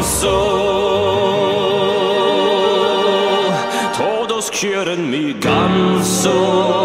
ganso 0.00 0.32
Todos 3.96 4.50
quieren 4.50 5.10
mi 5.10 5.34
ganso. 5.34 6.79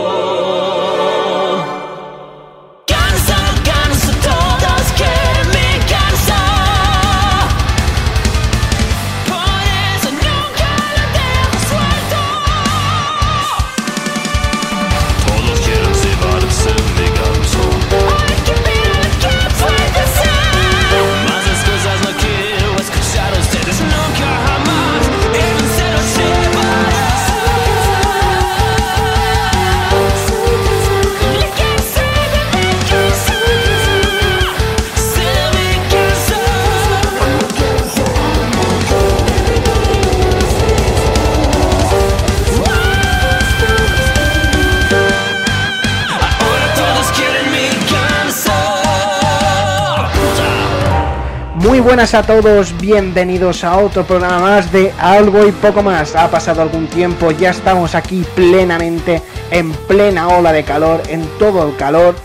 Buenas 51.85 52.15
a 52.15 52.23
todos, 52.23 52.75
bienvenidos 52.81 53.63
a 53.63 53.77
otro 53.77 54.03
programa 54.07 54.39
más 54.39 54.71
de 54.71 54.91
Algo 54.97 55.45
y 55.45 55.51
Poco 55.51 55.83
Más. 55.83 56.15
Ha 56.15 56.31
pasado 56.31 56.63
algún 56.63 56.87
tiempo, 56.87 57.29
ya 57.29 57.51
estamos 57.51 57.93
aquí 57.93 58.25
plenamente, 58.33 59.21
en 59.51 59.71
plena 59.71 60.27
ola 60.29 60.51
de 60.51 60.63
calor, 60.63 61.03
en 61.09 61.23
todo 61.37 61.69
el 61.69 61.75
calor. 61.75 62.15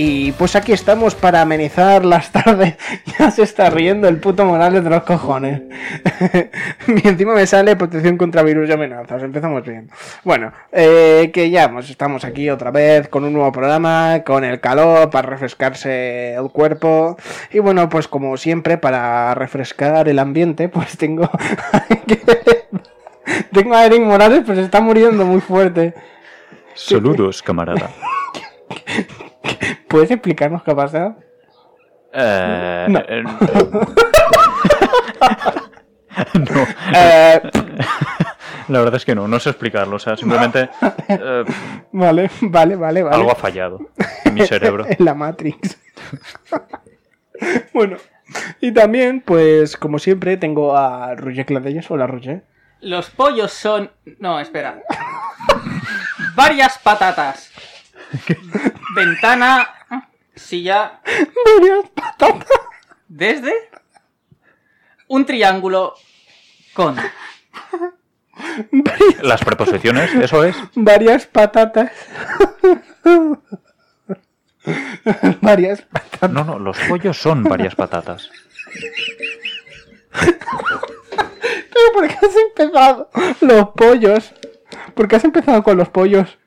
Y 0.00 0.30
pues 0.30 0.54
aquí 0.54 0.72
estamos 0.72 1.16
para 1.16 1.42
amenizar 1.42 2.04
las 2.04 2.30
tardes. 2.32 2.76
Ya 3.18 3.32
se 3.32 3.42
está 3.42 3.68
riendo 3.68 4.06
el 4.06 4.18
puto 4.20 4.44
Morales 4.44 4.84
de 4.84 4.90
los 4.90 5.02
cojones. 5.02 5.62
y 6.86 7.08
encima 7.08 7.34
me 7.34 7.48
sale 7.48 7.74
protección 7.74 8.16
contra 8.16 8.44
virus 8.44 8.68
y 8.68 8.72
amenazas. 8.72 9.24
Empezamos 9.24 9.64
bien. 9.64 9.90
Bueno, 10.22 10.52
eh, 10.70 11.32
que 11.34 11.50
ya 11.50 11.72
pues, 11.72 11.90
estamos 11.90 12.24
aquí 12.24 12.48
otra 12.48 12.70
vez 12.70 13.08
con 13.08 13.24
un 13.24 13.32
nuevo 13.32 13.50
programa, 13.50 14.22
con 14.24 14.44
el 14.44 14.60
calor 14.60 15.10
para 15.10 15.28
refrescarse 15.28 16.34
el 16.34 16.48
cuerpo. 16.50 17.16
Y 17.50 17.58
bueno, 17.58 17.88
pues 17.88 18.06
como 18.06 18.36
siempre, 18.36 18.78
para 18.78 19.34
refrescar 19.34 20.08
el 20.08 20.20
ambiente, 20.20 20.68
pues 20.68 20.96
tengo. 20.96 21.28
tengo 23.52 23.74
a 23.74 23.84
Eric 23.84 24.02
Morales, 24.02 24.46
se 24.46 24.62
está 24.62 24.80
muriendo 24.80 25.26
muy 25.26 25.40
fuerte. 25.40 25.92
Saludos, 26.76 27.42
camarada. 27.42 27.90
¿Puedes 29.88 30.10
explicarnos 30.10 30.62
qué 30.62 30.70
ha 30.72 30.76
pasado? 30.76 31.16
Eh, 32.12 32.86
No. 32.88 32.98
eh, 33.00 33.22
no. 36.34 36.66
Eh, 36.94 37.40
La 38.68 38.80
verdad 38.80 38.96
es 38.96 39.04
que 39.06 39.14
no, 39.14 39.26
no 39.28 39.40
sé 39.40 39.50
explicarlo. 39.50 39.96
O 39.96 39.98
sea, 39.98 40.16
simplemente 40.16 40.68
eh, 41.08 41.44
vale, 41.92 42.30
vale, 42.42 42.76
vale, 42.76 43.02
vale. 43.02 43.16
algo 43.16 43.32
ha 43.32 43.34
fallado 43.34 43.78
en 44.24 44.34
mi 44.34 44.46
cerebro. 44.46 44.84
en 44.86 45.02
la 45.04 45.14
Matrix. 45.14 45.78
bueno, 47.72 47.96
y 48.60 48.72
también, 48.72 49.22
pues, 49.22 49.76
como 49.78 49.98
siempre, 49.98 50.36
tengo 50.36 50.76
a 50.76 51.14
Roger 51.14 51.46
Cladellas. 51.46 51.90
Hola, 51.90 52.06
Roger. 52.06 52.44
Los 52.80 53.08
pollos 53.08 53.52
son. 53.52 53.90
No, 54.18 54.38
espera. 54.38 54.82
Varias 56.34 56.78
patatas. 56.78 57.50
Ventana. 58.98 59.68
Silla. 60.34 61.00
Varias 61.04 61.88
patatas. 61.94 62.48
Desde. 63.06 63.52
Un 65.06 65.24
triángulo. 65.24 65.94
Con. 66.74 66.96
Varias, 68.70 69.22
Las 69.22 69.44
preposiciones, 69.44 70.14
eso 70.14 70.44
es. 70.44 70.56
varias 70.74 71.26
patatas. 71.26 71.90
varias 75.40 75.82
patatas. 75.82 76.30
No, 76.30 76.44
no, 76.44 76.58
los 76.58 76.78
pollos 76.88 77.16
son 77.16 77.44
varias 77.44 77.74
patatas. 77.74 78.30
Pero 80.20 81.92
¿por 81.94 82.08
qué 82.08 82.14
has 82.14 82.36
empezado? 82.36 83.10
Los 83.40 83.68
pollos. 83.70 84.34
¿Por 84.94 85.08
qué 85.08 85.16
has 85.16 85.24
empezado 85.24 85.62
con 85.62 85.76
los 85.76 85.88
pollos, 85.88 86.37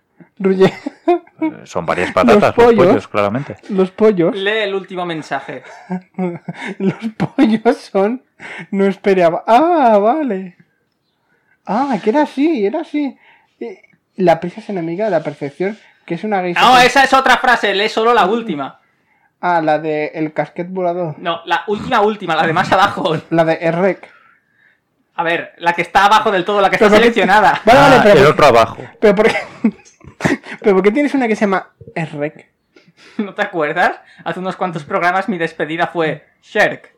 Roger? 0.41 0.71
Eh, 1.07 1.61
Son 1.65 1.85
varias 1.85 2.11
patatas, 2.11 2.55
los 2.55 2.65
pollos. 2.65 2.85
pollos, 2.87 3.07
claramente. 3.07 3.55
Los 3.69 3.91
pollos. 3.91 4.35
Lee 4.35 4.59
el 4.63 4.75
último 4.75 5.05
mensaje. 5.05 5.63
Los 6.77 6.93
pollos 7.17 7.77
son. 7.77 8.23
No 8.71 8.85
esperaba. 8.85 9.43
Ah, 9.47 9.97
vale. 9.99 10.55
Ah, 11.65 11.97
que 12.03 12.09
era 12.11 12.23
así, 12.23 12.65
era 12.65 12.81
así. 12.81 13.17
La 14.17 14.39
prisa 14.39 14.61
es 14.61 14.69
enemiga 14.69 15.05
de 15.05 15.11
la 15.11 15.23
perfección, 15.23 15.77
que 16.05 16.15
es 16.15 16.23
una. 16.23 16.41
No, 16.41 16.77
esa 16.79 17.03
es 17.03 17.13
otra 17.13 17.37
frase. 17.37 17.73
Lee 17.73 17.89
solo 17.89 18.13
la 18.13 18.25
última. 18.25 18.79
Ah, 19.39 19.61
la 19.61 19.79
de 19.79 20.11
el 20.13 20.33
casquet 20.33 20.69
volador. 20.69 21.15
No, 21.17 21.41
la 21.45 21.63
última, 21.67 22.01
última, 22.01 22.35
la 22.35 22.45
de 22.45 22.53
más 22.53 22.71
abajo. 22.71 23.17
La 23.31 23.43
de 23.45 23.57
Errec. 23.61 24.07
A 25.15 25.23
ver, 25.23 25.53
la 25.57 25.73
que 25.73 25.81
está 25.81 26.05
abajo 26.05 26.31
del 26.31 26.45
todo, 26.45 26.61
la 26.61 26.69
que 26.69 26.75
está 26.75 26.85
Pero 26.85 26.95
¿por 26.95 26.99
qué- 26.99 27.03
seleccionada. 27.13 27.61
Vale, 27.65 27.79
vale, 27.79 27.95
Ah, 27.97 28.01
pero, 28.03 28.17
el 28.19 28.23
por- 28.25 28.33
otro 28.33 28.45
abajo. 28.45 28.77
pero 28.99 29.15
¿por 29.15 29.27
qué? 29.27 29.35
Pero 30.61 30.75
¿por 30.75 30.83
qué 30.83 30.91
tienes 30.91 31.13
una 31.13 31.27
que 31.27 31.35
se 31.35 31.41
llama 31.41 31.69
Errec? 31.95 32.49
¿No 33.17 33.33
te 33.33 33.41
acuerdas? 33.41 33.99
Hace 34.23 34.39
unos 34.39 34.55
cuantos 34.55 34.83
programas 34.83 35.29
mi 35.29 35.37
despedida 35.37 35.87
fue 35.87 36.25
Sherk. 36.41 36.93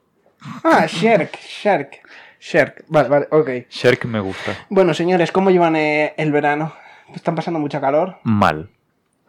Ah, 0.63 0.85
Sherk, 0.87 1.37
Sherk. 1.37 2.01
Sherk. 2.39 2.83
Vale, 2.87 3.07
vale, 3.09 3.27
ok. 3.31 3.49
Sherk 3.69 4.05
me 4.05 4.19
gusta. 4.19 4.65
Bueno, 4.69 4.93
señores, 4.93 5.31
¿cómo 5.31 5.49
llevan 5.49 5.75
eh, 5.77 6.13
el 6.17 6.31
verano? 6.31 6.73
¿Están 7.15 7.35
pasando 7.35 7.59
mucha 7.59 7.79
calor? 7.79 8.17
Mal. 8.23 8.69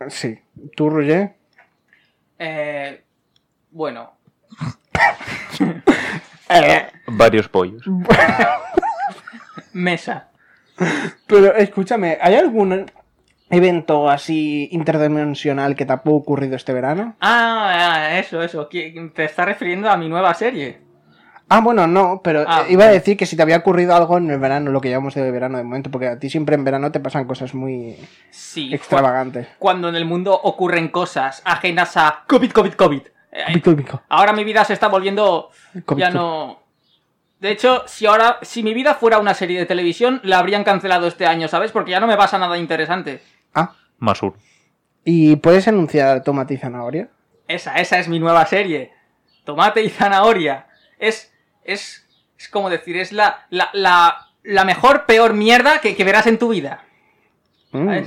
Sí. 0.09 0.41
¿Tú, 0.77 0.91
Roger? 0.91 1.35
Eh, 2.39 3.03
bueno, 3.71 4.15
Varios 7.06 7.49
pollos. 7.49 7.83
mesa. 9.73 10.29
Pero 11.27 11.55
escúchame, 11.55 12.19
¿hay 12.21 12.35
algún 12.35 12.91
evento 13.54 14.10
así 14.10 14.69
interdimensional 14.72 15.75
que 15.76 15.87
te 15.87 15.92
ha 15.92 16.00
ocurrido 16.04 16.56
este 16.56 16.72
verano? 16.72 17.16
Ah, 17.20 17.70
ah, 18.12 18.19
eso, 18.19 18.42
eso. 18.42 18.66
Te 18.69 19.25
estás 19.25 19.47
refiriendo 19.47 19.88
a 19.91 19.97
mi 19.97 20.09
nueva 20.09 20.34
serie. 20.34 20.81
Ah, 21.48 21.60
bueno, 21.60 21.87
no, 21.87 22.20
pero 22.25 22.44
Ah, 22.48 22.64
iba 22.69 22.84
a 22.84 22.88
decir 22.88 23.16
que 23.16 23.26
si 23.26 23.37
te 23.37 23.43
había 23.43 23.59
ocurrido 23.59 23.94
algo 23.94 24.16
en 24.16 24.31
el 24.31 24.38
verano, 24.38 24.70
lo 24.70 24.81
que 24.81 24.88
llamamos 24.91 25.14
de 25.14 25.31
verano 25.31 25.59
de 25.59 25.64
momento, 25.64 25.91
porque 25.91 26.09
a 26.09 26.19
ti 26.19 26.31
siempre 26.31 26.54
en 26.54 26.64
verano 26.64 26.91
te 26.91 27.00
pasan 27.00 27.26
cosas 27.26 27.54
muy 27.54 27.97
Sí. 28.31 28.72
extravagantes. 28.75 29.48
Cuando 29.59 29.88
en 29.91 29.94
el 29.97 30.06
mundo 30.06 30.32
ocurren 30.43 30.88
cosas 30.88 31.43
ajenas 31.44 31.97
a 31.97 32.25
COVID, 32.26 32.50
COVID, 32.50 32.72
COVID. 32.72 33.03
Eh, 33.32 33.60
pico. 33.60 34.00
Ahora 34.09 34.32
mi 34.32 34.44
vida 34.44 34.64
se 34.64 34.72
está 34.72 34.88
volviendo 34.88 35.50
COVID, 35.84 36.00
ya 36.00 36.06
COVID. 36.09 36.19
no. 36.19 36.60
De 37.41 37.50
hecho, 37.50 37.82
si 37.87 38.06
ahora, 38.06 38.38
si 38.41 38.62
mi 38.62 38.72
vida 38.72 38.94
fuera 38.94 39.19
una 39.19 39.34
serie 39.34 39.59
de 39.59 39.66
televisión, 39.66 40.20
la 40.22 40.38
habrían 40.38 40.64
cancelado 40.64 41.06
este 41.06 41.26
año, 41.26 41.47
¿sabes? 41.47 41.72
Porque 41.72 41.91
ya 41.91 42.00
no 42.00 42.06
me 42.06 42.16
pasa 42.16 42.38
nada 42.38 42.56
interesante. 42.56 43.20
¿Y 45.04 45.37
puedes 45.37 45.69
anunciar 45.69 46.22
tomate 46.22 46.54
y 46.54 46.56
zanahoria? 46.56 47.09
Esa, 47.48 47.76
esa 47.76 47.98
es 47.98 48.09
mi 48.09 48.19
nueva 48.19 48.47
serie. 48.47 48.92
Tomate 49.44 49.82
y 49.82 49.91
zanahoria. 49.91 50.67
Es, 50.99 51.32
es, 51.64 52.06
es 52.38 52.49
como 52.49 52.70
decir, 52.70 52.96
es 52.96 53.12
la, 53.12 53.46
la, 53.50 53.70
la, 53.73 54.29
la 54.43 54.64
mejor, 54.64 55.06
peor 55.06 55.34
mierda 55.34 55.81
que, 55.81 55.94
que 55.96 56.05
verás 56.05 56.26
en 56.26 56.38
tu 56.38 56.49
vida. 56.49 56.84
Mm. 57.73 57.99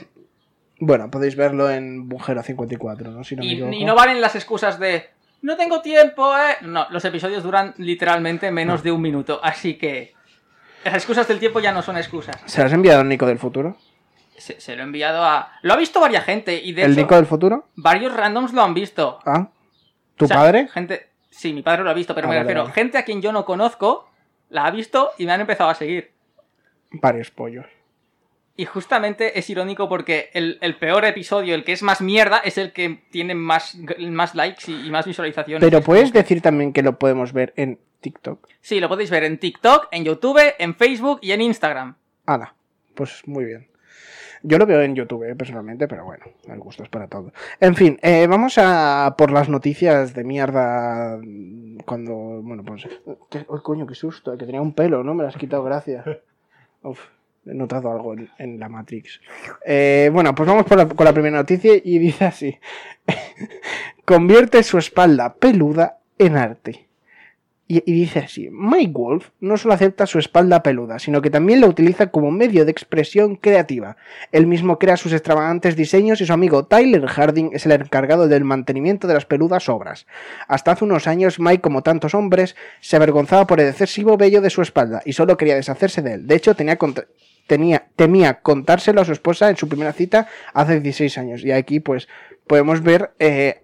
Bueno, 0.79 1.09
podéis 1.09 1.35
verlo 1.35 1.69
en 1.69 2.07
Bujero 2.07 2.41
54, 2.43 3.11
¿no? 3.11 3.23
Si 3.23 3.35
no 3.35 3.43
me 3.43 3.47
Y, 3.47 3.81
y 3.81 3.85
no 3.85 3.95
valen 3.95 4.21
las 4.21 4.35
excusas 4.35 4.79
de 4.79 5.09
no 5.41 5.55
tengo 5.55 5.81
tiempo, 5.81 6.35
eh. 6.37 6.57
No, 6.61 6.87
los 6.89 7.05
episodios 7.05 7.43
duran 7.43 7.73
literalmente 7.77 8.51
menos 8.51 8.83
de 8.83 8.91
un 8.91 9.01
minuto, 9.01 9.39
así 9.43 9.75
que 9.75 10.13
las 10.83 10.95
excusas 10.95 11.27
del 11.27 11.39
tiempo 11.39 11.59
ya 11.59 11.71
no 11.71 11.81
son 11.81 11.97
excusas. 11.97 12.37
¿Se 12.45 12.61
las 12.61 12.67
has 12.67 12.73
enviado 12.73 13.01
al 13.01 13.09
Nico 13.09 13.25
del 13.25 13.37
futuro? 13.37 13.77
Se, 14.37 14.61
se 14.61 14.75
lo 14.75 14.81
he 14.83 14.85
enviado 14.85 15.23
a. 15.23 15.51
Lo 15.63 15.73
ha 15.73 15.77
visto 15.77 15.99
varias 15.99 16.23
gente 16.23 16.61
y 16.63 16.73
de 16.73 16.83
¿El 16.83 16.91
hecho 16.93 17.01
Nico 17.01 17.15
del 17.15 17.25
futuro? 17.25 17.67
varios 17.75 18.13
randoms 18.15 18.53
lo 18.53 18.61
han 18.61 18.73
visto. 18.73 19.19
Ah. 19.25 19.49
¿Tu 20.15 20.25
O 20.25 20.27
sea, 20.27 20.37
padre? 20.37 20.67
Gente. 20.67 21.07
Sí, 21.29 21.53
mi 21.53 21.61
padre 21.61 21.83
lo 21.83 21.89
ha 21.89 21.93
visto, 21.93 22.13
pero 22.15 22.27
Ah, 22.27 22.29
me 22.29 22.35
vale, 22.37 22.43
refiero. 22.43 22.61
vale. 22.63 22.73
Gente 22.73 22.97
a 22.97 23.03
quien 23.05 23.21
yo 23.21 23.31
no 23.31 23.45
conozco 23.45 24.09
la 24.49 24.65
ha 24.65 24.71
visto 24.71 25.11
y 25.17 25.25
me 25.25 25.31
han 25.33 25.41
empezado 25.41 25.69
a 25.69 25.75
seguir. 25.75 26.11
Varios 26.91 27.31
pollos. 27.31 27.65
Y 28.55 28.65
justamente 28.65 29.37
es 29.37 29.49
irónico 29.51 29.87
porque 29.87 30.31
el, 30.33 30.57
el 30.61 30.77
peor 30.77 31.05
episodio, 31.05 31.53
el 31.53 31.63
que 31.63 31.73
es 31.73 31.83
más 31.83 32.01
mierda, 32.01 32.39
es 32.39 32.57
el 32.57 32.71
que 32.73 33.03
tiene 33.11 33.35
más, 33.35 33.75
más 33.99 34.33
likes 34.33 34.71
y, 34.71 34.87
y 34.87 34.89
más 34.89 35.05
visualizaciones. 35.05 35.63
Pero 35.63 35.79
Es 35.79 35.85
puedes 35.85 36.11
decir 36.11 36.41
también 36.41 36.73
que 36.73 36.81
lo 36.81 36.97
podemos 36.97 37.33
ver 37.33 37.53
en 37.55 37.79
TikTok. 38.01 38.47
Sí, 38.61 38.79
lo 38.79 38.87
podéis 38.89 39.11
ver 39.11 39.25
en 39.25 39.37
TikTok, 39.37 39.89
en 39.91 40.05
YouTube, 40.05 40.39
en 40.57 40.73
Facebook 40.73 41.19
y 41.21 41.33
en 41.33 41.41
Instagram. 41.41 41.95
Ana, 42.25 42.55
pues 42.95 43.21
muy 43.27 43.45
bien. 43.45 43.67
Yo 44.43 44.57
lo 44.57 44.65
veo 44.65 44.81
en 44.81 44.95
YouTube 44.95 45.23
eh, 45.23 45.35
personalmente, 45.35 45.87
pero 45.87 46.05
bueno, 46.05 46.25
el 46.47 46.59
gusto 46.59 46.83
es 46.83 46.89
para 46.89 47.07
todo. 47.07 47.31
En 47.59 47.75
fin, 47.75 47.99
eh, 48.01 48.27
vamos 48.27 48.55
a 48.57 49.15
por 49.17 49.31
las 49.31 49.49
noticias 49.49 50.13
de 50.13 50.23
mierda 50.23 51.17
mm, 51.21 51.79
cuando, 51.85 52.13
bueno, 52.15 52.63
pues... 52.63 52.87
¿qué- 53.29 53.39
¡Ay, 53.39 53.59
coño, 53.63 53.85
qué 53.87 53.95
susto! 53.95 54.37
Que 54.37 54.45
tenía 54.45 54.61
un 54.61 54.73
pelo, 54.73 55.03
¿no? 55.03 55.13
Me 55.13 55.23
lo 55.23 55.29
has 55.29 55.37
quitado, 55.37 55.63
gracias. 55.63 56.05
Uf, 56.83 56.99
he 57.45 57.53
notado 57.53 57.91
algo 57.91 58.13
en, 58.13 58.29
en 58.37 58.59
la 58.59 58.69
Matrix. 58.69 59.19
Eh, 59.65 60.09
bueno, 60.13 60.33
pues 60.35 60.47
vamos 60.47 60.65
por 60.65 60.77
la- 60.77 60.87
con 60.87 61.05
la 61.05 61.13
primera 61.13 61.37
noticia 61.37 61.73
y 61.83 61.97
dice 61.99 62.25
así. 62.25 62.57
Convierte 64.05 64.63
su 64.63 64.77
espalda 64.77 65.33
peluda 65.33 65.99
en 66.17 66.37
arte. 66.37 66.86
Y, 67.69 67.81
dice 67.81 68.19
así, 68.19 68.49
Mike 68.49 68.93
Wolf 68.93 69.29
no 69.41 69.57
solo 69.57 69.73
acepta 69.73 70.05
su 70.05 70.19
espalda 70.19 70.63
peluda, 70.63 70.99
sino 70.99 71.21
que 71.21 71.29
también 71.29 71.59
la 71.59 71.67
utiliza 71.67 72.11
como 72.11 72.31
medio 72.31 72.63
de 72.63 72.71
expresión 72.71 73.35
creativa. 73.35 73.97
Él 74.31 74.47
mismo 74.47 74.79
crea 74.79 74.95
sus 74.95 75.11
extravagantes 75.11 75.75
diseños 75.75 76.21
y 76.21 76.25
su 76.25 76.31
amigo 76.31 76.65
Tyler 76.65 77.05
Harding 77.05 77.49
es 77.51 77.65
el 77.65 77.73
encargado 77.73 78.29
del 78.29 78.45
mantenimiento 78.45 79.05
de 79.05 79.15
las 79.15 79.25
peludas 79.25 79.67
obras. 79.67 80.07
Hasta 80.47 80.71
hace 80.71 80.85
unos 80.85 81.07
años, 81.07 81.41
Mike, 81.41 81.59
como 81.59 81.83
tantos 81.83 82.15
hombres, 82.15 82.55
se 82.79 82.95
avergonzaba 82.95 83.45
por 83.47 83.59
el 83.59 83.67
excesivo 83.67 84.15
vello 84.15 84.39
de 84.39 84.49
su 84.49 84.61
espalda 84.61 85.01
y 85.03 85.11
solo 85.11 85.35
quería 85.35 85.55
deshacerse 85.55 86.01
de 86.01 86.13
él. 86.13 86.27
De 86.27 86.35
hecho, 86.35 86.55
tenía 86.55 86.77
tenía, 87.47 87.87
temía 87.97 88.41
contárselo 88.41 89.01
a 89.01 89.05
su 89.05 89.11
esposa 89.11 89.49
en 89.49 89.57
su 89.57 89.67
primera 89.67 89.91
cita 89.91 90.29
hace 90.53 90.79
16 90.79 91.17
años. 91.17 91.43
Y 91.43 91.51
aquí, 91.51 91.81
pues, 91.81 92.07
podemos 92.45 92.81
ver 92.81 93.11
eh, 93.19 93.63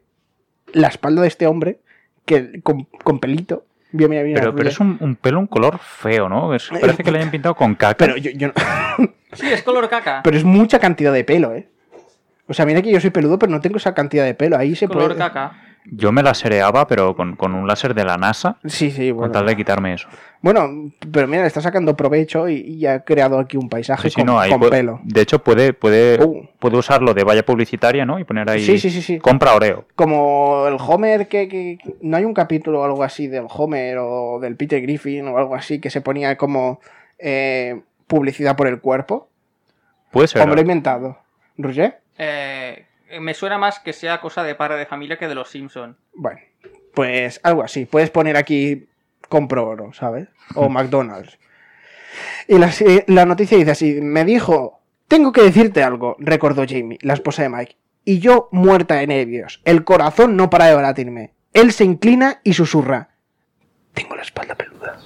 la 0.74 0.90
espalda 0.90 1.22
de 1.22 1.30
este 1.30 1.48
hombre 1.48 1.80
que 2.26 2.62
con, 2.62 2.84
con 3.04 3.20
pelito. 3.20 3.66
Pero, 3.94 4.56
pero 4.56 4.70
es 4.70 4.80
un, 4.80 4.98
un 5.00 5.16
pelo, 5.16 5.40
un 5.40 5.48
color 5.48 5.78
feo, 5.80 6.28
¿no? 6.28 6.54
Es- 6.54 6.70
parece 6.70 7.04
que 7.04 7.12
le 7.12 7.20
hayan 7.20 7.32
pintado 7.32 7.56
con 7.56 7.76
caca. 7.76 7.96
Pero 7.98 8.18
yo, 8.18 8.32
yo 8.32 8.48
no- 8.48 8.54
Sí, 9.34 9.48
es 9.52 9.64
color 9.64 9.90
caca. 9.90 10.22
pero 10.24 10.36
es 10.38 10.44
mucha 10.44 10.80
cantidad 10.80 11.12
de 11.14 11.24
pelo, 11.24 11.54
¿eh? 11.54 11.68
O 12.48 12.54
sea, 12.54 12.66
mira 12.66 12.82
que 12.82 12.92
yo 12.92 13.00
soy 13.00 13.10
peludo, 13.10 13.40
pero 13.40 13.52
no 13.52 13.62
tengo 13.62 13.78
esa 13.78 13.94
cantidad 13.94 14.26
de 14.26 14.34
pelo. 14.34 14.58
Ahí 14.58 14.76
se 14.76 14.88
color 14.88 15.08
puede. 15.10 15.18
caca. 15.20 15.54
Yo 15.86 16.12
me 16.14 16.24
la 16.24 16.34
sereaba, 16.34 16.88
pero 16.88 17.16
con, 17.16 17.36
con 17.36 17.54
un 17.54 17.68
láser 17.68 17.94
de 17.94 18.06
la 18.06 18.16
NASA, 18.18 18.58
Sí, 18.66 18.90
sí, 18.90 19.10
con 19.10 19.18
bueno. 19.18 19.32
tal 19.34 19.46
de 19.48 19.56
quitarme 19.58 19.94
eso. 19.94 20.08
Bueno, 20.42 20.92
pero 21.12 21.28
mira, 21.28 21.42
le 21.42 21.48
está 21.48 21.60
sacando 21.62 21.96
provecho 21.96 22.48
y, 22.48 22.56
y 22.62 22.86
ha 22.86 23.04
creado 23.04 23.38
aquí 23.38 23.58
un 23.58 23.68
paisaje 23.70 24.04
Sí, 24.10 24.16
sí, 24.16 24.22
con, 24.22 24.26
no, 24.28 24.40
ahí 24.40 24.50
con 24.50 24.60
puede- 24.60 24.72
pelo. 24.72 25.00
De 25.04 25.22
hecho, 25.22 25.40
puede, 25.44 25.74
puede, 25.74 26.24
Uh. 26.24 26.48
puede 26.60 26.78
usarlo 26.78 27.14
de 27.14 27.24
valla 27.24 27.46
publicitaria, 27.46 28.06
¿no? 28.06 28.18
Y 28.20 28.24
poner 28.24 28.50
ahí. 28.50 28.64
Sí, 28.64 28.78
sí, 28.80 28.90
sí, 28.90 29.02
sí. 29.02 29.20
Compra 29.20 29.54
Oreo. 29.56 29.86
Como 29.96 30.66
el 30.68 30.76
Homer, 30.80 31.28
que, 31.28 31.48
que- 31.50 31.78
no 32.02 32.16
hay 32.18 32.24
un 32.26 32.34
capítulo 32.34 32.82
o 32.82 32.84
algo 32.86 33.04
así 33.04 33.28
del 33.28 33.46
Homer 33.50 33.98
o 34.00 34.40
del 34.42 34.56
Peter 34.56 34.82
Griffin 34.82 35.28
o 35.28 35.38
algo 35.38 35.56
así 35.56 35.80
que 35.80 35.90
se 35.90 36.02
ponía 36.02 36.38
como 36.38 36.80
eh, 37.20 37.82
publicidad 38.08 38.56
por 38.56 38.68
el 38.68 38.80
cuerpo. 38.80 39.30
Puede 40.12 40.28
ser. 40.28 40.42
¿O 40.42 40.48
me 40.48 40.54
lo 40.54 40.60
he 40.60 40.62
inventado? 40.62 41.18
¿Roger? 41.58 42.00
Eh, 42.18 42.86
me 43.20 43.34
suena 43.34 43.58
más 43.58 43.80
que 43.80 43.94
sea 43.94 44.22
cosa 44.22 44.44
de 44.44 44.56
padre 44.56 44.78
de 44.78 44.86
familia 44.86 45.18
que 45.18 45.28
de 45.28 45.36
los 45.36 45.50
Simpson. 45.50 45.98
Bueno, 46.14 46.40
pues 46.94 47.40
algo 47.44 47.64
así. 47.64 47.86
Puedes 47.86 48.10
poner 48.10 48.38
aquí 48.38 48.88
compro 49.30 49.68
oro, 49.68 49.94
¿sabes? 49.94 50.28
O 50.56 50.70
McDonald's. 50.70 51.40
Y 52.48 52.58
la, 53.08 53.26
noticia 53.26 53.58
dice 53.58 53.72
así, 53.72 54.00
me 54.02 54.24
dijo, 54.26 54.82
tengo 55.08 55.32
que 55.32 55.42
decirte 55.42 55.84
algo, 55.84 56.16
recordó 56.20 56.66
Jamie, 56.68 57.00
la 57.02 57.14
esposa 57.14 57.44
de 57.44 57.50
Mike. 57.50 57.78
Y 58.06 58.20
yo 58.20 58.50
muerta 58.52 58.96
de 58.96 59.08
nervios. 59.08 59.62
El 59.64 59.84
corazón 59.84 60.36
no 60.36 60.50
para 60.50 60.66
de 60.66 60.76
batirme. 60.76 61.34
Él 61.54 61.72
se 61.72 61.86
inclina 61.86 62.42
y 62.44 62.54
susurra. 62.54 63.10
Tengo 63.94 64.16
la 64.16 64.24
espalda 64.24 64.56
peluda. 64.56 65.00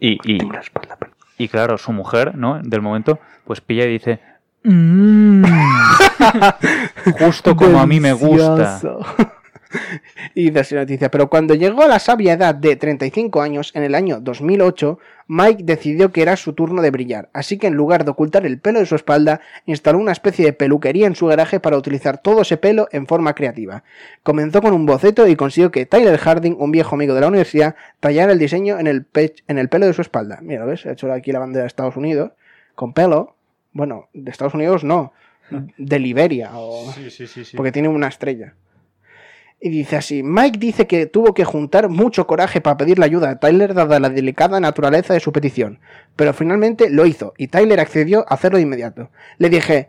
Y, 0.00 0.18
y, 0.24 0.38
Tengo 0.38 0.52
la 0.52 0.60
espalda 0.60 0.96
peluda. 0.96 1.16
y 1.38 1.48
claro, 1.48 1.78
su 1.78 1.92
mujer, 1.92 2.34
¿no? 2.34 2.60
Del 2.62 2.82
momento, 2.82 3.20
pues 3.44 3.60
pilla 3.60 3.84
y 3.84 3.92
dice. 3.92 4.20
"Mm". 4.64 5.44
Justo 7.18 7.54
como 7.54 7.78
a 7.78 7.86
mí 7.86 8.00
me 8.00 8.12
gusta. 8.12 8.80
Y 10.34 10.50
dice 10.50 10.74
la 10.74 10.82
noticia, 10.82 11.10
pero 11.10 11.28
cuando 11.28 11.54
llegó 11.54 11.82
a 11.82 11.88
la 11.88 11.98
sabia 11.98 12.34
edad 12.34 12.54
de 12.54 12.76
35 12.76 13.42
años, 13.42 13.72
en 13.74 13.82
el 13.82 13.94
año 13.94 14.20
2008, 14.20 14.98
Mike 15.26 15.62
decidió 15.64 16.12
que 16.12 16.22
era 16.22 16.36
su 16.36 16.52
turno 16.52 16.82
de 16.82 16.90
brillar, 16.90 17.30
así 17.32 17.58
que 17.58 17.66
en 17.66 17.74
lugar 17.74 18.04
de 18.04 18.10
ocultar 18.10 18.44
el 18.44 18.60
pelo 18.60 18.78
de 18.78 18.86
su 18.86 18.94
espalda, 18.94 19.40
instaló 19.64 19.98
una 19.98 20.12
especie 20.12 20.44
de 20.44 20.52
peluquería 20.52 21.06
en 21.06 21.16
su 21.16 21.26
garaje 21.26 21.60
para 21.60 21.78
utilizar 21.78 22.18
todo 22.18 22.42
ese 22.42 22.56
pelo 22.56 22.88
en 22.92 23.06
forma 23.06 23.34
creativa. 23.34 23.84
Comenzó 24.22 24.60
con 24.60 24.74
un 24.74 24.86
boceto 24.86 25.26
y 25.26 25.36
consiguió 25.36 25.70
que 25.70 25.86
Tyler 25.86 26.18
Harding, 26.18 26.56
un 26.58 26.72
viejo 26.72 26.94
amigo 26.94 27.14
de 27.14 27.22
la 27.22 27.28
universidad, 27.28 27.74
tallara 28.00 28.32
el 28.32 28.38
diseño 28.38 28.78
en 28.78 28.86
el, 28.86 29.06
en 29.48 29.58
el 29.58 29.68
pelo 29.68 29.86
de 29.86 29.94
su 29.94 30.02
espalda. 30.02 30.38
Mira, 30.42 30.60
¿lo 30.60 30.66
ves? 30.66 30.84
He 30.84 30.92
hecho 30.92 31.10
aquí 31.12 31.32
la 31.32 31.38
bandera 31.38 31.62
de 31.62 31.68
Estados 31.68 31.96
Unidos, 31.96 32.32
con 32.74 32.92
pelo. 32.92 33.33
Bueno, 33.74 34.08
de 34.14 34.30
Estados 34.30 34.54
Unidos 34.54 34.82
no, 34.84 35.12
de 35.76 35.98
Liberia 35.98 36.52
o 36.54 36.90
Sí, 36.92 37.10
sí, 37.10 37.26
sí, 37.26 37.44
sí. 37.44 37.56
porque 37.56 37.72
tiene 37.72 37.88
una 37.88 38.08
estrella. 38.08 38.54
Y 39.60 39.68
dice 39.70 39.96
así, 39.96 40.22
Mike 40.22 40.58
dice 40.58 40.86
que 40.86 41.06
tuvo 41.06 41.32
que 41.34 41.44
juntar 41.44 41.88
mucho 41.88 42.26
coraje 42.26 42.60
para 42.60 42.76
pedirle 42.76 43.04
ayuda 43.04 43.30
a 43.30 43.38
Tyler 43.38 43.72
dada 43.74 43.98
la 44.00 44.10
delicada 44.10 44.60
naturaleza 44.60 45.14
de 45.14 45.20
su 45.20 45.32
petición, 45.32 45.80
pero 46.16 46.32
finalmente 46.34 46.88
lo 46.90 47.04
hizo 47.06 47.34
y 47.38 47.48
Tyler 47.48 47.80
accedió 47.80 48.20
a 48.28 48.34
hacerlo 48.34 48.58
de 48.58 48.62
inmediato. 48.64 49.10
Le 49.38 49.48
dije, 49.50 49.88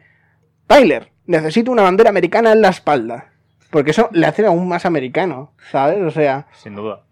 Tyler, 0.67 1.11
necesito 1.25 1.71
una 1.71 1.81
bandera 1.83 2.09
americana 2.09 2.53
en 2.53 2.61
la 2.61 2.69
espalda, 2.69 3.33
porque 3.69 3.91
eso 3.91 4.09
le 4.13 4.25
hace 4.27 4.45
aún 4.45 4.67
más 4.67 4.85
americano, 4.85 5.51
¿sabes? 5.71 6.01
O 6.03 6.11
sea, 6.11 6.47
Sin 6.53 6.75
duda. 6.75 7.03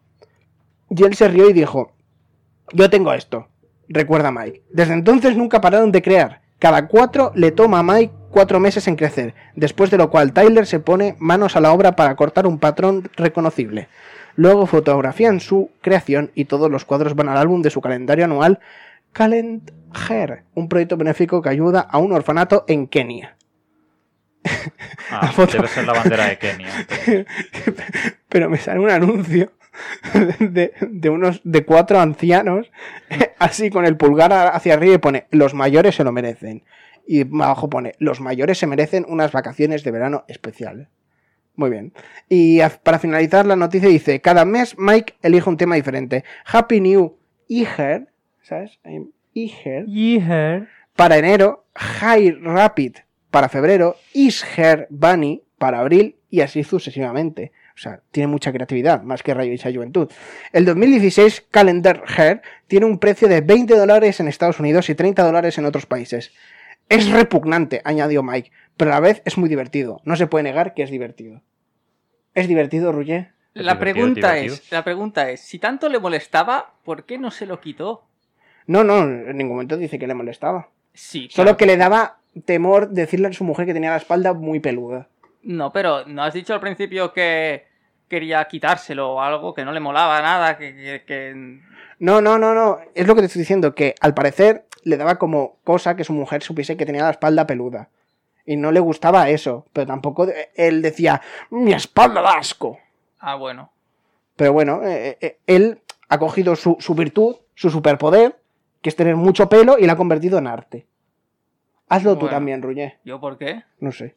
y 0.90 1.04
él 1.04 1.16
se 1.16 1.28
rió 1.28 1.50
y 1.50 1.54
dijo, 1.54 1.92
yo 2.72 2.90
tengo 2.90 3.14
esto, 3.14 3.50
recuerda 3.90 4.32
Mike. 4.32 4.64
Desde 4.72 4.94
entonces 4.94 5.36
nunca 5.36 5.60
pararon 5.60 5.92
de 5.92 6.02
crear. 6.02 6.43
Cada 6.64 6.88
cuatro 6.88 7.34
le 7.36 7.52
toma 7.52 7.80
a 7.80 7.84
Mike 7.84 8.14
cuatro 8.30 8.58
meses 8.62 8.88
en 8.88 8.96
crecer, 8.96 9.34
después 9.54 9.92
de 9.92 9.98
lo 9.98 10.10
cual 10.10 10.32
Tyler 10.32 10.66
se 10.66 10.80
pone 10.80 11.18
manos 11.20 11.58
a 11.58 11.60
la 11.60 11.74
obra 11.74 11.98
para 11.98 12.16
cortar 12.16 12.48
un 12.48 12.58
patrón 12.58 13.10
reconocible. 13.18 13.90
Luego 14.38 14.66
fotografían 14.66 15.42
su 15.42 15.72
creación 15.82 16.32
y 16.36 16.46
todos 16.46 16.72
los 16.72 16.86
cuadros 16.86 17.16
van 17.16 17.28
al 17.28 17.36
álbum 17.36 17.62
de 17.64 17.70
su 17.70 17.82
calendario 17.82 18.24
anual 18.24 18.62
Calend 19.12 19.74
Hair, 20.08 20.44
un 20.56 20.70
proyecto 20.70 20.96
benéfico 20.96 21.42
que 21.42 21.50
ayuda 21.50 21.82
a 21.82 21.98
un 21.98 22.14
orfanato 22.14 22.64
en 22.70 22.88
Kenia. 22.88 23.36
Ah, 25.10 25.32
foto. 25.32 25.54
debe 25.54 25.68
ser 25.68 25.86
la 25.86 25.94
bandera 25.94 26.28
de 26.28 26.38
Kenia. 26.38 26.72
Pero 28.30 28.50
me 28.50 28.58
sale 28.58 28.80
un 28.80 28.90
anuncio 28.90 29.52
de, 30.40 30.74
de 30.82 31.10
unos 31.10 31.42
de 31.44 31.66
cuatro 31.66 32.00
ancianos 32.00 32.72
así 33.40 33.70
con 33.70 33.86
el 33.86 33.98
pulgar 33.98 34.34
hacia 34.34 34.74
arriba 34.74 34.96
y 34.96 35.00
pone 35.00 35.28
los 35.32 35.54
mayores 35.54 35.96
se 35.96 36.04
lo 36.04 36.12
merecen 36.12 36.64
y 37.08 37.22
abajo 37.22 37.70
pone 37.70 37.94
los 38.00 38.22
mayores 38.22 38.58
se 38.58 38.68
merecen 38.68 39.06
unas 39.08 39.32
vacaciones 39.32 39.84
de 39.84 39.92
verano 39.92 40.24
especiales 40.28 40.88
muy 41.56 41.70
bien. 41.70 41.94
Y 42.30 42.60
para 42.84 42.98
finalizar 42.98 43.46
la 43.46 43.56
noticia 43.56 43.90
dice 43.90 44.22
cada 44.22 44.46
mes 44.46 44.76
Mike 44.78 45.16
elige 45.22 45.50
un 45.50 45.58
tema 45.58 45.76
diferente. 45.76 46.24
Happy 46.46 46.82
New 46.82 47.16
Year 47.48 48.08
¿sabes? 48.42 48.80
Year. 49.34 50.68
Para 50.96 51.18
enero, 51.18 51.66
High 51.76 52.40
Rapid 52.42 52.98
para 53.34 53.50
febrero, 53.50 53.98
Is 54.14 54.46
Hair 54.56 54.86
Bunny 54.92 55.42
para 55.58 55.80
abril 55.80 56.18
y 56.30 56.42
así 56.42 56.64
sucesivamente. 56.64 57.52
O 57.74 57.80
sea, 57.80 58.02
tiene 58.12 58.28
mucha 58.28 58.52
creatividad, 58.52 59.02
más 59.02 59.24
que 59.24 59.34
Rayo 59.34 59.52
y 59.52 59.58
Juventud. 59.58 60.12
El 60.52 60.66
2016 60.66 61.48
Calendar 61.50 62.04
Hair 62.16 62.44
tiene 62.68 62.86
un 62.86 63.00
precio 63.00 63.28
de 63.28 63.42
20 63.42 63.76
dólares 63.76 64.20
en 64.20 64.28
Estados 64.28 64.60
Unidos 64.60 64.88
y 64.90 64.94
30 64.94 65.24
dólares 65.24 65.58
en 65.58 65.66
otros 65.66 65.88
países. 65.88 66.32
Es 66.90 67.10
repugnante, 67.10 67.82
añadió 67.86 68.22
Mike, 68.22 68.52
pero 68.78 68.92
a 68.92 68.94
la 68.94 69.00
vez 69.00 69.24
es 69.26 69.36
muy 69.40 69.50
divertido. 69.50 70.00
No 70.06 70.16
se 70.16 70.28
puede 70.28 70.44
negar 70.44 70.76
que 70.76 70.84
es 70.84 70.92
divertido. 70.92 71.42
¿Es 72.36 72.48
divertido, 72.48 72.92
Ruye? 72.92 73.32
La 73.54 73.80
pregunta 73.80 74.34
divertido. 74.36 74.54
es, 74.54 74.72
la 74.72 74.84
pregunta 74.84 75.32
es, 75.32 75.40
si 75.42 75.58
tanto 75.58 75.90
le 75.90 75.98
molestaba, 75.98 76.76
¿por 76.84 77.06
qué 77.06 77.18
no 77.18 77.32
se 77.32 77.48
lo 77.48 77.60
quitó? 77.60 78.06
No, 78.68 78.84
no, 78.84 79.02
en 79.02 79.36
ningún 79.38 79.56
momento 79.56 79.76
dice 79.76 79.98
que 79.98 80.06
le 80.06 80.14
molestaba. 80.14 80.70
Sí, 80.94 81.30
Solo 81.32 81.58
que 81.58 81.66
le 81.66 81.78
daba 81.78 82.20
temor 82.46 82.90
decirle 82.90 83.28
a 83.28 83.34
su 83.34 83.44
mujer 83.44 83.66
que 83.66 83.74
tenía 83.74 83.92
la 83.92 83.98
espalda 83.98 84.34
muy 84.34 84.60
peluda. 84.60 85.08
No, 85.44 85.72
pero 85.74 86.06
¿no 86.06 86.24
has 86.24 86.34
dicho 86.34 86.54
al 86.54 86.60
principio 86.60 87.14
que 87.14 87.66
quería 88.08 88.46
quitárselo 88.46 89.14
o 89.14 89.22
algo, 89.22 89.54
que 89.54 89.66
no 89.66 89.72
le 89.72 89.80
molaba 89.80 90.22
nada, 90.22 90.58
que... 90.58 90.76
que- 90.76 91.04
que- 91.06 91.60
No, 92.00 92.22
no, 92.22 92.38
no, 92.38 92.54
no. 92.54 92.80
Es 92.96 93.08
lo 93.08 93.16
que 93.16 93.22
te 93.22 93.28
estoy 93.28 93.42
diciendo, 93.42 93.74
que 93.76 93.96
al 94.02 94.14
parecer 94.14 94.66
le 94.84 94.98
daba 94.98 95.18
como 95.18 95.58
cosa 95.64 95.96
que 95.96 96.04
su 96.04 96.14
mujer 96.14 96.44
supiese 96.44 96.78
que 96.78 96.86
tenía 96.86 97.04
la 97.04 97.12
espalda 97.12 97.48
peluda. 97.48 97.90
Y 98.46 98.58
no 98.58 98.72
le 98.72 98.80
gustaba 98.82 99.30
eso. 99.30 99.66
Pero 99.74 99.88
tampoco 99.88 100.28
él 100.56 100.82
decía, 100.82 101.22
mi 101.50 101.74
espalda 101.74 102.22
da 102.22 102.38
asco. 102.38 102.78
Ah, 103.20 103.36
bueno. 103.36 103.72
Pero 104.36 104.52
bueno, 104.54 104.82
eh, 104.84 105.18
eh, 105.22 105.38
él 105.48 105.80
ha 106.10 106.18
cogido 106.20 106.56
su, 106.56 106.76
su 106.80 106.94
virtud, 106.96 107.38
su 107.56 107.70
superpoder, 107.70 108.36
que 108.82 108.90
es 108.90 108.96
tener 108.96 109.16
mucho 109.16 109.48
pelo, 109.48 109.78
y 109.80 109.86
la 109.86 109.94
ha 109.94 109.98
convertido 109.98 110.38
en 110.38 110.48
arte. 110.48 110.86
Hazlo 111.94 112.18
tú 112.18 112.28
también, 112.28 112.64
Ruñé. 112.64 112.98
¿Yo 113.06 113.20
por 113.20 113.38
qué? 113.38 113.64
No 113.80 113.92
sé. 113.92 114.16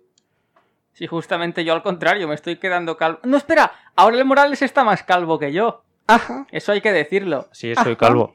Si 0.94 1.06
justamente 1.06 1.62
yo 1.62 1.74
al 1.74 1.82
contrario, 1.82 2.26
me 2.26 2.34
estoy 2.34 2.56
quedando 2.56 2.96
calvo. 2.96 3.18
No, 3.24 3.36
espera, 3.36 3.70
ahora 3.94 4.16
el 4.16 4.24
Morales 4.24 4.62
está 4.62 4.82
más 4.82 5.02
calvo 5.02 5.38
que 5.38 5.52
yo. 5.52 5.82
Ajá. 6.06 6.46
Eso 6.50 6.72
hay 6.72 6.80
que 6.80 6.90
decirlo. 6.90 7.48
Sí, 7.52 7.74
soy 7.74 7.96
calvo. 7.96 8.34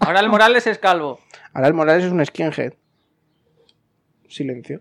Ahora 0.00 0.18
el 0.18 0.28
Morales 0.28 0.66
es 0.66 0.78
calvo. 0.78 1.20
Ahora 1.52 1.68
el 1.68 1.74
Morales 1.74 2.04
es 2.04 2.10
un 2.10 2.26
skinhead. 2.26 2.72
Silencio. 4.28 4.80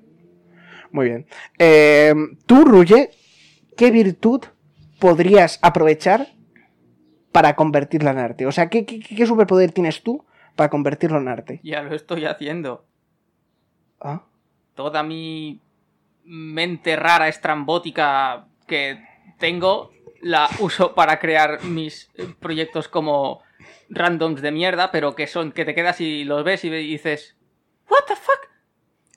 Muy 0.89 1.05
bien. 1.05 1.27
Eh, 1.59 2.15
tú, 2.47 2.65
Ruye, 2.65 3.11
¿qué 3.77 3.91
virtud 3.91 4.41
podrías 4.99 5.59
aprovechar 5.61 6.29
para 7.31 7.55
convertirla 7.55 8.09
en 8.09 8.17
arte? 8.17 8.47
O 8.47 8.51
sea, 8.51 8.69
¿qué, 8.69 8.87
qué, 8.87 9.01
qué 9.01 9.25
superpoder 9.27 9.71
tienes 9.71 10.01
tú 10.01 10.25
para 10.55 10.71
convertirlo 10.71 11.19
en 11.19 11.27
arte? 11.27 11.59
Ya 11.61 11.83
lo 11.83 11.93
estoy 11.93 12.25
haciendo. 12.25 12.88
Ah, 14.01 14.21
Toda 14.75 15.03
mi 15.03 15.61
mente 16.23 16.95
rara, 16.95 17.27
estrambótica 17.27 18.45
que 18.67 19.03
tengo, 19.39 19.91
la 20.21 20.49
uso 20.59 20.93
para 20.95 21.19
crear 21.19 21.63
mis 21.63 22.09
proyectos 22.39 22.87
como 22.87 23.41
randoms 23.89 24.41
de 24.41 24.51
mierda, 24.51 24.91
pero 24.91 25.15
que 25.15 25.27
son 25.27 25.51
que 25.51 25.65
te 25.65 25.73
quedas 25.75 25.99
y 26.01 26.23
los 26.23 26.43
ves 26.43 26.63
y 26.65 26.69
dices, 26.69 27.35
¿What 27.89 28.05
the 28.07 28.15
fuck? 28.15 28.39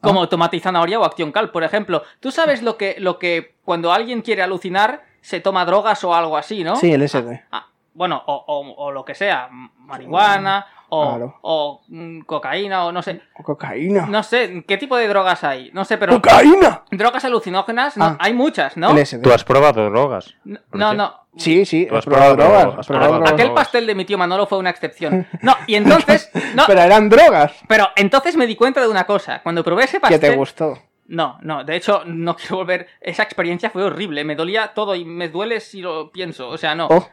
Como 0.01 0.29
tomate 0.29 0.57
y 0.57 0.61
zanahoria 0.61 0.99
o 0.99 1.05
acción 1.05 1.31
cal, 1.31 1.51
por 1.53 1.63
ejemplo. 1.63 2.03
Tú 2.19 2.33
sabes 2.33 2.63
lo 2.63 2.77
que, 2.77 2.97
lo 2.99 3.19
que 3.21 3.55
cuando 3.65 3.93
alguien 3.93 4.23
quiere 4.23 4.43
alucinar 4.43 5.05
se 5.21 5.41
toma 5.41 5.65
drogas 5.65 6.03
o 6.03 6.15
algo 6.15 6.37
así, 6.37 6.65
¿no? 6.65 6.75
Sí, 6.77 6.93
el 6.93 7.03
SD. 7.09 7.45
Ah, 7.53 7.69
bueno, 7.95 8.21
o, 8.27 8.45
o- 8.49 8.85
o 8.87 8.91
lo 8.91 9.05
que 9.05 9.15
sea, 9.15 9.49
marihuana, 9.51 10.67
o, 10.95 11.09
Claro. 11.09 11.39
o, 11.41 11.81
mm, 11.89 12.21
cocaína, 12.27 12.85
o 12.85 12.93
no 12.93 13.01
sé. 13.01 13.23
O 13.39 13.43
cocaína. 13.43 14.05
No 14.07 14.23
sé, 14.23 14.63
¿qué 14.69 14.77
tipo 14.77 14.95
de 14.99 15.09
drogas 15.09 15.43
hay? 15.43 15.71
No 15.73 15.87
sé, 15.87 15.97
pero 15.97 16.13
¡Cocaína! 16.13 16.83
drogas 16.91 17.25
alucinógenas, 17.25 17.97
no, 17.97 18.05
Ah. 18.05 18.17
hay 18.21 18.35
muchas, 18.35 18.77
¿no? 18.77 18.95
¿Tú 19.23 19.33
has 19.33 19.43
probado 19.43 19.89
drogas? 19.89 20.35
No, 20.45 20.59
no, 20.73 20.93
no. 20.93 21.15
Sí, 21.39 21.65
sí, 21.65 21.87
Tú 21.87 21.97
has 21.97 22.05
probado 22.05 22.37
probado 22.37 22.59
drogas. 22.61 22.79
has 22.81 22.87
probado 22.87 23.13
drogas. 23.15 23.33
Aquel 23.33 23.53
pastel 23.55 23.87
de 23.87 23.95
mi 23.95 24.05
tío 24.05 24.19
Manolo 24.19 24.47
fue 24.47 24.59
una 24.59 24.69
excepción. 24.69 25.27
No, 25.41 25.57
y 25.67 25.77
entonces, 25.77 26.31
no, 26.55 26.65
Pero 26.67 26.81
eran 26.83 27.09
drogas. 27.09 27.55
pero 27.69 27.89
entonces 27.97 28.37
me 28.37 28.47
di 28.47 28.55
cuenta 28.55 28.83
de 28.83 28.89
una 28.89 29.05
cosa. 29.05 29.41
Cuando 29.43 29.65
probé 29.65 29.85
ese 29.85 29.97
Que 29.97 30.01
pastel, 30.01 30.21
te 30.21 30.37
gustó. 30.37 30.79
no, 31.07 31.39
no, 31.41 31.65
de 31.65 31.75
hecho 31.77 32.03
no 32.05 32.37
quiero 32.37 32.57
volver. 32.57 32.87
Esa 33.01 33.23
experiencia 33.23 33.71
fue 33.71 33.83
horrible, 33.83 34.25
me 34.25 34.37
dolía 34.37 34.73
todo 34.75 34.95
y 34.95 35.07
me 35.07 35.31
duele 35.31 35.61
si 35.61 35.81
lo 35.81 36.13
pienso. 36.13 36.51
O 36.51 36.59
sea, 36.59 36.75
no. 36.75 36.89
Oh, 36.91 37.09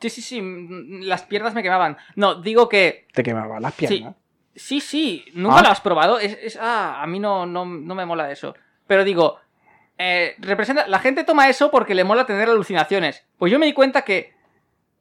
Sí, 0.00 0.10
sí, 0.10 0.22
sí, 0.22 0.40
mm, 0.42 1.02
las 1.02 1.22
piernas 1.22 1.54
me 1.54 1.62
quemaban. 1.62 1.96
No, 2.14 2.36
digo 2.36 2.68
que 2.68 3.06
te 3.12 3.22
quemaban 3.22 3.60
las 3.62 3.74
piernas. 3.74 4.14
Sí, 4.54 4.80
sí, 4.80 5.24
nunca 5.34 5.58
Ah. 5.58 5.62
lo 5.62 5.68
has 5.68 5.80
probado. 5.80 6.18
Es, 6.18 6.36
es- 6.42 6.58
ah, 6.60 7.02
a 7.02 7.06
mí 7.06 7.18
no, 7.20 7.46
no, 7.46 7.64
no 7.64 7.94
me 7.94 8.04
mola 8.06 8.30
eso. 8.30 8.54
Pero 8.86 9.04
digo, 9.04 9.38
eh, 9.98 10.34
representa. 10.38 10.86
La 10.88 10.98
gente 10.98 11.24
toma 11.24 11.48
eso 11.48 11.70
porque 11.70 11.94
le 11.94 12.04
mola 12.04 12.26
tener 12.26 12.48
alucinaciones. 12.48 13.24
Pues 13.38 13.52
yo 13.52 13.58
me 13.58 13.66
di 13.66 13.72
cuenta 13.72 14.02
que 14.02 14.32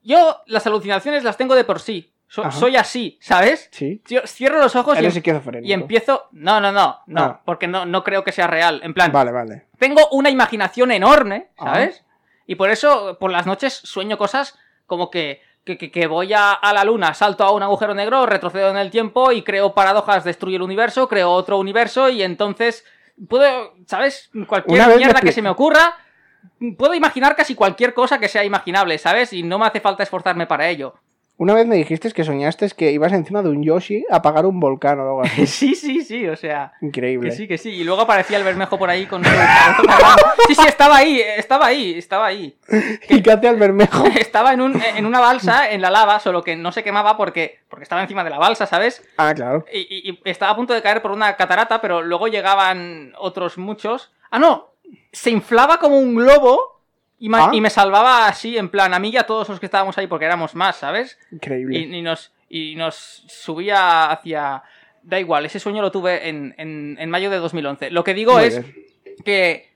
yo 0.03 0.41
las 0.45 0.65
alucinaciones 0.67 1.23
las 1.23 1.37
tengo 1.37 1.55
de 1.55 1.63
por 1.63 1.79
sí. 1.79 2.11
So- 2.29 2.51
soy 2.51 2.75
así, 2.75 3.17
¿sabes? 3.21 3.69
Sí. 3.71 4.01
Yo 4.09 4.19
cierro 4.27 4.59
los 4.59 4.75
ojos 4.75 4.95
y, 4.95 4.99
Eres 4.99 5.15
em- 5.15 5.63
y 5.63 5.71
empiezo. 5.73 6.27
No, 6.33 6.59
no, 6.59 6.71
no, 6.73 6.99
no, 7.07 7.23
Ah. 7.23 7.41
porque 7.45 7.67
no, 7.67 7.85
no 7.85 8.03
creo 8.03 8.23
que 8.25 8.33
sea 8.33 8.47
real. 8.47 8.81
En 8.83 8.93
plan, 8.93 9.11
Vale, 9.13 9.31
vale. 9.31 9.67
tengo 9.79 10.07
una 10.11 10.29
imaginación 10.29 10.91
enorme, 10.91 11.47
Ah. 11.57 11.73
¿sabes? 11.73 12.03
Y 12.45 12.55
por 12.55 12.69
eso 12.69 13.17
por 13.19 13.31
las 13.31 13.45
noches 13.45 13.73
sueño 13.73 14.17
cosas 14.17 14.59
como 14.87 15.11
que, 15.11 15.41
que, 15.63 15.77
que- 15.77 16.07
voy 16.07 16.33
a, 16.33 16.53
a 16.53 16.73
la 16.73 16.83
luna, 16.83 17.13
salto 17.13 17.43
a 17.43 17.51
un 17.51 17.61
agujero 17.61 17.93
negro, 17.93 18.25
retrocedo 18.25 18.69
en 18.71 18.77
el 18.77 18.89
tiempo 18.89 19.31
y 19.31 19.43
creo 19.43 19.73
paradojas, 19.75 20.23
destruyo 20.23 20.55
el 20.55 20.63
universo, 20.63 21.07
creo 21.07 21.29
otro 21.31 21.59
universo 21.59 22.09
y 22.09 22.23
entonces 22.23 22.83
puedo, 23.29 23.73
¿sabes? 23.85 24.29
Cualquier 24.47 24.79
mierda 24.97 25.19
que 25.21 25.31
se 25.33 25.41
me 25.41 25.49
ocurra, 25.49 25.95
puedo 26.77 26.93
imaginar 26.93 27.35
casi 27.35 27.53
cualquier 27.53 27.93
cosa 27.93 28.17
que 28.19 28.27
sea 28.29 28.43
imaginable, 28.43 28.97
¿sabes? 28.97 29.33
Y 29.33 29.43
no 29.43 29.59
me 29.59 29.65
hace 29.67 29.79
falta 29.81 30.03
esforzarme 30.03 30.47
para 30.47 30.67
ello. 30.69 30.95
Una 31.39 31.53
vez 31.53 31.67
me 31.67 31.75
dijiste 31.75 32.11
que 32.11 32.23
soñaste 32.23 32.67
que 32.75 32.91
ibas 32.91 33.13
encima 33.13 33.43
de 33.43 33.49
un 33.49 33.61
Yoshi 33.63 34.03
a 34.09 34.15
apagar 34.17 34.47
un 34.47 34.59
volcán 34.59 34.99
o 34.99 35.03
algo 35.03 35.21
así. 35.21 35.45
Sí, 35.47 35.75
sí, 35.75 36.01
sí, 36.03 36.27
o 36.27 36.35
sea... 36.35 36.73
Increíble. 36.81 37.29
Que 37.29 37.35
sí, 37.35 37.47
que 37.47 37.59
sí. 37.59 37.69
Y 37.69 37.83
luego 37.83 38.01
aparecía 38.01 38.37
el 38.37 38.43
Bermejo 38.43 38.79
por 38.79 38.89
ahí 38.89 39.05
con 39.05 39.23
su... 39.23 39.29
Sí, 40.47 40.55
sí, 40.55 40.67
estaba 40.67 40.97
ahí, 40.97 41.21
estaba 41.21 41.67
ahí, 41.67 41.97
estaba 41.97 42.25
ahí. 42.25 42.57
¿Y 43.09 43.21
qué 43.21 43.31
hace 43.31 43.47
al 43.47 43.57
Bermejo? 43.57 44.05
Estaba 44.07 44.53
en, 44.53 44.61
un, 44.61 44.81
en 44.95 45.05
una 45.05 45.19
balsa, 45.19 45.69
en 45.69 45.81
la 45.81 45.91
lava, 45.91 46.19
solo 46.19 46.43
que 46.43 46.55
no 46.55 46.71
se 46.71 46.83
quemaba 46.83 47.17
porque, 47.17 47.59
porque 47.69 47.83
estaba 47.83 48.01
encima 48.01 48.23
de 48.23 48.29
la 48.31 48.39
balsa, 48.39 48.65
¿sabes? 48.65 49.03
Ah, 49.17 49.33
claro. 49.35 49.63
Y, 49.71 49.79
y- 50.09 50.09
y 50.11 50.19
estaba 50.29 50.53
a 50.53 50.55
punto 50.55 50.73
de 50.73 50.81
caer 50.81 51.01
por 51.03 51.11
una 51.11 51.35
catarata, 51.35 51.81
pero 51.81 52.01
luego 52.01 52.27
llegaban 52.27 53.13
otros 53.19 53.57
muchos. 53.59 54.11
Ah, 54.31 54.39
no, 54.39 54.69
se 55.11 55.29
inflaba 55.29 55.77
como 55.79 55.99
un 55.99 56.15
globo 56.15 56.76
y, 57.19 57.29
Ah. 57.33 57.49
y 57.53 57.61
me 57.61 57.69
salvaba 57.69 58.27
así, 58.27 58.57
en 58.57 58.69
plan, 58.69 58.93
a 58.93 58.99
mí 58.99 59.09
y 59.09 59.17
a 59.17 59.25
todos 59.25 59.49
los 59.49 59.59
que 59.59 59.65
estábamos 59.65 59.97
ahí, 59.97 60.07
porque 60.07 60.25
éramos 60.25 60.55
más, 60.55 60.77
¿sabes? 60.77 61.17
Increíble. 61.31 61.77
Y, 61.79 61.95
y 61.95 62.01
nos, 62.01 62.31
y 62.49 62.75
nos 62.75 63.23
subía 63.27 64.11
hacia... 64.11 64.63
Da 65.03 65.19
igual, 65.19 65.45
ese 65.45 65.59
sueño 65.59 65.81
lo 65.81 65.91
tuve 65.91 66.27
en, 66.27 66.53
en- 66.57 66.97
en 66.99 67.09
mayo 67.09 67.29
de 67.29 67.37
2011. 67.37 67.91
Lo 67.91 68.03
que 68.03 68.13
digo 68.13 68.33
Muy 68.33 68.43
es 68.43 68.61
bien. 68.61 68.85
que, 69.23 69.71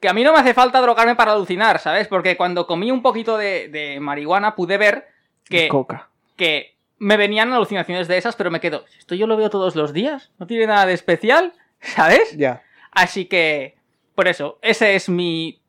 que 0.00 0.08
a 0.08 0.12
mí 0.12 0.24
no 0.24 0.32
me 0.32 0.40
hace 0.40 0.52
falta 0.52 0.80
drogarme 0.80 1.14
para 1.14 1.32
alucinar, 1.32 1.78
¿sabes? 1.78 2.08
Porque 2.08 2.36
cuando 2.36 2.66
comí 2.66 2.90
un 2.90 3.00
poquito 3.00 3.36
de, 3.36 3.68
de 3.68 4.00
marihuana 4.00 4.56
pude 4.56 4.76
ver 4.76 5.06
que, 5.44 5.68
Coca. 5.68 6.08
que 6.36 6.74
me 6.98 7.16
venían 7.16 7.52
alucinaciones 7.52 8.08
de 8.08 8.16
esas, 8.18 8.34
pero 8.34 8.50
me 8.50 8.58
quedo, 8.60 8.84
esto 8.98 9.14
yo 9.14 9.28
lo 9.28 9.36
veo 9.36 9.48
todos 9.48 9.76
los 9.76 9.92
días, 9.92 10.32
no 10.40 10.46
tiene 10.48 10.66
nada 10.66 10.86
de 10.86 10.94
especial, 10.94 11.52
¿sabes? 11.80 12.36
Ya. 12.36 12.62
Así 12.90 13.26
que, 13.26 13.76
por 14.16 14.26
eso, 14.26 14.58
ese 14.60 14.96
es 14.96 15.08
mi 15.08 15.60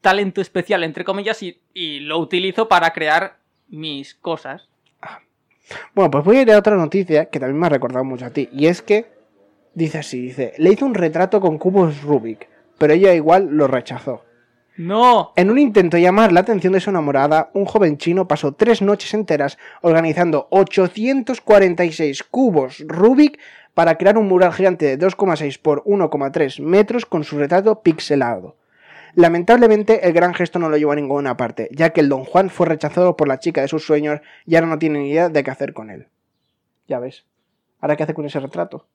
talento 0.00 0.40
especial, 0.40 0.84
entre 0.84 1.04
comillas, 1.04 1.42
y, 1.42 1.60
y 1.74 2.00
lo 2.00 2.18
utilizo 2.18 2.68
para 2.68 2.92
crear 2.92 3.38
mis 3.68 4.14
cosas. 4.14 4.68
Bueno, 5.94 6.10
pues 6.10 6.24
voy 6.24 6.38
a 6.38 6.42
ir 6.42 6.52
a 6.52 6.58
otra 6.58 6.76
noticia 6.76 7.26
que 7.26 7.38
también 7.38 7.58
me 7.58 7.66
ha 7.66 7.70
recordado 7.70 8.04
mucho 8.04 8.26
a 8.26 8.30
ti. 8.30 8.48
Y 8.52 8.66
es 8.66 8.82
que 8.82 9.06
dice 9.74 9.98
así, 9.98 10.20
dice, 10.20 10.52
le 10.58 10.72
hizo 10.72 10.86
un 10.86 10.94
retrato 10.94 11.40
con 11.40 11.58
cubos 11.58 12.02
Rubik, 12.02 12.48
pero 12.78 12.92
ella 12.92 13.14
igual 13.14 13.48
lo 13.50 13.66
rechazó. 13.66 14.24
¡No! 14.76 15.32
En 15.36 15.50
un 15.50 15.58
intento 15.58 15.96
de 15.96 16.02
llamar 16.02 16.32
la 16.32 16.40
atención 16.40 16.72
de 16.72 16.80
su 16.80 16.90
enamorada, 16.90 17.50
un 17.52 17.66
joven 17.66 17.98
chino 17.98 18.26
pasó 18.26 18.52
tres 18.52 18.80
noches 18.80 19.12
enteras 19.12 19.58
organizando 19.82 20.46
846 20.50 22.22
cubos 22.22 22.82
Rubik 22.86 23.38
para 23.74 23.96
crear 23.96 24.16
un 24.16 24.28
mural 24.28 24.52
gigante 24.52 24.86
de 24.86 24.98
2,6 24.98 25.60
por 25.60 25.84
1,3 25.84 26.62
metros 26.62 27.04
con 27.04 27.24
su 27.24 27.38
retrato 27.38 27.82
pixelado. 27.82 28.56
Lamentablemente, 29.14 30.06
el 30.06 30.12
gran 30.12 30.34
gesto 30.34 30.58
no 30.58 30.68
lo 30.68 30.76
llevó 30.76 30.92
a 30.92 30.96
ninguna 30.96 31.36
parte, 31.36 31.68
ya 31.72 31.90
que 31.90 32.00
el 32.00 32.08
don 32.08 32.24
Juan 32.24 32.50
fue 32.50 32.66
rechazado 32.66 33.16
por 33.16 33.28
la 33.28 33.38
chica 33.38 33.60
de 33.60 33.68
sus 33.68 33.84
sueños 33.84 34.20
y 34.46 34.54
ahora 34.54 34.66
no 34.68 34.78
tiene 34.78 34.98
ni 35.00 35.10
idea 35.10 35.28
de 35.28 35.42
qué 35.44 35.50
hacer 35.50 35.72
con 35.72 35.90
él. 35.90 36.08
Ya 36.88 36.98
ves. 36.98 37.24
¿Ahora 37.80 37.96
qué 37.96 38.02
hace 38.04 38.14
con 38.14 38.26
ese 38.26 38.40
retrato? 38.40 38.86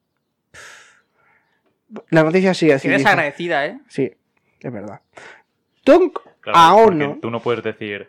La 2.09 2.23
noticia 2.23 2.53
sigue 2.53 2.73
así. 2.73 2.87
Qué 2.87 2.95
dice- 2.95 3.03
desagradecida, 3.03 3.65
¿eh? 3.65 3.79
Sí, 3.87 4.11
es 4.59 4.71
verdad. 4.71 5.01
Tonk 5.83 6.19
Claro, 6.41 6.57
Aono. 6.59 7.17
Tú 7.21 7.31
no 7.31 7.39
puedes 7.39 7.63
decir. 7.63 8.07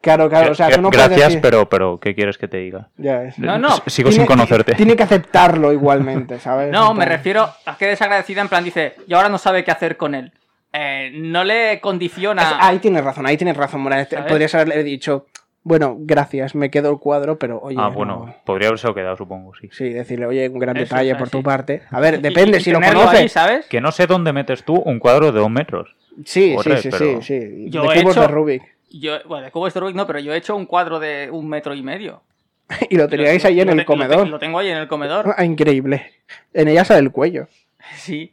Claro, 0.00 0.28
claro, 0.30 0.52
o 0.52 0.54
sea, 0.54 0.70
tú 0.70 0.80
no 0.80 0.90
puedes 0.90 1.08
Gracias, 1.08 1.28
decir- 1.30 1.42
pero, 1.42 1.68
pero 1.68 1.98
¿qué 2.00 2.14
quieres 2.14 2.38
que 2.38 2.48
te 2.48 2.58
diga? 2.58 2.88
Ya 2.96 3.24
es. 3.24 3.38
No, 3.38 3.58
no. 3.58 3.68
S- 3.68 3.82
Sigo 3.88 4.08
Tiene- 4.10 4.24
sin 4.24 4.26
conocerte. 4.26 4.74
Tiene 4.74 4.94
que 4.96 5.02
aceptarlo 5.02 5.72
igualmente, 5.72 6.38
¿sabes? 6.38 6.70
No, 6.70 6.94
me 6.94 7.04
refiero 7.04 7.50
a 7.66 7.76
que 7.76 7.86
desagradecida 7.88 8.40
en 8.40 8.48
plan 8.48 8.62
dice, 8.64 8.94
y 9.06 9.12
ahora 9.14 9.28
no 9.28 9.38
sabe 9.38 9.64
qué 9.64 9.70
hacer 9.70 9.96
con 9.96 10.14
él. 10.14 10.32
Eh, 10.80 11.10
no 11.14 11.42
le 11.44 11.80
condiciona... 11.80 12.42
Es- 12.42 12.48
ahí 12.60 12.78
tienes 12.78 13.02
razón, 13.02 13.26
ahí 13.26 13.36
tienes 13.36 13.56
razón, 13.56 13.80
Morales. 13.80 14.08
¿Sabes? 14.10 14.26
Podrías 14.30 14.54
haberle 14.54 14.84
dicho, 14.84 15.26
bueno, 15.64 15.96
gracias, 15.98 16.54
me 16.54 16.70
quedo 16.70 16.90
el 16.92 16.98
cuadro, 16.98 17.36
pero 17.38 17.58
oye. 17.60 17.76
ah, 17.78 17.88
no- 17.88 17.92
bueno, 17.94 18.34
podría 18.44 18.68
haberse 18.68 18.92
quedado, 18.94 19.16
supongo, 19.16 19.52
sí. 19.60 19.68
Sí, 19.72 19.88
decirle, 19.90 20.26
oye, 20.26 20.48
un 20.48 20.58
gran 20.58 20.76
Eso, 20.76 20.84
detalle 20.94 21.14
por 21.16 21.30
tu 21.30 21.38
sí. 21.38 21.44
parte. 21.44 21.82
A 21.90 21.98
ver, 22.00 22.20
depende 22.22 22.58
y 22.58 22.60
si 22.60 22.70
lo 22.70 22.80
conoces. 22.80 23.20
ahí, 23.20 23.28
¿sabes? 23.28 23.66
Que 23.66 23.80
no 23.80 23.90
sé 23.92 24.06
dónde 24.06 24.32
metes 24.32 24.62
tú 24.64 24.76
un 24.76 24.98
cuadro 25.00 25.32
de 25.32 25.40
dos 25.40 25.50
metros. 25.50 25.94
Sí, 26.24 26.56
sí, 26.62 26.70
sí, 26.78 26.88
pero- 26.90 27.20
sí, 27.20 27.22
sí. 27.22 27.66
Yo 27.70 27.82
de 27.82 27.96
he 27.98 28.02
cubos 28.02 28.16
hecho- 28.16 28.20
de 28.22 28.28
Rubik. 28.28 28.62
Yo, 28.90 29.16
bueno, 29.26 29.44
de 29.44 29.50
cubo 29.50 29.68
de 29.68 29.80
Rubik 29.80 29.96
no, 29.96 30.06
pero 30.06 30.18
yo 30.20 30.32
he 30.32 30.36
hecho 30.36 30.56
un 30.56 30.64
cuadro 30.66 30.98
de 30.98 31.28
un 31.30 31.48
metro 31.48 31.74
y 31.74 31.82
medio. 31.82 32.22
Y 32.90 32.96
lo 32.96 33.08
teníais 33.08 33.44
ahí 33.44 33.60
en 33.60 33.68
el 33.70 33.74
te- 33.74 33.76
lo 33.76 33.82
te- 33.82 33.86
comedor. 33.86 34.28
Lo 34.28 34.38
tengo 34.38 34.58
ahí 34.58 34.68
en 34.68 34.76
el 34.78 34.88
comedor. 34.88 35.34
Ah, 35.36 35.44
increíble. 35.44 36.12
En 36.54 36.68
ella 36.68 36.84
sale 36.84 37.00
el 37.00 37.10
cuello. 37.10 37.48
Sí. 37.96 38.32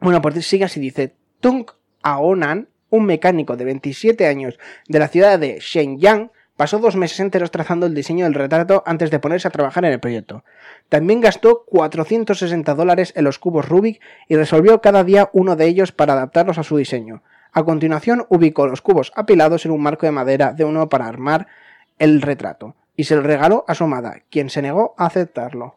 Bueno, 0.00 0.22
pues 0.22 0.46
sigue 0.46 0.64
así, 0.64 0.80
dice, 0.80 1.12
Tung 1.40 1.66
Aonan, 2.02 2.68
un 2.90 3.06
mecánico 3.06 3.56
de 3.56 3.64
27 3.64 4.26
años 4.26 4.58
de 4.88 4.98
la 4.98 5.08
ciudad 5.08 5.38
de 5.38 5.58
Shenyang, 5.60 6.30
pasó 6.56 6.78
dos 6.78 6.96
meses 6.96 7.20
enteros 7.20 7.50
trazando 7.50 7.86
el 7.86 7.94
diseño 7.94 8.26
del 8.26 8.34
retrato 8.34 8.82
antes 8.84 9.10
de 9.10 9.18
ponerse 9.18 9.48
a 9.48 9.50
trabajar 9.50 9.84
en 9.86 9.92
el 9.92 10.00
proyecto. 10.00 10.44
También 10.90 11.20
gastó 11.20 11.64
460 11.64 12.74
dólares 12.74 13.14
en 13.16 13.24
los 13.24 13.38
cubos 13.38 13.68
Rubik 13.68 14.00
y 14.28 14.36
resolvió 14.36 14.82
cada 14.82 15.02
día 15.02 15.30
uno 15.32 15.56
de 15.56 15.66
ellos 15.66 15.92
para 15.92 16.12
adaptarlos 16.12 16.58
a 16.58 16.62
su 16.62 16.76
diseño. 16.76 17.22
A 17.52 17.64
continuación 17.64 18.26
ubicó 18.28 18.66
los 18.66 18.82
cubos 18.82 19.12
apilados 19.16 19.64
en 19.64 19.72
un 19.72 19.82
marco 19.82 20.04
de 20.04 20.12
madera 20.12 20.52
de 20.52 20.64
uno 20.64 20.88
para 20.88 21.06
armar 21.06 21.46
el 21.98 22.20
retrato 22.20 22.76
y 22.94 23.04
se 23.04 23.16
lo 23.16 23.22
regaló 23.22 23.64
a 23.66 23.74
su 23.74 23.84
amada, 23.84 24.18
quien 24.28 24.50
se 24.50 24.60
negó 24.60 24.94
a 24.98 25.06
aceptarlo. 25.06 25.76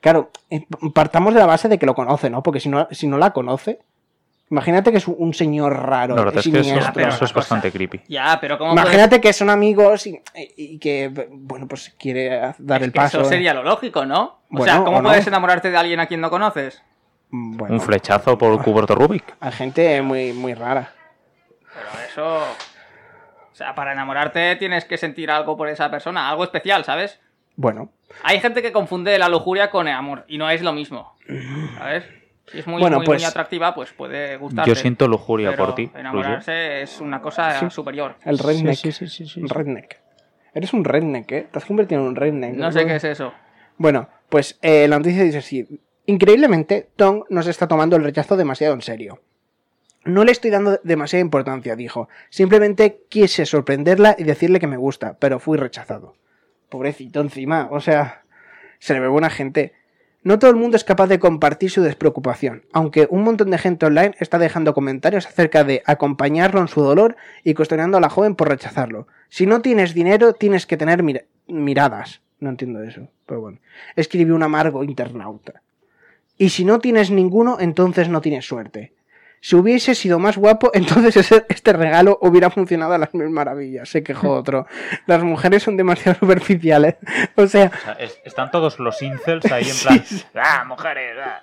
Claro, 0.00 0.30
eh, 0.48 0.66
partamos 0.94 1.34
de 1.34 1.40
la 1.40 1.46
base 1.46 1.68
de 1.68 1.78
que 1.78 1.86
lo 1.86 1.96
conoce, 1.96 2.30
¿no? 2.30 2.44
Porque 2.44 2.60
si 2.60 2.68
no, 2.68 2.86
si 2.92 3.08
no 3.08 3.18
la 3.18 3.32
conoce, 3.32 3.80
imagínate 4.50 4.90
que 4.90 4.98
es 4.98 5.06
un 5.08 5.32
señor 5.34 5.74
raro. 5.86 6.14
La 6.16 6.24
verdad 6.24 6.42
es 6.44 6.52
que 6.52 6.58
eso, 6.60 6.90
pero 6.92 7.08
eso 7.08 7.24
es 7.24 7.32
bastante 7.32 7.70
creepy. 7.72 8.02
Ya, 8.08 8.38
pero 8.40 8.58
¿cómo 8.58 8.72
puedes- 8.72 8.84
Imagínate 8.86 9.20
que 9.20 9.32
son 9.32 9.48
amigos 9.50 10.06
y, 10.06 10.20
y 10.56 10.78
que, 10.78 11.28
bueno, 11.30 11.66
pues 11.68 11.94
quiere 11.98 12.54
dar 12.58 12.80
Es 12.80 12.86
el 12.86 12.92
paso. 12.92 13.18
Eso 13.20 13.26
¿eh? 13.28 13.30
sería 13.32 13.54
lo 13.54 13.62
lógico, 13.62 14.04
¿no? 14.04 14.22
O 14.22 14.38
Bueno, 14.50 14.64
sea, 14.72 14.84
¿cómo 14.84 14.98
o 14.98 15.02
no. 15.02 15.08
puedes 15.08 15.26
enamorarte 15.26 15.70
de 15.70 15.76
alguien 15.76 16.00
a 16.00 16.06
quien 16.06 16.20
no 16.20 16.30
conoces? 16.30 16.82
Bueno, 17.30 17.74
Un 17.74 17.80
flechazo 17.80 18.36
por 18.36 18.60
Cuberto 18.62 18.94
Rubik. 18.96 19.24
hay 19.40 19.52
gente 19.52 20.02
muy, 20.02 20.32
muy 20.32 20.54
rara. 20.54 20.92
Pero 21.72 22.04
eso. 22.08 22.36
O 23.52 23.54
sea, 23.62 23.74
para 23.74 23.92
enamorarte 23.92 24.56
tienes 24.56 24.84
que 24.84 24.96
sentir 24.98 25.30
algo 25.30 25.56
por 25.56 25.68
esa 25.68 25.90
persona, 25.90 26.28
algo 26.28 26.42
especial, 26.44 26.84
¿sabes? 26.84 27.20
Bueno, 27.56 27.90
Hay 28.24 28.40
gente 28.40 28.62
que 28.62 28.72
confunde 28.72 29.16
la 29.18 29.28
lujuria 29.28 29.70
con 29.70 29.86
el 29.86 29.94
amor 29.94 30.24
y 30.28 30.38
no 30.38 30.48
es 30.50 30.62
lo 30.62 30.72
mismo. 30.72 31.14
¿Sabes? 31.78 32.04
Si 32.50 32.58
es 32.58 32.66
muy, 32.66 32.80
Bueno, 32.80 32.98
muy, 32.98 33.06
pues- 33.06 33.22
muy 33.22 33.28
atractiva, 33.28 33.74
pues 33.74 33.92
puede 33.92 34.36
gustarte. 34.36 34.68
Yo 34.68 34.74
siento 34.74 35.06
lujuria 35.08 35.50
pero 35.50 35.66
por 35.66 35.74
ti. 35.74 35.82
Luis. 35.86 35.96
Enamorarse 35.96 36.82
es 36.82 37.00
una 37.00 37.20
cosa 37.20 37.58
Sí. 37.60 37.70
superior. 37.70 38.16
el 38.24 38.38
redneck. 38.38 38.74
Sí, 38.76 38.92
sí, 38.92 39.06
sí, 39.08 39.26
sí, 39.26 39.42
redneck. 39.46 39.98
Eres 40.52 40.72
un 40.72 40.84
redneck, 40.84 41.30
¿eh? 41.32 41.46
Te 41.50 41.58
has 41.58 41.64
convertido 41.64 42.00
en 42.00 42.08
un 42.08 42.16
redneck. 42.16 42.54
No 42.56 42.72
sé 42.72 42.84
qué 42.86 42.96
es 42.96 43.04
eso. 43.04 43.32
Bueno, 43.76 44.08
pues 44.28 44.58
eh, 44.62 44.88
la 44.88 44.98
noticia 44.98 45.22
dice 45.22 45.38
así. 45.38 45.66
Increíblemente, 46.06 46.88
Tom 46.96 47.22
nos 47.30 47.46
está 47.46 47.68
tomando 47.68 47.94
el 47.96 48.02
rechazo 48.02 48.36
demasiado 48.36 48.74
en 48.74 48.82
serio. 48.82 49.20
No 50.04 50.24
le 50.24 50.32
estoy 50.32 50.50
dando 50.50 50.80
demasiada 50.82 51.20
importancia, 51.20 51.76
dijo. 51.76 52.08
Simplemente 52.30 53.02
quise 53.08 53.46
sorprenderla 53.46 54.16
y 54.18 54.24
decirle 54.24 54.58
que 54.58 54.66
me 54.66 54.76
gusta, 54.78 55.16
pero 55.20 55.38
fui 55.38 55.56
rechazado. 55.56 56.14
Pobrecito 56.68 57.20
encima, 57.20 57.68
o 57.70 57.80
sea, 57.80 58.22
se 58.78 58.94
le 58.94 59.00
ve 59.00 59.08
buena 59.08 59.30
gente. 59.30 59.74
No 60.22 60.38
todo 60.38 60.50
el 60.50 60.56
mundo 60.56 60.76
es 60.76 60.84
capaz 60.84 61.06
de 61.06 61.18
compartir 61.18 61.70
su 61.70 61.80
despreocupación, 61.82 62.64
aunque 62.72 63.06
un 63.10 63.22
montón 63.22 63.50
de 63.50 63.56
gente 63.58 63.86
online 63.86 64.14
está 64.20 64.38
dejando 64.38 64.74
comentarios 64.74 65.26
acerca 65.26 65.64
de 65.64 65.82
acompañarlo 65.86 66.60
en 66.60 66.68
su 66.68 66.82
dolor 66.82 67.16
y 67.42 67.54
cuestionando 67.54 67.96
a 67.96 68.00
la 68.02 68.10
joven 68.10 68.34
por 68.34 68.48
rechazarlo. 68.50 69.06
Si 69.30 69.46
no 69.46 69.62
tienes 69.62 69.94
dinero, 69.94 70.34
tienes 70.34 70.66
que 70.66 70.76
tener 70.76 71.02
mira- 71.02 71.24
miradas. 71.48 72.20
No 72.38 72.50
entiendo 72.50 72.82
eso, 72.82 73.08
pero 73.26 73.40
bueno. 73.40 73.58
Escribió 73.96 74.34
un 74.34 74.42
amargo 74.42 74.84
internauta. 74.84 75.62
Y 76.36 76.50
si 76.50 76.64
no 76.64 76.80
tienes 76.80 77.10
ninguno, 77.10 77.56
entonces 77.60 78.08
no 78.10 78.20
tienes 78.20 78.46
suerte. 78.46 78.92
Si 79.42 79.56
hubiese 79.56 79.94
sido 79.94 80.18
más 80.18 80.36
guapo, 80.36 80.70
entonces 80.74 81.16
ese- 81.16 81.46
este 81.48 81.72
regalo 81.72 82.18
hubiera 82.22 82.50
funcionado 82.50 82.92
a 82.92 82.98
las 82.98 83.14
mil 83.14 83.30
maravillas. 83.30 83.88
Se 83.88 84.02
quejó 84.02 84.30
otro. 84.34 84.66
Las 85.06 85.22
mujeres 85.22 85.62
son 85.62 85.76
demasiado 85.76 86.18
superficiales. 86.18 86.96
O 87.36 87.46
sea, 87.46 87.70
O 87.74 87.78
sea, 87.84 87.92
es- 87.94 88.20
están 88.24 88.50
todos 88.50 88.78
los 88.78 89.00
incels 89.02 89.50
ahí 89.50 89.64
en 89.68 89.76
plan. 89.76 90.04
¡Ah, 90.34 90.64
mujeres! 90.66 91.16
ah". 91.24 91.42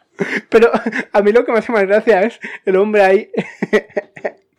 Pero 0.50 0.72
a 1.13 1.22
mí 1.22 1.32
lo 1.32 1.46
que 1.46 1.51
me 1.51 1.60
hace 1.60 1.72
más 1.72 1.86
gracia 1.86 2.22
es 2.24 2.39
el 2.66 2.75
hombre 2.75 3.04
ahí 3.04 3.30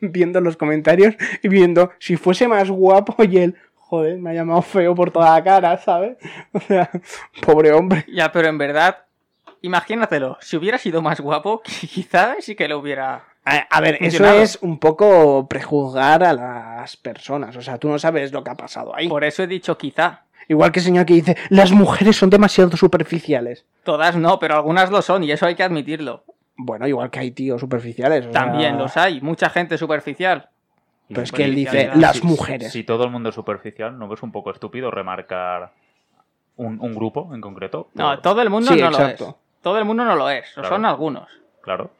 viendo 0.00 0.40
los 0.40 0.56
comentarios 0.56 1.14
y 1.42 1.48
viendo 1.48 1.90
si 1.98 2.16
fuese 2.16 2.46
más 2.48 2.70
guapo 2.70 3.22
y 3.24 3.38
él, 3.38 3.56
joder, 3.76 4.18
me 4.18 4.30
ha 4.30 4.34
llamado 4.34 4.62
feo 4.62 4.94
por 4.94 5.10
toda 5.10 5.34
la 5.34 5.42
cara, 5.44 5.76
¿sabes? 5.78 6.16
O 6.52 6.60
sea, 6.60 6.88
pobre 7.44 7.72
hombre. 7.72 8.04
Ya, 8.08 8.30
pero 8.30 8.48
en 8.48 8.58
verdad, 8.58 8.98
imagínatelo. 9.62 10.38
Si 10.40 10.56
hubiera 10.56 10.78
sido 10.78 11.02
más 11.02 11.20
guapo, 11.20 11.62
quizás 11.92 12.36
sí 12.44 12.54
que 12.54 12.68
lo 12.68 12.78
hubiera. 12.78 13.24
A, 13.44 13.56
a 13.70 13.80
ver, 13.80 13.96
eso 14.00 14.26
es 14.26 14.58
un 14.60 14.78
poco 14.78 15.46
prejuzgar 15.48 16.22
a 16.22 16.32
las 16.34 16.96
personas. 16.96 17.56
O 17.56 17.62
sea, 17.62 17.78
tú 17.78 17.88
no 17.88 17.98
sabes 17.98 18.32
lo 18.32 18.44
que 18.44 18.50
ha 18.50 18.54
pasado 18.56 18.94
ahí. 18.94 19.08
Por 19.08 19.24
eso 19.24 19.42
he 19.42 19.46
dicho 19.46 19.78
quizá. 19.78 20.24
Igual 20.48 20.72
que 20.72 20.80
el 20.80 20.84
señor 20.84 21.06
que 21.06 21.14
dice, 21.14 21.36
las 21.50 21.72
mujeres 21.72 22.16
son 22.16 22.30
demasiado 22.30 22.76
superficiales. 22.76 23.64
Todas 23.84 24.16
no, 24.16 24.38
pero 24.38 24.56
algunas 24.56 24.90
lo 24.90 25.02
son 25.02 25.22
y 25.24 25.30
eso 25.30 25.46
hay 25.46 25.54
que 25.54 25.62
admitirlo. 25.62 26.24
Bueno, 26.56 26.86
igual 26.86 27.10
que 27.10 27.20
hay 27.20 27.30
tíos 27.30 27.60
superficiales. 27.60 28.26
o 28.26 28.32
sea, 28.32 28.42
También 28.42 28.76
los 28.78 28.96
hay, 28.96 29.20
mucha 29.20 29.48
gente 29.50 29.76
superficial. 29.78 30.48
Pero 31.08 31.22
es 31.22 31.32
que 31.32 31.44
él 31.44 31.54
dice, 31.54 31.90
las 31.94 32.16
si- 32.18 32.26
mujeres. 32.26 32.72
Si 32.72 32.82
todo 32.84 33.04
el 33.04 33.10
mundo 33.10 33.28
es 33.30 33.34
superficial, 33.34 33.98
¿no 33.98 34.12
es 34.12 34.22
un 34.22 34.32
poco 34.32 34.50
estúpido 34.50 34.90
remarcar 34.90 35.72
un, 36.56 36.78
un 36.80 36.94
grupo 36.94 37.30
en 37.34 37.40
concreto? 37.40 37.88
No, 37.94 38.18
todo 38.20 38.42
el 38.42 38.50
mundo 38.50 38.72
Sí, 38.72 38.80
no 38.80 38.88
exacto. 38.88 39.24
lo 39.24 39.30
es. 39.30 39.36
Todo 39.62 39.78
el 39.78 39.84
mundo 39.84 40.04
no 40.04 40.16
lo 40.16 40.30
es, 40.30 40.50
Claro. 40.54 40.68
son 40.68 40.84
algunos. 40.84 41.28
Claro. 41.62 41.90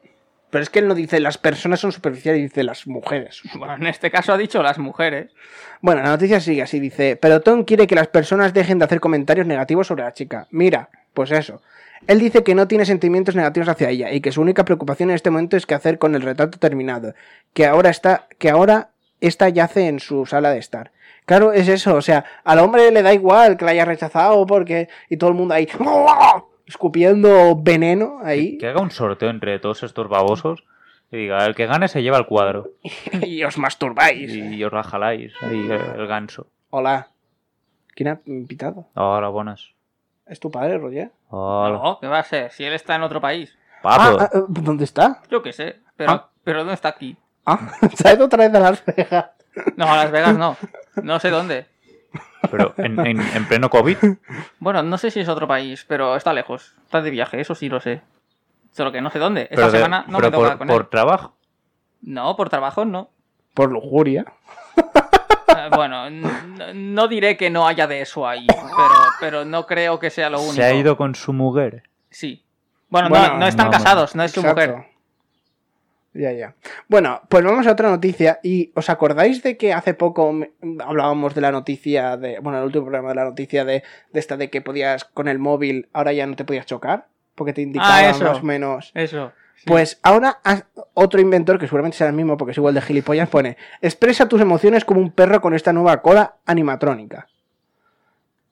Pero 0.49 0.63
es 0.63 0.69
que 0.71 0.79
él 0.79 0.87
no 0.87 0.95
dice 0.95 1.19
las 1.19 1.37
personas 1.37 1.79
son 1.79 1.91
superficiales, 1.91 2.41
dice 2.41 2.63
las 2.63 2.87
mujeres. 2.87 3.41
Bueno, 3.55 3.75
en 3.75 3.87
este 3.87 4.09
caso 4.09 4.33
ha 4.33 4.37
dicho 4.37 4.63
las 4.63 4.79
mujeres. 4.79 5.31
Bueno, 5.81 6.01
la 6.01 6.09
noticia 6.09 6.39
sigue 6.39 6.63
así, 6.63 6.79
dice, 6.79 7.15
pero 7.15 7.41
Tom 7.41 7.63
quiere 7.63 7.85
que 7.87 7.95
las 7.95 8.07
personas 8.07 8.53
dejen 8.53 8.79
de 8.79 8.85
hacer 8.85 8.99
comentarios 8.99 9.45
negativos 9.45 9.87
sobre 9.87 10.03
la 10.03 10.13
chica. 10.13 10.47
Mira, 10.49 10.89
pues 11.13 11.31
eso. 11.31 11.61
Él 12.07 12.19
dice 12.19 12.43
que 12.43 12.55
no 12.55 12.67
tiene 12.67 12.85
sentimientos 12.85 13.35
negativos 13.35 13.67
hacia 13.69 13.89
ella 13.89 14.11
y 14.11 14.21
que 14.21 14.31
su 14.31 14.41
única 14.41 14.63
preocupación 14.65 15.09
en 15.09 15.15
este 15.17 15.29
momento 15.29 15.57
es 15.57 15.65
qué 15.65 15.75
hacer 15.75 15.99
con 15.99 16.15
el 16.15 16.21
retrato 16.21 16.57
terminado, 16.57 17.13
que 17.53 17.65
ahora 17.65 17.89
está, 17.89 18.25
que 18.37 18.49
ahora 18.49 18.89
esta 19.21 19.49
yace 19.49 19.87
en 19.87 19.99
su 19.99 20.25
sala 20.25 20.51
de 20.51 20.59
estar. 20.59 20.91
Claro, 21.25 21.51
es 21.51 21.67
eso, 21.67 21.93
o 21.95 22.01
sea, 22.01 22.23
al 22.45 22.59
hombre 22.59 22.89
le 22.89 23.03
da 23.03 23.13
igual 23.13 23.57
que 23.57 23.65
la 23.65 23.71
haya 23.71 23.85
rechazado 23.85 24.45
porque 24.47 24.87
y 25.09 25.17
todo 25.17 25.29
el 25.29 25.35
mundo 25.35 25.53
ahí 25.53 25.67
escupiendo 26.69 27.55
veneno 27.61 28.19
ahí 28.23 28.57
Que 28.57 28.67
haga 28.67 28.81
un 28.81 28.91
sorteo 28.91 29.29
entre 29.29 29.59
todos 29.59 29.83
estos 29.83 30.07
babosos 30.07 30.63
y 31.11 31.17
diga, 31.17 31.43
el 31.45 31.55
que 31.55 31.65
gane 31.65 31.87
se 31.87 32.03
lleva 32.03 32.17
el 32.19 32.27
cuadro. 32.27 32.69
y 33.25 33.43
os 33.43 33.57
masturbáis. 33.57 34.31
Y 34.31 34.63
os 34.63 34.71
la 34.71 34.83
jaláis 34.83 35.33
ahí 35.41 35.59
el, 35.59 35.71
el 35.71 36.07
ganso. 36.07 36.47
Hola. 36.69 37.07
¿Quién 37.95 38.09
ha 38.09 38.21
invitado? 38.27 38.87
Hola, 38.93 39.27
buenas. 39.29 39.71
¿Es 40.27 40.39
tu 40.39 40.51
padre, 40.51 40.77
Roger? 40.77 41.11
Hola. 41.29 41.79
No, 41.83 41.97
¿qué 41.99 42.05
va 42.07 42.19
a 42.19 42.23
ser? 42.23 42.51
Si 42.51 42.63
él 42.63 42.73
está 42.73 42.95
en 42.95 43.01
otro 43.01 43.19
país. 43.19 43.57
Papo. 43.81 44.19
Ah, 44.21 44.29
ah, 44.31 44.41
¿Dónde 44.47 44.83
está? 44.83 45.21
Yo 45.31 45.41
qué 45.41 45.51
sé, 45.51 45.77
pero, 45.97 46.11
Ah. 46.11 46.29
pero 46.43 46.59
¿dónde 46.59 46.75
está 46.75 46.89
aquí? 46.89 47.17
Ah, 47.45 47.71
se 47.95 48.07
ha 48.07 48.13
ido 48.13 48.25
otra 48.25 48.47
vez 48.47 48.53
a 48.53 48.59
Las 48.59 48.85
Vegas. 48.85 49.25
No, 49.77 49.85
a 49.91 49.95
Las 49.97 50.11
Vegas 50.11 50.37
no. 50.37 50.55
No 51.01 51.19
sé 51.19 51.31
dónde. 51.31 51.65
Pero 52.51 52.73
en, 52.77 52.99
en- 53.05 53.19
en 53.21 53.47
pleno 53.47 53.69
COVID. 53.69 53.97
Bueno, 54.59 54.83
no 54.83 54.97
sé 54.97 55.11
si 55.11 55.19
es 55.19 55.29
otro 55.29 55.47
país, 55.47 55.85
pero 55.87 56.15
está 56.15 56.33
lejos. 56.33 56.75
Está 56.85 57.01
de 57.01 57.11
viaje, 57.11 57.39
eso 57.41 57.55
sí 57.55 57.69
lo 57.69 57.79
sé. 57.79 58.01
Solo 58.71 58.91
que 58.91 59.01
no 59.01 59.09
sé 59.09 59.19
dónde. 59.19 59.43
Esta 59.43 59.55
pero 59.55 59.71
de- 59.71 59.77
semana 59.77 60.05
no 60.07 60.17
pero 60.17 60.31
me 60.31 60.37
toca 60.37 60.49
por, 60.49 60.57
con 60.59 60.67
por 60.67 60.81
él. 60.83 60.87
trabajo. 60.89 61.35
No, 62.01 62.35
por 62.35 62.49
trabajo 62.49 62.85
no. 62.85 63.09
Por 63.53 63.71
lujuria. 63.71 64.25
Eh, 64.77 65.69
bueno, 65.75 66.09
no 66.73 67.07
diré 67.07 67.35
que 67.35 67.49
no 67.49 67.67
haya 67.67 67.87
de 67.87 68.01
eso 68.01 68.27
ahí, 68.27 68.45
pero, 68.47 68.89
pero 69.19 69.45
no 69.45 69.65
creo 69.65 69.99
que 69.99 70.09
sea 70.09 70.29
lo 70.29 70.39
único. 70.39 70.53
Se 70.53 70.63
ha 70.63 70.73
ido 70.73 70.95
con 70.95 71.15
su 71.15 71.33
mujer. 71.33 71.83
Sí. 72.11 72.43
Bueno, 72.89 73.09
Bueno, 73.09 73.29
no, 73.33 73.37
no 73.39 73.47
están 73.47 73.65
no, 73.67 73.71
casados, 73.71 74.15
no 74.15 74.23
es 74.23 74.31
su 74.31 74.39
Exacto. 74.41 74.61
mujer. 74.67 74.88
Ya, 76.13 76.31
ya. 76.31 76.55
Bueno, 76.87 77.21
pues 77.29 77.43
vamos 77.43 77.67
a 77.67 77.71
otra 77.71 77.89
noticia. 77.89 78.39
¿Y 78.41 78.71
os 78.75 78.89
acordáis 78.89 79.43
de 79.43 79.57
que 79.57 79.73
hace 79.73 79.93
poco 79.93 80.33
hablábamos 80.83 81.35
de 81.35 81.41
la 81.41 81.51
noticia 81.51 82.17
de. 82.17 82.39
Bueno, 82.39 82.57
el 82.59 82.65
último 82.65 82.85
programa 82.85 83.09
de 83.09 83.15
la 83.15 83.25
noticia 83.25 83.63
de, 83.63 83.83
de 84.11 84.19
esta 84.19 84.35
de 84.35 84.49
que 84.49 84.61
podías 84.61 85.05
con 85.05 85.27
el 85.27 85.37
móvil, 85.37 85.87
ahora 85.93 86.11
ya 86.11 86.25
no 86.25 86.35
te 86.35 86.45
podías 86.45 86.65
chocar? 86.65 87.07
Porque 87.35 87.53
te 87.53 87.61
indicaba 87.61 87.97
Ah, 87.97 88.09
eso. 88.09 88.23
más 88.23 88.39
o 88.39 88.43
menos. 88.43 88.91
Eso. 88.95 89.31
sí. 89.55 89.63
Pues 89.67 89.99
ahora 90.01 90.39
otro 90.95 91.21
inventor, 91.21 91.59
que 91.59 91.67
seguramente 91.67 91.97
será 91.97 92.09
el 92.09 92.15
mismo 92.15 92.37
porque 92.37 92.51
es 92.51 92.57
igual 92.57 92.73
de 92.73 92.81
gilipollas, 92.81 93.29
pone: 93.29 93.55
Expresa 93.81 94.27
tus 94.27 94.41
emociones 94.41 94.85
como 94.85 94.99
un 94.99 95.11
perro 95.11 95.41
con 95.41 95.53
esta 95.53 95.73
nueva 95.73 96.01
cola 96.01 96.37
animatrónica. 96.45 97.27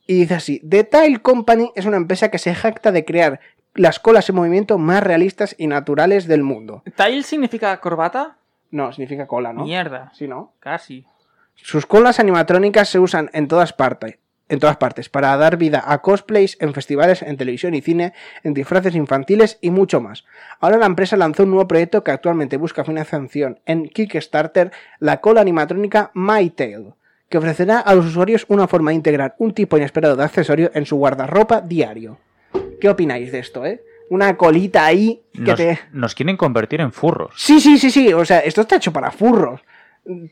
Y 0.05 0.13
dice 0.19 0.35
así: 0.35 0.61
The 0.67 0.83
Tile 0.85 1.19
Company 1.21 1.71
es 1.75 1.85
una 1.85 1.97
empresa 1.97 2.29
que 2.29 2.37
se 2.37 2.53
jacta 2.55 2.91
de 2.91 3.03
crear 3.03 3.39
las 3.77 3.99
colas 3.99 4.27
en 4.29 4.35
movimiento 4.35 4.77
más 4.77 5.03
realistas 5.03 5.55
y 5.57 5.67
naturales 5.67 6.27
del 6.27 6.43
mundo. 6.43 6.83
¿Tail 6.95 7.23
significa 7.23 7.79
corbata? 7.79 8.37
No, 8.71 8.91
significa 8.91 9.27
cola, 9.27 9.53
¿no? 9.53 9.63
Mierda. 9.63 10.11
Sí, 10.13 10.27
¿no? 10.27 10.51
Casi. 10.59 11.05
Sus 11.55 11.85
colas 11.85 12.19
animatrónicas 12.19 12.89
se 12.89 12.99
usan 12.99 13.29
en 13.33 13.47
todas 13.47 13.73
partes. 13.73 14.17
En 14.49 14.59
todas 14.59 14.77
partes, 14.77 15.09
para 15.09 15.35
dar 15.35 15.57
vida 15.57 15.83
a 15.85 16.01
cosplays 16.01 16.55
en 16.61 16.73
festivales, 16.73 17.21
en 17.21 17.35
televisión 17.35 17.73
y 17.73 17.81
cine, 17.81 18.13
en 18.43 18.53
disfraces 18.53 18.95
infantiles 18.95 19.57
y 19.59 19.71
mucho 19.71 19.99
más. 19.99 20.23
Ahora 20.61 20.77
la 20.77 20.85
empresa 20.85 21.17
lanzó 21.17 21.43
un 21.43 21.49
nuevo 21.49 21.67
proyecto 21.67 22.01
que 22.01 22.11
actualmente 22.11 22.55
busca 22.55 22.85
financiación 22.85 23.59
en 23.65 23.89
Kickstarter, 23.89 24.71
la 24.99 25.19
cola 25.19 25.41
animatrónica 25.41 26.11
MyTail, 26.13 26.93
que 27.27 27.37
ofrecerá 27.37 27.79
a 27.79 27.93
los 27.93 28.05
usuarios 28.05 28.45
una 28.47 28.69
forma 28.69 28.91
de 28.91 28.95
integrar 28.95 29.35
un 29.37 29.53
tipo 29.53 29.75
inesperado 29.75 30.15
de 30.15 30.23
accesorio 30.23 30.71
en 30.73 30.85
su 30.85 30.95
guardarropa 30.95 31.59
diario. 31.59 32.17
¿Qué 32.79 32.89
opináis 32.89 33.31
de 33.31 33.39
esto, 33.39 33.65
eh? 33.65 33.83
Una 34.09 34.37
colita 34.37 34.85
ahí 34.85 35.21
que 35.33 35.41
Nos, 35.41 35.55
te... 35.57 35.79
nos 35.91 36.15
quieren 36.15 36.37
convertir 36.37 36.79
en 36.81 36.91
furros. 36.93 37.33
Sí, 37.35 37.59
sí, 37.59 37.77
sí, 37.77 37.91
sí. 37.91 38.13
O 38.13 38.23
sea, 38.23 38.39
esto 38.39 38.61
está 38.61 38.77
hecho 38.77 38.93
para 38.93 39.11
furros. 39.11 39.61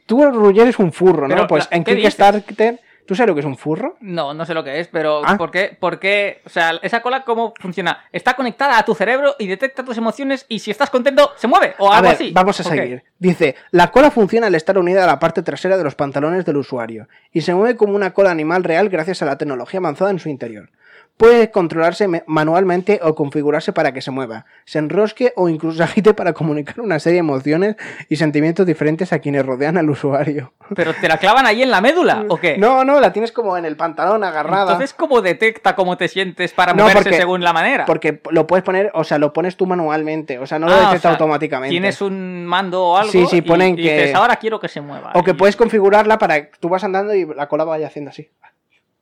Tú, 0.05 0.23
Roger, 0.31 0.63
eres 0.63 0.79
un 0.79 0.93
furro, 0.93 1.27
¿no? 1.27 1.35
Pero, 1.35 1.47
pues 1.47 1.67
¿qué 1.67 1.75
en? 1.75 1.83
Kickstarter. 1.83 2.79
¿Tú 3.05 3.13
sabes 3.13 3.27
lo 3.27 3.35
que 3.35 3.41
es 3.41 3.45
un 3.45 3.55
furro? 3.57 3.97
No, 3.99 4.33
no 4.33 4.45
sé 4.45 4.55
lo 4.55 4.63
que 4.63 4.79
es, 4.79 4.87
pero 4.87 5.21
Ah. 5.23 5.37
¿por, 5.37 5.51
qué, 5.51 5.77
¿por 5.79 5.99
qué? 5.99 6.41
O 6.45 6.49
sea, 6.49 6.79
esa 6.81 7.03
cola, 7.03 7.23
¿cómo 7.23 7.53
funciona? 7.59 7.99
Está 8.11 8.33
conectada 8.35 8.79
a 8.79 8.85
tu 8.85 8.95
cerebro 8.95 9.35
y 9.37 9.45
detecta 9.45 9.83
tus 9.83 9.97
emociones 9.97 10.45
y 10.49 10.57
si 10.57 10.71
estás 10.71 10.89
contento, 10.89 11.31
se 11.35 11.45
mueve 11.47 11.75
o 11.77 11.91
A 11.91 11.97
algo 11.97 12.07
ver, 12.07 12.15
así. 12.15 12.31
vamos 12.33 12.59
a 12.59 12.63
seguir. 12.63 13.03
Dice, 13.19 13.55
la 13.69 13.91
cola 13.91 14.09
funciona 14.09 14.47
al 14.47 14.55
estar 14.55 14.75
unida 14.79 15.03
a 15.03 15.07
la 15.07 15.19
parte 15.19 15.43
trasera 15.43 15.77
de 15.77 15.83
los 15.83 15.93
pantalones 15.93 16.45
del 16.45 16.57
usuario 16.57 17.07
y 17.31 17.41
se 17.41 17.53
mueve 17.53 17.75
como 17.77 17.93
una 17.93 18.11
cola 18.11 18.31
animal 18.31 18.63
real 18.63 18.89
gracias 18.89 19.21
a 19.21 19.25
la 19.25 19.37
tecnología 19.37 19.79
avanzada 19.79 20.09
en 20.09 20.17
su 20.17 20.29
interior. 20.29 20.71
Puede 21.17 21.49
controlarse 21.49 22.09
me- 22.09 22.23
manualmente 22.27 22.99
o 23.01 23.15
configurarse 23.15 23.71
para 23.71 23.93
que 23.93 24.01
se 24.01 24.11
mueva, 24.11 24.45
se 24.65 24.79
enrosque 24.79 25.31
o 25.37 25.47
incluso 25.47 25.77
se 25.77 25.83
agite 26.03 26.13
para 26.13 26.33
comunicar 26.33 26.81
una 26.81 26.99
serie 26.99 27.15
de 27.15 27.19
emociones 27.19 27.77
y 28.09 28.17
sentimientos 28.17 28.65
diferentes 28.65 29.13
a 29.13 29.19
quienes 29.19 29.45
rodean 29.45 29.77
al 29.77 29.89
usuario. 29.89 30.51
¿Pero 30.75 30.93
te 30.93 31.07
la 31.07 31.17
clavan 31.17 31.45
ahí 31.45 31.63
en 31.63 31.71
la 31.71 31.79
médula 31.79 32.25
o 32.29 32.35
qué? 32.37 32.57
No, 32.57 32.83
no, 32.83 32.99
la 32.99 33.13
tienes 33.13 33.31
como 33.31 33.55
en 33.57 33.63
el 33.63 33.77
pantalón 33.77 34.25
agarrada. 34.25 34.63
Entonces, 34.73 34.93
¿cómo 34.93 35.21
detecta 35.21 35.73
cómo 35.73 35.95
te 35.95 36.09
sientes 36.09 36.51
para 36.51 36.73
No, 36.73 36.83
moverse 36.83 37.03
porque- 37.03 37.17
según 37.17 37.41
la 37.45 37.53
manera? 37.53 37.85
Porque 37.85 38.21
lo 38.31 38.45
puedes 38.45 38.65
poner, 38.65 38.91
o 38.93 39.05
sea, 39.05 39.17
lo 39.17 39.31
pones 39.31 39.55
tú 39.55 39.65
manualmente, 39.67 40.37
o 40.39 40.45
sea, 40.45 40.59
no 40.59 40.67
lo 40.67 40.73
Ah, 40.73 40.75
o 40.75 40.81
detecta 40.81 40.99
sea, 41.03 41.11
automáticamente. 41.11 41.71
Tienes 41.71 42.01
un 42.01 42.45
mando 42.45 42.83
o 42.83 42.97
algo 42.97 43.11
Sí, 43.13 43.25
sí, 43.27 43.37
y- 43.37 43.41
ponen 43.41 43.73
y 43.79 43.83
que- 43.83 43.97
dices, 43.99 44.15
ahora 44.15 44.35
quiero 44.35 44.59
que 44.59 44.67
se 44.67 44.81
mueva. 44.81 45.11
O 45.15 45.23
que 45.23 45.31
Y- 45.31 45.35
puedes 45.35 45.55
configurarla 45.55 46.17
para 46.17 46.41
que 46.41 46.51
tú 46.59 46.67
vas 46.67 46.83
andando 46.83 47.15
y 47.15 47.25
la 47.25 47.47
cola 47.47 47.63
vaya 47.63 47.87
haciendo 47.87 48.09
así. 48.09 48.29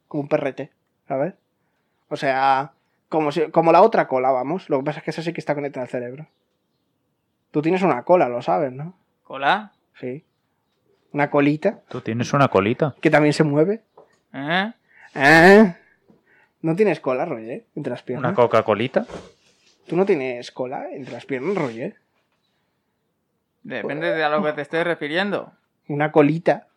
Como 0.08 0.22
un 0.22 0.30
perrete, 0.30 0.70
¿sabes? 1.08 1.34
O 2.14 2.16
sea, 2.16 2.74
como, 3.10 3.32
si- 3.32 3.50
como 3.50 3.72
la 3.72 3.82
otra 3.82 4.08
cola, 4.08 4.30
vamos. 4.30 4.70
Lo 4.70 4.78
que 4.78 4.84
pasa 4.86 5.00
es 5.00 5.04
que 5.04 5.10
esa 5.10 5.24
sí 5.24 5.34
que 5.34 5.42
está 5.42 5.56
conectada 5.56 5.84
al 5.84 5.90
cerebro. 5.90 6.28
Tú 7.50 7.64
tienes 7.64 7.82
una 7.82 8.04
cola, 8.04 8.30
lo 8.30 8.40
sabes, 8.44 8.72
¿no? 8.72 8.96
¿Cola? 9.24 9.72
Sí. 10.00 10.24
Una 11.12 11.32
colita 11.32 11.80
Tú 11.90 12.02
tienes 12.02 12.32
una 12.34 12.50
colita. 12.50 12.94
que 13.02 13.10
también 13.10 13.34
se 13.34 13.44
mueve. 13.44 13.82
¿Eh? 14.32 14.74
¿Eh? 15.16 15.76
¿No 16.62 16.76
tienes 16.76 17.00
cola, 17.00 17.26
Roger? 17.26 17.66
Entre 17.76 17.90
las 17.90 18.04
piernas. 18.04 18.30
Una 18.30 18.36
Coca-Colita. 18.36 19.08
¿Tú 19.88 19.96
no 19.96 20.06
tienes 20.06 20.52
cola 20.52 20.86
entre 20.92 21.14
las 21.14 21.26
piernas, 21.26 21.56
Roger? 21.56 21.96
Depende 23.64 24.12
de 24.14 24.24
a 24.24 24.30
lo 24.30 24.44
que 24.44 24.54
te 24.54 24.62
estés 24.62 24.84
refiriendo. 24.84 25.52
Una 25.88 26.12
colita. 26.12 26.68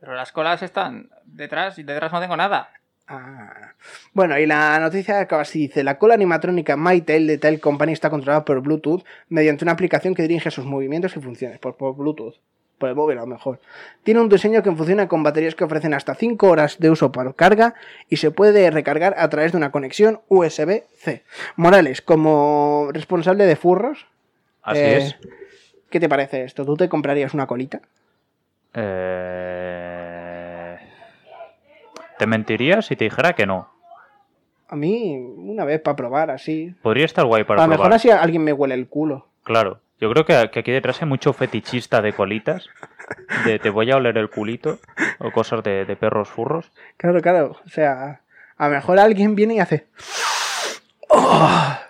Pero 0.00 0.14
las 0.14 0.30
colas 0.32 0.62
están 0.62 1.08
detrás 1.24 1.78
y 1.78 1.84
detrás 1.84 2.12
no 2.12 2.20
tengo 2.20 2.36
nada. 2.36 2.68
Ah. 3.08 3.74
Bueno, 4.12 4.38
y 4.38 4.46
la 4.46 4.80
noticia 4.80 5.20
acaba 5.20 5.42
así, 5.42 5.60
dice, 5.60 5.84
la 5.84 5.98
cola 5.98 6.14
animatrónica 6.14 6.76
MyTail 6.76 7.26
de 7.26 7.38
Tail 7.38 7.60
Company 7.60 7.92
está 7.92 8.10
controlada 8.10 8.44
por 8.44 8.60
Bluetooth 8.60 9.04
mediante 9.28 9.64
una 9.64 9.72
aplicación 9.72 10.14
que 10.14 10.22
dirige 10.22 10.50
sus 10.50 10.64
movimientos 10.64 11.16
y 11.16 11.20
funciones, 11.20 11.60
por, 11.60 11.76
por 11.76 11.94
Bluetooth, 11.94 12.34
por 12.78 12.88
el 12.88 12.96
móvil 12.96 13.18
a 13.18 13.20
lo 13.20 13.28
mejor. 13.28 13.60
Tiene 14.02 14.20
un 14.20 14.28
diseño 14.28 14.62
que 14.62 14.72
funciona 14.72 15.06
con 15.06 15.22
baterías 15.22 15.54
que 15.54 15.62
ofrecen 15.62 15.94
hasta 15.94 16.16
5 16.16 16.48
horas 16.48 16.78
de 16.80 16.90
uso 16.90 17.12
por 17.12 17.36
carga 17.36 17.74
y 18.08 18.16
se 18.16 18.32
puede 18.32 18.70
recargar 18.72 19.14
a 19.18 19.28
través 19.28 19.52
de 19.52 19.58
una 19.58 19.70
conexión 19.70 20.20
USB-C. 20.28 21.22
Morales, 21.54 22.02
como 22.02 22.88
responsable 22.92 23.46
de 23.46 23.54
furros, 23.54 24.06
Así 24.62 24.80
eh, 24.80 24.96
es. 24.96 25.16
¿qué 25.90 26.00
te 26.00 26.08
parece 26.08 26.42
esto? 26.42 26.64
¿Tú 26.64 26.76
te 26.76 26.88
comprarías 26.88 27.34
una 27.34 27.46
colita? 27.46 27.80
Eh... 28.74 29.75
Te 32.18 32.26
mentiría 32.26 32.82
si 32.82 32.96
te 32.96 33.04
dijera 33.04 33.34
que 33.34 33.46
no. 33.46 33.68
A 34.68 34.74
mí, 34.76 35.16
una 35.16 35.64
vez 35.64 35.80
para 35.80 35.96
probar, 35.96 36.30
así. 36.30 36.74
Podría 36.82 37.04
estar 37.04 37.24
guay 37.24 37.44
para 37.44 37.62
a 37.62 37.66
lo 37.66 37.72
probar. 37.72 37.88
mejor 37.90 37.94
así 37.96 38.10
alguien 38.10 38.42
me 38.42 38.52
huele 38.52 38.74
el 38.74 38.88
culo. 38.88 39.28
Claro. 39.44 39.80
Yo 40.00 40.10
creo 40.12 40.24
que, 40.26 40.50
que 40.50 40.60
aquí 40.60 40.72
detrás 40.72 41.00
hay 41.00 41.08
mucho 41.08 41.32
fetichista 41.32 42.02
de 42.02 42.12
colitas. 42.12 42.68
De 43.46 43.58
te 43.58 43.70
voy 43.70 43.90
a 43.90 43.96
oler 43.96 44.18
el 44.18 44.28
culito. 44.28 44.78
O 45.20 45.30
cosas 45.30 45.62
de, 45.62 45.84
de 45.84 45.96
perros 45.96 46.28
furros. 46.28 46.70
Claro, 46.96 47.20
claro. 47.22 47.56
O 47.64 47.68
sea, 47.68 48.20
a 48.58 48.68
lo 48.68 48.74
mejor 48.74 48.98
alguien 48.98 49.34
viene 49.34 49.54
y 49.54 49.58
hace. 49.60 49.86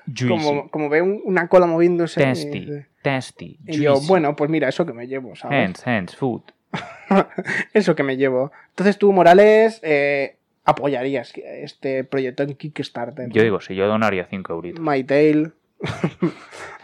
Juicy. 0.06 0.28
Como, 0.28 0.70
como 0.70 0.88
ve 0.88 1.02
un- 1.02 1.20
una 1.24 1.48
cola 1.48 1.66
moviéndose. 1.66 2.22
Tasty. 2.22 2.58
Y, 2.58 2.84
Tasty. 3.02 3.58
y 3.66 3.80
yo, 3.80 4.00
bueno, 4.02 4.36
pues 4.36 4.50
mira, 4.50 4.68
eso 4.68 4.84
que 4.86 4.92
me 4.92 5.06
llevo, 5.06 5.34
¿sabes? 5.34 5.58
Hands, 5.64 5.86
hands, 5.86 6.16
food. 6.16 6.42
Eso 7.72 7.94
que 7.94 8.02
me 8.02 8.16
llevo. 8.16 8.52
Entonces 8.70 8.98
tú, 8.98 9.12
Morales, 9.12 9.80
eh, 9.82 10.36
apoyarías 10.64 11.32
este 11.36 12.04
proyecto 12.04 12.42
en 12.42 12.54
Kickstarter. 12.54 13.30
Yo 13.30 13.42
digo, 13.42 13.60
si 13.60 13.74
yo 13.74 13.86
donaría 13.86 14.26
5 14.28 14.52
euritos. 14.52 14.80
My 14.80 15.04
Tail. 15.04 15.52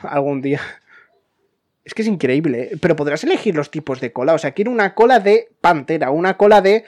Algún 0.03 0.41
día. 0.41 0.61
Es 1.85 1.95
que 1.95 2.03
es 2.03 2.09
increíble, 2.09 2.63
¿eh? 2.63 2.79
pero 2.81 2.95
podrás 2.95 3.25
elegir 3.25 3.57
los 3.57 3.71
tipos 3.71 4.01
de 4.01 4.13
cola. 4.13 4.35
O 4.35 4.39
sea, 4.39 4.53
quiero 4.53 4.71
una 4.71 4.95
cola 4.95 5.19
de 5.19 5.49
pantera, 5.61 6.11
una 6.11 6.37
cola 6.37 6.61
de 6.61 6.85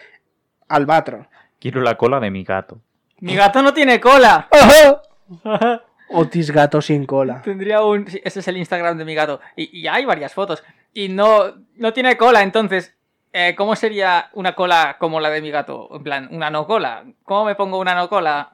albatro. 0.68 1.26
Quiero 1.59 1.80
la 1.80 1.96
cola 1.96 2.20
de 2.20 2.30
mi 2.30 2.44
gato. 2.44 2.80
¡Mi 3.20 3.35
gato 3.35 3.62
no 3.62 3.72
tiene 3.72 4.00
cola! 4.00 4.48
Otis 6.11 6.50
gato 6.52 6.80
sin 6.80 7.07
cola. 7.07 7.42
Tendría 7.42 7.83
un... 7.83 8.07
ese 8.22 8.40
es 8.40 8.48
el 8.48 8.57
Instagram 8.57 8.98
de 8.98 9.04
mi 9.04 9.14
gato. 9.14 9.40
Y, 9.57 9.80
y 9.80 9.88
hay 9.88 10.04
varias 10.04 10.33
fotos. 10.33 10.62
Y 10.94 11.09
no, 11.09 11.54
no 11.76 11.92
tiene 11.92 12.16
cola, 12.16 12.42
entonces... 12.42 12.94
eh, 13.33 13.54
¿Cómo 13.57 13.74
sería 13.76 14.30
una 14.35 14.54
cola 14.54 14.96
como 14.98 15.20
la 15.20 15.28
de 15.30 15.42
mi 15.42 15.50
gato? 15.50 15.88
En 15.94 16.02
plan, 16.04 16.28
una 16.30 16.50
no 16.50 16.66
cola. 16.66 17.04
¿Cómo 17.24 17.44
me 17.44 17.54
pongo 17.57 17.78
una 17.78 17.94
no 17.94 18.09
cola? 18.09 18.52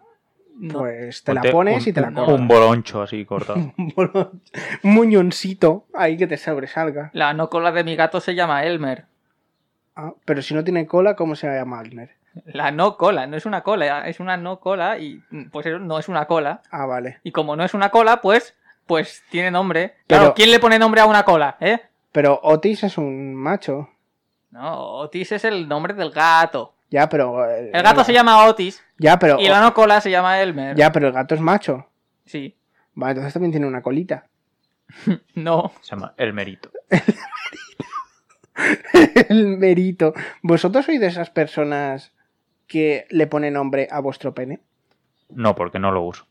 No. 0.57 0.81
Pues 0.81 1.23
te 1.23 1.33
la 1.33 1.41
Ponte 1.43 1.53
pones 1.53 1.83
un- 1.85 1.89
y 1.91 1.93
te 1.93 2.01
la 2.01 2.09
un- 2.09 2.15
cortas. 2.15 2.35
Un 2.35 2.49
boloncho 2.49 3.03
así 3.03 3.25
cortado. 3.25 3.59
Un 3.79 3.91
bolón- 3.95 4.41
un 4.83 4.95
muñoncito 4.95 5.87
ahí 5.95 6.17
que 6.17 6.27
te 6.27 6.37
sobresalga. 6.37 7.11
La 7.13 7.33
no 7.35 7.49
cola 7.51 7.73
de 7.73 7.85
mi 7.85 7.95
gato 7.97 8.21
se 8.21 8.35
llama 8.35 8.65
Elmer. 8.65 9.05
Ah, 9.97 10.13
pero 10.25 10.41
si 10.43 10.55
no 10.55 10.65
tiene 10.65 10.87
cola, 10.87 11.15
¿cómo 11.17 11.35
se 11.37 11.47
llama 11.47 11.79
Almer? 11.81 12.17
La 12.45 12.71
no 12.71 12.97
cola, 12.97 13.27
no 13.27 13.37
es 13.37 13.45
una 13.45 13.63
cola, 13.63 14.07
es 14.09 14.21
una 14.21 14.37
no 14.37 14.61
cola 14.61 14.99
y 14.99 15.21
pues 15.51 15.67
eso 15.67 15.79
no 15.79 15.99
es 15.99 16.09
una 16.09 16.27
cola. 16.27 16.63
Ah, 16.71 16.87
vale. 16.87 17.19
Y 17.25 17.33
como 17.33 17.57
no 17.57 17.65
es 17.65 17.75
una 17.75 17.91
cola, 17.91 18.21
pues 18.21 18.57
pues 18.87 19.23
tiene 19.31 19.51
nombre. 19.51 19.95
Pero- 20.07 20.21
Claro, 20.21 20.35
¿quién 20.35 20.51
le 20.51 20.59
pone 20.61 20.79
nombre 20.79 21.01
a 21.01 21.07
una 21.07 21.25
cola, 21.25 21.57
eh? 21.61 21.81
Pero 22.13 22.41
Otis 22.43 22.83
es 22.85 22.99
un 22.99 23.35
macho. 23.35 23.89
No, 24.51 24.81
Otis 24.99 25.33
es 25.33 25.45
el 25.45 25.69
nombre 25.69 25.95
del 25.95 26.11
gato. 26.11 26.75
Ya, 26.91 27.09
pero. 27.09 27.49
eh, 27.49 27.71
El 27.73 27.83
gato 27.83 28.03
se 28.03 28.13
llama 28.13 28.47
Otis 28.47 28.83
Ya, 28.99 29.19
pero. 29.19 29.39
y 29.41 29.49
la 29.49 29.61
no 29.61 29.73
cola 29.75 30.01
se 30.01 30.11
llama 30.11 30.41
Elmer. 30.41 30.77
Ya, 30.77 30.91
pero 30.91 31.07
el 31.09 31.13
gato 31.13 31.35
es 31.37 31.41
macho. 31.41 31.87
Sí. 32.25 32.57
Vale, 32.95 33.13
entonces 33.13 33.33
también 33.33 33.53
tiene 33.53 33.67
una 33.67 33.83
colita. 33.83 34.27
No. 35.35 35.73
Se 35.83 35.95
llama 35.95 36.15
El 36.17 36.33
Merito. 36.33 36.71
el 39.29 39.57
merito. 39.59 40.13
¿Vosotros 40.43 40.85
sois 40.85 41.01
de 41.01 41.07
esas 41.07 41.31
personas 41.31 42.13
que 42.67 43.07
le 43.11 43.27
pone 43.27 43.51
nombre 43.51 43.89
a 43.91 44.01
vuestro 44.01 44.35
pene? 44.35 44.61
No, 45.29 45.55
porque 45.55 45.79
no 45.79 45.93
lo 45.93 46.03
uso. 46.03 46.27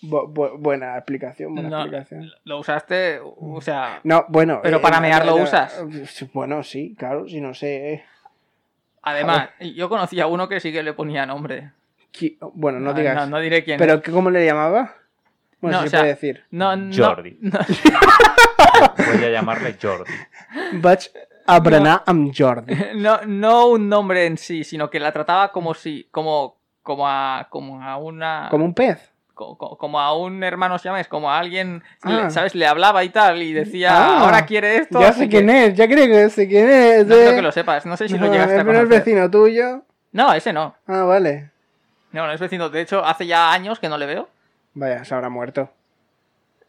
Bu- 0.00 0.32
bu- 0.32 0.56
buena 0.58 0.96
explicación, 0.96 1.54
buena 1.54 1.68
No, 1.70 1.78
explicación. 1.80 2.30
Lo 2.44 2.58
usaste, 2.60 3.20
o 3.22 3.60
sea, 3.60 4.00
No, 4.04 4.24
bueno. 4.28 4.60
Pero 4.62 4.80
para 4.80 5.00
mear 5.00 5.26
lo 5.26 5.36
usas. 5.36 5.82
Bueno, 6.32 6.62
sí, 6.62 6.94
claro, 6.96 7.26
si 7.28 7.40
no 7.40 7.52
sé. 7.54 7.92
eh, 7.94 8.04
además, 9.02 9.48
yo 9.74 9.88
conocí 9.88 10.20
a 10.20 10.26
uno 10.28 10.48
que 10.48 10.60
sí 10.60 10.72
que 10.72 10.82
le 10.82 10.92
ponía 10.92 11.26
nombre. 11.26 11.72
qui- 12.12 12.36
Bueno, 12.54 12.78
no 12.80 12.94
digas. 12.94 13.16
No, 13.16 13.26
no 13.26 13.38
diré 13.40 13.64
quién. 13.64 13.78
¿Pero 13.78 14.00
qué- 14.00 14.12
cómo 14.12 14.30
le 14.30 14.44
llamaba? 14.46 14.94
Bueno, 15.60 15.78
No, 15.78 15.82
sí 15.82 15.86
o 15.86 15.86
se 15.86 15.90
sea, 15.90 16.00
puede 16.00 16.12
decir. 16.14 16.44
No, 16.52 16.76
no, 16.76 16.94
Jordi. 16.96 17.36
no. 17.40 17.58
Voy 19.12 19.24
a 19.24 19.30
llamarle 19.30 19.76
Jordi. 19.80 20.12
Vaig 20.74 21.10
a 21.46 21.58
berenar 21.60 22.02
amb 22.06 22.32
Jordi. 22.36 22.74
No, 22.96 23.20
no 23.26 23.66
un 23.68 23.88
nombre 23.88 24.26
en 24.26 24.36
sí, 24.38 24.62
sino 24.64 24.88
que 24.90 25.00
la 25.00 25.10
trataba 25.12 25.50
como 25.50 25.74
si, 25.74 26.06
como, 26.10 26.56
como 26.82 27.08
a, 27.08 27.48
como 27.50 27.82
a 27.82 27.96
una, 27.96 28.48
Como 28.50 28.64
un 28.64 28.74
pez. 28.74 29.12
Co- 29.38 29.56
co- 29.56 29.78
como 29.78 30.00
a 30.00 30.12
un 30.18 30.42
hermano 30.42 30.76
llames, 30.78 31.06
como 31.06 31.30
a 31.30 31.38
alguien, 31.38 31.82
Ah. 32.02 32.22
le- 32.24 32.30
¿sabes? 32.30 32.54
Le 32.56 32.66
hablaba 32.66 33.04
y 33.04 33.08
tal 33.10 33.40
y 33.40 33.52
decía, 33.52 33.90
Ah, 33.94 34.20
ahora 34.24 34.44
quiere 34.44 34.78
esto. 34.78 35.00
Ya 35.00 35.12
sé 35.12 35.28
que- 35.28 35.36
quién 35.38 35.48
es, 35.50 35.74
ya 35.74 35.86
creo 35.86 36.06
que 36.06 36.28
sé 36.30 36.48
quién 36.48 36.68
es. 36.68 37.06
No 37.06 37.14
eh. 37.14 37.18
creo 37.22 37.36
que 37.36 37.42
lo 37.42 37.52
sepas, 37.52 37.86
no 37.86 37.96
sé 37.96 38.08
si 38.08 38.18
lo 38.18 38.26
No, 38.26 38.32
llegaste 38.32 38.54
a 38.54 38.64
pero 38.64 38.72
es 38.72 38.78
conocer. 38.80 38.98
vecino 39.04 39.30
tuyo. 39.30 39.82
No, 40.12 40.32
ese 40.34 40.52
no. 40.52 40.74
Ah, 40.88 41.04
vale. 41.04 41.50
No, 42.10 42.26
no 42.26 42.32
es 42.32 42.40
vecino. 42.40 42.68
De 42.68 42.80
hecho, 42.80 43.04
hace 43.04 43.26
ya 43.26 43.52
años 43.52 43.78
que 43.78 43.88
no 43.88 43.96
le 43.96 44.06
veo. 44.06 44.28
Vaya, 44.74 45.04
se 45.04 45.14
habrá 45.14 45.28
muerto. 45.28 45.70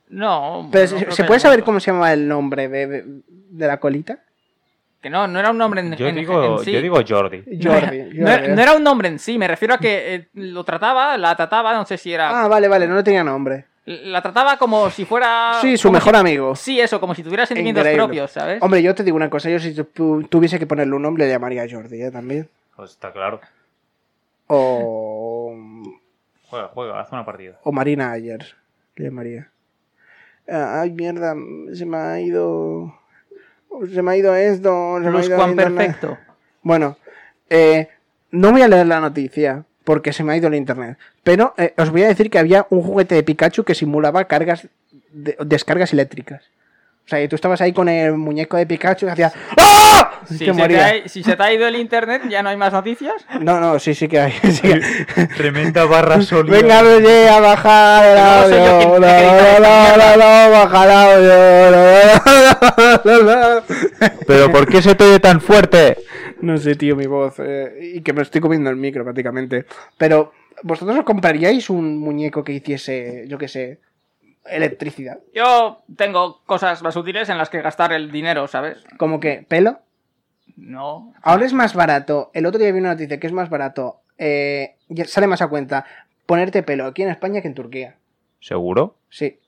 No. 0.09 0.69
Pero 0.71 0.83
no 0.83 0.89
¿se- 0.89 1.03
creo 1.05 1.15
¿se 1.15 1.23
que 1.23 1.27
puede 1.27 1.39
saber 1.39 1.57
muerto. 1.59 1.65
cómo 1.65 1.79
se 1.79 1.91
llama 1.91 2.13
el 2.13 2.27
nombre 2.27 2.67
de, 2.67 2.87
de- 2.87 3.03
de 3.05 3.67
la 3.67 3.79
colita? 3.79 4.19
Que 5.01 5.09
no, 5.09 5.27
no 5.27 5.39
era 5.39 5.51
un 5.51 5.57
nombre 5.57 5.79
en, 5.81 5.95
Yo 5.95 6.07
en- 6.07 6.15
digo, 6.15 6.57
en 6.59 6.65
sí. 6.65 6.71
yo 6.73 6.81
digo 6.81 6.97
Jordi. 7.07 7.43
No 7.45 7.73
era- 7.73 7.87
Jordi. 7.87 8.03
No, 8.19 8.27
era, 8.29 8.47
no 8.55 8.61
era 8.61 8.73
un 8.73 8.83
nombre 8.83 9.07
en 9.07 9.17
sí, 9.19 9.37
me 9.37 9.47
refiero 9.47 9.75
a 9.75 9.77
que 9.77 10.15
eh, 10.15 10.27
lo 10.33 10.63
trataba, 10.65 11.17
la 11.17 11.35
trataba, 11.35 11.73
no 11.73 11.85
sé 11.85 11.97
si 11.97 12.11
era. 12.13 12.43
Ah, 12.43 12.47
vale, 12.49 12.67
vale, 12.67 12.85
no 12.87 12.95
le 12.95 13.03
tenía 13.03 13.23
nombre. 13.23 13.65
La 13.85 14.21
trataba 14.21 14.57
como 14.57 14.89
si 14.91 15.05
fuera. 15.05 15.53
Sí, 15.61 15.77
su 15.77 15.89
mejor 15.91 16.13
si- 16.15 16.19
amigo. 16.19 16.55
Sí, 16.55 16.79
eso, 16.79 16.99
como 16.99 17.15
si 17.15 17.23
tuviera 17.23 17.45
sentimientos 17.45 17.81
Increíble. 17.81 18.03
propios, 18.03 18.31
¿sabes? 18.31 18.61
Hombre, 18.61 18.83
yo 18.83 18.93
te 18.93 19.03
digo 19.03 19.15
una 19.17 19.29
cosa, 19.29 19.49
yo 19.49 19.57
si 19.59 19.73
tu- 19.73 20.23
tuviese 20.29 20.59
que 20.59 20.67
ponerle 20.67 20.93
un 20.95 21.01
nombre 21.01 21.25
le 21.25 21.31
llamaría 21.31 21.65
Jordi, 21.69 22.03
¿eh? 22.03 22.11
También. 22.11 22.47
Pues 22.75 22.91
está 22.91 23.11
claro. 23.13 23.39
O... 24.47 25.55
Juega, 26.49 26.67
juega, 26.73 26.99
haz 26.99 27.11
una 27.11 27.25
partida. 27.25 27.59
O 27.63 27.71
Marina 27.71 28.11
Ayer, 28.11 28.55
le 28.95 29.05
llamaría. 29.05 29.49
Ah, 30.47 30.81
Ay, 30.81 30.91
mierda, 30.91 31.35
se 31.73 31.85
me 31.85 31.97
ha 31.97 32.19
ido... 32.19 32.93
Se 33.93 34.01
me 34.01 34.11
ha 34.11 34.17
ido 34.17 34.35
esto, 34.35 34.97
se 35.01 35.09
me 35.09 35.19
ha 35.19 35.25
ido 35.25 35.35
Juan 35.37 35.55
perfecto. 35.55 36.17
Bueno, 36.61 36.97
eh, 37.49 37.87
no 38.31 38.51
voy 38.51 38.61
a 38.61 38.67
leer 38.67 38.87
la 38.87 38.99
noticia 38.99 39.63
porque 39.83 40.11
se 40.13 40.23
me 40.23 40.33
ha 40.33 40.37
ido 40.37 40.47
el 40.47 40.55
internet. 40.55 40.97
Pero 41.23 41.53
eh, 41.57 41.73
os 41.77 41.89
voy 41.89 42.03
a 42.03 42.07
decir 42.07 42.29
que 42.29 42.39
había 42.39 42.67
un 42.69 42.81
juguete 42.81 43.15
de 43.15 43.23
Pikachu 43.23 43.63
que 43.63 43.75
simulaba 43.75 44.25
cargas 44.25 44.67
de- 45.11 45.37
descargas 45.45 45.93
eléctricas. 45.93 46.43
O 47.09 47.13
sea, 47.17 47.23
y 47.23 47.27
tú 47.27 47.35
estabas 47.35 47.59
ahí 47.61 47.73
con 47.73 47.89
el 47.89 48.13
muñeco 48.13 48.55
de 48.55 48.67
Pikachu 48.67 49.07
y 49.07 49.09
hacías 49.09 49.33
¡Ah! 49.57 50.21
Si 50.27 50.37
se, 50.37 50.51
ha, 50.51 51.07
si 51.07 51.23
se 51.23 51.35
te 51.35 51.41
ha 51.41 51.51
ido 51.51 51.67
el 51.67 51.75
internet, 51.75 52.21
¿ya 52.29 52.43
no 52.43 52.49
hay 52.49 52.55
más 52.55 52.71
noticias? 52.71 53.15
No, 53.41 53.59
no, 53.59 53.79
sí, 53.79 53.95
sí 53.95 54.07
que 54.07 54.19
hay. 54.19 54.31
sí 54.43 54.61
que 54.61 54.73
hay. 54.75 55.27
Tremenda 55.35 55.85
barra 55.85 56.21
sólida. 56.21 56.55
Venga, 56.55 56.83
Roger, 56.83 57.29
a 57.29 57.39
bajar 57.39 58.05
el 58.05 58.17
audio. 58.19 58.77
quien 58.77 58.89
No, 58.91 59.07
tiene 59.07 59.17
que 59.17 59.25
editar 59.25 59.59
no, 59.59 59.87
esta 59.87 60.17
no, 60.17 60.45
no, 60.45 60.51
baja 60.51 60.85
el 60.85 60.91
audio. 60.91 61.71
No, 61.71 63.23
no, 63.23 63.23
no, 63.23 63.55
no. 63.55 63.63
¿Pero 64.27 64.51
por 64.51 64.67
qué 64.67 64.81
se 64.83 64.93
te 64.93 65.03
oye 65.05 65.19
tan 65.19 65.41
fuerte? 65.41 65.97
No 66.41 66.57
sé, 66.59 66.75
tío, 66.75 66.95
mi 66.95 67.07
voz. 67.07 67.39
eh, 67.39 67.93
y 67.95 68.01
que 68.01 68.13
me 68.13 68.21
estoy 68.21 68.39
comiendo 68.39 68.69
el 68.69 68.75
micro 68.75 69.03
prácticamente. 69.03 69.65
Pero, 69.97 70.31
¿vosotros 70.61 70.95
os 70.95 71.05
compraríais 71.05 71.71
un 71.71 71.97
muñeco 71.97 72.43
que 72.43 72.53
hiciese, 72.53 73.25
yo 73.27 73.39
qué 73.39 73.47
sé, 73.47 73.79
electricidad? 74.45 75.19
Yo 75.33 75.83
tengo 75.95 76.41
cosas 76.45 76.81
más 76.81 76.95
útiles 76.95 77.29
en 77.29 77.37
las 77.37 77.49
que 77.49 77.61
gastar 77.61 77.93
el 77.93 78.11
dinero, 78.11 78.47
¿sabes? 78.47 78.83
Como 78.97 79.19
que, 79.19 79.45
pelo. 79.47 79.79
No. 80.57 81.13
Ahora 81.21 81.45
es 81.45 81.53
más 81.53 81.73
barato. 81.73 82.31
El 82.33 82.45
otro 82.45 82.59
día 82.59 82.71
vi 82.71 82.79
una 82.79 82.89
noticia 82.93 83.19
que 83.19 83.27
es 83.27 83.33
más 83.33 83.49
barato. 83.49 84.01
eh, 84.17 84.75
ya 84.89 85.05
sale 85.05 85.27
más 85.27 85.41
a 85.41 85.47
cuenta 85.47 85.85
ponerte 86.25 86.61
pelo 86.63 86.85
aquí 86.85 87.03
en 87.03 87.09
España 87.09 87.41
que 87.41 87.47
en 87.47 87.55
Turquía. 87.55 87.95
¿Seguro? 88.39 88.95
Sí. 89.09 89.39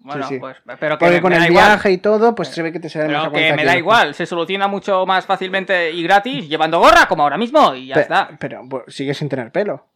Bueno, 0.00 0.26
sí. 0.28 0.38
pues, 0.38 0.56
pero 0.78 0.98
que 0.98 1.04
Porque 1.04 1.16
me, 1.16 1.20
con 1.22 1.30
me 1.30 1.36
el 1.36 1.42
da 1.42 1.48
igual. 1.48 1.64
viaje 1.66 1.90
y 1.92 1.98
todo, 1.98 2.34
pues 2.34 2.48
se 2.48 2.62
ve 2.62 2.72
que 2.72 2.78
te 2.80 2.88
sale 2.88 3.06
más 3.08 3.16
a 3.16 3.20
Pero 3.22 3.30
cuenta. 3.32 3.50
que 3.50 3.56
me 3.56 3.64
da 3.64 3.76
igual, 3.76 4.14
se 4.14 4.24
soluciona 4.26 4.68
mucho 4.68 5.04
más 5.06 5.26
fácilmente 5.26 5.90
y 5.92 6.02
gratis 6.04 6.48
llevando 6.48 6.78
gorra 6.78 7.06
como 7.08 7.24
ahora 7.24 7.36
mismo 7.38 7.74
y 7.74 7.88
ya 7.88 7.94
Pe- 7.94 8.00
está. 8.02 8.30
Pero, 8.38 8.62
pues, 8.68 8.82
sigues 8.94 9.16
sin 9.18 9.28
tener 9.28 9.50
pelo. 9.50 9.86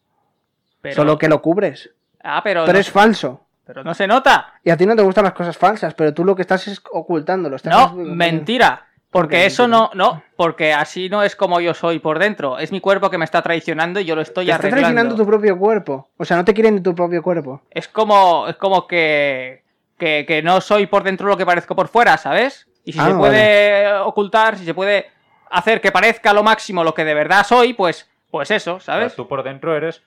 Pero, 0.81 0.97
Solo 0.97 1.19
que 1.19 1.29
lo 1.29 1.41
cubres. 1.43 1.91
Ah, 2.25 2.41
pero, 2.43 2.63
Pero 2.65 2.73
no, 2.75 2.79
es 2.81 2.91
falso. 2.91 3.47
Pero 3.73 3.85
no 3.85 3.95
se 3.95 4.07
nota. 4.09 4.55
Y 4.65 4.71
a 4.71 4.77
ti 4.77 4.85
no 4.85 4.97
te 4.97 5.03
gustan 5.03 5.23
las 5.25 5.33
cosas 5.33 5.57
falsas, 5.57 5.95
pero 5.95 6.13
tú 6.13 6.25
lo 6.25 6.35
que 6.35 6.43
estás 6.43 6.67
es 6.67 6.83
ocultándolo. 6.91 7.55
Estás 7.57 7.73
No, 7.73 7.95
mentira. 7.95 8.87
Porque 9.13 9.47
eso 9.47 9.69
mentira? 9.69 9.91
no, 9.95 10.13
no, 10.13 10.23
porque 10.37 10.73
así 10.73 11.09
no 11.09 11.23
es 11.23 11.35
como 11.37 11.61
yo 11.61 11.75
soy 11.75 11.99
por 12.01 12.19
dentro. 12.19 12.59
Es 12.59 12.73
mi 12.73 12.81
cuerpo 12.81 13.11
que 13.11 13.19
me 13.19 13.25
está 13.25 13.43
traicionando 13.43 14.01
y 14.01 14.05
yo 14.05 14.15
lo 14.17 14.23
estoy 14.23 14.47
Te 14.47 14.53
estás 14.53 14.71
traicionando 14.71 15.15
tu 15.17 15.27
propio 15.27 15.57
cuerpo. 15.59 16.11
O 16.17 16.25
sea, 16.25 16.37
no 16.37 16.45
te 16.45 16.55
quieren 16.55 16.77
de 16.77 16.83
tu 16.83 16.95
propio 16.95 17.23
cuerpo. 17.23 17.63
Es 17.71 17.87
como, 17.89 18.47
es 18.49 18.57
como 18.57 18.87
que, 18.87 19.63
que, 19.99 20.25
que 20.27 20.43
no 20.43 20.61
soy 20.61 20.87
por 20.87 21.03
dentro 21.05 21.27
lo 21.29 21.37
que 21.37 21.47
parezco 21.47 21.75
por 21.77 21.89
fuera, 21.89 22.17
¿sabes? 22.19 22.69
Y 22.85 22.93
si 22.93 22.99
Ah, 23.01 23.09
se 23.09 23.15
puede 23.15 23.93
ocultar, 23.99 24.57
si 24.57 24.65
se 24.65 24.75
puede 24.75 25.07
hacer 25.51 25.81
que 25.81 25.91
parezca 25.93 26.33
lo 26.33 26.43
máximo 26.45 26.85
lo 26.85 26.95
que 26.95 27.05
de 27.05 27.15
verdad 27.15 27.45
soy, 27.45 27.73
pues, 27.75 28.09
pues 28.31 28.51
eso, 28.53 28.79
¿sabes? 28.79 29.17
tú 29.17 29.27
por 29.27 29.43
dentro 29.43 29.77
eres 29.77 30.03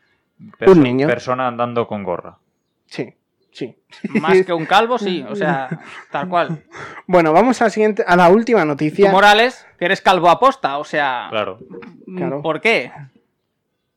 Un 0.65 0.81
niño. 0.81 1.07
persona 1.07 1.47
andando 1.47 1.85
con 1.87 2.03
gorra. 2.03 2.37
Sí, 2.85 3.13
sí. 3.53 3.75
Más 4.19 4.43
que 4.45 4.51
un 4.53 4.65
calvo, 4.65 4.97
sí, 4.97 5.25
o 5.29 5.35
sea, 5.35 5.69
tal 6.11 6.27
cual. 6.27 6.63
Bueno, 7.07 7.31
vamos 7.33 7.61
a 7.61 7.65
la 7.65 7.69
siguiente, 7.69 8.03
a 8.05 8.15
la 8.15 8.29
última 8.29 8.61
Tú, 8.61 8.67
noticia. 8.67 9.11
Morales, 9.11 9.65
que 9.79 9.85
eres 9.85 10.01
calvo 10.01 10.29
aposta, 10.29 10.77
o 10.77 10.83
sea, 10.83 11.27
Claro. 11.29 11.59
mm, 12.07 12.17
Claro. 12.17 12.41
¿por 12.41 12.59
qué? 12.61 12.91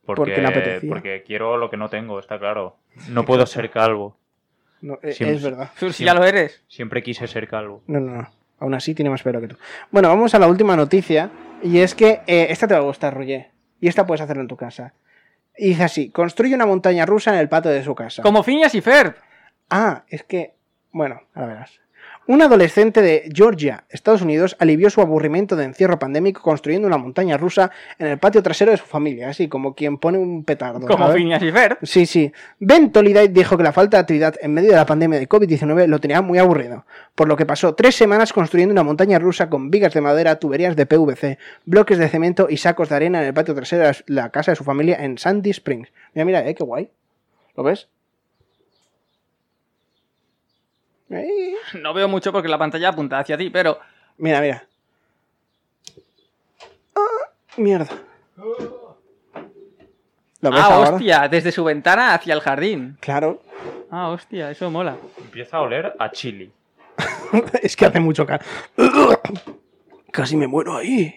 Porque, 0.05 0.21
Porque 0.35 0.45
apetecía. 0.45 0.89
porque 0.89 1.23
quiero 1.25 1.57
lo 1.57 1.69
que 1.69 1.75
no 1.77 1.89
tengo, 1.89 2.19
está 2.19 2.39
claro. 2.39 2.77
No 3.09 3.25
puedo 3.25 3.45
ser 3.45 3.69
calvo. 3.69 4.15
No, 4.81 4.97
Siempre- 5.11 5.35
es 5.35 5.43
verdad. 5.43 5.71
Si 5.91 6.05
ya 6.05 6.13
lo 6.13 6.23
eres. 6.23 6.63
Siempre 6.67 7.03
quise 7.03 7.27
ser 7.27 7.47
calvo. 7.47 7.81
No, 7.87 7.99
no, 7.99 8.15
no. 8.21 8.29
Aún 8.59 8.73
así 8.73 8.95
tiene 8.95 9.09
más 9.09 9.21
pelo 9.21 9.41
que 9.41 9.49
tú. 9.49 9.57
Bueno, 9.91 10.07
vamos 10.07 10.33
a 10.33 10.39
la 10.39 10.47
última 10.47 10.75
noticia. 10.75 11.29
Y 11.61 11.79
es 11.79 11.93
que 11.93 12.21
eh, 12.27 12.47
esta 12.49 12.67
te 12.67 12.73
va 12.73 12.79
a 12.79 12.83
gustar, 12.83 13.13
Roger. 13.15 13.49
Y 13.81 13.87
esta 13.87 14.05
puedes 14.05 14.21
hacerla 14.21 14.41
en 14.43 14.47
tu 14.47 14.55
casa. 14.55 14.93
Y 15.57 15.69
dice 15.69 15.83
así: 15.83 16.09
construye 16.09 16.55
una 16.55 16.65
montaña 16.65 17.05
rusa 17.05 17.33
en 17.33 17.39
el 17.39 17.49
patio 17.49 17.71
de 17.71 17.83
su 17.83 17.93
casa. 17.93 18.21
Como 18.23 18.43
Phineas 18.43 18.73
y 18.75 18.81
Ferb. 18.81 19.15
Ah, 19.69 20.03
es 20.09 20.23
que. 20.23 20.53
Bueno, 20.91 21.21
ahora 21.33 21.47
verás. 21.47 21.79
Un 22.29 22.41
adolescente 22.41 23.01
de 23.01 23.29
Georgia, 23.33 23.85
Estados 23.89 24.21
Unidos, 24.21 24.57
alivió 24.59 24.89
su 24.89 24.99
aburrimiento 24.99 25.55
de 25.55 25.63
encierro 25.63 25.97
pandémico 25.97 26.41
construyendo 26.41 26.85
una 26.85 26.97
montaña 26.97 27.37
rusa 27.37 27.71
en 27.99 28.07
el 28.07 28.17
patio 28.17 28.43
trasero 28.43 28.71
de 28.71 28.77
su 28.77 28.85
familia, 28.85 29.29
así 29.29 29.47
como 29.47 29.75
quien 29.75 29.97
pone 29.97 30.17
un 30.17 30.43
petardo. 30.43 30.85
Como. 30.85 31.09
Phineas 31.13 31.41
y 31.41 31.51
Ferb. 31.53 31.77
Sí, 31.83 32.05
sí. 32.05 32.33
Ben 32.59 32.91
Tolidite 32.91 33.29
dijo 33.29 33.55
que 33.55 33.63
la 33.63 33.71
falta 33.71 33.95
de 33.95 34.01
actividad 34.01 34.35
en 34.41 34.53
medio 34.53 34.71
de 34.71 34.75
la 34.75 34.85
pandemia 34.85 35.19
de 35.19 35.29
COVID-19 35.29 35.87
lo 35.87 35.99
tenía 35.99 36.21
muy 36.21 36.37
aburrido, 36.37 36.85
por 37.15 37.29
lo 37.29 37.37
que 37.37 37.45
pasó 37.45 37.75
tres 37.75 37.95
semanas 37.95 38.33
construyendo 38.33 38.73
una 38.73 38.83
montaña 38.83 39.19
rusa 39.19 39.49
con 39.49 39.71
vigas 39.71 39.93
de 39.93 40.01
madera, 40.01 40.37
tuberías 40.37 40.75
de 40.75 40.85
PVC, 40.85 41.37
bloques 41.63 41.97
de 41.97 42.09
cemento 42.09 42.47
y 42.49 42.57
sacos 42.57 42.89
de 42.89 42.95
arena 42.95 43.21
en 43.21 43.27
el 43.27 43.33
patio 43.33 43.55
trasero 43.55 43.85
de 43.85 43.95
la 44.07 44.31
casa 44.31 44.51
de 44.51 44.57
su 44.57 44.65
familia 44.65 44.97
en 44.99 45.17
Sandy 45.17 45.51
Springs. 45.51 45.93
Mira, 46.13 46.25
mira, 46.25 46.45
eh, 46.45 46.55
qué 46.55 46.63
guay. 46.65 46.89
¿Lo 47.55 47.63
ves? 47.63 47.87
Ahí. 51.09 51.55
No 51.81 51.93
veo 51.93 52.07
mucho 52.07 52.31
porque 52.31 52.47
la 52.47 52.57
pantalla 52.57 52.89
apunta 52.89 53.19
hacia 53.19 53.37
ti, 53.37 53.49
pero 53.49 53.79
Mira, 54.17 54.41
mira. 54.41 54.65
Ah, 56.95 57.29
mierda. 57.57 57.87
¿Lo 60.41 60.51
ves 60.51 60.59
Ah, 60.61 60.65
ahora? 60.75 60.89
hostia, 60.91 61.27
desde 61.27 61.51
su 61.51 61.63
ventana 61.63 62.13
hacia 62.13 62.33
el 62.33 62.41
jardín. 62.41 62.97
Claro. 62.99 63.41
Ah, 63.91 64.09
hostia, 64.09 64.51
eso 64.51 64.69
mola. 64.69 64.97
Empieza 65.19 65.57
a 65.57 65.61
oler 65.61 65.93
a 65.99 66.11
chili. 66.11 66.51
es 67.61 67.75
que 67.75 67.85
hace 67.85 67.99
mucho 67.99 68.25
calor. 68.25 68.41
Casi 70.11 70.35
me 70.35 70.47
muero 70.47 70.75
ahí. 70.75 71.13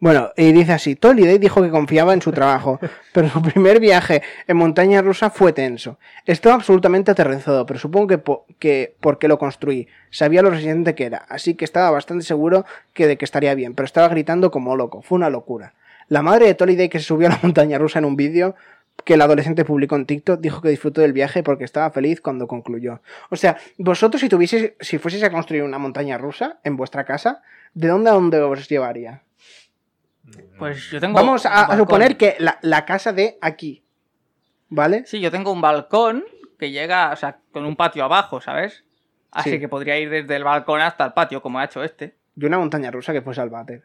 Bueno, 0.00 0.30
y 0.36 0.52
dice 0.52 0.72
así, 0.72 0.94
Toliday 0.94 1.38
dijo 1.38 1.60
que 1.60 1.70
confiaba 1.70 2.14
en 2.14 2.22
su 2.22 2.30
trabajo, 2.30 2.78
pero 3.12 3.28
su 3.28 3.42
primer 3.42 3.80
viaje 3.80 4.22
en 4.46 4.56
montaña 4.56 5.02
rusa 5.02 5.28
fue 5.30 5.52
tenso. 5.52 5.98
Estaba 6.24 6.54
absolutamente 6.54 7.10
aterrorizado, 7.10 7.66
pero 7.66 7.80
supongo 7.80 8.06
que, 8.06 8.18
po- 8.18 8.46
que 8.60 8.94
porque 9.00 9.26
lo 9.26 9.38
construí, 9.38 9.88
sabía 10.10 10.42
lo 10.42 10.50
resistente 10.50 10.94
que 10.94 11.04
era, 11.06 11.18
así 11.28 11.54
que 11.54 11.64
estaba 11.64 11.90
bastante 11.90 12.24
seguro 12.24 12.64
que 12.92 13.08
de 13.08 13.18
que 13.18 13.24
estaría 13.24 13.54
bien, 13.56 13.74
pero 13.74 13.86
estaba 13.86 14.06
gritando 14.08 14.52
como 14.52 14.76
loco, 14.76 15.02
fue 15.02 15.16
una 15.16 15.30
locura. 15.30 15.74
La 16.08 16.22
madre 16.22 16.46
de 16.46 16.54
Toliday 16.54 16.88
que 16.88 17.00
se 17.00 17.04
subió 17.06 17.26
a 17.26 17.30
la 17.30 17.38
montaña 17.42 17.76
rusa 17.78 17.98
en 17.98 18.04
un 18.04 18.14
vídeo 18.14 18.54
que 19.04 19.14
el 19.14 19.22
adolescente 19.22 19.64
publicó 19.64 19.96
en 19.96 20.06
TikTok 20.06 20.40
dijo 20.40 20.60
que 20.60 20.68
disfrutó 20.70 21.00
del 21.00 21.12
viaje 21.12 21.42
porque 21.42 21.64
estaba 21.64 21.90
feliz 21.90 22.20
cuando 22.20 22.46
concluyó. 22.46 23.00
O 23.30 23.36
sea, 23.36 23.56
vosotros 23.78 24.20
si 24.20 24.28
tuvieseis, 24.28 24.72
si 24.80 24.98
fueseis 24.98 25.22
a 25.24 25.30
construir 25.30 25.62
una 25.64 25.78
montaña 25.78 26.18
rusa 26.18 26.58
en 26.62 26.76
vuestra 26.76 27.04
casa, 27.04 27.42
¿de 27.74 27.88
dónde 27.88 28.10
a 28.10 28.14
dónde 28.14 28.40
os 28.40 28.68
llevaría? 28.68 29.22
Pues 30.58 30.90
yo 30.90 31.00
tengo. 31.00 31.14
Vamos 31.14 31.46
a, 31.46 31.76
suponer 31.76 32.16
que 32.16 32.36
la, 32.38 32.58
la 32.62 32.84
casa 32.84 33.12
de 33.12 33.38
aquí, 33.40 33.84
¿vale? 34.68 35.04
Sí, 35.06 35.20
yo 35.20 35.30
tengo 35.30 35.52
un 35.52 35.60
balcón 35.60 36.24
que 36.58 36.70
llega, 36.70 37.10
o 37.12 37.16
sea, 37.16 37.38
con 37.52 37.64
un 37.64 37.76
patio 37.76 38.04
abajo, 38.04 38.40
¿sabes? 38.40 38.84
Así 39.30 39.50
Sí. 39.50 39.60
que 39.60 39.68
podría 39.68 39.98
ir 39.98 40.10
desde 40.10 40.36
el 40.36 40.44
balcón 40.44 40.80
hasta 40.80 41.04
el 41.04 41.12
patio, 41.12 41.40
como 41.42 41.58
ha 41.58 41.64
hecho 41.64 41.84
este. 41.84 42.16
De 42.34 42.46
una 42.46 42.58
montaña 42.58 42.90
rusa 42.90 43.12
que 43.12 43.22
fuese 43.22 43.40
al 43.40 43.50
váter. 43.50 43.84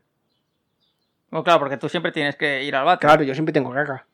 Bueno, 1.30 1.44
claro, 1.44 1.60
porque 1.60 1.78
tú 1.78 1.90
siempre 1.90 2.12
tienes 2.12 2.36
que 2.36 2.64
ir 2.64 2.76
al 2.76 2.86
váter. 2.86 3.08
Claro, 3.08 3.24
yo 3.24 3.34
siempre 3.34 3.54
tengo 3.54 3.72
caca. 3.72 4.06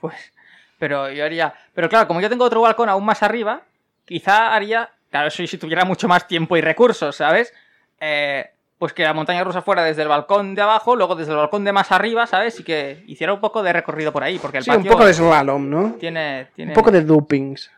Pues, 0.00 0.32
pero 0.78 1.10
yo 1.10 1.24
haría. 1.24 1.54
Pero 1.74 1.88
claro, 1.88 2.06
como 2.06 2.20
yo 2.20 2.28
tengo 2.28 2.44
otro 2.44 2.60
balcón 2.60 2.88
aún 2.88 3.04
más 3.04 3.22
arriba, 3.22 3.62
quizá 4.04 4.54
haría. 4.54 4.90
Claro, 5.10 5.28
eso 5.28 5.46
si 5.46 5.58
tuviera 5.58 5.84
mucho 5.84 6.06
más 6.06 6.26
tiempo 6.28 6.56
y 6.56 6.60
recursos, 6.60 7.16
¿sabes? 7.16 7.54
Eh, 8.00 8.50
pues 8.78 8.92
que 8.92 9.02
la 9.02 9.12
montaña 9.12 9.42
rusa 9.42 9.60
fuera 9.60 9.82
desde 9.82 10.02
el 10.02 10.08
balcón 10.08 10.54
de 10.54 10.62
abajo, 10.62 10.94
luego 10.94 11.16
desde 11.16 11.32
el 11.32 11.38
balcón 11.38 11.64
de 11.64 11.72
más 11.72 11.90
arriba, 11.90 12.26
¿sabes? 12.26 12.60
Y 12.60 12.64
que 12.64 13.02
hiciera 13.06 13.32
un 13.32 13.40
poco 13.40 13.62
de 13.62 13.72
recorrido 13.72 14.12
por 14.12 14.22
ahí, 14.22 14.38
porque 14.38 14.58
el 14.58 14.64
Sí, 14.64 14.70
un 14.70 14.84
poco 14.84 15.04
de 15.04 15.14
slalom, 15.14 15.68
¿no? 15.68 15.92
tiene, 15.98 16.48
tiene. 16.54 16.70
Un 16.70 16.74
poco 16.74 16.92
de 16.92 17.02
loopings. 17.02 17.70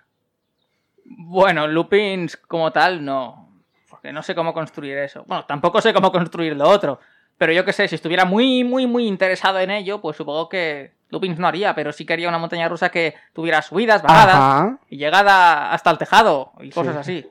Bueno, 1.04 1.66
loopings 1.66 2.36
como 2.36 2.70
tal, 2.70 3.04
no. 3.04 3.48
Porque 3.88 4.12
no 4.12 4.22
sé 4.22 4.34
cómo 4.34 4.52
construir 4.52 4.98
eso. 4.98 5.24
Bueno, 5.26 5.44
tampoco 5.46 5.80
sé 5.80 5.92
cómo 5.94 6.12
construir 6.12 6.54
lo 6.54 6.68
otro. 6.68 7.00
Pero 7.38 7.52
yo 7.54 7.64
qué 7.64 7.72
sé, 7.72 7.88
si 7.88 7.94
estuviera 7.94 8.26
muy, 8.26 8.64
muy, 8.64 8.86
muy 8.86 9.06
interesado 9.06 9.58
en 9.60 9.70
ello, 9.70 10.02
pues 10.02 10.18
supongo 10.18 10.50
que 10.50 10.92
loopings 11.08 11.38
no 11.38 11.48
haría, 11.48 11.74
pero 11.74 11.92
sí 11.92 12.04
que 12.04 12.12
haría 12.12 12.28
una 12.28 12.38
montaña 12.38 12.68
rusa 12.68 12.90
que 12.90 13.14
tuviera 13.32 13.62
subidas, 13.62 14.02
bajadas 14.02 14.34
Ajá. 14.36 14.78
y 14.90 14.98
llegada 14.98 15.72
hasta 15.72 15.90
el 15.90 15.96
tejado 15.96 16.52
y 16.60 16.70
cosas 16.70 16.96
así. 16.96 17.26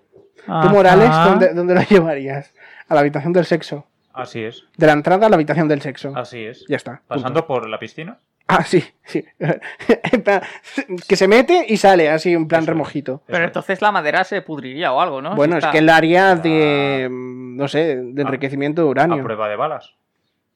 ¿Tú, 0.46 0.70
Morales, 0.70 1.12
¿dónde, 1.12 1.54
dónde 1.54 1.76
lo 1.76 1.82
llevarías? 1.82 2.52
A 2.90 2.96
la 2.96 3.02
habitación 3.02 3.32
del 3.34 3.46
sexo. 3.46 3.86
Así 4.14 4.44
es, 4.44 4.64
De 4.76 4.86
la 4.88 4.94
entrada 4.94 5.28
a 5.28 5.30
la 5.30 5.36
habitación 5.36 5.68
del 5.68 5.82
sexo. 5.82 6.12
así 6.16 6.44
es. 6.44 6.66
Ya 6.68 6.76
está. 6.76 6.92
punto. 6.98 7.08
Pasando 7.08 7.48
por 7.48 7.70
la 7.70 7.80
piscina. 7.80 8.18
Ah, 8.48 8.64
sí, 8.64 8.84
sí. 9.06 9.24
Que 11.08 11.16
se 11.16 11.28
mete 11.28 11.66
y 11.68 11.78
sale 11.78 12.10
así, 12.10 12.34
en 12.34 12.48
plan 12.48 12.64
Eso. 12.64 12.72
remojito. 12.72 13.22
Pero 13.28 13.44
entonces 13.46 13.82
la 13.82 13.92
madera 13.92 14.24
se 14.24 14.42
pudriría 14.42 14.92
o 14.92 15.00
algo, 15.02 15.22
¿no? 15.22 15.36
Bueno, 15.36 15.54
Si 15.54 15.58
es 15.60 15.64
está- 15.66 15.72
que 15.72 15.78
el 15.78 15.90
área 15.90 16.36
de, 16.36 17.08
mm, 17.10 17.58
no 17.58 17.68
sé, 17.68 17.98
de 17.98 18.22
enriquecimiento 18.22 18.82
de 18.82 18.88
A 18.88 18.92
uranio. 18.92 19.24
prueba 19.24 19.48
de 19.48 19.56
balas. 19.56 19.94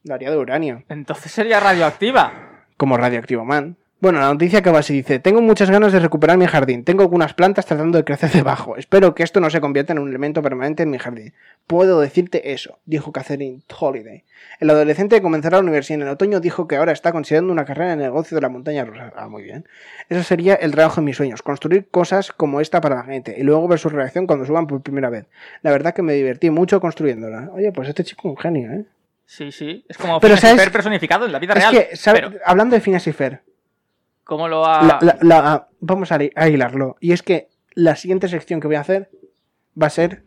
El 0.03 0.11
área 0.11 0.31
de 0.31 0.37
uranio. 0.37 0.83
Entonces 0.89 1.31
sería 1.31 1.59
radioactiva. 1.59 2.33
Como 2.77 2.97
Radioactivo 2.97 3.45
Man. 3.45 3.77
Bueno, 4.03 4.19
la 4.19 4.27
noticia 4.33 4.59
acaba 4.59 4.79
así, 4.79 4.95
dice, 4.95 5.19
tengo 5.19 5.41
muchas 5.41 5.69
ganas 5.71 5.93
de 5.93 5.99
recuperar 6.01 6.37
mi 6.37 6.45
jardín, 6.45 6.83
tengo 6.83 7.03
algunas 7.03 7.33
plantas 7.33 7.65
tratando 7.65 7.97
de 7.97 8.03
crecer 8.03 8.31
debajo, 8.31 8.75
espero 8.75 9.15
que 9.15 9.23
esto 9.23 9.39
no 9.39 9.49
se 9.49 9.61
convierta 9.61 9.93
en 9.93 9.99
un 9.99 10.09
elemento 10.09 10.41
permanente 10.41 10.83
en 10.83 10.89
mi 10.89 10.97
jardín. 10.97 11.33
Puedo 11.67 12.01
decirte 12.01 12.51
eso, 12.51 12.79
dijo 12.83 13.13
Catherine 13.13 13.61
Holiday. 13.79 14.25
El 14.59 14.69
adolescente 14.71 15.15
que 15.15 15.21
comenzará 15.21 15.55
la 15.59 15.63
universidad 15.63 16.01
en 16.01 16.07
el 16.07 16.09
otoño 16.09 16.41
dijo 16.41 16.67
que 16.67 16.75
ahora 16.75 16.91
está 16.91 17.13
considerando 17.13 17.53
una 17.53 17.63
carrera 17.63 17.93
en 17.93 17.99
el 18.01 18.07
negocio 18.07 18.35
de 18.35 18.41
la 18.41 18.49
montaña 18.49 18.83
rusa. 18.83 19.13
Ah, 19.15 19.29
muy 19.29 19.41
bien. 19.43 19.65
Eso 20.09 20.21
sería 20.21 20.55
el 20.55 20.71
trabajo 20.71 20.99
de 20.99 21.05
mis 21.05 21.15
sueños, 21.15 21.41
construir 21.41 21.87
cosas 21.89 22.33
como 22.33 22.59
esta 22.59 22.81
para 22.81 22.95
la 22.97 23.03
gente 23.03 23.33
y 23.37 23.43
luego 23.43 23.65
ver 23.69 23.79
su 23.79 23.87
reacción 23.87 24.27
cuando 24.27 24.45
suban 24.45 24.67
por 24.67 24.81
primera 24.81 25.09
vez. 25.09 25.27
La 25.61 25.71
verdad 25.71 25.93
que 25.93 26.01
me 26.01 26.11
divertí 26.11 26.49
mucho 26.49 26.81
construyéndola. 26.81 27.51
Oye, 27.53 27.71
pues 27.71 27.87
este 27.87 28.03
chico 28.03 28.27
es 28.27 28.31
un 28.31 28.37
genio, 28.37 28.69
¿eh? 28.73 28.83
Sí, 29.25 29.49
sí. 29.53 29.85
Es 29.87 29.97
como 29.97 30.19
Pero, 30.19 30.33
y. 30.33 30.37
Ferb 30.37 30.73
personificado 30.73 31.25
en 31.25 31.31
la 31.31 31.39
vida 31.39 31.53
Es 31.53 31.59
real. 31.59 31.71
que, 31.89 31.95
¿sabe- 31.95 32.19
Pero, 32.19 32.31
hablando 32.45 32.75
de 32.75 32.81
Phineas 32.81 33.07
y 33.07 33.13
Fer, 33.13 33.39
¿cómo 34.35 34.47
lo 34.47 34.65
ha...? 34.65 34.83
la- 34.83 34.99
la- 35.01 35.17
la- 35.21 35.67
vamos 35.79 36.11
a, 36.11 36.17
a 36.35 36.47
hilarlo. 36.49 36.95
Y 36.99 37.11
es 37.13 37.21
que 37.23 37.49
la 37.75 37.95
siguiente 37.95 38.27
sección 38.27 38.59
que 38.59 38.67
voy 38.67 38.75
a 38.75 38.81
hacer 38.81 39.09
va 39.81 39.87
a 39.87 39.89
ser 39.91 40.23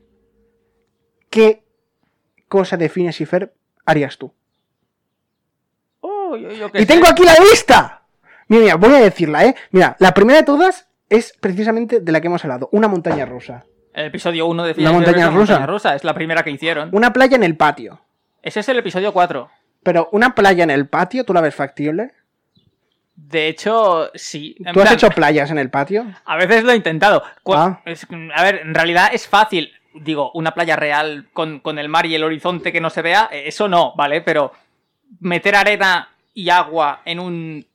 ¿qué 1.31 1.65
cosa 2.49 2.77
de 2.77 2.89
Phineas 2.89 3.21
y 3.21 3.27
Fer 3.27 3.53
harías 3.85 4.17
tú? 4.19 4.33
Oh, 6.01 6.37
yo- 6.37 6.51
yo 6.53 6.71
Y 6.75 6.79
sé. 6.81 6.87
tengo 6.87 7.07
aquí 7.07 7.25
la 7.25 7.35
lista. 7.51 8.03
Mira, 8.49 8.63
mira, 8.63 8.75
voy 8.77 8.95
a 8.95 8.99
decirla, 9.01 9.45
¿eh? 9.45 9.55
Mira, 9.71 9.97
la 9.99 10.15
primera 10.15 10.39
de 10.41 10.45
todas 10.47 10.89
es 11.09 11.33
precisamente 11.41 12.01
de 12.01 12.13
la 12.13 12.21
que 12.21 12.29
hemos 12.29 12.45
hablado, 12.45 12.69
una 12.73 12.89
montaña 12.89 13.25
rusa. 13.27 13.65
El 13.93 14.07
episodio 14.07 14.47
1 14.47 14.63
de 14.65 14.69
¿La 14.71 14.75
Phineas 14.75 14.93
y 14.93 14.95
Ferb 14.95 15.07
montaña 15.07 15.27
rusa? 15.31 15.39
montaña 15.55 15.67
rusa. 15.67 15.95
Es 15.95 16.05
la 16.05 16.15
primera 16.15 16.43
que 16.43 16.51
hicieron. 16.51 16.91
Una 16.93 17.13
playa 17.13 17.37
en 17.37 17.43
el 17.43 17.57
patio. 17.57 18.01
Ese 18.43 18.61
es 18.61 18.69
el 18.69 18.79
episodio 18.79 19.13
4. 19.13 19.49
Pero 19.83 20.09
una 20.13 20.35
playa 20.35 20.65
en 20.65 20.71
el 20.71 20.89
patio, 20.89 21.25
¿tú 21.25 21.33
la 21.33 21.41
ves 21.41 21.55
factible? 21.55 22.13
De 23.17 23.49
hecho, 23.49 24.11
sí. 24.15 24.55
En 24.61 24.73
¿Tú 24.75 24.81
has 24.81 24.87
plan, 24.87 24.95
hecho 24.95 25.11
playas 25.11 25.51
en 25.51 25.59
el 25.59 25.71
patio? 25.71 26.07
A 26.25 26.37
veces 26.37 26.63
lo 26.65 26.73
he 26.73 26.77
intentado. 26.77 27.23
Ah. 27.47 27.81
es- 27.85 28.07
a 28.35 28.43
ver, 28.43 28.61
en 28.63 28.75
realidad 28.75 29.09
es 29.13 29.27
fácil. 29.27 29.73
Digo, 29.95 30.31
una 30.35 30.53
playa 30.53 30.77
real 30.77 31.27
con, 31.33 31.61
con 31.61 31.79
el 31.79 31.89
mar 31.89 32.05
y 32.07 32.15
el 32.15 32.23
horizonte 32.23 32.71
que 32.73 32.81
no 32.83 32.91
se 32.91 33.01
vea, 33.03 33.29
eh, 33.33 33.45
eso 33.47 33.67
no, 33.69 33.95
¿vale? 33.97 34.21
Pero 34.21 34.53
meter 35.21 35.57
arena 35.57 36.11
y 36.35 36.51
agua 36.51 37.01
en 37.05 37.19
un 37.21 37.67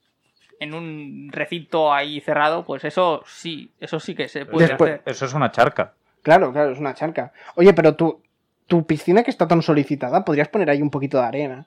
en 0.60 0.74
un 0.74 1.28
recinto 1.32 1.92
ahí 1.92 2.20
cerrado, 2.20 2.64
pues 2.64 2.84
eso 2.84 3.24
sí, 3.26 3.72
eso 3.80 3.98
sí 3.98 4.14
que 4.14 4.28
se 4.28 4.46
puede 4.46 4.68
Después- 4.68 4.92
hacer. 4.92 5.02
Eso 5.06 5.26
es 5.26 5.34
una 5.34 5.50
charca. 5.50 5.94
Claro, 6.22 6.52
claro, 6.52 6.70
es 6.70 6.78
una 6.78 6.94
charca. 6.94 7.32
Oye, 7.56 7.74
pero 7.74 7.96
tu, 7.96 8.22
tu 8.68 8.86
piscina 8.86 9.24
que 9.24 9.32
está 9.32 9.48
tan 9.48 9.60
solicitada, 9.60 10.24
podrías 10.24 10.46
poner 10.46 10.70
ahí 10.70 10.80
un 10.80 10.90
poquito 10.90 11.18
de 11.18 11.24
arena. 11.24 11.66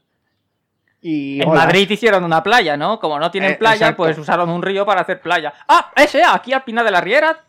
Y 1.08 1.40
En. 1.42 1.50
Madrid 1.54 1.88
hicieron 1.90 2.24
una 2.24 2.42
playa, 2.42 2.76
¿no? 2.78 3.00
Como 3.00 3.20
no 3.20 3.30
tienen 3.30 3.52
Eh, 3.52 3.56
playa, 3.56 3.76
exacto. 3.88 3.98
pues 3.98 4.18
usaron 4.18 4.50
un 4.50 4.64
río 4.64 4.86
para 4.88 5.02
hacer 5.02 5.22
playa. 5.22 5.54
¡Ah! 5.68 5.92
Ese, 5.96 6.24
aquí 6.24 6.52
al 6.52 6.64
Pina 6.64 6.84
de 6.84 6.90
la 6.90 7.00
Riera. 7.00 7.42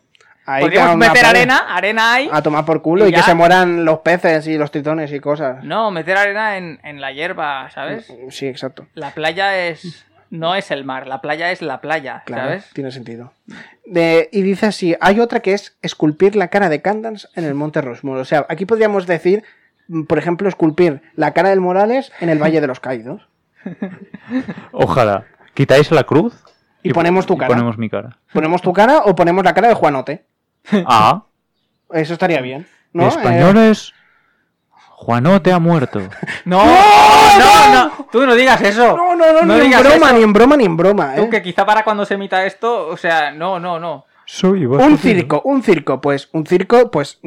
Ahí 0.45 0.61
Podríamos 0.63 0.95
meter 0.95 1.13
playa. 1.13 1.29
arena, 1.29 1.57
arena 1.75 2.13
ahí. 2.13 2.29
A 2.31 2.41
tomar 2.43 2.63
por 2.65 2.81
culo 2.83 3.05
y 3.07 3.09
y, 3.09 3.13
que 3.13 3.21
se 3.23 3.33
mueran 3.33 3.83
los 3.83 3.99
peces 3.99 4.45
y 4.47 4.57
los 4.59 4.69
tritones 4.69 5.11
y 5.11 5.19
cosas. 5.19 5.63
No, 5.63 5.89
meter 5.89 6.15
arena 6.17 6.55
en, 6.57 6.79
en 6.83 7.01
la 7.01 7.11
hierba, 7.11 7.69
¿sabes? 7.71 8.13
Sí, 8.29 8.45
exacto. 8.47 8.85
La 8.93 9.09
playa 9.11 9.67
es. 9.67 10.05
No 10.29 10.53
es 10.55 10.69
el 10.71 10.83
mar, 10.85 11.07
la 11.07 11.19
playa 11.21 11.51
es 11.51 11.61
la 11.61 11.79
playa, 11.81 12.21
Claro, 12.25 12.43
¿sabes? 12.43 12.69
tiene 12.73 12.91
sentido. 12.91 13.31
De- 13.85 14.29
y 14.33 14.41
dice 14.41 14.67
así, 14.67 14.95
hay 14.99 15.19
otra 15.21 15.39
que 15.39 15.53
es 15.53 15.77
esculpir 15.81 16.35
la 16.35 16.49
cara 16.49 16.67
de 16.69 16.81
Candance 16.81 17.27
en 17.35 17.45
el 17.45 17.53
Monte 17.55 17.79
Rushmore. 17.81 18.19
O 18.21 18.25
sea, 18.25 18.45
aquí 18.49 18.65
podríamos 18.65 19.07
decir, 19.07 19.43
mm, 19.87 20.03
por 20.03 20.17
ejemplo, 20.19 20.47
esculpir 20.49 21.01
la 21.15 21.33
cara 21.33 21.49
del 21.49 21.61
Morales 21.61 22.11
en 22.19 22.27
el 22.29 22.41
Valle 22.43 22.59
de 22.61 22.67
los 22.67 22.79
Caídos. 22.81 23.27
Ojalá. 24.71 25.25
Quitáis 25.53 25.91
la 25.91 26.03
cruz 26.03 26.43
Y 26.83 26.93
ponemos 26.93 27.25
tu 27.25 27.33
y 27.33 27.37
cara. 27.37 27.47
ponemos 27.49 27.77
mi 27.77 27.89
cara. 27.89 28.17
¿Ponemos 28.33 28.61
tu 28.61 28.71
cara 28.73 28.99
o 29.05 29.15
ponemos 29.15 29.43
la 29.43 29.53
cara 29.53 29.67
de 29.69 29.73
Juanote? 29.73 30.25
Ah, 30.85 31.23
Eso 31.91 32.13
estaría 32.13 32.41
bien. 32.41 32.67
¿no? 32.93 33.07
españoles. 33.07 33.93
Juanote 34.91 35.51
ha 35.53 35.59
muerto. 35.59 35.99
No, 36.45 36.63
no, 36.65 37.73
no, 37.73 38.07
tú 38.11 38.25
no 38.25 38.33
digas 38.35 38.61
Eh, 38.61 38.69
eso. 38.69 38.95
no, 38.97 39.15
no, 39.15 39.33
no, 39.33 39.41
No 39.43 39.57
ni 39.57 39.73
en 39.73 39.79
broma, 39.79 40.07
eso. 40.07 40.13
ni 40.17 40.23
en 40.23 40.33
broma, 40.33 40.57
ni 40.57 40.65
en 40.65 40.77
broma. 40.77 41.15
Tú 41.15 41.23
¿eh? 41.23 41.29
que 41.29 41.41
quizá 41.43 41.65
para 41.65 41.83
cuando 41.83 42.05
se 42.05 42.15
emita 42.15 42.45
esto, 42.45 42.87
o 42.87 42.97
sea, 42.97 43.31
no, 43.31 43.59
no, 43.59 43.79
no. 43.79 44.05
Soy 44.25 44.65
Un 44.65 44.97
circo, 44.97 45.41
un 45.45 45.63
circo, 45.63 46.01
pues 46.01 46.29
un 46.33 46.45
circo, 46.45 46.89
pues 46.91 47.19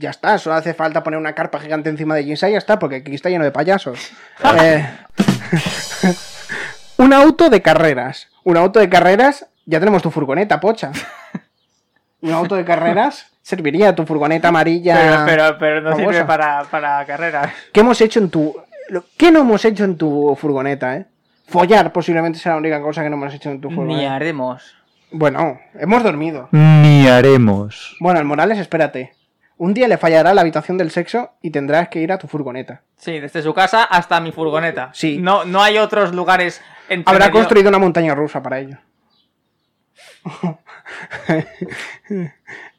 ya 0.00 0.10
está, 0.10 0.38
solo 0.38 0.56
hace 0.56 0.74
falta 0.74 1.02
poner 1.04 1.20
una 1.20 1.34
carpa 1.34 1.60
gigante 1.60 1.90
encima 1.90 2.14
de 2.14 2.24
Jinsa 2.24 2.48
y 2.48 2.52
ya 2.52 2.58
está, 2.58 2.78
porque 2.78 2.96
aquí 2.96 3.14
está 3.14 3.28
lleno 3.28 3.44
de 3.44 3.52
payasos. 3.52 4.10
Eh, 4.62 4.88
un 6.96 7.12
auto 7.12 7.50
de 7.50 7.62
carreras. 7.62 8.28
Un 8.44 8.56
auto 8.56 8.80
de 8.80 8.88
carreras, 8.88 9.46
ya 9.66 9.78
tenemos 9.78 10.02
tu 10.02 10.10
furgoneta, 10.10 10.60
pocha. 10.60 10.92
Un 12.22 12.32
auto 12.32 12.54
de 12.54 12.64
carreras 12.66 13.26
serviría 13.42 13.94
tu 13.94 14.04
furgoneta 14.04 14.48
amarilla. 14.48 14.94
Pero, 14.94 15.24
pero, 15.26 15.58
pero 15.58 15.80
no 15.80 15.96
sirve 15.96 16.24
para, 16.26 16.64
para 16.64 17.04
carreras. 17.06 17.50
¿Qué 17.72 17.80
hemos 17.80 17.98
hecho 18.02 18.18
en 18.20 18.28
tu. 18.28 18.54
lo- 18.90 19.04
¿Qué 19.16 19.30
no 19.32 19.40
hemos 19.40 19.64
hecho 19.64 19.84
en 19.84 19.96
tu 19.96 20.36
furgoneta, 20.38 20.96
eh? 20.96 21.06
Follar 21.48 21.92
posiblemente 21.92 22.38
sea 22.38 22.52
la 22.52 22.58
única 22.58 22.80
cosa 22.82 23.02
que 23.02 23.08
no 23.10 23.16
hemos 23.16 23.32
hecho 23.34 23.50
en 23.50 23.60
tu 23.62 23.70
Ni 23.70 23.74
furgoneta. 23.74 24.14
haremos. 24.14 24.74
Bueno, 25.12 25.58
hemos 25.78 26.02
dormido. 26.02 26.48
Ni 26.52 27.08
haremos. 27.08 27.96
Bueno, 28.00 28.18
el 28.20 28.26
Morales, 28.26 28.58
espérate. 28.58 29.14
Un 29.60 29.74
día 29.74 29.88
le 29.88 29.98
fallará 29.98 30.32
la 30.32 30.40
habitación 30.40 30.78
del 30.78 30.90
sexo 30.90 31.32
y 31.42 31.50
tendrás 31.50 31.90
que 31.90 32.00
ir 32.00 32.10
a 32.12 32.16
tu 32.18 32.26
furgoneta. 32.26 32.80
Sí, 32.96 33.20
desde 33.20 33.42
su 33.42 33.52
casa 33.52 33.84
hasta 33.84 34.18
mi 34.18 34.32
furgoneta. 34.32 34.88
Sí. 34.94 35.18
No, 35.18 35.44
no 35.44 35.62
hay 35.62 35.76
otros 35.76 36.14
lugares 36.14 36.62
entre 36.88 37.12
Habrá 37.12 37.26
medio. 37.26 37.40
construido 37.40 37.68
una 37.68 37.78
montaña 37.78 38.14
rusa 38.14 38.42
para 38.42 38.58
ello. 38.58 38.78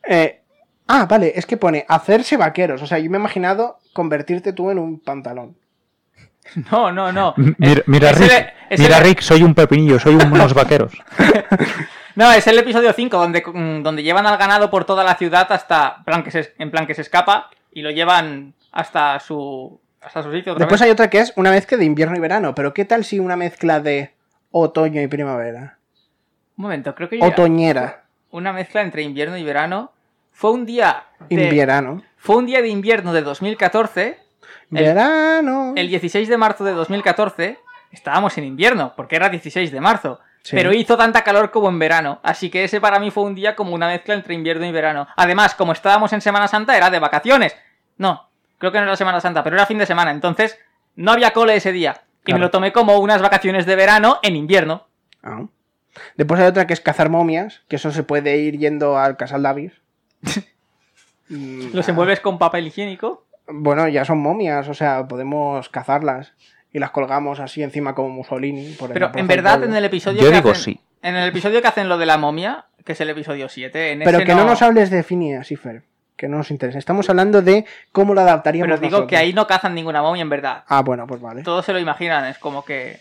Eh, 0.07 0.41
ah, 0.87 1.05
vale, 1.05 1.33
es 1.35 1.45
que 1.45 1.57
pone 1.57 1.85
hacerse 1.87 2.35
vaqueros. 2.35 2.81
O 2.81 2.87
sea, 2.87 2.97
yo 2.97 3.09
me 3.11 3.17
he 3.17 3.19
imaginado 3.19 3.77
convertirte 3.93 4.51
tú 4.51 4.71
en 4.71 4.79
un 4.79 4.99
pantalón. 4.99 5.55
No, 6.71 6.91
no, 6.91 7.11
no. 7.11 7.35
M- 7.37 7.53
Mira, 7.59 7.83
mira, 7.85 8.09
Es 8.09 8.17
Rick, 8.19 8.31
el- 8.31 8.47
es 8.71 8.79
mira 8.79 8.97
el- 8.97 9.03
Rick, 9.03 9.21
soy 9.21 9.43
un 9.43 9.53
pepinillo, 9.53 9.99
soy 9.99 10.15
unos 10.15 10.53
vaqueros. 10.55 10.91
No, 12.15 12.31
es 12.31 12.45
el 12.47 12.57
episodio 12.59 12.91
5, 12.93 13.17
donde, 13.17 13.43
mm, 13.45 13.83
donde 13.83 14.03
llevan 14.03 14.25
al 14.27 14.37
ganado 14.37 14.69
por 14.69 14.85
toda 14.85 15.03
la 15.03 15.15
ciudad 15.15 15.47
hasta 15.51 16.03
plan 16.03 16.23
que 16.23 16.31
se, 16.31 16.53
en 16.57 16.71
plan 16.71 16.85
que 16.87 16.93
se 16.95 17.01
escapa 17.01 17.49
y 17.71 17.81
lo 17.81 17.91
llevan 17.91 18.53
hasta 18.71 19.19
su 19.19 19.79
hasta 20.01 20.23
su 20.23 20.31
sitio 20.31 20.53
otra 20.53 20.63
Después 20.65 20.81
vez. 20.81 20.85
hay 20.87 20.91
otra 20.91 21.09
que 21.11 21.19
es 21.19 21.31
una 21.35 21.51
mezcla 21.51 21.77
de 21.77 21.85
invierno 21.85 22.15
y 22.15 22.19
verano. 22.19 22.55
Pero 22.55 22.73
¿qué 22.73 22.85
tal 22.85 23.05
si 23.05 23.19
una 23.19 23.35
mezcla 23.35 23.79
de 23.79 24.13
otoño 24.49 24.99
y 25.01 25.07
primavera? 25.07 25.77
Un 26.57 26.63
momento, 26.63 26.95
creo 26.95 27.07
que 27.07 27.19
yo- 27.19 27.25
Otoñera. 27.25 28.03
una 28.31 28.51
mezcla 28.51 28.81
entre 28.81 29.03
invierno 29.03 29.37
y 29.37 29.43
verano. 29.43 29.91
Fue 30.31 30.51
un 30.51 30.65
día 30.65 31.03
de, 31.29 31.43
Invierno. 31.43 32.01
fue 32.17 32.37
un 32.37 32.45
día 32.47 32.61
de 32.63 32.69
invierno 32.69 33.13
de 33.13 33.21
2014, 33.21 34.17
el- 34.71 34.83
Verano. 34.85 35.73
el 35.75 35.87
16 35.87 36.27
de 36.27 36.37
marzo 36.37 36.63
de 36.63 36.71
2014. 36.71 37.59
Estábamos 37.91 38.35
en 38.39 38.45
invierno, 38.45 38.93
porque 38.95 39.17
era 39.17 39.29
16 39.29 39.71
de 39.71 39.81
marzo. 39.81 40.19
Sí. 40.43 40.55
Pero 40.55 40.73
hizo 40.73 40.97
tanta 40.97 41.23
calor 41.23 41.51
como 41.51 41.69
en 41.69 41.77
verano. 41.79 42.19
Así 42.23 42.49
que 42.49 42.63
ese 42.63 42.81
para 42.81 42.99
mí 42.99 43.11
fue 43.11 43.23
un 43.23 43.35
día 43.35 43.55
como 43.55 43.73
una 43.75 43.87
mezcla 43.87 44.13
entre 44.15 44.33
invierno 44.33 44.65
y 44.65 44.71
verano. 44.71 45.07
Además, 45.15 45.53
como 45.55 45.71
estábamos 45.71 46.13
en 46.13 46.21
Semana 46.21 46.47
Santa, 46.47 46.75
era 46.75 46.89
de 46.89 46.99
vacaciones. 46.99 47.55
No, 47.97 48.29
creo 48.57 48.71
que 48.71 48.79
no 48.79 48.85
era 48.85 48.95
Semana 48.95 49.19
Santa, 49.21 49.43
pero 49.43 49.55
era 49.55 49.65
fin 49.67 49.77
de 49.77 49.85
semana. 49.85 50.11
Entonces, 50.11 50.57
no 50.95 51.11
había 51.11 51.31
cole 51.31 51.55
ese 51.55 51.71
día. 51.71 52.01
Y 52.21 52.25
Claro. 52.25 52.39
me 52.39 52.45
lo 52.45 52.51
tomé 52.51 52.71
como 52.71 52.97
unas 52.99 53.21
vacaciones 53.21 53.65
de 53.65 53.75
verano 53.75 54.19
en 54.23 54.35
invierno. 54.35 54.87
Ah. 55.23 55.43
Después 56.15 56.39
hay 56.39 56.47
otra 56.47 56.65
que 56.67 56.73
es 56.73 56.81
cazar 56.81 57.09
momias, 57.09 57.61
que 57.67 57.75
eso 57.75 57.91
se 57.91 58.03
puede 58.03 58.37
ir 58.37 58.57
yendo 58.57 58.97
al 58.97 59.17
Casal 59.17 59.43
Davis. 59.43 59.73
Los 61.29 61.87
envuelves 61.87 62.19
con 62.19 62.37
papel 62.37 62.67
higiénico. 62.67 63.25
Bueno, 63.47 63.87
ya 63.87 64.05
son 64.05 64.19
momias, 64.19 64.67
o 64.67 64.73
sea, 64.73 65.07
podemos 65.07 65.69
cazarlas 65.69 66.33
y 66.73 66.79
las 66.79 66.91
colgamos 66.91 67.39
así 67.39 67.61
encima 67.63 67.93
como 67.95 68.09
Mussolini. 68.09 68.71
Por 68.73 68.91
Pero 68.93 69.11
en 69.15 69.27
verdad, 69.27 69.63
en 69.63 69.75
el 69.75 69.85
episodio 69.85 70.21
Yo 70.21 70.29
que 70.29 70.35
digo 70.37 70.51
hacen, 70.51 70.63
sí. 70.75 70.79
En 71.01 71.15
el 71.15 71.27
episodio 71.29 71.61
que 71.61 71.67
hacen 71.67 71.89
lo 71.89 71.97
de 71.97 72.05
la 72.05 72.17
momia, 72.17 72.65
que 72.85 72.91
es 72.93 73.01
el 73.01 73.09
episodio 73.09 73.49
7, 73.49 73.91
en 73.91 73.99
Pero 73.99 74.17
ese 74.19 74.25
que 74.25 74.35
no... 74.35 74.45
nos 74.45 74.61
hables 74.61 74.89
de 74.89 75.03
Phineas 75.03 75.51
y 75.51 75.55
Ferb, 75.55 75.83
que 76.15 76.27
no 76.27 76.37
nos 76.37 76.51
interesa. 76.51 76.77
Estamos 76.79 77.09
hablando 77.09 77.41
de 77.41 77.65
cómo 77.91 78.13
lo 78.13 78.21
adaptaríamos 78.21 78.67
Pero 78.67 78.79
digo 78.79 78.91
nosotros. 78.91 79.09
que 79.09 79.17
ahí 79.17 79.33
no 79.33 79.47
cazan 79.47 79.73
ninguna 79.75 80.01
momia 80.01 80.21
en 80.21 80.29
verdad. 80.29 80.63
Ah, 80.67 80.81
bueno, 80.81 81.07
pues 81.07 81.19
vale. 81.21 81.41
Todos 81.43 81.65
se 81.65 81.73
lo 81.73 81.79
imaginan, 81.79 82.25
es 82.25 82.37
como 82.37 82.63
que. 82.63 82.99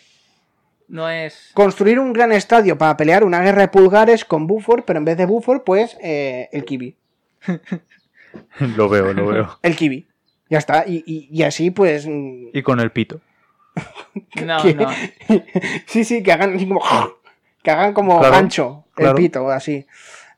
No 0.89 1.09
es. 1.09 1.51
Construir 1.55 2.01
un 2.01 2.13
gran 2.13 2.33
estadio 2.33 2.77
para 2.77 2.97
pelear 2.97 3.23
una 3.23 3.41
guerra 3.43 3.63
de 3.63 3.69
pulgares 3.69 4.25
con 4.25 4.47
Buford, 4.49 4.83
pero 4.85 4.99
en 4.99 5.05
vez 5.05 5.17
de 5.17 5.27
Buford, 5.27 5.63
pues 5.63 5.97
eh, 6.03 6.49
el 6.53 6.65
kiwi. 6.65 6.97
Lo 8.77 8.89
veo, 8.89 9.13
lo 9.13 9.27
veo. 9.27 9.59
El 9.63 9.77
kiwi. 9.77 10.07
Ya 10.49 10.59
está. 10.59 10.85
Y, 10.87 11.03
y- 11.07 11.29
y 11.31 11.43
así, 11.43 11.71
pues. 11.71 12.07
mm, 12.07 12.49
Y 12.53 12.63
con 12.63 12.81
el 12.81 12.91
pito. 12.91 13.21
No, 14.45 14.63
no. 14.65 14.91
sí, 15.87 16.05
sí, 16.05 16.23
que 16.23 16.33
hagan 16.33 16.55
así 16.57 16.67
como. 16.67 16.81
Que 17.63 17.71
hagan 17.71 17.93
como 17.93 18.19
Claro, 18.21 18.35
gancho 18.35 18.85
el 18.97 19.03
claro. 19.03 19.17
pito, 19.17 19.51
así. 19.51 19.87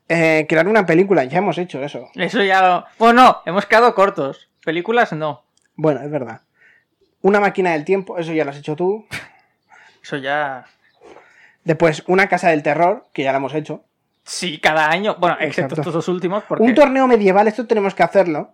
Eh, 0.09 0.45
crear 0.49 0.67
una 0.67 0.85
película, 0.85 1.23
ya 1.25 1.39
hemos 1.39 1.57
hecho 1.57 1.81
eso. 1.83 2.09
Eso 2.17 2.43
ya 2.43 2.61
lo. 2.61 2.85
Bueno, 2.99 3.23
no, 3.23 3.43
hemos 3.47 3.65
quedado 3.67 3.95
cortos. 3.95 4.49
Películas 4.65 5.13
no. 5.13 5.45
Bueno, 5.77 6.01
es 6.03 6.11
verdad. 6.11 6.41
Una 7.21 7.39
máquina 7.39 7.73
del 7.73 7.85
tiempo, 7.85 8.19
eso 8.19 8.33
ya 8.33 8.45
lo 8.45 8.51
has 8.51 8.57
hecho 8.59 8.75
tú. 8.75 9.07
Eso 10.03 10.17
ya. 10.17 10.65
Después, 11.63 12.03
una 12.09 12.27
casa 12.29 12.49
del 12.51 12.65
terror, 12.65 13.07
que 13.13 13.23
ya 13.23 13.31
la 13.31 13.39
hemos 13.39 13.55
hecho. 13.55 13.85
Sí, 14.25 14.59
cada 14.59 14.89
año. 14.91 15.17
Bueno, 15.21 15.37
excepto 15.39 15.75
Exacto. 15.75 15.81
estos 15.83 15.95
dos 15.95 16.09
últimos, 16.09 16.43
porque 16.49 16.65
Un 16.65 16.75
torneo 16.75 17.07
medieval, 17.07 17.47
esto 17.47 17.67
tenemos 17.69 17.95
que 17.95 18.03
hacerlo. 18.03 18.53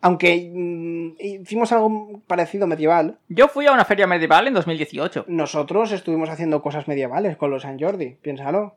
Aunque 0.00 0.50
mm, 0.54 1.16
hicimos 1.18 1.72
algo 1.72 2.20
parecido 2.26 2.66
medieval, 2.66 3.18
yo 3.28 3.48
fui 3.48 3.66
a 3.66 3.72
una 3.72 3.84
feria 3.84 4.06
medieval 4.06 4.46
en 4.46 4.54
2018. 4.54 5.24
nosotros 5.28 5.90
estuvimos 5.92 6.30
haciendo 6.30 6.62
cosas 6.62 6.86
medievales 6.86 7.36
con 7.36 7.50
los 7.50 7.62
San 7.62 7.78
Jordi, 7.80 8.10
piénsalo. 8.22 8.76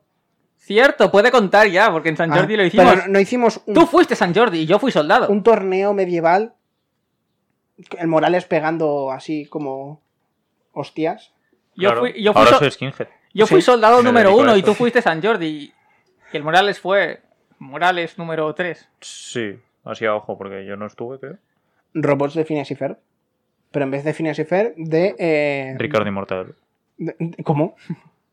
Cierto, 0.57 1.11
puede 1.11 1.31
contar 1.31 1.67
ya, 1.67 1.91
porque 1.91 2.09
en 2.09 2.17
San 2.17 2.31
Ah, 2.31 2.37
Jordi 2.37 2.55
lo 2.55 2.63
hicimos. 2.65 2.85
Pero 2.87 3.01
no, 3.07 3.13
no 3.13 3.19
hicimos 3.19 3.61
un, 3.65 3.73
Tú 3.73 3.85
fuiste 3.85 4.15
San 4.15 4.33
Jordi 4.33 4.59
y 4.59 4.65
yo 4.65 4.79
fui 4.79 4.91
soldado. 4.91 5.27
un 5.29 5.43
torneo 5.43 5.93
medieval, 5.93 6.53
el 7.97 8.07
Morales 8.07 8.45
pegando 8.45 9.11
así 9.11 9.45
como 9.45 10.01
hostias. 10.71 11.33
Yo 11.75 11.89
Claro, 11.89 12.01
fui, 12.01 12.21
yo 12.21 12.33
fui, 12.33 12.39
Ahora 12.39 12.51
so- 12.51 12.59
soy 12.59 12.71
skinhead. 12.71 13.07
yo 13.33 13.47
fui 13.47 13.61
Sí, 13.61 13.65
soldado 13.65 13.97
me 13.97 14.03
número 14.03 14.35
uno 14.35 14.55
y 14.55 14.61
tú 14.63 14.73
fuiste 14.75 15.01
San 15.01 15.21
Jordi. 15.21 15.45
Y 16.31 16.37
el 16.37 16.43
Morales 16.43 16.79
fue 16.79 17.21
Morales 17.59 18.17
número 18.17 18.53
3. 18.53 18.87
Sí, 19.01 19.59
así 19.83 20.05
a 20.05 20.15
ojo, 20.15 20.37
porque 20.37 20.65
yo 20.65 20.75
no 20.77 20.85
estuve, 20.85 21.19
creo. 21.19 21.37
Robots 21.93 22.33
de 22.35 22.45
Phineas 22.45 22.69
y 22.71 22.75
Ferb. 22.75 22.97
Pero 23.71 23.85
en 23.85 23.91
vez 23.91 24.03
de 24.03 24.13
Phineas 24.13 24.37
y 24.39 24.43
Ferb, 24.45 24.73
de... 24.75 25.15
eh, 25.17 25.75
Ricardo 25.77 26.07
y 26.07 26.11
Mortadelo. 26.11 26.53
de- 26.97 27.15
de- 27.19 27.43
¿Cómo? 27.43 27.75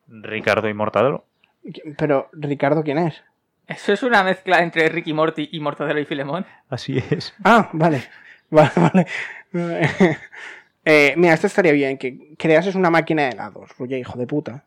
Ricardo 0.08 0.68
y 0.68 0.74
Mortadelo. 0.74 1.24
Pero, 1.96 2.28
Ricardo, 2.32 2.82
¿quién 2.82 2.98
es? 2.98 3.22
Eso 3.66 3.92
es 3.92 4.02
una 4.02 4.24
mezcla 4.24 4.62
entre 4.62 4.88
Ricky 4.88 5.12
Morty 5.12 5.48
y 5.52 5.60
Mortadelo 5.60 6.00
y 6.00 6.06
Filemón. 6.06 6.46
Así 6.70 6.98
es. 7.10 7.34
Ah, 7.44 7.68
vale. 7.72 8.02
Vale, 8.50 8.70
vale. 8.76 9.06
Eh, 10.84 11.12
mira, 11.18 11.34
esto 11.34 11.46
estaría 11.48 11.72
bien, 11.72 11.98
que 11.98 12.34
creases 12.38 12.74
una 12.74 12.88
máquina 12.88 13.24
de 13.24 13.28
helados, 13.32 13.70
oye, 13.78 13.98
hijo 13.98 14.18
de 14.18 14.26
puta. 14.26 14.64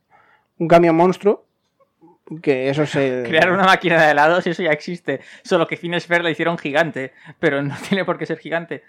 Un 0.59 0.67
camión 0.67 0.95
monstruo, 0.95 1.47
que 2.41 2.69
eso 2.69 2.86
se... 2.86 3.23
Crear 3.27 3.51
una 3.51 3.63
máquina 3.63 4.01
de 4.03 4.11
helados, 4.11 4.45
eso 4.47 4.63
ya 4.63 4.71
existe. 4.71 5.21
Solo 5.43 5.67
que 5.67 5.77
Phineas 5.77 6.05
Fair 6.05 6.23
la 6.23 6.29
hicieron 6.29 6.57
gigante. 6.57 7.13
Pero 7.39 7.61
no 7.61 7.75
tiene 7.89 8.05
por 8.05 8.17
qué 8.17 8.25
ser 8.25 8.38
gigante. 8.39 8.84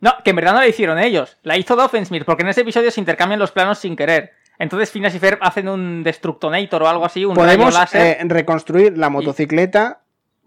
No, 0.00 0.14
que 0.22 0.30
en 0.30 0.36
verdad 0.36 0.52
no 0.54 0.60
la 0.60 0.68
hicieron 0.68 0.98
ellos. 0.98 1.38
La 1.42 1.56
hizo 1.56 1.74
Doffensmith, 1.74 2.24
porque 2.24 2.42
en 2.42 2.50
ese 2.50 2.60
episodio 2.60 2.90
se 2.90 3.00
intercambian 3.00 3.40
los 3.40 3.52
planos 3.52 3.78
sin 3.78 3.96
querer. 3.96 4.32
Entonces 4.58 4.90
Phineas 4.90 5.14
y 5.14 5.18
Ferb 5.18 5.38
hacen 5.42 5.68
un 5.68 6.02
Destructonator 6.02 6.82
o 6.82 6.88
algo 6.88 7.04
así, 7.04 7.24
un 7.24 7.34
Podemos 7.34 7.66
rayo 7.74 7.78
láser. 7.78 8.16
eh, 8.20 8.24
reconstruir 8.24 8.96
la 8.96 9.10
motocicleta, 9.10 10.00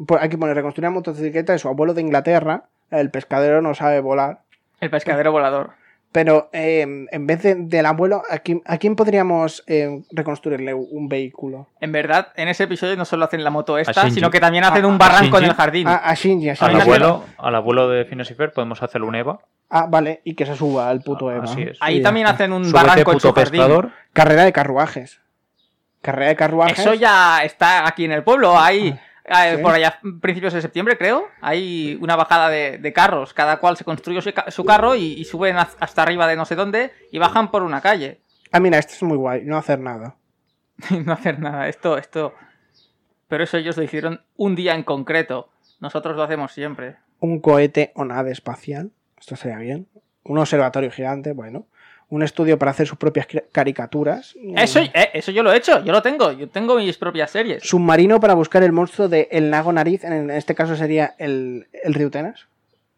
po- 0.07 0.17
hay 0.19 0.29
que 0.29 0.37
poner 0.37 0.55
reconstruir 0.55 0.85
la 0.85 0.89
motocicleta 0.91 1.53
de 1.53 1.59
su 1.59 1.67
abuelo 1.67 1.93
de 1.93 2.01
Inglaterra, 2.01 2.63
el 2.89 3.11
pescadero 3.11 3.61
no 3.61 3.75
sabe 3.75 3.99
volar, 3.99 4.39
El 4.81 4.89
pescadero 4.89 5.31
volador. 5.31 5.73
Pero 6.11 6.49
eh, 6.53 6.81
en 7.11 7.27
vez 7.27 7.43
de- 7.43 7.55
del 7.55 7.85
abuelo, 7.85 8.23
¿a 8.29 8.39
quién, 8.39 8.61
a 8.65 8.77
quién 8.77 8.95
podríamos 8.95 9.63
eh, 9.67 10.01
reconstruirle 10.11 10.73
un 10.73 11.07
vehículo? 11.07 11.67
En 11.81 11.91
verdad, 11.91 12.29
en 12.35 12.47
ese 12.47 12.63
episodio 12.63 12.95
no 12.95 13.05
solo 13.05 13.25
hacen 13.25 13.43
la 13.43 13.49
moto 13.51 13.77
esta, 13.77 14.09
sino 14.09 14.29
que 14.31 14.39
también 14.39 14.63
hacen 14.63 14.85
A- 14.85 14.87
un 14.87 14.97
barranco 14.97 15.37
en 15.37 15.43
el 15.45 15.53
jardín. 15.53 15.87
A, 15.87 15.97
a 15.97 16.13
Shinji, 16.15 16.49
a 16.49 16.53
Al 16.59 16.81
abuelo, 16.81 17.25
al 17.37 17.55
abuelo 17.55 17.87
de 17.89 18.05
Phineas 18.05 18.31
y 18.31 18.33
Ferb 18.33 18.53
podemos 18.53 18.81
hacerle 18.81 19.07
un 19.07 19.15
Eva. 19.15 19.39
Ah, 19.69 19.85
vale, 19.87 20.21
y 20.23 20.33
que 20.33 20.47
se 20.47 20.55
suba 20.55 20.89
al 20.89 21.01
puto 21.01 21.29
Ah, 21.29 21.35
Eva. 21.35 21.43
así 21.43 21.61
es. 21.61 21.77
Ahí 21.79 22.01
también 22.01 22.25
hacen 22.25 22.51
un 22.53 22.65
Súbete, 22.65 22.87
barranco 22.87 23.11
en 23.13 23.19
su 23.19 23.31
jardín. 23.31 23.91
Carrera 24.13 24.43
de 24.45 24.51
carruajes. 24.51 25.21
Carrera 26.01 26.29
de 26.29 26.35
carruajes. 26.35 26.79
Eso 26.79 26.93
ya 26.95 27.43
está 27.43 27.85
aquí 27.87 28.05
en 28.05 28.13
el 28.13 28.23
pueblo. 28.23 28.57
Hay, 28.57 28.97
eh, 29.25 29.55
¿sí? 29.57 29.61
por 29.63 29.73
allá, 29.73 29.99
principios 30.21 30.53
de 30.53 30.61
septiembre, 30.61 30.97
creo, 30.97 31.25
hay 31.41 31.97
una 32.01 32.15
bajada 32.15 32.49
de, 32.49 32.77
de 32.77 32.93
carros. 32.93 33.33
Cada 33.33 33.57
cual 33.57 33.77
se 33.77 33.83
construye 33.83 34.21
su, 34.21 34.33
ca- 34.33 34.49
su 34.51 34.65
carro 34.65 34.95
y, 34.95 35.13
y 35.13 35.25
suben 35.25 35.57
hasta 35.57 36.01
arriba 36.03 36.27
de 36.27 36.35
no 36.35 36.45
sé 36.45 36.55
dónde 36.55 36.91
y 37.11 37.17
bajan 37.19 37.51
por 37.51 37.63
una 37.63 37.81
calle. 37.81 38.21
Ah, 38.51 38.59
mira, 38.59 38.79
esto 38.79 38.93
es 38.93 39.03
muy 39.03 39.17
guay, 39.17 39.43
no 39.45 39.57
hacer 39.57 39.79
nada. 39.79 40.15
No 41.05 41.13
hacer 41.13 41.39
nada. 41.39 41.67
Esto, 41.67 41.97
esto. 41.97 42.33
Pero 43.27 43.43
eso 43.43 43.57
ellos 43.57 43.77
lo 43.77 43.83
hicieron 43.83 44.21
un 44.37 44.55
día 44.55 44.73
en 44.75 44.83
concreto. 44.83 45.49
Nosotros 45.79 46.15
lo 46.15 46.23
hacemos 46.23 46.51
siempre. 46.51 46.95
Un 47.19 47.39
cohete 47.41 47.91
o 47.95 48.05
nave 48.05 48.31
espacial. 48.31 48.91
Esto 49.19 49.35
sería 49.35 49.57
bien. 49.59 49.87
Un 50.23 50.37
observatorio 50.37 50.89
gigante, 50.91 51.33
bueno. 51.33 51.67
Un 52.09 52.23
estudio 52.23 52.57
para 52.57 52.71
hacer 52.71 52.87
sus 52.87 52.97
propias 52.97 53.27
caricaturas. 53.51 54.35
Eso, 54.55 54.79
eh, 54.79 55.11
eso 55.13 55.31
yo 55.31 55.43
lo 55.43 55.53
he 55.53 55.57
hecho, 55.57 55.83
yo 55.83 55.91
lo 55.91 56.01
tengo. 56.01 56.31
Yo 56.31 56.49
tengo 56.49 56.75
mis 56.75 56.97
propias 56.97 57.29
series. 57.29 57.63
Submarino 57.63 58.19
para 58.19 58.33
buscar 58.33 58.63
el 58.63 58.71
monstruo 58.71 59.07
del 59.07 59.27
el 59.29 59.51
lago 59.51 59.71
nariz. 59.71 60.03
En 60.03 60.31
este 60.31 60.55
caso 60.55 60.75
sería 60.75 61.13
el, 61.19 61.67
el 61.83 61.93
río 61.93 62.09
Tenas. 62.09 62.47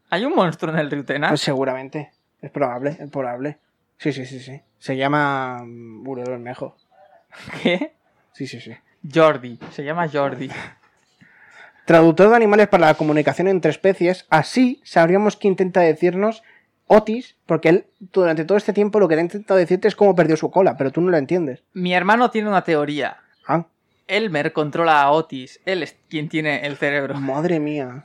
¿Hay 0.09 0.24
un 0.24 0.34
monstruo 0.34 0.74
en 0.74 0.80
el 0.80 0.89
río? 0.89 1.03
Pues 1.05 1.41
seguramente. 1.41 2.12
Es 2.41 2.51
probable, 2.51 2.97
es 2.99 3.09
probable. 3.09 3.57
Sí, 3.97 4.12
sí, 4.14 4.26
sí, 4.26 4.39
sí. 4.39 4.62
Se 4.80 4.97
llama 4.97 5.62
mm, 5.64 6.07
Uro 6.07 6.24
Bermejo. 6.24 6.76
¿Qué? 7.62 7.93
Sí, 8.34 8.47
sí, 8.47 8.59
sí. 8.59 8.76
Jordi. 9.14 9.59
Se 9.72 9.84
llama 9.84 10.07
Jordi. 10.07 10.49
Traductor 11.86 12.30
de 12.30 12.36
animales 12.36 12.68
para 12.68 12.88
la 12.88 12.93
comunicación 12.95 13.47
entre 13.47 13.72
especies. 13.72 14.26
Así 14.30 14.82
sabríamos 14.84 15.36
que 15.36 15.47
intenta 15.47 15.82
decirnos 15.82 16.43
Otis, 16.94 17.38
porque 17.46 17.70
él 17.70 17.86
durante 18.00 18.44
todo 18.44 18.58
este 18.58 18.74
tiempo 18.74 19.00
lo 19.00 19.08
que 19.08 19.16
ha 19.16 19.22
intentado 19.22 19.58
decirte 19.58 19.88
es 19.88 19.96
cómo 19.96 20.14
perdió 20.14 20.36
su 20.36 20.52
cola, 20.52 20.76
pero 20.76 20.92
tú 20.92 21.00
no 21.00 21.10
lo 21.10 21.16
entiendes. 21.16 21.64
Mi 21.72 21.94
hermano 21.94 22.32
tiene 22.32 22.50
una 22.50 22.66
teoría. 22.66 23.16
Ah, 23.48 23.66
Elmer 24.08 24.52
controla 24.52 25.02
a 25.02 25.12
Otis. 25.12 25.62
Él 25.66 25.84
es 25.84 25.96
quien 26.10 26.28
tiene 26.28 26.66
el 26.68 26.76
cerebro. 26.76 27.18
madre 27.18 27.62
mía. 27.62 28.04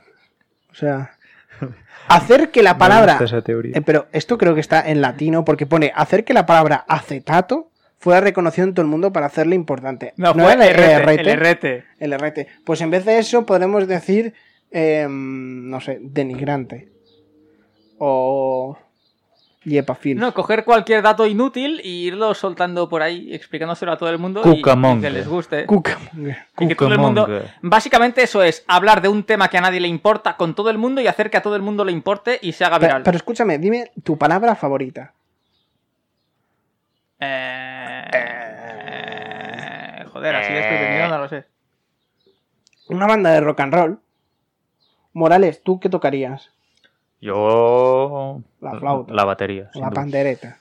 O 0.71 0.73
sea, 0.73 1.11
hacer 2.07 2.49
que 2.49 2.63
la 2.63 2.77
palabra... 2.77 3.19
Esa 3.21 3.41
teoría. 3.41 3.77
Eh, 3.77 3.81
pero 3.81 4.07
esto 4.13 4.37
creo 4.37 4.55
que 4.55 4.61
está 4.61 4.87
en 4.89 5.01
latino 5.01 5.43
porque 5.43 5.65
pone 5.65 5.91
hacer 5.93 6.23
que 6.23 6.33
la 6.33 6.45
palabra 6.45 6.85
acetato 6.87 7.69
fuera 7.97 8.21
reconocido 8.21 8.69
en 8.69 8.73
todo 8.73 8.83
el 8.85 8.89
mundo 8.89 9.11
para 9.11 9.25
hacerle 9.25 9.55
importante. 9.55 10.13
No, 10.15 10.33
fue 10.33 10.53
era 10.53 10.65
el 10.65 11.03
RT? 11.03 11.19
RT. 11.19 11.27
El 11.27 11.39
RT. 11.41 11.65
El 11.99 12.17
RT. 12.17 12.39
Pues 12.63 12.79
en 12.79 12.89
vez 12.89 13.03
de 13.03 13.19
eso 13.19 13.45
podemos 13.45 13.85
decir, 13.85 14.33
em, 14.71 15.69
no 15.69 15.81
sé, 15.81 15.99
denigrante. 15.99 16.95
O... 17.97 18.77
Yepafil. 19.63 20.17
No, 20.17 20.33
coger 20.33 20.63
cualquier 20.63 21.01
dato 21.01 21.25
inútil 21.27 21.81
y 21.83 22.05
irlo 22.07 22.33
soltando 22.33 22.87
por 22.87 23.01
ahí, 23.01 23.33
explicándoselo 23.33 23.91
a 23.91 23.97
todo 23.97 24.09
el 24.09 24.17
mundo 24.17 24.41
y- 24.45 24.61
que 25.01 25.09
les 25.09 25.27
guste. 25.27 25.65
Cucamonga. 25.65 26.47
Y 26.57 26.67
que 26.69 26.75
todo 26.75 26.93
el 26.93 26.99
mundo. 26.99 27.27
Básicamente 27.61 28.23
eso 28.23 28.41
es 28.43 28.63
hablar 28.67 29.01
de 29.01 29.09
un 29.09 29.23
tema 29.23 29.49
que 29.49 29.57
a 29.57 29.61
nadie 29.61 29.81
le 29.81 29.89
importa 29.89 30.37
con 30.37 30.55
todo 30.55 30.69
el 30.69 30.77
mundo 30.77 31.01
y 31.01 31.07
hacer 31.07 31.29
que 31.29 31.35
a 31.35 31.41
todo 31.41 31.57
el 31.57 31.61
mundo 31.63 31.83
le 31.83 31.91
importe 31.91 32.39
y 32.41 32.53
se 32.53 32.63
haga 32.63 32.79
viral. 32.79 33.03
pero 33.03 33.17
escúchame, 33.17 33.57
dime 33.57 33.91
tu 34.03 34.17
palabra 34.17 34.55
favorita. 34.55 35.11
Eh, 38.77 40.05
Joder, 40.13 40.35
así 40.35 40.53
desprevenido 40.53 41.07
no 41.09 41.17
lo 41.19 41.27
sé. 41.29 41.45
Una 42.89 43.05
banda 43.07 43.31
de 43.31 43.41
rock 43.41 43.59
and 43.59 43.73
roll. 43.73 43.99
Morales, 45.13 45.61
¿tú 45.63 45.79
qué 45.79 45.89
tocarías? 45.89 46.51
Yo. 47.19 48.41
La 48.61 48.79
flauta. 48.79 49.13
La 49.13 49.25
batería. 49.25 49.69
La 49.73 49.87
duda. 49.87 49.89
pandereta. 49.91 50.57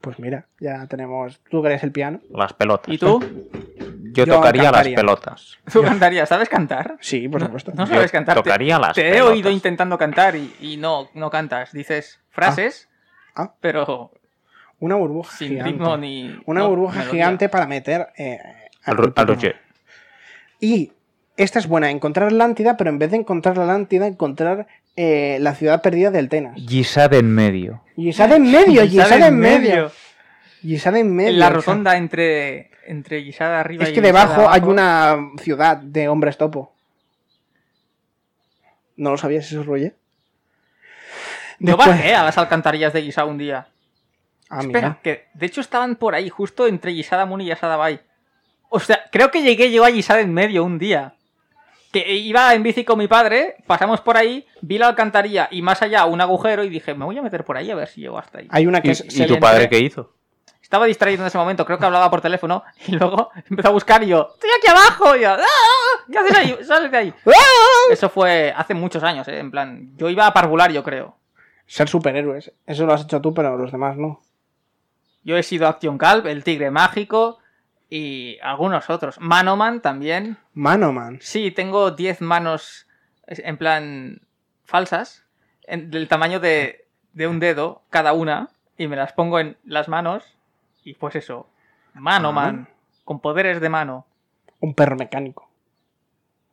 Pues 0.00 0.18
mira, 0.18 0.46
ya 0.58 0.86
tenemos. 0.86 1.40
¿Tú 1.50 1.62
querés 1.62 1.82
el 1.82 1.92
piano? 1.92 2.20
Las 2.30 2.52
pelotas. 2.54 2.92
¿Y 2.92 2.96
tú? 2.98 3.20
Yo, 4.12 4.24
Yo 4.24 4.34
tocaría 4.34 4.64
cantaría. 4.64 4.92
las 4.92 5.00
pelotas. 5.00 5.58
¿Tú 5.70 5.82
cantarías? 5.82 6.28
¿Sabes 6.28 6.48
cantar? 6.48 6.96
Sí, 7.00 7.28
por 7.28 7.42
supuesto. 7.42 7.72
No 7.74 7.84
Yo 7.86 7.94
sabes 7.94 8.10
cantar. 8.10 8.36
Te- 8.36 8.42
tocaría 8.42 8.78
las 8.78 8.94
Te 8.94 9.08
he 9.08 9.12
pelotas. 9.12 9.32
oído 9.34 9.50
intentando 9.50 9.98
cantar 9.98 10.34
y, 10.36 10.54
y 10.60 10.76
no, 10.78 11.08
no 11.14 11.30
cantas. 11.30 11.72
Dices 11.72 12.18
frases, 12.30 12.88
Ah. 13.36 13.52
pero 13.60 14.10
Una 14.80 14.94
burbuja 14.96 15.36
sin 15.36 15.48
gigante. 15.50 15.70
ritmo 15.72 15.96
ni. 15.98 16.40
Una 16.46 16.60
no, 16.60 16.70
burbuja 16.70 16.94
melodía. 17.00 17.12
gigante 17.12 17.48
para 17.50 17.66
meter. 17.66 18.08
eh, 18.16 18.38
Al, 18.84 18.96
al 18.98 19.12
al. 19.14 19.26
Roger. 19.28 19.56
Y 20.58 20.92
esta 21.36 21.58
es 21.58 21.68
buena, 21.68 21.90
encontrar 21.90 22.28
Atlántida, 22.28 22.76
pero 22.78 22.88
en 22.90 22.98
vez 22.98 23.10
de 23.10 23.18
encontrar 23.18 23.56
la 23.58 23.64
Atlántida, 23.64 24.06
encontrar 24.06 24.66
eh, 25.02 25.38
la 25.40 25.54
ciudad 25.54 25.80
perdida 25.80 26.10
del 26.10 26.28
Tenas. 26.28 26.54
Gisad 26.56 27.14
en 27.14 27.34
medio. 27.34 27.82
Gisada 27.96 28.36
en 28.36 28.50
medio, 28.50 28.82
Gisada 28.86 29.28
en 29.28 29.38
medio. 29.38 29.90
Gisada 30.60 30.98
en 30.98 31.14
medio. 31.16 31.30
En 31.30 31.38
la 31.38 31.46
o 31.46 31.48
sea, 31.48 31.56
rotonda 31.56 31.96
entre, 31.96 32.70
entre 32.86 33.18
Guisada 33.22 33.60
arriba 33.60 33.84
Es 33.84 33.90
y 33.90 33.94
que 33.94 34.00
Guisada 34.02 34.26
debajo 34.26 34.50
hay 34.50 34.60
una 34.60 35.16
ciudad 35.42 35.78
de 35.78 36.08
hombres 36.08 36.36
topo. 36.36 36.74
¿No 38.96 39.10
lo 39.12 39.16
sabías 39.16 39.46
eso, 39.50 39.62
Roger? 39.62 39.94
Yo 41.58 41.66
Después- 41.76 41.88
bajé 41.88 42.14
a 42.14 42.22
las 42.24 42.36
alcantarillas 42.36 42.92
de 42.92 43.00
Guisada 43.00 43.26
un 43.26 43.38
día. 43.38 43.68
Ah, 44.50 44.60
Espera, 44.60 44.88
mira. 44.88 44.98
que 45.02 45.26
de 45.32 45.46
hecho 45.46 45.60
estaban 45.62 45.96
por 45.96 46.14
ahí, 46.14 46.28
justo 46.28 46.66
entre 46.66 46.90
Guisada 46.92 47.24
Moon 47.24 47.40
y 47.40 47.48
Guisada 47.48 47.76
Bay. 47.76 48.00
O 48.68 48.80
sea, 48.80 49.00
creo 49.10 49.30
que 49.30 49.42
llegué 49.42 49.70
yo 49.72 49.84
a 49.84 49.90
Guisada 49.90 50.20
en 50.20 50.34
medio 50.34 50.62
un 50.64 50.78
día. 50.78 51.14
Que 51.92 52.12
iba 52.16 52.54
en 52.54 52.62
bici 52.62 52.84
con 52.84 52.98
mi 52.98 53.08
padre, 53.08 53.56
pasamos 53.66 54.00
por 54.00 54.16
ahí, 54.16 54.46
vi 54.60 54.78
la 54.78 54.86
alcantarilla 54.88 55.48
y 55.50 55.60
más 55.62 55.82
allá 55.82 56.04
un 56.04 56.20
agujero 56.20 56.62
y 56.62 56.68
dije, 56.68 56.94
me 56.94 57.04
voy 57.04 57.18
a 57.18 57.22
meter 57.22 57.44
por 57.44 57.56
ahí 57.56 57.70
a 57.70 57.74
ver 57.74 57.88
si 57.88 58.00
llego 58.02 58.16
hasta 58.18 58.38
ahí. 58.38 58.46
Hay 58.50 58.66
una 58.66 58.80
que 58.80 58.88
¿Y, 58.88 58.90
es. 58.92 59.16
y 59.18 59.26
tu 59.26 59.40
padre 59.40 59.68
qué 59.68 59.78
hizo? 59.80 60.12
Estaba 60.62 60.86
distraído 60.86 61.22
en 61.22 61.26
ese 61.26 61.36
momento, 61.36 61.64
creo 61.66 61.78
que 61.78 61.84
hablaba 61.84 62.08
por 62.08 62.20
teléfono 62.20 62.62
y 62.86 62.92
luego 62.92 63.30
empezó 63.50 63.68
a 63.70 63.72
buscar 63.72 64.04
y 64.04 64.06
yo, 64.06 64.30
estoy 64.34 64.50
aquí 64.56 64.68
abajo. 64.70 65.16
Y 65.16 65.22
yo, 65.22 65.30
"Ah, 65.32 66.04
¿qué 66.12 66.18
haces 66.18 66.36
ahí? 66.36 66.56
Sales 66.64 66.92
de 66.92 66.96
ahí. 66.96 67.14
Eso 67.90 68.08
fue 68.08 68.54
hace 68.56 68.74
muchos 68.74 69.02
años, 69.02 69.26
¿eh? 69.26 69.40
en 69.40 69.50
plan, 69.50 69.90
yo 69.96 70.08
iba 70.08 70.26
a 70.28 70.32
parvular, 70.32 70.70
yo 70.70 70.84
creo. 70.84 71.16
Ser 71.66 71.88
superhéroes. 71.88 72.52
Eso 72.66 72.86
lo 72.86 72.92
has 72.92 73.02
hecho 73.02 73.20
tú, 73.20 73.34
pero 73.34 73.56
los 73.56 73.72
demás 73.72 73.96
no. 73.96 74.20
Yo 75.24 75.36
he 75.36 75.42
sido 75.42 75.66
Action 75.66 75.98
Calv, 75.98 76.28
el 76.28 76.44
tigre 76.44 76.70
mágico, 76.70 77.39
y 77.90 78.38
algunos 78.40 78.88
otros. 78.88 79.18
Manoman 79.20 79.82
también. 79.82 80.38
Manoman. 80.54 81.18
Sí, 81.20 81.50
tengo 81.50 81.90
10 81.90 82.20
manos 82.20 82.86
en 83.26 83.56
plan 83.58 84.20
falsas, 84.64 85.24
en- 85.64 85.90
del 85.90 86.06
tamaño 86.08 86.38
de, 86.40 86.86
de 87.12 87.26
un 87.26 87.40
dedo 87.40 87.82
cada 87.90 88.12
una, 88.12 88.48
y 88.78 88.86
me 88.86 88.96
las 88.96 89.12
pongo 89.12 89.40
en 89.40 89.56
las 89.64 89.88
manos, 89.88 90.24
y 90.84 90.94
pues 90.94 91.16
eso, 91.16 91.48
Manoman, 91.94 92.68
con 93.04 93.20
poderes 93.20 93.60
de 93.60 93.68
mano. 93.68 94.06
Un 94.60 94.74
perro 94.74 94.96
mecánico. 94.96 95.48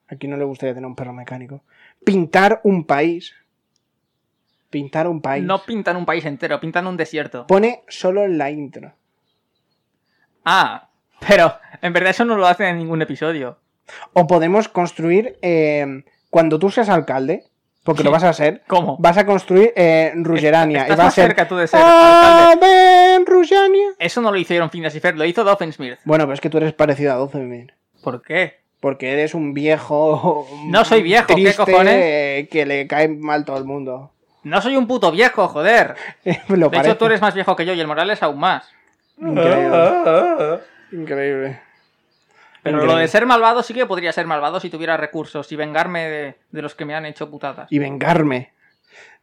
¿A 0.10 0.16
quién 0.16 0.32
no 0.32 0.38
le 0.38 0.44
gustaría 0.46 0.74
tener 0.74 0.88
un 0.88 0.96
perro 0.96 1.14
mecánico? 1.14 1.62
Pintar 2.04 2.62
un 2.64 2.86
país. 2.86 3.36
Pintar 4.70 5.08
un 5.08 5.22
país. 5.22 5.44
No 5.46 5.64
pintan 5.64 5.96
un 5.98 6.06
país 6.06 6.26
entero, 6.26 6.60
pintan 6.60 6.88
un 6.88 6.98
desierto. 6.98 7.46
Pone 7.48 7.84
solo 7.88 8.24
en 8.24 8.38
la 8.38 8.50
intro. 8.50 8.94
Ah, 10.46 10.87
pero 11.28 11.54
en 11.82 11.94
verdad 11.94 12.12
eso 12.12 12.26
no 12.26 12.36
lo 12.36 12.48
hacen 12.48 12.68
en 12.68 12.78
ningún 12.80 13.02
episodio. 13.02 13.58
O 14.14 14.28
podemos 14.28 14.68
construir, 14.68 15.38
eh, 15.42 16.04
cuando 16.30 16.60
tú 16.60 16.70
seas 16.70 16.90
alcalde, 16.90 17.44
porque 17.84 18.04
lo 18.04 18.12
vas 18.12 18.24
a 18.24 18.34
ser, 18.34 18.64
¿Cómo? 18.68 18.98
vas 19.00 19.18
a 19.18 19.26
construir 19.26 19.72
eh, 19.78 20.12
Rugerania. 20.18 20.82
Estás 20.82 20.98
y 20.98 21.00
va 21.00 21.08
a 21.08 21.12
ser... 21.12 21.26
cerca 21.28 21.48
tú 21.48 21.56
de 21.56 21.68
ser 21.68 21.80
¡Ah, 21.82 22.50
alcalde. 22.52 22.66
ven, 22.68 23.26
Rugerania! 23.26 23.92
Eso 23.98 24.20
no 24.22 24.30
lo 24.32 24.38
hicieron 24.38 24.70
Phineas 24.70 24.94
y 24.96 25.00
Ferb, 25.00 25.16
lo 25.18 25.24
hizo 25.24 25.46
Doffensmith. 25.46 25.98
Bueno, 26.04 26.26
pero 26.26 26.34
es 26.34 26.42
que 26.42 26.50
tú 26.50 26.58
eres 26.58 26.74
parecido 26.74 27.14
a 27.14 27.16
12 27.16 27.68
¿Por 28.04 28.22
qué? 28.22 28.60
Porque 28.82 29.14
eres 29.14 29.34
un 29.34 29.54
viejo. 29.54 30.46
No 30.66 30.84
soy 30.84 31.02
viejo, 31.02 31.28
¿qué 31.28 31.34
triste, 31.36 31.56
cojones? 31.56 31.94
eh, 31.98 32.48
Que 32.52 32.66
le 32.66 32.88
cae 32.88 33.08
mal 33.08 33.46
todo 33.46 33.58
el 33.58 33.64
mundo. 33.64 34.12
No 34.44 34.62
soy 34.62 34.76
un 34.76 34.86
puto 34.86 35.10
viejo, 35.12 35.48
joder. 35.48 35.96
Lo 36.50 36.68
De 36.70 36.70
parece. 36.78 36.90
hecho, 36.90 36.98
tú 36.98 37.06
eres 37.06 37.22
más 37.22 37.34
viejo 37.34 37.56
que 37.56 37.66
yo 37.66 37.74
y 37.74 37.80
el 37.80 37.88
Morales 37.88 38.22
aún 38.22 38.40
más. 38.40 38.70
Increíble. 39.18 40.60
Increíble. 40.92 41.60
Pero 42.64 42.78
Increíble. 42.78 42.94
lo 42.94 43.00
de 43.00 43.08
ser 43.08 43.26
malvado 43.26 43.64
sí 43.64 43.74
que 43.74 43.86
podría 43.86 44.12
ser 44.12 44.26
malvado 44.28 44.60
si 44.60 44.70
tuviera 44.70 44.98
recursos 44.98 45.52
y 45.52 45.56
vengarme 45.56 46.10
de, 46.10 46.36
de 46.52 46.62
los 46.62 46.76
que 46.76 46.86
me 46.86 46.96
han 46.96 47.06
hecho 47.06 47.30
putadas. 47.30 47.72
Y 47.72 47.80
vengarme. 47.80 48.54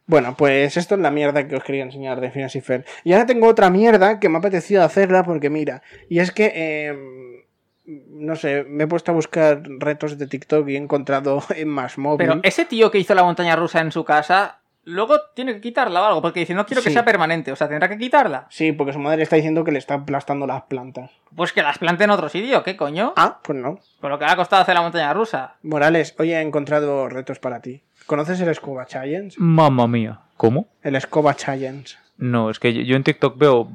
Bueno, 0.07 0.35
pues 0.37 0.77
esto 0.77 0.95
es 0.95 1.01
la 1.01 1.11
mierda 1.11 1.49
que 1.49 1.57
os 1.57 1.65
quería 1.65 1.83
enseñar 1.83 2.21
de 2.21 2.31
Phineas 2.31 2.55
y. 2.57 2.63
Y 3.05 3.13
ahora 3.13 3.27
tengo 3.27 3.49
otra 3.49 3.71
mierda 3.71 4.21
que 4.21 4.29
me 4.29 4.37
ha 4.37 4.39
apetecido 4.39 4.83
hacerla 4.83 5.25
porque 5.25 5.49
mira, 5.49 5.83
y 6.11 6.19
es 6.19 6.31
que, 6.31 6.53
eh, 6.55 7.45
no 7.87 8.37
sé, 8.37 8.65
me 8.65 8.85
he 8.85 8.87
puesto 8.87 9.13
a 9.13 9.15
buscar 9.15 9.63
retos 9.79 10.19
de 10.19 10.27
TikTok 10.27 10.69
y 10.69 10.75
he 10.75 10.79
encontrado 10.79 11.43
en 11.57 11.69
más 11.69 11.97
móvil. 11.97 12.19
Pero 12.27 12.41
ese 12.43 12.67
tío 12.67 12.91
que 12.91 12.99
hizo 12.99 13.15
la 13.15 13.25
montaña 13.25 13.57
rusa 13.57 13.81
en 13.81 13.93
su 13.93 14.05
casa, 14.05 14.61
luego 14.85 15.21
tiene 15.35 15.55
que 15.55 15.61
quitarla 15.61 16.03
o 16.03 16.05
algo, 16.05 16.23
porque 16.23 16.41
dice, 16.41 16.55
no 16.55 16.67
quiero 16.67 16.83
que 16.83 16.91
Sí. 16.91 16.93
sea 16.95 17.05
permanente, 17.05 17.51
o 17.53 17.57
sea, 17.57 17.69
tendrá 17.69 17.89
que 17.89 17.99
quitarla. 17.99 18.47
Sí, 18.51 18.73
porque 18.73 18.93
su 18.93 18.99
madre 18.99 19.23
está 19.23 19.37
diciendo 19.37 19.65
que 19.65 19.73
le 19.73 19.79
está 19.79 19.95
aplastando 19.95 20.47
las 20.47 20.63
plantas. 20.65 21.11
Pues 21.35 21.53
que 21.53 21.63
las 21.63 21.79
plante 21.79 22.05
en 22.05 22.11
otro 22.11 22.29
sitio, 22.29 22.63
¿qué 22.63 22.77
coño? 22.77 23.13
Ah, 23.17 23.39
pues 23.43 23.59
no. 23.59 23.79
Con 24.01 24.11
lo 24.11 24.19
que 24.19 24.25
le 24.25 24.31
ha 24.33 24.37
costado 24.37 24.63
hacer 24.63 24.75
la 24.75 24.83
montaña 24.83 25.13
rusa. 25.15 25.57
Morales, 25.63 26.15
hoy 26.19 26.33
he 26.33 26.41
encontrado 26.41 27.09
retos 27.09 27.39
para 27.39 27.61
ti. 27.61 27.83
¿Conoces 28.07 28.41
el 28.41 28.49
Escoba 28.49 28.87
Challenge? 28.87 29.35
Mamma 29.39 29.87
mía. 29.87 30.21
¿Cómo? 30.37 30.67
El 30.83 30.97
Escoba 30.97 31.35
Challenge. 31.35 31.97
No, 32.19 32.51
es 32.51 32.59
que 32.59 32.85
yo- 32.85 32.97
en 32.97 33.03
TikTok 33.05 33.39
veo 33.39 33.69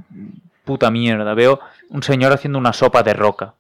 puta 0.66 0.92
mierda. 0.92 1.34
Veo 1.34 1.60
un 1.90 2.04
señor 2.04 2.32
haciendo 2.32 2.60
una 2.60 2.72
sopa 2.74 3.02
de 3.04 3.14
roca. 3.14 3.56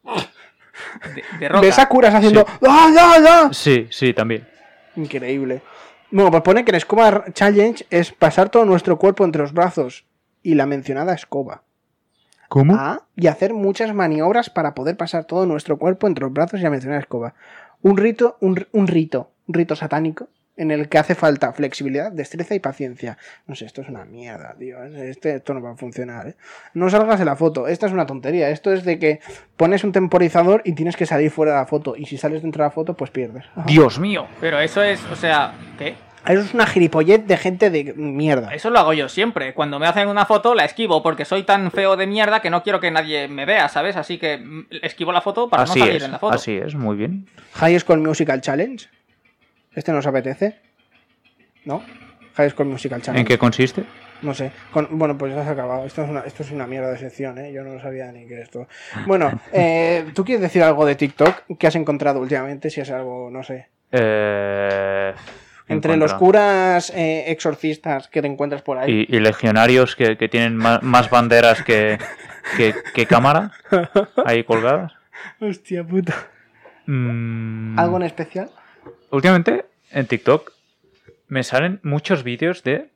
De, 1.16 1.24
de 1.40 1.50
roca. 1.50 1.62
¿Ves 1.62 1.80
a 1.80 1.88
curas 1.90 2.14
haciendo 2.14 2.46
¡Ah, 2.68 2.90
ya, 2.94 3.20
ya! 3.24 3.50
Sí, 3.54 3.88
sí, 3.90 4.14
también. 4.14 4.48
Increíble. 4.96 5.62
Bueno, 6.12 6.32
pues 6.32 6.44
pone 6.44 6.66
que 6.66 6.72
el 6.72 6.78
Escoba 6.78 7.26
Challenge 7.34 7.86
es 7.90 8.12
pasar 8.12 8.50
todo 8.50 8.66
nuestro 8.66 8.98
cuerpo 8.98 9.26
entre 9.26 9.42
los 9.42 9.54
brazos 9.54 10.06
y 10.42 10.56
la 10.56 10.66
mencionada 10.66 11.14
escoba. 11.14 11.64
¿Cómo? 12.48 12.76
Ah, 12.76 13.04
y 13.16 13.28
hacer 13.28 13.54
muchas 13.54 13.94
maniobras 13.94 14.50
para 14.50 14.74
poder 14.74 14.98
pasar 14.98 15.26
todo 15.26 15.46
nuestro 15.46 15.78
cuerpo 15.78 16.08
entre 16.08 16.24
los 16.24 16.34
brazos 16.34 16.60
y 16.60 16.64
la 16.64 16.72
mencionada 16.72 17.02
escoba. 17.02 17.36
Un 17.82 17.98
rito, 17.98 18.38
un, 18.42 18.66
un 18.72 18.88
rito, 18.88 19.30
un 19.48 19.54
rito 19.54 19.76
satánico 19.76 20.30
en 20.60 20.72
el 20.72 20.90
que 20.90 20.98
hace 20.98 21.16
falta 21.16 21.52
flexibilidad, 21.54 22.12
destreza 22.12 22.54
y 22.54 22.60
paciencia. 22.60 23.18
No 23.48 23.56
sé, 23.56 23.66
esto 23.66 23.82
es 23.82 23.90
una 23.90 24.06
mierda, 24.06 24.56
tío. 24.60 24.84
Este, 24.84 25.36
esto 25.36 25.54
no 25.54 25.62
va 25.62 25.72
a 25.72 25.76
funcionar, 25.76 26.28
¿eh? 26.28 26.36
No 26.74 26.90
salgas 26.90 27.18
de 27.18 27.26
la 27.26 27.36
foto. 27.36 27.68
Esta 27.68 27.88
es 27.88 27.94
una 27.94 28.06
tontería. 28.06 28.50
Esto 28.50 28.72
es 28.74 28.84
de 28.84 29.00
que 29.00 29.20
pones 29.58 29.84
un 29.84 29.92
temporizador 29.92 30.62
y 30.66 30.74
tienes 30.74 30.96
que 30.98 31.06
salir 31.06 31.32
fuera 31.32 31.54
de 31.54 31.58
la 31.60 31.66
foto. 31.66 31.96
Y 31.96 32.06
si 32.06 32.18
sales 32.18 32.42
dentro 32.42 32.62
de 32.64 32.68
la 32.68 32.72
foto, 32.72 32.94
pues 32.94 33.10
pierdes. 33.10 33.46
Ajá. 33.56 33.64
Dios 33.66 33.98
mío. 34.00 34.28
Pero 34.42 34.60
eso 34.60 34.84
es, 34.84 35.04
o 35.06 35.16
sea, 35.16 35.54
¿qué? 35.78 35.96
Eso 36.28 36.42
es 36.42 36.54
una 36.54 36.66
gilipollez 36.68 37.26
de 37.26 37.38
gente 37.38 37.70
de 37.70 37.94
mierda. 37.96 38.54
Eso 38.54 38.70
lo 38.70 38.80
hago 38.80 38.92
yo 38.92 39.08
siempre. 39.08 39.54
Cuando 39.54 39.80
me 39.80 39.88
hacen 39.88 40.10
una 40.10 40.26
foto 40.26 40.54
la 40.54 40.66
esquivo 40.66 41.02
porque 41.02 41.24
soy 41.24 41.44
tan 41.44 41.72
feo 41.72 41.96
de 41.96 42.08
mierda 42.08 42.42
que 42.42 42.50
no 42.50 42.62
quiero 42.62 42.82
que 42.82 42.92
nadie 42.92 43.30
me 43.30 43.46
vea, 43.46 43.70
¿sabes? 43.70 43.96
Así 43.96 44.18
que 44.18 44.38
mm, 44.38 44.66
esquivo 44.84 45.14
la 45.14 45.22
foto 45.22 45.50
para 45.50 45.64
Así 45.64 45.80
no 45.80 45.86
salir 45.86 45.98
es, 46.02 46.04
en 46.04 46.12
la 46.12 46.20
foto. 46.20 46.36
así 46.36 46.58
es, 46.58 46.76
muy 46.76 46.98
bien. 46.98 47.26
High 47.54 47.80
School 47.80 48.00
Musical 48.00 48.42
Challenge. 48.42 48.86
¿Este 49.80 49.94
nos 49.94 50.06
apetece? 50.06 50.58
¿No? 51.64 51.82
High 52.36 52.50
School 52.50 52.68
Musical 52.68 53.02
Challenge. 53.02 53.22
¿En 53.22 53.26
qué 53.26 53.38
consiste? 53.38 53.86
No 54.22 54.34
sé. 54.34 54.52
Con- 54.74 54.90
bueno, 55.00 55.18
pues 55.18 55.34
ya 55.34 55.42
se 55.44 55.48
ha 55.50 55.54
acabado. 55.54 55.86
Esto 55.86 56.04
es, 56.04 56.10
una, 56.10 56.20
esto 56.20 56.44
es 56.44 56.52
una 56.52 56.68
mierda 56.68 56.92
de 56.92 56.98
sección, 56.98 57.38
¿eh? 57.38 57.54
Yo 57.54 57.64
no 57.64 57.76
lo 57.76 57.80
sabía 57.80 58.12
ni 58.12 58.28
que 58.28 58.42
esto. 58.42 58.68
Bueno, 59.08 59.32
eh, 59.54 60.06
¿tú 60.14 60.26
quieres 60.26 60.42
decir 60.42 60.64
algo 60.64 60.86
de 60.86 60.96
TikTok 60.96 61.44
que 61.58 61.66
has 61.68 61.78
encontrado 61.78 62.20
últimamente? 62.20 62.70
Si 62.70 62.82
es 62.82 62.92
algo, 62.92 63.30
no 63.32 63.42
sé. 63.42 63.70
Eh, 63.94 65.14
¿qué 65.66 65.74
Entre 65.74 65.96
los 65.96 66.14
curas 66.14 66.90
eh, 66.94 67.32
exorcistas 67.32 68.10
que 68.10 68.22
te 68.22 68.28
encuentras 68.28 68.62
por 68.62 68.80
ahí. 68.80 69.08
y, 69.10 69.16
y 69.16 69.20
legionarios 69.22 69.96
que, 69.96 70.18
que 70.18 70.28
tienen 70.28 70.58
más, 70.58 71.10
banderas 71.10 71.64
que, 71.64 71.98
que, 72.58 72.76
que 72.94 73.06
cámara 73.06 73.54
ahí 74.26 74.44
colgadas. 74.44 74.92
Hostia 75.40 75.86
puta. 75.86 76.14
Mm, 76.86 77.80
¿Algo 77.80 77.96
en 77.96 78.04
especial? 78.04 78.50
Últimamente 79.12 79.66
en 79.92 80.06
TikTok 80.08 80.52
me 81.28 81.44
salen 81.44 81.80
muchos 81.84 82.24
vídeos 82.24 82.64
de, 82.64 82.90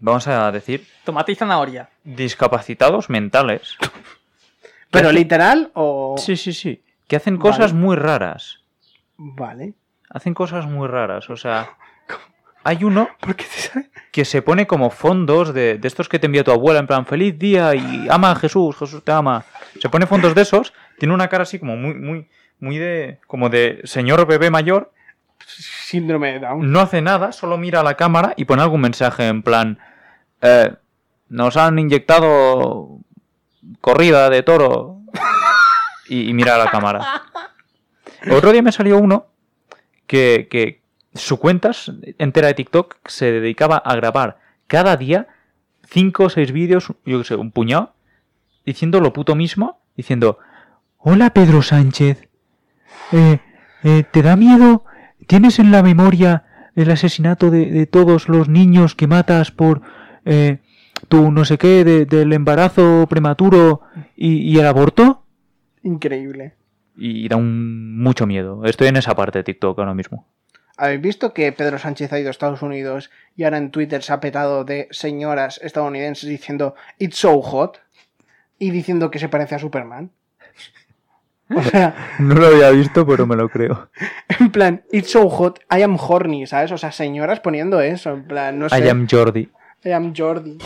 vamos 0.00 0.26
a 0.28 0.50
decir, 0.52 0.86
Tomate 1.04 1.32
y 1.32 1.34
zanahoria. 1.34 1.90
discapacitados 2.04 3.10
mentales. 3.10 3.76
¿Pero 4.90 5.08
hacen- 5.08 5.14
literal 5.16 5.70
o...? 5.74 6.16
Sí, 6.18 6.36
sí, 6.36 6.52
sí. 6.52 6.82
Que 7.08 7.16
hacen 7.16 7.36
cosas 7.36 7.72
Vale. 7.72 7.84
muy 7.84 7.96
raras. 7.96 8.60
Vale. 9.16 9.74
Hacen 10.10 10.34
cosas 10.34 10.66
muy 10.66 10.88
raras. 10.88 11.28
O 11.30 11.36
sea, 11.36 11.70
hay 12.64 12.84
uno 12.84 13.08
¿Por 13.20 13.34
qué 13.36 13.44
te 13.44 13.50
sale? 13.60 13.90
que 14.10 14.24
se 14.26 14.42
pone 14.42 14.66
como 14.66 14.90
fondos 14.90 15.54
de, 15.54 15.78
de 15.78 15.88
estos 15.88 16.08
que 16.08 16.18
te 16.18 16.26
envía 16.26 16.44
tu 16.44 16.50
abuela, 16.50 16.80
en 16.80 16.86
plan, 16.86 17.06
feliz 17.06 17.38
día 17.38 17.74
y 17.74 18.06
ama 18.10 18.30
a 18.32 18.36
Jesús, 18.36 18.76
Jesús 18.76 19.02
te 19.02 19.12
ama. 19.12 19.44
Se 19.80 19.88
pone 19.88 20.06
fondos 20.06 20.34
de 20.34 20.42
esos, 20.42 20.72
tiene 20.98 21.14
una 21.14 21.28
cara 21.28 21.44
así 21.44 21.58
como 21.58 21.76
muy, 21.76 21.94
muy, 21.94 22.28
muy 22.60 22.76
de, 22.76 23.18
como 23.26 23.48
de 23.48 23.80
señor 23.84 24.26
bebé 24.26 24.50
mayor, 24.50 24.92
Síndrome 25.46 26.32
de 26.34 26.40
Down. 26.40 26.72
no 26.72 26.80
hace 26.80 27.02
nada, 27.02 27.32
solo 27.32 27.58
mira 27.58 27.80
a 27.80 27.82
la 27.82 27.94
cámara 27.94 28.34
y 28.36 28.44
pone 28.44 28.62
algún 28.62 28.80
mensaje 28.80 29.28
en 29.28 29.42
plan, 29.42 29.78
eh, 30.40 30.74
nos 31.28 31.56
han 31.56 31.78
inyectado 31.78 32.98
corrida 33.80 34.30
de 34.30 34.42
toro 34.42 35.00
y, 36.08 36.32
mira 36.34 36.54
a 36.54 36.58
la 36.58 36.70
cámara. 36.70 37.22
Otro 38.30 38.52
día 38.52 38.62
me 38.62 38.72
salió 38.72 38.98
uno 38.98 39.26
que, 40.06 40.48
que 40.50 40.82
su 41.14 41.38
cuenta 41.38 41.72
entera 42.18 42.48
de 42.48 42.54
TikTok 42.54 42.96
se 43.06 43.32
dedicaba 43.32 43.76
a 43.76 43.94
grabar 43.96 44.38
cada 44.66 44.96
día 44.96 45.28
cinco 45.86 46.24
o 46.24 46.30
seis 46.30 46.52
vídeos, 46.52 46.92
yo 47.04 47.18
qué 47.18 47.24
sé, 47.24 47.34
un 47.36 47.50
puñado, 47.50 47.94
diciendo 48.64 49.00
lo 49.00 49.12
puto 49.12 49.34
mismo, 49.34 49.80
diciendo, 49.96 50.38
hola 50.98 51.30
Pedro 51.30 51.62
Sánchez, 51.62 52.28
eh, 53.12 53.40
eh, 53.84 54.04
¿te 54.10 54.22
da 54.22 54.36
miedo? 54.36 54.84
¿Tienes 55.26 55.58
en 55.58 55.70
la 55.70 55.82
memoria 55.82 56.44
el 56.74 56.90
asesinato 56.90 57.50
de, 57.50 57.66
de 57.66 57.86
todos 57.86 58.28
los 58.28 58.48
niños 58.48 58.94
que 58.94 59.06
matas 59.06 59.50
por 59.50 59.82
eh, 60.24 60.58
tu 61.08 61.30
no 61.30 61.44
sé 61.44 61.58
qué, 61.58 61.84
de- 61.84 62.06
del 62.06 62.32
embarazo 62.32 63.06
prematuro 63.08 63.82
y, 64.16 64.38
y 64.38 64.58
el 64.58 64.66
aborto? 64.66 65.24
Increíble. 65.82 66.54
Y 66.96 67.28
da 67.28 67.36
un 67.36 67.98
mucho 67.98 68.26
miedo. 68.26 68.64
Estoy 68.64 68.88
en 68.88 68.96
esa 68.96 69.14
parte 69.14 69.38
de 69.38 69.44
TikTok 69.44 69.78
ahora 69.78 69.94
mismo. 69.94 70.26
¿Habéis 70.76 71.00
visto 71.02 71.32
que 71.34 71.52
Pedro 71.52 71.78
Sánchez 71.78 72.12
ha 72.12 72.18
ido 72.18 72.28
a 72.28 72.30
Estados 72.30 72.62
Unidos 72.62 73.10
y 73.36 73.44
ahora 73.44 73.58
en 73.58 73.70
Twitter 73.70 74.02
se 74.02 74.12
ha 74.12 74.20
petado 74.20 74.64
de 74.64 74.88
señoras 74.90 75.60
estadounidenses 75.62 76.28
diciendo 76.28 76.74
It's 76.98 77.18
so 77.18 77.40
hot? 77.42 77.80
Y 78.58 78.70
diciendo 78.70 79.10
que 79.10 79.18
se 79.18 79.28
parece 79.28 79.54
a 79.54 79.58
Superman. 79.58 80.10
O 81.54 81.62
sea, 81.70 81.94
No 82.18 82.34
lo 82.34 82.46
había 82.46 82.70
visto, 82.70 83.06
pero 83.06 83.26
me 83.26 83.36
lo 83.36 83.48
creo. 83.48 83.88
en 84.40 84.50
plan, 84.50 84.82
It's 84.90 85.10
so 85.10 85.28
hot, 85.28 85.60
I 85.70 85.82
am 85.82 85.96
horny, 86.00 86.46
¿sabes? 86.46 86.72
O 86.72 86.78
sea, 86.78 86.92
señoras 86.92 87.40
poniendo 87.40 87.80
eso, 87.80 88.10
en 88.10 88.24
plan, 88.24 88.58
no 88.58 88.68
sé. 88.68 88.84
I 88.84 88.88
am 88.88 89.06
Jordi. 89.10 89.48
I 89.84 89.90
am 89.90 90.14
Jordi. 90.16 90.58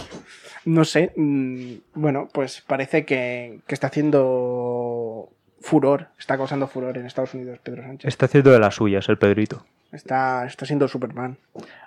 No 0.65 0.85
sé, 0.85 1.13
mm, 1.17 1.73
bueno, 1.95 2.29
pues 2.33 2.63
parece 2.67 3.05
que, 3.05 3.61
que 3.67 3.75
está 3.75 3.87
haciendo 3.87 5.29
furor, 5.61 6.09
está 6.19 6.37
causando 6.37 6.67
furor 6.67 6.99
en 6.99 7.07
Estados 7.07 7.35
Unidos 7.35 7.59
Pedro 7.63 7.83
Sánchez. 7.83 8.09
Está 8.09 8.27
haciendo 8.27 8.51
de 8.51 8.59
las 8.59 8.75
suyas 8.75 9.09
el 9.09 9.19
Pedrito. 9.19 9.65
Está, 9.93 10.45
está 10.47 10.67
siendo 10.67 10.89
Superman. 10.89 11.39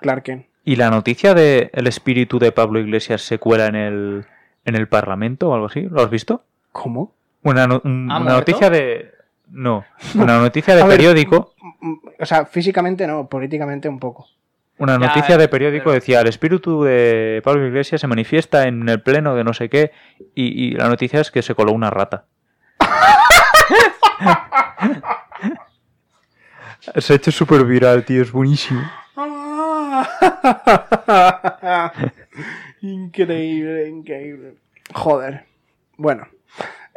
Clark 0.02 0.24
Kent. 0.24 0.46
¿Y 0.64 0.76
la 0.78 0.90
noticia 0.90 1.34
de 1.34 1.70
el 1.74 1.88
espíritu 1.88 2.40
de 2.40 2.52
Pablo 2.52 2.80
Iglesias 2.80 3.22
se 3.22 3.38
cuela 3.38 3.68
en 3.68 3.76
el, 3.76 4.26
en 4.66 4.76
el 4.76 4.88
Parlamento 4.88 5.50
o 5.50 5.54
algo 5.54 5.68
así? 5.68 5.82
¿Lo 5.82 6.02
has 6.02 6.10
visto? 6.10 6.44
¿Cómo? 6.72 7.14
Una, 7.44 7.68
no- 7.68 7.82
un- 7.84 8.10
¿Ha 8.12 8.20
una 8.20 8.34
noticia 8.34 8.70
de. 8.70 9.12
No, 9.52 9.84
una 10.14 10.38
noticia 10.38 10.76
de 10.76 10.84
ver, 10.84 10.98
periódico. 10.98 11.56
O 12.20 12.26
sea, 12.28 12.46
físicamente 12.46 13.08
no, 13.08 13.28
políticamente 13.28 13.90
un 13.90 13.98
poco. 14.00 14.28
Una 14.78 14.94
Ya, 15.00 15.08
noticia 15.08 15.34
eh, 15.36 15.38
de 15.40 15.48
periódico 15.48 15.86
pero- 15.86 15.96
decía: 15.96 16.22
el 16.22 16.28
espíritu 16.28 16.84
de 16.84 17.42
Pablo 17.44 17.66
Iglesias 17.66 18.00
se 18.00 18.06
manifiesta 18.06 18.68
en 18.68 18.88
el 18.88 19.02
pleno 19.02 19.34
de 19.34 19.44
no 19.44 19.54
sé 19.54 19.68
qué. 19.70 19.92
Y, 20.36 20.68
y 20.68 20.72
la 20.74 20.88
noticia 20.88 21.20
es 21.20 21.32
que 21.32 21.42
se 21.42 21.56
coló 21.56 21.72
una 21.72 21.90
rata. 21.90 22.26
se 26.98 27.14
ha 27.14 27.16
hecho 27.16 27.32
súper 27.32 27.64
viral, 27.66 28.04
tío, 28.06 28.22
es 28.22 28.32
buenísimo. 28.32 28.82
increíble, 32.82 33.88
increíble. 33.90 34.56
Joder. 34.94 35.46
Bueno. 35.98 36.28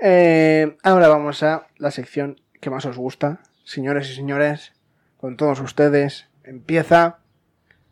Eh, 0.02 0.76
ahora 0.82 1.08
vamos 1.08 1.42
a 1.42 1.66
la 1.78 1.90
sección 1.90 2.40
que 2.60 2.70
más 2.70 2.84
os 2.86 2.96
gusta. 2.98 3.38
Señores 3.64 4.10
y 4.10 4.14
señores, 4.14 4.72
con 5.16 5.36
todos 5.36 5.60
ustedes, 5.60 6.28
empieza. 6.44 7.18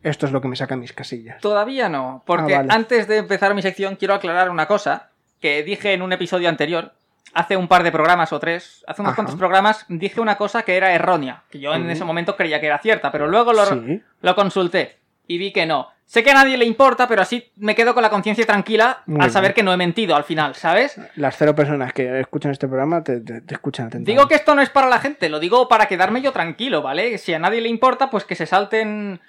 Esto 0.03 0.25
es 0.25 0.31
lo 0.31 0.41
que 0.41 0.47
me 0.47 0.55
saca 0.55 0.75
mis 0.75 0.93
casillas. 0.93 1.39
Todavía 1.41 1.87
no, 1.87 2.23
porque 2.25 2.55
Ah, 2.55 2.57
vale. 2.59 2.69
antes 2.73 3.07
de 3.07 3.17
empezar 3.17 3.53
mi 3.53 3.61
sección 3.61 3.95
quiero 3.95 4.13
aclarar 4.15 4.49
una 4.49 4.67
cosa 4.67 5.09
que 5.39 5.63
dije 5.63 5.93
en 5.93 6.01
un 6.01 6.11
episodio 6.11 6.49
anterior, 6.49 6.93
hace 7.33 7.55
un 7.55 7.67
par 7.67 7.83
de 7.83 7.91
programas 7.91 8.33
o 8.33 8.39
tres, 8.39 8.83
hace 8.87 9.01
unos 9.01 9.11
Ajá. 9.11 9.15
cuantos 9.17 9.35
programas, 9.37 9.85
dije 9.87 10.19
una 10.19 10.37
cosa 10.37 10.63
que 10.63 10.75
era 10.75 10.93
errónea, 10.93 11.43
que 11.49 11.59
yo 11.59 11.73
en 11.73 11.89
ese 11.89 12.03
momento 12.03 12.35
creía 12.35 12.59
que 12.59 12.65
era 12.67 12.79
cierta, 12.79 13.11
pero 13.11 13.27
luego 13.27 13.53
lo, 13.53 13.65
Sí. 13.65 14.01
lo 14.21 14.35
consulté 14.35 14.97
y 15.27 15.37
vi 15.37 15.53
que 15.53 15.65
no. 15.65 15.87
Sé 16.11 16.23
que 16.23 16.31
a 16.31 16.33
nadie 16.33 16.57
le 16.57 16.65
importa, 16.65 17.07
pero 17.07 17.21
así 17.21 17.53
me 17.55 17.73
quedo 17.73 17.93
con 17.93 18.03
la 18.03 18.09
conciencia 18.09 18.45
tranquila 18.45 19.01
Muy 19.05 19.23
al 19.23 19.31
saber 19.31 19.53
que 19.53 19.63
no 19.63 19.71
he 19.71 19.77
mentido 19.77 20.13
al 20.13 20.25
final, 20.25 20.55
¿sabes? 20.55 20.99
Las 21.15 21.37
cero 21.37 21.55
personas 21.55 21.93
que 21.93 22.19
escuchan 22.19 22.51
este 22.51 22.67
programa 22.67 23.01
te, 23.01 23.21
te- 23.21 23.39
te 23.39 23.53
escuchan 23.53 23.85
atentamente. 23.85 24.11
Digo 24.11 24.27
que 24.27 24.35
esto 24.35 24.53
no 24.53 24.61
es 24.61 24.69
para 24.69 24.89
la 24.89 24.99
gente, 24.99 25.29
lo 25.29 25.39
digo 25.39 25.69
para 25.69 25.85
quedarme 25.85 26.21
yo 26.21 26.33
tranquilo, 26.33 26.81
¿vale? 26.81 27.17
Si 27.17 27.33
a 27.33 27.39
nadie 27.39 27.61
le 27.61 27.69
importa, 27.69 28.09
pues 28.09 28.25
que 28.25 28.35
se 28.35 28.45
salten 28.45 29.21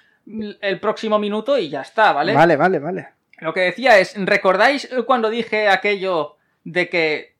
el 0.59 0.79
próximo 0.81 1.19
minuto 1.19 1.57
y 1.57 1.69
ya 1.69 1.79
está, 1.83 2.11
¿vale? 2.11 2.33
Vale, 2.33 2.57
vale, 2.57 2.79
vale. 2.79 3.07
Lo 3.39 3.53
que 3.53 3.61
decía 3.61 3.97
es, 3.99 4.13
¿recordáis 4.17 4.89
cuando 5.05 5.29
dije 5.29 5.69
aquello 5.69 6.35
de 6.65 6.89
que 6.89 7.35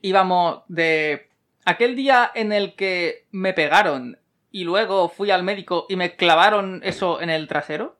íbamos 0.00 0.62
de... 0.68 1.28
aquel 1.64 1.96
día 1.96 2.30
en 2.34 2.52
el 2.52 2.76
que 2.76 3.26
me 3.32 3.52
pegaron 3.52 4.16
y 4.52 4.62
luego 4.62 5.08
fui 5.08 5.32
al 5.32 5.42
médico 5.42 5.86
y 5.88 5.96
me 5.96 6.14
clavaron 6.14 6.82
eso 6.84 7.20
en 7.20 7.30
el 7.30 7.48
trasero? 7.48 7.96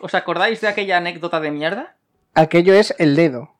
¿Os 0.00 0.14
acordáis 0.14 0.60
de 0.60 0.68
aquella 0.68 0.96
anécdota 0.98 1.40
de 1.40 1.50
mierda? 1.50 1.96
Aquello 2.34 2.74
es 2.74 2.94
el 2.98 3.16
dedo. 3.16 3.54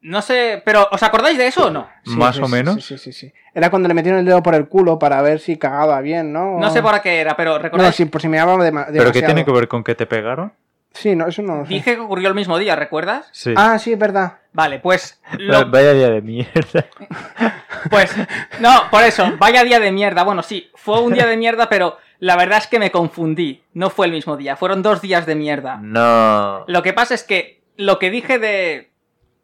No 0.00 0.20
sé, 0.20 0.60
pero 0.66 0.86
¿os 0.92 1.02
acordáis 1.02 1.38
de 1.38 1.46
eso 1.46 1.68
o 1.68 1.70
no? 1.70 1.88
Sí, 2.04 2.10
Más 2.18 2.36
sí, 2.36 2.42
o 2.42 2.46
sí, 2.46 2.52
menos. 2.52 2.74
Sí, 2.74 2.80
sí, 2.82 2.98
sí, 2.98 3.12
sí. 3.12 3.32
Era 3.54 3.70
cuando 3.70 3.88
le 3.88 3.94
metieron 3.94 4.20
el 4.20 4.26
dedo 4.26 4.42
por 4.42 4.54
el 4.54 4.68
culo 4.68 4.98
para 4.98 5.22
ver 5.22 5.40
si 5.40 5.56
cagaba 5.56 6.00
bien, 6.02 6.30
¿no? 6.32 6.58
No 6.58 6.70
sé 6.70 6.82
por 6.82 7.00
qué 7.00 7.20
era, 7.20 7.34
pero 7.36 7.52
No, 7.52 7.58
¿recordáis? 7.58 7.94
sí, 7.94 8.04
por 8.04 8.20
si 8.20 8.28
me 8.28 8.36
daba 8.36 8.52
dema- 8.54 8.60
demasiado. 8.86 8.92
¿Pero 8.98 9.12
qué 9.12 9.22
tiene 9.22 9.44
que 9.46 9.52
ver 9.52 9.66
con 9.68 9.82
que 9.82 9.94
te 9.94 10.04
pegaron? 10.06 10.52
Sí, 10.94 11.14
no, 11.14 11.26
eso 11.26 11.42
no 11.42 11.58
lo 11.58 11.66
sé. 11.66 11.74
Dije 11.74 11.96
que 11.96 12.00
ocurrió 12.00 12.28
el 12.28 12.34
mismo 12.34 12.58
día, 12.58 12.76
¿recuerdas? 12.76 13.28
Sí. 13.32 13.52
Ah, 13.56 13.78
sí, 13.78 13.92
es 13.92 13.98
verdad. 13.98 14.38
Vale, 14.52 14.78
pues... 14.78 15.20
Lo, 15.38 15.68
Vaya 15.68 15.92
día 15.92 16.10
de 16.10 16.22
mierda. 16.22 16.86
Pues, 17.90 18.14
no, 18.60 18.84
por 18.90 19.02
eso, 19.02 19.34
vaya 19.38 19.62
día 19.62 19.78
de 19.78 19.92
mierda. 19.92 20.22
Bueno, 20.22 20.42
sí, 20.42 20.70
fue 20.74 21.02
un 21.02 21.12
día 21.12 21.26
de 21.26 21.36
mierda, 21.36 21.68
pero 21.68 21.98
la 22.18 22.34
verdad 22.34 22.56
es 22.56 22.66
que 22.66 22.78
me 22.78 22.90
confundí. 22.90 23.62
No 23.74 23.90
fue 23.90 24.06
el 24.06 24.12
mismo 24.12 24.38
día, 24.38 24.56
fueron 24.56 24.82
dos 24.82 25.02
días 25.02 25.26
de 25.26 25.34
mierda. 25.34 25.76
No. 25.82 26.64
Lo 26.66 26.82
que 26.82 26.94
pasa 26.94 27.12
es 27.12 27.24
que 27.24 27.60
lo 27.76 27.98
que 27.98 28.10
dije 28.10 28.38
de, 28.38 28.90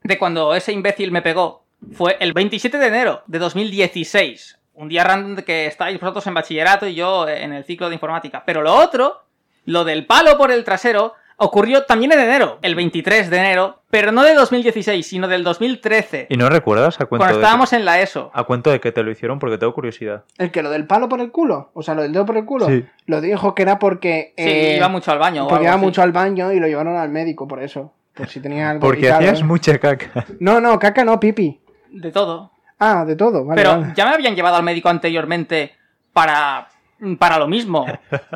de 0.02 0.18
cuando 0.18 0.54
ese 0.54 0.72
imbécil 0.72 1.12
me 1.12 1.20
pegó 1.20 1.64
fue 1.92 2.16
el 2.20 2.32
27 2.32 2.78
de 2.78 2.86
enero 2.86 3.22
de 3.26 3.38
2016. 3.38 4.58
Un 4.74 4.88
día 4.88 5.04
random 5.04 5.36
de 5.36 5.44
que 5.44 5.66
estáis 5.66 6.00
vosotros 6.00 6.26
en 6.26 6.34
bachillerato 6.34 6.86
y 6.86 6.94
yo 6.94 7.28
en 7.28 7.52
el 7.52 7.64
ciclo 7.64 7.88
de 7.88 7.94
informática. 7.96 8.42
Pero 8.46 8.62
lo 8.62 8.74
otro, 8.74 9.24
lo 9.66 9.84
del 9.84 10.06
palo 10.06 10.38
por 10.38 10.50
el 10.50 10.64
trasero, 10.64 11.14
ocurrió 11.42 11.84
también 11.84 12.12
en 12.12 12.20
enero, 12.20 12.58
el 12.60 12.74
23 12.74 13.30
de 13.30 13.38
enero, 13.38 13.80
pero 13.90 14.12
no 14.12 14.22
de 14.22 14.34
2016, 14.34 15.06
sino 15.06 15.26
del 15.26 15.42
2013, 15.42 16.26
¿Y 16.28 16.36
no 16.36 16.50
recuerdas 16.50 17.00
a 17.00 17.06
cuento, 17.06 17.22
cuando 17.22 17.38
de 17.38 17.42
estábamos 17.42 17.72
en 17.72 17.86
la 17.86 18.00
ESO. 18.00 18.30
que, 18.30 18.40
a 18.40 18.44
cuento 18.44 18.70
de 18.70 18.78
que 18.78 18.92
te 18.92 19.02
lo 19.02 19.10
hicieron? 19.10 19.38
Porque 19.38 19.56
tengo 19.56 19.72
curiosidad. 19.72 20.24
¿El 20.36 20.50
que 20.50 20.62
lo 20.62 20.68
del 20.68 20.86
palo 20.86 21.08
por 21.08 21.20
el 21.20 21.30
culo? 21.30 21.70
O 21.72 21.82
sea, 21.82 21.94
lo 21.94 22.02
del 22.02 22.12
dedo 22.12 22.26
por 22.26 22.36
el 22.36 22.44
culo. 22.44 22.66
Sí. 22.66 22.84
Lo 23.06 23.22
dijo 23.22 23.54
que 23.54 23.62
era 23.62 23.78
porque. 23.78 24.34
Sí, 24.36 24.44
eh, 24.44 24.76
iba 24.76 24.88
mucho 24.88 25.12
al 25.12 25.18
baño. 25.18 25.46
o 25.46 25.48
Porque 25.48 25.66
algo 25.66 25.68
iba 25.68 25.74
así. 25.76 25.84
mucho 25.86 26.02
al 26.02 26.12
baño 26.12 26.52
y 26.52 26.60
lo 26.60 26.66
llevaron 26.66 26.96
al 26.96 27.08
médico 27.08 27.48
por 27.48 27.62
eso. 27.62 27.94
Por 28.12 28.28
si 28.28 28.40
tenía 28.40 28.68
algo. 28.68 28.82
Porque 28.82 29.10
hacías 29.10 29.40
¿eh? 29.40 29.44
mucha 29.44 29.78
caca. 29.78 30.26
No, 30.40 30.60
no, 30.60 30.78
caca 30.78 31.04
no, 31.04 31.18
pipi. 31.18 31.58
De 31.90 32.12
todo. 32.12 32.52
Ah, 32.78 33.06
de 33.06 33.16
todo, 33.16 33.46
vale. 33.46 33.62
Pero 33.62 33.80
vale. 33.80 33.92
ya 33.96 34.04
me 34.04 34.12
habían 34.12 34.36
llevado 34.36 34.56
al 34.56 34.62
médico 34.62 34.90
anteriormente 34.90 35.72
para, 36.12 36.68
para 37.18 37.38
lo 37.38 37.46
mismo. 37.48 37.86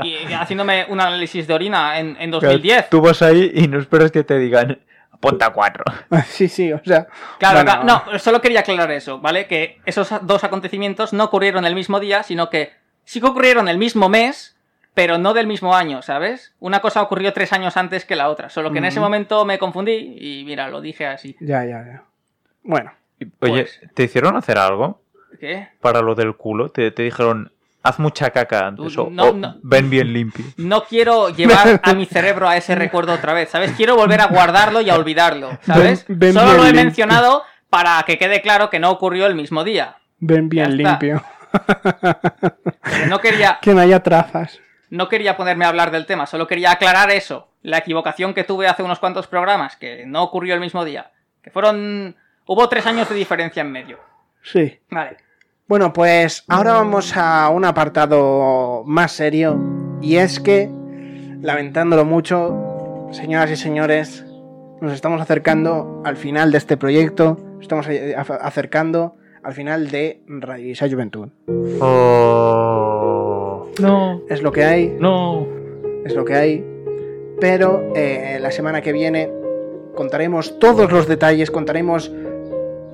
Y 0.03 0.33
haciéndome 0.33 0.87
un 0.89 1.01
análisis 1.01 1.47
de 1.47 1.55
orina 1.55 1.99
en, 1.99 2.17
en 2.19 2.31
2010. 2.31 2.91
Tú 2.91 3.01
vas 3.01 3.23
ahí 3.23 3.51
y 3.55 3.69
no 3.69 3.79
esperas 3.79 4.11
que 4.11 4.25
te 4.25 4.39
digan, 4.39 4.79
ponta 5.21 5.51
cuatro. 5.51 5.85
Sí, 6.27 6.49
sí, 6.49 6.73
o 6.73 6.81
sea. 6.85 7.07
Claro, 7.39 7.57
bueno, 7.65 7.83
claro, 7.83 8.05
no, 8.12 8.19
solo 8.19 8.41
quería 8.41 8.61
aclarar 8.61 8.91
eso, 8.93 9.21
¿vale? 9.21 9.47
Que 9.47 9.81
esos 9.85 10.09
dos 10.23 10.45
acontecimientos 10.45 11.12
no 11.12 11.25
ocurrieron 11.25 11.65
el 11.65 11.75
mismo 11.75 12.01
día, 12.01 12.23
sino 12.23 12.51
que 12.51 12.73
sí 13.05 13.21
que 13.21 13.27
ocurrieron 13.27 13.69
el 13.69 13.79
mismo 13.79 14.09
mes, 14.09 14.57
pero 14.95 15.19
no 15.19 15.35
del 15.35 15.47
mismo 15.47 15.75
año, 15.75 16.03
¿sabes? 16.03 16.55
Una 16.61 16.81
cosa 16.81 17.03
ocurrió 17.03 17.33
tres 17.33 17.53
años 17.53 17.77
antes 17.77 18.05
que 18.05 18.17
la 18.17 18.29
otra, 18.29 18.49
solo 18.49 18.71
que 18.73 18.79
en 18.79 18.85
ese 18.85 19.01
momento 19.01 19.45
me 19.45 19.59
confundí 19.59 20.17
y 20.21 20.45
mira, 20.45 20.69
lo 20.69 20.81
dije 20.81 21.07
así. 21.07 21.37
Ya, 21.41 21.65
ya, 21.65 21.85
ya. 21.85 22.03
Bueno, 22.62 22.93
Oye, 23.41 23.62
Pues- 23.65 23.81
¿te 23.95 24.03
hicieron 24.05 24.37
hacer 24.37 24.59
algo 24.59 25.01
¿Qué? 25.41 25.69
para 25.81 26.01
lo 26.03 26.15
del 26.15 26.37
culo? 26.37 26.69
¿Te, 26.71 26.91
te 26.91 27.03
dijeron, 27.05 27.53
haz 27.85 27.99
mucha 28.01 28.30
caca 28.30 28.66
antes 28.66 28.99
o, 28.99 29.09
No, 29.11 29.24
o 29.26 29.32
no. 29.32 29.57
ven 29.62 29.89
bien 29.91 30.12
limpio? 30.12 30.45
No 30.57 30.82
quiero 30.85 31.28
llevar 31.30 31.80
a 31.82 31.95
mi 31.95 32.07
cerebro 32.07 32.49
a 32.49 32.57
ese 32.57 32.74
recuerdo 32.74 33.12
otra 33.12 33.32
vez, 33.35 33.51
¿sabes? 33.51 33.70
Quiero 33.76 33.95
volver 33.95 34.20
a 34.20 34.26
guardarlo 34.26 34.80
y 34.80 34.91
a 34.91 34.97
olvidarlo, 34.97 35.57
¿sabes? 35.62 36.05
Ven- 36.09 36.18
ven 36.18 36.32
Solo 36.35 36.55
lo 36.55 36.62
he 36.62 36.66
limpio. 36.72 36.85
mencionado 36.85 37.43
para 37.70 38.03
que 38.05 38.18
quede 38.18 38.41
claro 38.43 38.70
que 38.70 38.78
no 38.80 38.91
ocurrió 38.91 39.26
el 39.26 39.35
mismo 39.37 39.62
día. 39.62 39.97
ven 40.18 40.49
bien 40.49 40.76
limpio. 40.76 41.22
Pero 42.82 43.07
no 43.09 43.20
quería, 43.20 43.59
Que 43.62 43.74
no 43.74 43.80
haya 43.80 44.01
trazas. 44.03 44.61
no 44.91 45.09
quería 45.09 45.37
ponerme 45.37 45.64
a 45.64 45.68
hablar 45.68 45.91
del 45.91 46.07
tema, 46.07 46.26
solo 46.26 46.47
quería 46.47 46.72
aclarar 46.72 47.11
eso. 47.11 47.49
La 47.62 47.78
equivocación 47.78 48.35
que 48.35 48.45
tuve 48.45 48.66
hace 48.68 48.82
unos 48.82 48.99
cuantos 48.99 49.26
programas, 49.26 49.76
que 49.76 50.05
no 50.07 50.22
ocurrió 50.22 50.55
el 50.55 50.61
mismo 50.61 50.85
día. 50.85 51.11
Que 51.43 51.51
fueron... 51.51 52.16
Hubo 52.47 52.68
tres 52.68 52.85
años 52.87 53.09
de 53.09 53.14
diferencia 53.14 53.62
en 53.62 53.72
medio. 53.72 53.99
Sí. 54.43 54.78
Vale. 54.91 55.16
Bueno, 55.67 55.95
pues 55.95 56.45
ahora 56.49 56.75
vamos 56.75 57.17
a 57.17 57.49
un 57.49 57.65
apartado 57.65 58.83
más 58.85 59.12
serio. 59.12 59.59
Y 60.03 60.17
es 60.17 60.39
que, 60.39 60.69
lamentándolo 61.41 62.05
mucho, 62.05 63.09
señoras 63.12 63.51
y 63.51 63.57
señores, 63.57 64.27
nos 64.83 64.93
estamos 64.93 65.23
acercando 65.23 66.03
al 66.05 66.19
final 66.19 66.53
de 66.53 66.59
este 66.59 66.77
proyecto. 66.77 67.39
Estamos 67.62 67.89
eh, 67.89 68.15
acercando 68.15 69.17
al 69.43 69.55
final 69.55 69.91
de 69.91 70.23
Radio 70.27 70.71
Isa 70.71 70.87
Juventud. 70.87 71.29
Oh. 71.81 73.71
No, 73.81 74.21
Es 74.29 74.43
lo 74.43 74.53
que 74.53 74.65
hay, 74.65 74.95
no. 75.01 75.47
es 76.05 76.15
lo 76.15 76.27
que 76.27 76.35
hay. 76.35 76.65
Pero 77.41 77.91
eh, 77.97 78.37
la 78.39 78.51
semana 78.51 78.83
que 78.83 78.93
viene 78.93 79.33
contaremos 79.95 80.59
todos 80.59 80.93
los 80.93 81.09
detalles, 81.09 81.51
contaremos. 81.51 82.12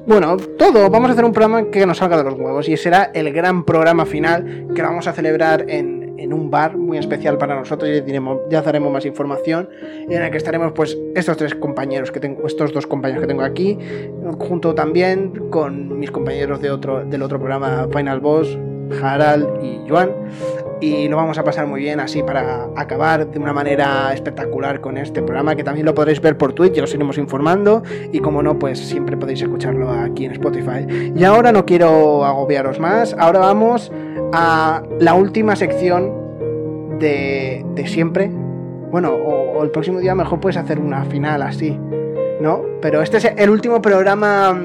Bueno, 0.07 0.37
todo. 0.59 0.89
Vamos 0.91 1.11
a 1.11 1.13
hacer 1.13 1.25
un 1.25 1.33
programa 1.33 1.71
que 1.71 1.85
nos 1.87 1.99
salga 1.99 2.17
de 2.17 2.25
los 2.25 2.35
huevos. 2.35 2.69
Y 2.69 2.77
será 2.77 3.11
el 3.15 3.33
gran 3.33 3.65
programa 3.65 4.07
final 4.07 4.69
que 4.75 4.83
vamos 4.83 5.07
a 5.07 5.13
celebrar 5.13 5.67
en, 5.69 6.15
en 6.19 6.33
un 6.33 6.51
bar 6.51 6.77
muy 6.77 6.99
especial 6.99 7.37
para 7.39 7.55
nosotros. 7.55 7.91
Ya, 7.91 8.23
ya 8.51 8.63
daremos 8.63 8.93
más 8.93 9.05
información. 9.05 9.69
En 10.09 10.23
el 10.23 10.31
que 10.31 10.39
estaremos, 10.39 10.73
pues, 10.73 10.97
estos 11.15 11.37
tres 11.37 11.55
compañeros 11.55 12.11
que 12.11 12.21
tengo, 12.21 12.47
estos 12.47 12.73
dos 12.73 12.87
compañeros 12.87 13.23
que 13.23 13.29
tengo 13.29 13.43
aquí. 13.43 13.79
Junto 14.39 14.75
también 14.75 15.51
con 15.51 15.99
mis 15.99 16.11
compañeros 16.11 16.61
de 16.61 16.71
otro, 16.71 17.05
del 17.05 17.23
otro 17.23 17.39
programa 17.39 17.89
Final 17.95 18.21
Boss, 18.21 18.59
Harald 19.03 19.63
y 19.63 19.89
Joan 19.89 20.11
y 20.81 21.09
lo 21.09 21.17
vamos 21.17 21.39
a 21.39 21.45
pasar 21.45 21.67
muy 21.67 21.81
bien 21.81 22.01
así 22.01 22.23
para 22.23 22.69
acabar 22.77 23.27
de 23.27 23.39
una 23.39 23.53
manera 23.53 24.13
espectacular 24.15 24.81
con 24.81 24.97
este 24.97 25.23
programa 25.23 25.55
que 25.55 25.63
también 25.63 25.87
lo 25.87 25.95
podréis 25.95 26.21
ver 26.21 26.39
por 26.39 26.53
Twitch, 26.53 26.73
ya 26.75 26.85
os 26.85 26.95
iremos 26.95 27.19
informando 27.19 27.83
y 28.13 28.21
como 28.21 28.43
no, 28.43 28.59
pues 28.59 28.79
siempre 28.79 29.17
podéis 29.17 29.43
escucharlo 29.43 29.91
aquí 29.91 30.25
en 30.25 30.33
Spotify. 30.33 31.13
Y 31.15 31.25
ahora 31.25 31.53
no 31.53 31.67
quiero 31.67 32.25
agobiaros 32.25 32.79
más, 32.81 33.15
ahora 33.19 33.41
vamos 33.41 33.93
a 34.33 34.83
la 34.99 35.15
última 35.15 35.55
sección 35.57 36.99
de, 36.99 37.65
siempre. 37.87 38.31
Bueno, 38.91 39.15
o, 39.15 39.63
el 39.63 39.71
próximo 39.71 40.01
día 40.01 40.15
mejor 40.15 40.41
puedes 40.41 40.57
hacer 40.57 40.79
una 40.79 41.05
final 41.05 41.43
así, 41.43 41.79
¿no? 42.41 42.63
Pero 42.81 43.03
este 43.03 43.19
es 43.19 43.25
el 43.37 43.51
último 43.51 43.83
programa 43.83 44.59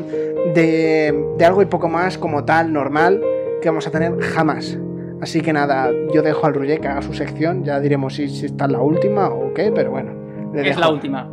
de 0.53 1.35
algo 1.45 1.61
y 1.61 1.65
poco 1.65 1.89
más 1.89 2.17
como 2.17 2.45
tal, 2.45 2.71
normal, 2.71 3.21
que 3.61 3.69
vamos 3.69 3.85
a 3.87 3.91
tener 3.91 4.19
jamás. 4.21 4.77
Así 5.21 5.41
que 5.41 5.53
nada, 5.53 5.89
yo 6.13 6.21
dejo 6.21 6.45
al 6.45 6.53
Roger 6.53 6.79
que 6.79 6.87
haga 6.87 7.01
su 7.01 7.13
sección, 7.13 7.63
ya 7.63 7.79
diremos 7.79 8.15
si, 8.15 8.27
si 8.29 8.45
está 8.47 8.65
en 8.65 8.73
la 8.73 8.81
última 8.81 9.29
o 9.29 9.53
qué, 9.53 9.71
pero 9.73 9.91
bueno. 9.91 10.11
le 10.53 10.59
Es 10.61 10.67
dejo. 10.67 10.79
la 10.81 10.89
última. 10.89 11.29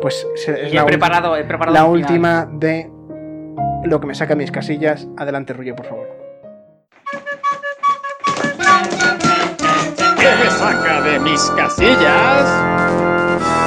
Pues 0.00 0.26
se- 0.36 0.66
es 0.66 0.72
Y 0.72 0.76
la, 0.76 0.82
he 0.82 0.86
preparado, 0.86 1.36
he 1.36 1.44
preparado 1.44 1.74
la 1.74 1.84
última 1.84 2.46
de 2.50 2.90
lo 3.84 4.00
que 4.00 4.06
me 4.06 4.14
saca 4.14 4.34
mis 4.34 4.50
casillas. 4.50 5.06
Adelante, 5.16 5.52
Rullo, 5.52 5.74
por 5.76 5.86
favor. 5.86 6.06
¿Qué 10.18 10.26
me 10.44 10.50
saca 10.50 11.00
de 11.02 11.18
mis 11.20 11.40
casillas? 11.50 12.48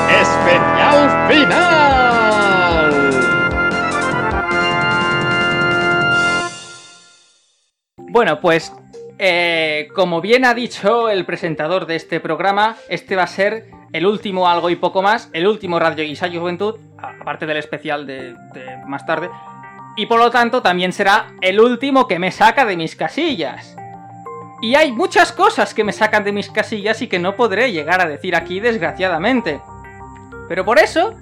Especial 0.10 1.28
final. 1.30 1.80
Bueno, 8.12 8.40
pues 8.42 8.74
eh, 9.20 9.90
como 9.94 10.22
bien 10.22 10.46
ha 10.46 10.54
dicho 10.54 11.10
el 11.10 11.26
presentador 11.26 11.86
de 11.86 11.98
este 11.98 12.20
programa, 12.20 12.78
este 12.88 13.16
va 13.16 13.24
a 13.24 13.28
ser 13.28 13.66
el 13.92 14.06
último 14.06 14.48
algo 14.48 14.70
y 14.70 14.78
poco 14.78 15.02
más, 15.02 15.30
el 15.34 15.46
último 15.46 15.78
Radio 15.78 16.06
Guisayo 16.06 16.40
Juventud, 16.40 16.76
aparte 16.98 17.46
del 17.46 17.58
especial 17.58 18.08
de 18.08 18.34
más 18.88 19.06
tarde, 19.06 19.30
y 19.98 20.06
por 20.06 20.20
lo 20.20 20.32
tanto 20.32 20.62
también 20.62 20.94
será 20.94 21.34
el 21.42 21.60
último 21.60 22.08
que 22.08 22.20
me 22.20 22.32
saca 22.32 22.64
de 22.64 22.78
mis 22.78 22.96
casillas. 22.96 23.76
Y 24.62 24.76
hay 24.76 24.94
muchas 24.94 25.34
cosas 25.34 25.74
que 25.74 25.84
me 25.84 25.92
sacan 25.92 26.24
de 26.24 26.32
mis 26.32 26.50
casillas 26.50 27.02
y 27.02 27.08
que 27.08 27.20
no 27.20 27.36
podré 27.36 27.74
llegar 27.74 28.00
a 28.00 28.08
decir 28.08 28.36
aquí 28.36 28.62
desgraciadamente. 28.62 29.60
Pero 30.48 30.64
por 30.64 30.80
eso, 30.80 31.16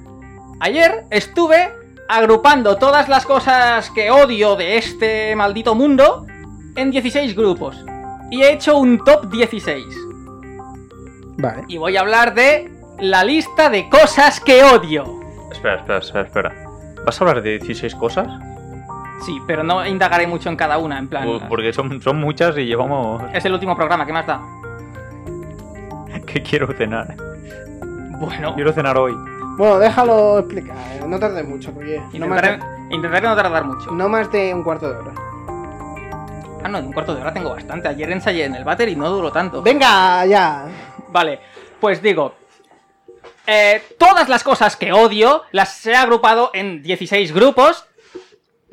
ayer 0.59 1.05
estuve 1.09 1.71
agrupando 2.07 2.77
todas 2.77 3.09
las 3.09 3.25
cosas 3.25 3.89
que 3.89 4.11
odio 4.11 4.55
de 4.55 4.77
este 4.77 5.35
maldito 5.35 5.73
mundo 5.73 6.25
en 6.77 6.91
16 6.91 7.35
grupos. 7.35 7.83
Y 8.31 8.41
he 8.43 8.53
hecho 8.53 8.77
un 8.77 8.97
top 9.03 9.29
16. 9.29 9.85
Vale. 11.37 11.63
Y 11.67 11.77
voy 11.77 11.97
a 11.97 12.01
hablar 12.01 12.33
de 12.33 12.71
la 12.99 13.23
lista 13.23 13.69
de 13.69 13.89
cosas 13.89 14.39
que 14.39 14.63
odio. 14.63 15.05
Espera, 15.51 15.75
espera, 15.75 15.99
espera, 15.99 16.21
espera. 16.25 16.55
¿Vas 17.05 17.19
a 17.21 17.23
hablar 17.23 17.41
de 17.43 17.59
16 17.59 17.95
cosas? 17.95 18.27
Sí, 19.25 19.39
pero 19.47 19.63
no 19.63 19.85
indagaré 19.85 20.27
mucho 20.27 20.49
en 20.49 20.55
cada 20.55 20.77
una, 20.77 20.99
en 20.99 21.07
plan... 21.07 21.25
Por- 21.25 21.47
Porque 21.47 21.73
son, 21.73 22.01
son 22.01 22.19
muchas 22.19 22.57
y 22.57 22.65
llevamos... 22.65 23.21
Es 23.33 23.43
el 23.45 23.53
último 23.53 23.75
programa, 23.75 24.05
¿qué 24.05 24.13
más 24.13 24.27
da? 24.27 24.41
que 26.25 26.41
quiero 26.43 26.67
cenar. 26.73 27.15
Bueno, 28.19 28.53
Quiero 28.55 28.73
cenar 28.73 28.97
hoy. 28.97 29.13
Bueno, 29.57 29.79
déjalo 29.79 30.39
explicar. 30.39 30.75
eh, 30.93 31.01
No 31.07 31.19
tardes 31.19 31.47
mucho, 31.47 31.71
Rullo. 31.71 32.01
No 32.13 32.27
más, 32.27 32.43
intentaré, 32.43 32.57
de, 32.57 32.95
intentaré 32.95 33.27
no 33.27 33.35
tardar 33.35 33.65
mucho. 33.65 33.91
no 33.91 34.09
más 34.09 34.31
de 34.31 34.53
un 34.53 34.63
cuarto 34.63 34.89
de 34.91 34.97
hora. 34.97 35.11
Ah, 36.63 36.67
no, 36.69 36.79
en 36.79 36.87
un 36.87 36.93
cuarto 36.93 37.15
de 37.15 37.21
hora 37.21 37.33
tengo 37.33 37.49
bastante. 37.51 37.87
Ayer 37.87 38.11
ensayé 38.11 38.45
en 38.45 38.55
el 38.55 38.63
váter 38.63 38.89
y 38.89 38.95
no 38.95 39.09
duró 39.09 39.31
tanto. 39.31 39.61
Venga, 39.61 40.25
ya. 40.25 40.67
Vale, 41.09 41.39
pues 41.79 42.01
digo. 42.01 42.35
eh, 43.45 43.81
todas 43.97 44.27
las 44.27 44.43
cosas 44.43 44.75
que 44.75 44.91
odio 44.91 45.43
las 45.51 45.85
he 45.85 45.95
agrupado 45.95 46.51
en 46.53 46.81
16 46.83 47.33
grupos. 47.33 47.85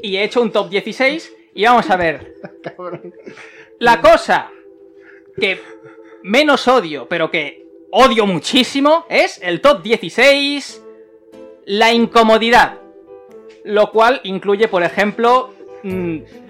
Y 0.03 0.17
he 0.17 0.25
hecho 0.25 0.43
un 0.43 0.51
top 0.51 0.69
16. 0.71 1.33
Y 1.55 1.65
vamos 1.65 1.89
a 1.91 1.97
ver. 1.97 2.35
La 3.79 4.01
cosa 4.01 4.51
que 5.41 5.61
menos 6.23 6.67
odio, 6.69 7.07
pero 7.09 7.31
que 7.31 7.65
odio 7.91 8.27
muchísimo, 8.27 9.05
es 9.09 9.41
el 9.43 9.61
top 9.61 9.83
16. 9.83 10.83
La 11.67 11.93
incomodidad. 11.93 12.79
Lo 13.65 13.91
cual 13.93 14.21
incluye, 14.25 14.69
por 14.69 14.83
ejemplo, 14.83 15.54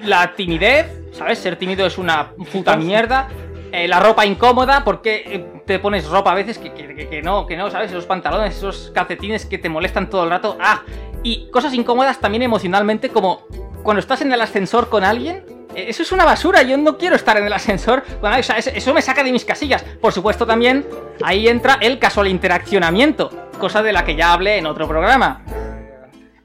la 0.05 0.35
timidez. 0.35 0.87
¿Sabes? 1.12 1.39
Ser 1.39 1.57
tímido 1.57 1.87
es 1.87 1.99
una 1.99 2.30
puta 2.53 2.76
mierda. 2.76 3.28
Eh, 3.72 3.89
la 3.89 3.99
ropa 4.01 4.24
incómoda, 4.24 4.85
porque 4.85 5.22
eh, 5.26 5.47
te 5.66 5.78
pones 5.80 6.07
ropa 6.09 6.30
a 6.30 6.35
veces 6.35 6.59
que, 6.59 6.72
que- 6.72 6.95
que- 6.95 7.09
que 7.09 7.22
no, 7.22 7.45
que 7.47 7.57
no, 7.57 7.70
¿sabes? 7.70 7.91
Esos 7.91 8.07
pantalones, 8.07 8.57
esos 8.57 8.93
calcetines 8.95 9.47
que 9.47 9.59
te 9.59 9.68
molestan 9.68 10.09
todo 10.09 10.24
el 10.24 10.30
rato. 10.30 10.57
¡Ah! 10.61 10.82
Y 11.24 11.49
cosas 11.51 11.74
incómodas 11.74 12.20
también 12.20 12.43
emocionalmente, 12.43 13.09
como 13.09 13.43
cuando 13.82 13.99
estás 14.01 14.20
en 14.22 14.32
el 14.32 14.41
ascensor 14.41 14.89
con 14.89 15.03
alguien. 15.05 15.45
eh, 15.74 15.87
Eso 15.89 16.03
es 16.05 16.12
una 16.12 16.24
basura, 16.24 16.62
yo 16.62 16.76
no 16.76 16.97
quiero 16.99 17.16
estar 17.16 17.37
en 17.37 17.47
el 17.47 17.53
ascensor 17.53 18.05
alguien, 18.22 18.41
o 18.41 18.43
sea, 18.45 18.59
eso 18.59 18.95
me 18.95 19.03
saca 19.03 19.24
de 19.24 19.32
mis 19.32 19.45
casillas. 19.45 19.82
Por 20.01 20.12
supuesto 20.12 20.47
también, 20.47 20.87
ahí 21.24 21.49
entra 21.49 21.78
el 21.80 21.99
casual 21.99 22.28
interaccionamiento, 22.28 23.30
cosa 23.59 23.82
de 23.82 23.93
la 23.93 24.05
que 24.05 24.14
ya 24.14 24.32
hablé 24.32 24.59
en 24.59 24.66
otro 24.66 24.87
programa. 24.87 25.43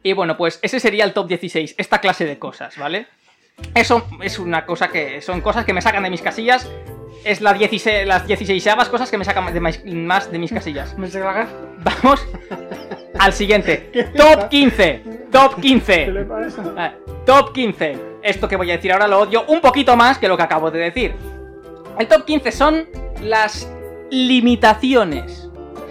Y 0.03 0.13
bueno, 0.13 0.37
pues 0.37 0.59
ese 0.61 0.79
sería 0.79 1.03
el 1.03 1.13
top 1.13 1.27
16, 1.27 1.75
esta 1.77 1.99
clase 1.99 2.25
de 2.25 2.39
cosas, 2.39 2.77
¿vale? 2.77 3.07
Eso 3.75 4.07
es 4.21 4.39
una 4.39 4.65
cosa 4.65 4.87
que. 4.89 5.21
Son 5.21 5.41
cosas 5.41 5.65
que 5.65 5.73
me 5.73 5.81
sacan 5.81 6.03
de 6.03 6.09
mis 6.09 6.21
casillas. 6.21 6.69
Es 7.25 7.41
la 7.41 7.53
16, 7.53 8.07
las 8.07 8.25
16 8.25 8.65
cosas 8.89 9.11
que 9.11 9.17
me 9.17 9.25
sacan 9.25 9.53
de 9.53 9.59
más 9.59 10.31
de 10.31 10.39
mis 10.39 10.51
casillas. 10.51 10.97
¿Me? 10.97 11.09
Vamos 11.79 12.25
al 13.19 13.33
siguiente. 13.33 14.11
Top 14.15 14.47
15. 14.49 15.27
Top 15.31 15.59
15. 15.59 16.05
¿Qué 16.05 16.11
le 16.11 16.23
pasa? 16.23 16.63
Ah, 16.77 16.93
Top 17.25 17.53
15. 17.53 17.97
Esto 18.23 18.47
que 18.47 18.55
voy 18.55 18.71
a 18.71 18.75
decir 18.75 18.91
ahora 18.91 19.07
lo 19.07 19.19
odio 19.19 19.45
un 19.47 19.61
poquito 19.61 19.95
más 19.95 20.17
que 20.17 20.27
lo 20.27 20.37
que 20.37 20.43
acabo 20.43 20.71
de 20.71 20.79
decir. 20.79 21.15
El 21.97 22.07
top 22.07 22.25
15 22.25 22.51
son 22.51 22.87
las 23.21 23.69
limitaciones. 24.09 25.48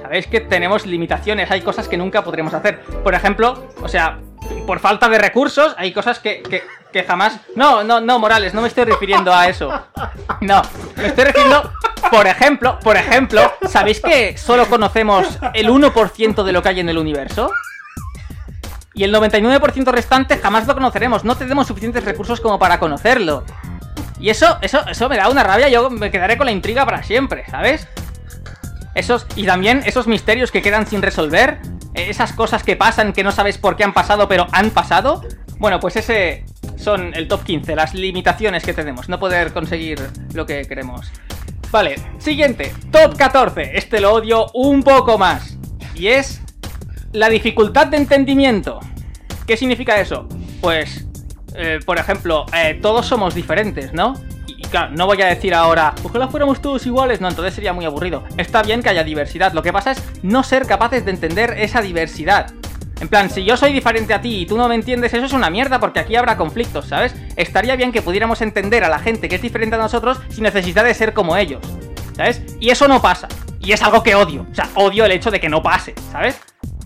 Sabéis 0.08 0.26
que 0.26 0.40
tenemos 0.40 0.86
limitaciones, 0.86 1.50
hay 1.50 1.60
cosas 1.60 1.86
que 1.86 1.98
nunca 1.98 2.24
podremos 2.24 2.54
hacer. 2.54 2.80
Por 3.04 3.14
ejemplo, 3.14 3.68
o 3.82 3.88
sea, 3.88 4.18
por 4.66 4.80
falta 4.80 5.06
de 5.06 5.18
recursos, 5.18 5.74
hay 5.76 5.92
cosas 5.92 6.18
que, 6.18 6.42
que- 6.42 7.04
jamás... 7.06 7.38
No, 7.54 7.84
no, 7.84 8.00
no, 8.00 8.18
Morales, 8.18 8.54
no 8.54 8.62
me 8.62 8.68
estoy 8.68 8.84
refiriendo 8.84 9.34
a 9.34 9.48
eso. 9.50 9.70
No, 10.40 10.62
me 10.96 11.08
estoy 11.08 11.24
refiriendo... 11.24 11.70
Por 12.10 12.26
ejemplo, 12.26 12.78
por 12.80 12.96
ejemplo, 12.96 13.52
¿sabéis 13.68 14.00
que 14.00 14.38
solo 14.38 14.64
conocemos 14.66 15.38
el 15.52 15.68
1% 15.68 16.42
de 16.42 16.52
lo 16.52 16.62
que 16.62 16.70
hay 16.70 16.80
en 16.80 16.88
el 16.88 16.96
universo? 16.96 17.52
Y 18.94 19.04
el 19.04 19.14
99% 19.14 19.92
restante 19.92 20.38
jamás 20.38 20.66
lo 20.66 20.72
conoceremos. 20.72 21.22
No 21.24 21.36
tenemos 21.36 21.66
suficientes 21.66 22.02
recursos 22.02 22.40
como 22.40 22.58
para 22.58 22.78
conocerlo. 22.80 23.44
Y 24.18 24.30
eso, 24.30 24.56
eso, 24.62 24.80
eso 24.88 25.06
me 25.10 25.18
da 25.18 25.28
una 25.28 25.42
rabia. 25.42 25.68
Yo 25.68 25.90
me 25.90 26.10
quedaré 26.10 26.38
con 26.38 26.46
la 26.46 26.52
intriga 26.52 26.86
para 26.86 27.02
siempre, 27.02 27.44
¿sabes? 27.50 27.86
Esos, 28.98 29.26
y 29.36 29.44
también 29.46 29.82
esos 29.86 30.06
misterios 30.06 30.50
que 30.50 30.60
quedan 30.62 30.86
sin 30.86 31.02
resolver. 31.02 31.60
eh, 31.94 32.06
Esas 32.10 32.32
cosas 32.32 32.62
que 32.62 32.76
pasan 32.76 33.12
que 33.12 33.22
no 33.24 33.32
sabes 33.32 33.58
por 33.58 33.76
qué 33.76 33.84
han 33.84 33.92
pasado, 33.94 34.28
pero 34.28 34.46
han 34.52 34.70
pasado. 34.70 35.22
Bueno, 35.58 35.80
pues 35.80 35.96
ese 35.96 36.44
son 36.76 37.14
el 37.14 37.26
top 37.28 37.42
15, 37.44 37.74
las 37.74 37.94
limitaciones 37.94 38.62
que 38.64 38.72
tenemos. 38.74 39.08
No 39.08 39.18
poder 39.18 39.52
conseguir 39.52 40.00
lo 40.34 40.46
que 40.46 40.62
queremos. 40.62 41.10
Vale, 41.70 41.96
siguiente, 42.18 42.72
top 42.90 43.16
14. 43.16 43.76
Este 43.76 44.00
lo 44.00 44.12
odio 44.14 44.46
un 44.54 44.82
poco 44.82 45.18
más. 45.18 45.56
Y 45.94 46.08
es 46.08 46.40
la 47.12 47.28
dificultad 47.28 47.88
de 47.88 47.96
entendimiento. 47.98 48.80
¿Qué 49.46 49.56
significa 49.56 50.00
eso? 50.00 50.28
Pues, 50.60 51.06
eh, 51.54 51.80
por 51.84 51.98
ejemplo, 51.98 52.46
eh, 52.54 52.78
todos 52.80 53.06
somos 53.06 53.34
diferentes, 53.34 53.92
¿no? 53.92 54.14
Y, 54.58 54.62
claro, 54.62 54.90
no 54.90 55.06
voy 55.06 55.22
a 55.22 55.26
decir 55.26 55.54
ahora, 55.54 55.94
ojalá 56.02 56.26
fuéramos 56.26 56.60
todos 56.60 56.84
iguales, 56.84 57.20
no, 57.20 57.28
entonces 57.28 57.54
sería 57.54 57.72
muy 57.72 57.84
aburrido. 57.84 58.24
Está 58.36 58.60
bien 58.60 58.82
que 58.82 58.88
haya 58.88 59.04
diversidad, 59.04 59.52
lo 59.52 59.62
que 59.62 59.72
pasa 59.72 59.92
es 59.92 60.02
no 60.22 60.42
ser 60.42 60.66
capaces 60.66 61.04
de 61.04 61.12
entender 61.12 61.54
esa 61.58 61.80
diversidad. 61.80 62.52
En 63.00 63.06
plan, 63.06 63.30
si 63.30 63.44
yo 63.44 63.56
soy 63.56 63.72
diferente 63.72 64.12
a 64.12 64.20
ti 64.20 64.40
y 64.40 64.46
tú 64.46 64.56
no 64.56 64.68
me 64.68 64.74
entiendes, 64.74 65.14
eso 65.14 65.24
es 65.24 65.32
una 65.32 65.48
mierda 65.48 65.78
porque 65.78 66.00
aquí 66.00 66.16
habrá 66.16 66.36
conflictos, 66.36 66.86
¿sabes? 66.86 67.14
Estaría 67.36 67.76
bien 67.76 67.92
que 67.92 68.02
pudiéramos 68.02 68.42
entender 68.42 68.82
a 68.82 68.88
la 68.88 68.98
gente 68.98 69.28
que 69.28 69.36
es 69.36 69.42
diferente 69.42 69.76
a 69.76 69.78
nosotros 69.78 70.18
sin 70.28 70.42
necesidad 70.42 70.82
de 70.82 70.92
ser 70.92 71.14
como 71.14 71.36
ellos, 71.36 71.60
¿sabes? 72.16 72.42
Y 72.58 72.70
eso 72.70 72.88
no 72.88 73.00
pasa. 73.00 73.28
Y 73.60 73.70
es 73.70 73.82
algo 73.82 74.02
que 74.02 74.16
odio. 74.16 74.44
O 74.50 74.54
sea, 74.54 74.68
odio 74.74 75.04
el 75.04 75.12
hecho 75.12 75.30
de 75.30 75.38
que 75.38 75.48
no 75.48 75.62
pase, 75.62 75.94
¿sabes? 76.10 76.40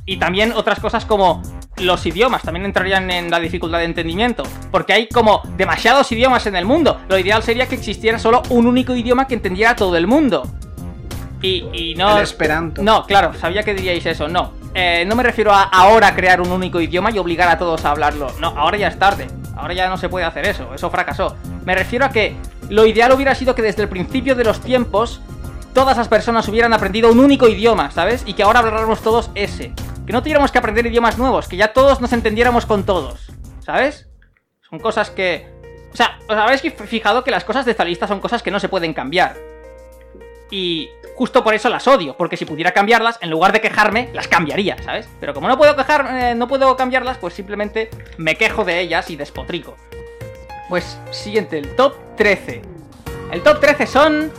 Y 0.05 0.19
también 0.19 0.53
otras 0.53 0.79
cosas 0.79 1.07
como 1.07 1.41
los 1.83 2.05
idiomas 2.07 2.43
también 2.43 2.65
entrarían 2.65 3.11
en 3.11 3.31
la 3.31 3.39
dificultad 3.39 3.79
de 3.79 3.85
entendimiento. 3.85 4.43
Porque 4.71 4.93
hay 4.93 5.09
como 5.09 5.43
demasiados 5.57 6.11
idiomas 6.13 6.47
en 6.47 6.57
el 6.57 6.65
mundo. 6.65 7.01
Lo 7.09 7.19
ideal 7.19 7.43
sería 7.43 7.67
que 7.67 7.75
existiera 7.75 8.19
solo 8.19 8.43
un 8.51 8.67
único 8.67 8.95
idioma 8.95 9.27
que 9.27 9.35
entendiera 9.35 9.73
a 9.73 9.77
todo 9.77 9.97
el 9.97 10.07
mundo. 10.07 10.47
Y, 11.41 11.65
y 11.73 11.95
no... 11.97 12.17
El 12.17 12.23
Esperanto. 12.23 12.83
No, 12.83 13.05
claro, 13.05 13.35
sabía 13.35 13.63
que 13.63 13.75
diríais 13.75 14.07
eso. 14.07 14.29
No. 14.29 14.53
Eh, 14.75 15.05
no 15.07 15.15
me 15.15 15.23
refiero 15.23 15.53
a 15.53 15.65
ahora 15.65 16.15
crear 16.15 16.41
un 16.41 16.51
único 16.51 16.81
idioma 16.81 17.11
y 17.11 17.19
obligar 17.19 17.49
a 17.49 17.59
todos 17.59 17.85
a 17.85 17.91
hablarlo. 17.91 18.29
No, 18.41 18.49
ahora 18.57 18.79
ya 18.79 18.89
es 18.89 18.99
tarde. 18.99 19.27
Ahora 19.57 19.75
ya 19.75 19.89
no 19.89 19.97
se 19.97 20.09
puede 20.09 20.25
hacer 20.25 20.47
eso. 20.47 20.73
Eso 20.75 20.91
fracasó. 20.91 21.37
Me 21.65 21.75
refiero 21.75 22.05
a 22.05 22.11
que 22.11 22.37
lo 22.69 22.87
ideal 22.87 23.13
hubiera 23.13 23.35
sido 23.35 23.55
que 23.55 23.63
desde 23.63 23.83
el 23.83 23.89
principio 23.89 24.35
de 24.35 24.45
los 24.45 24.61
tiempos 24.61 25.21
todas 25.75 25.97
las 25.97 26.09
personas 26.09 26.49
hubieran 26.49 26.73
aprendido 26.73 27.11
un 27.11 27.21
único 27.21 27.49
idioma, 27.49 27.91
¿sabes? 27.91 28.23
Y 28.27 28.35
que 28.35 28.43
ahora 28.43 28.61
habláramos 28.61 29.03
todos 29.03 29.31
ese. 29.35 29.73
Que 30.07 30.13
no 30.13 30.23
tuviéramos 30.23 30.51
que 30.51 30.59
aprender 30.59 30.87
idiomas 30.87 31.19
nuevos, 31.19 31.49
que 31.49 31.57
ya 31.57 31.73
todos 31.73 32.01
nos 32.01 32.13
entendiéramos 32.13 32.67
con 32.67 32.85
todos, 32.85 33.31
¿sabes? 33.61 34.09
Son 34.69 34.79
cosas 34.79 35.11
que... 35.11 35.47
O 35.93 35.97
sea, 35.97 36.19
os 36.29 36.37
habéis 36.37 36.63
fijado 36.87 37.23
que 37.23 37.31
las 37.31 37.45
cosas 37.45 37.65
de 37.65 37.71
esta 37.71 37.85
lista 37.85 38.09
son 38.09 38.21
cosas 38.21 38.43
que 38.43 38.51
no 38.51 38.59
se 38.59 38.69
pueden 38.69 38.95
cambiar. 38.95 39.37
Y 40.51 40.89
justo 41.15 41.45
por 41.45 41.55
eso 41.55 41.69
las 41.69 41.87
odio, 41.87 42.17
porque 42.17 42.37
si 42.37 42.45
pudiera 42.45 42.73
cambiarlas, 42.73 43.19
en 43.21 43.31
lugar 43.31 43.53
de 43.53 43.61
quejarme, 43.61 44.09
las 44.13 44.29
cambiaría, 44.29 44.77
¿sabes? 44.83 45.09
Pero 45.21 45.35
como 45.35 45.49
no 45.49 45.57
puedo 45.57 45.77
quejar, 45.77 46.07
eh, 46.11 46.35
no 46.35 46.49
puedo 46.49 46.77
cambiarlas, 46.77 47.19
pues 47.19 47.35
simplemente 47.35 47.91
me 48.17 48.37
quejo 48.37 48.65
de 48.65 48.81
ellas 48.81 49.09
y 49.11 49.17
despotrico. 49.17 49.77
Pues 50.69 50.99
siguiente, 51.11 51.59
el 51.59 51.77
top 51.77 51.95
13. 52.17 52.63
El 53.31 53.43
top 53.43 53.61
13 53.61 53.87
son 53.87 54.33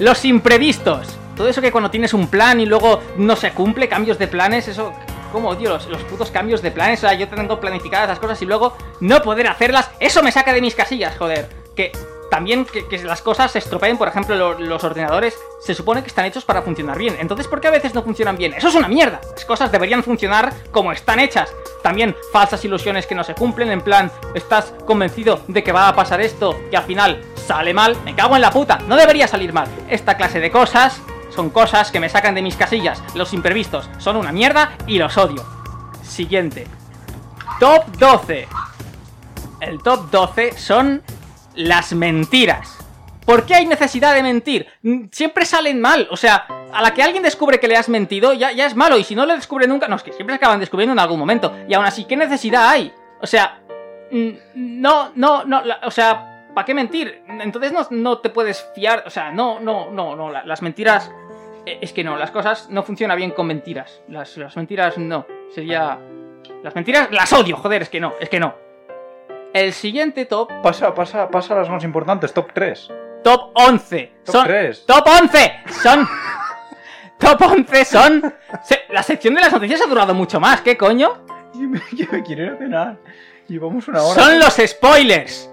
los 0.00 0.24
imprevistos. 0.24 1.18
Todo 1.36 1.48
eso 1.48 1.60
que 1.60 1.72
cuando 1.72 1.90
tienes 1.90 2.14
un 2.14 2.28
plan 2.28 2.60
y 2.60 2.66
luego 2.66 3.00
no 3.16 3.36
se 3.36 3.52
cumple, 3.52 3.88
cambios 3.88 4.18
de 4.18 4.26
planes, 4.26 4.68
eso 4.68 4.92
cómo 5.30 5.50
odio 5.50 5.70
los, 5.70 5.86
putos 6.04 6.30
cambios 6.30 6.62
de 6.62 6.70
planes. 6.70 6.98
O 7.00 7.08
sea, 7.08 7.14
yo 7.14 7.28
tengo 7.28 7.60
planificadas 7.60 8.08
las 8.08 8.18
cosas 8.18 8.40
y 8.42 8.46
luego 8.46 8.76
no 9.00 9.22
poder 9.22 9.46
hacerlas. 9.48 9.90
Eso 10.00 10.22
me 10.22 10.32
saca 10.32 10.52
de 10.52 10.60
mis 10.60 10.74
casillas, 10.74 11.16
joder. 11.16 11.48
Que 11.76 11.92
también 12.30 12.66
que, 12.66 12.98
las 13.04 13.22
cosas 13.22 13.50
se 13.52 13.58
estropeen, 13.58 13.96
por 13.96 14.08
ejemplo, 14.08 14.34
lo- 14.36 14.58
los 14.58 14.84
ordenadores 14.84 15.38
se 15.60 15.74
supone 15.74 16.02
que 16.02 16.08
están 16.08 16.26
hechos 16.26 16.44
para 16.44 16.60
funcionar 16.60 16.98
bien. 16.98 17.16
Entonces, 17.18 17.48
¿por 17.48 17.60
qué 17.60 17.68
a 17.68 17.70
veces 17.70 17.94
no 17.94 18.02
funcionan 18.02 18.36
bien? 18.36 18.52
Eso 18.52 18.68
es 18.68 18.74
una 18.74 18.86
mierda. 18.88 19.20
Las 19.32 19.44
cosas 19.46 19.72
deberían 19.72 20.02
funcionar 20.04 20.52
como 20.70 20.92
están 20.92 21.20
hechas. 21.20 21.50
También 21.82 22.14
falsas 22.32 22.62
ilusiones 22.64 23.06
que 23.06 23.14
no 23.14 23.24
se 23.24 23.34
cumplen, 23.34 23.70
en 23.70 23.80
plan, 23.80 24.10
estás 24.34 24.74
convencido 24.84 25.40
de 25.48 25.62
que 25.64 25.72
va 25.72 25.88
a 25.88 25.94
pasar 25.96 26.20
esto 26.20 26.58
y 26.70 26.76
al 26.76 26.82
final 26.84 27.22
sale 27.34 27.72
mal. 27.72 27.96
Me 28.04 28.14
cago 28.14 28.36
en 28.36 28.42
la 28.42 28.50
puta. 28.50 28.78
No 28.86 28.96
debería 28.96 29.26
salir 29.26 29.52
mal. 29.54 29.68
Esta 29.88 30.16
clase 30.18 30.38
de 30.40 30.50
cosas 30.50 31.00
son 31.30 31.50
cosas 31.50 31.90
que 31.90 32.00
me 32.00 32.08
sacan 32.08 32.34
de 32.34 32.42
mis 32.42 32.56
casillas. 32.56 33.02
Los 33.14 33.32
imprevistos 33.32 33.88
son 33.98 34.16
una 34.16 34.32
mierda 34.32 34.72
y 34.86 34.98
los 34.98 35.16
odio. 35.16 35.44
Siguiente. 36.02 36.66
Top 37.60 37.86
12. 37.98 38.48
El 39.60 39.82
top 39.82 40.10
12 40.10 40.56
son 40.56 41.02
las 41.54 41.92
mentiras. 41.92 42.78
¿Por 43.24 43.44
qué 43.44 43.56
hay 43.56 43.66
necesidad 43.66 44.14
de 44.14 44.22
mentir? 44.22 44.66
Mm, 44.82 45.06
Siempre 45.12 45.44
salen 45.44 45.80
mal. 45.80 46.08
O 46.10 46.16
sea, 46.16 46.46
a 46.72 46.80
la 46.80 46.94
que 46.94 47.02
alguien 47.02 47.22
descubre 47.22 47.60
que 47.60 47.68
le 47.68 47.76
has 47.76 47.88
mentido, 47.88 48.32
ya, 48.32 48.52
ya 48.52 48.64
es 48.66 48.74
malo. 48.74 48.96
Y 48.96 49.04
si 49.04 49.14
no 49.14 49.26
lo 49.26 49.34
descubre 49.34 49.66
nunca, 49.66 49.86
no, 49.86 49.96
es 49.96 50.02
que 50.02 50.12
siempre 50.12 50.34
se 50.34 50.36
acaban 50.38 50.60
descubriendo 50.60 50.92
en 50.92 50.98
algún 50.98 51.18
momento. 51.18 51.54
Y 51.68 51.74
aún 51.74 51.84
así, 51.84 52.04
¿qué 52.04 52.16
necesidad 52.16 52.68
hay? 52.68 52.92
O 53.20 53.26
sea, 53.26 53.60
mm, 54.10 54.30
no, 54.54 55.12
no, 55.14 55.44
no, 55.44 55.62
o 55.84 55.90
sea, 55.90 56.37
¿para 56.54 56.64
qué 56.64 56.74
mentir? 56.74 57.22
Entonces 57.28 57.72
no, 57.72 57.86
no 57.90 58.18
te 58.18 58.30
puedes 58.30 58.66
fiar. 58.74 59.04
O 59.06 59.10
sea, 59.10 59.30
no, 59.30 59.60
no, 59.60 59.90
no, 59.90 60.16
no. 60.16 60.30
la- 60.30 60.44
las 60.44 60.62
mentiras. 60.62 61.10
eh, 61.66 61.78
Es 61.80 61.92
que 61.92 62.02
no, 62.04 62.16
las 62.16 62.30
cosas 62.30 62.68
no 62.70 62.82
funcionan 62.82 63.16
bien 63.16 63.30
con 63.32 63.46
mentiras. 63.46 64.00
Las, 64.08 64.36
las 64.36 64.56
mentiras 64.56 64.98
no. 64.98 65.26
Sería. 65.54 65.98
Las 66.62 66.74
mentiras 66.74 67.08
las 67.12 67.32
odio, 67.32 67.56
joder, 67.56 67.82
es 67.82 67.88
que 67.88 68.00
no, 68.00 68.14
es 68.20 68.28
que 68.28 68.40
no. 68.40 68.54
El 69.52 69.72
siguiente 69.72 70.26
top 70.26 70.50
Pasa, 70.62 70.94
pasa, 70.94 71.28
pasa 71.30 71.54
a 71.54 71.58
las 71.58 71.70
más 71.70 71.82
importantes, 71.84 72.32
top 72.34 72.50
3. 72.52 72.90
Top 73.24 73.50
11. 73.54 74.12
Top 74.24 74.34
son, 74.34 74.46
tres. 74.46 74.84
Top 74.86 75.06
11. 75.06 75.52
Son. 75.82 76.08
top 77.18 77.40
11 77.42 77.84
son. 77.84 78.34
se- 78.62 78.82
la 78.90 79.02
sección 79.02 79.34
de 79.34 79.40
las 79.40 79.52
noticias 79.52 79.80
ha 79.82 79.86
durado 79.86 80.14
mucho 80.14 80.38
más. 80.40 80.60
¿Qué 80.60 80.76
coño? 80.76 81.24
Yo 81.54 81.68
me 82.12 82.22
quiero 82.22 82.44
ir 82.44 82.50
a 82.52 82.56
cenar. 82.56 82.96
Llevamos 83.48 83.88
una 83.88 84.02
hora. 84.02 84.22
Son 84.22 84.38
los 84.38 84.54
spoilers. 84.54 85.50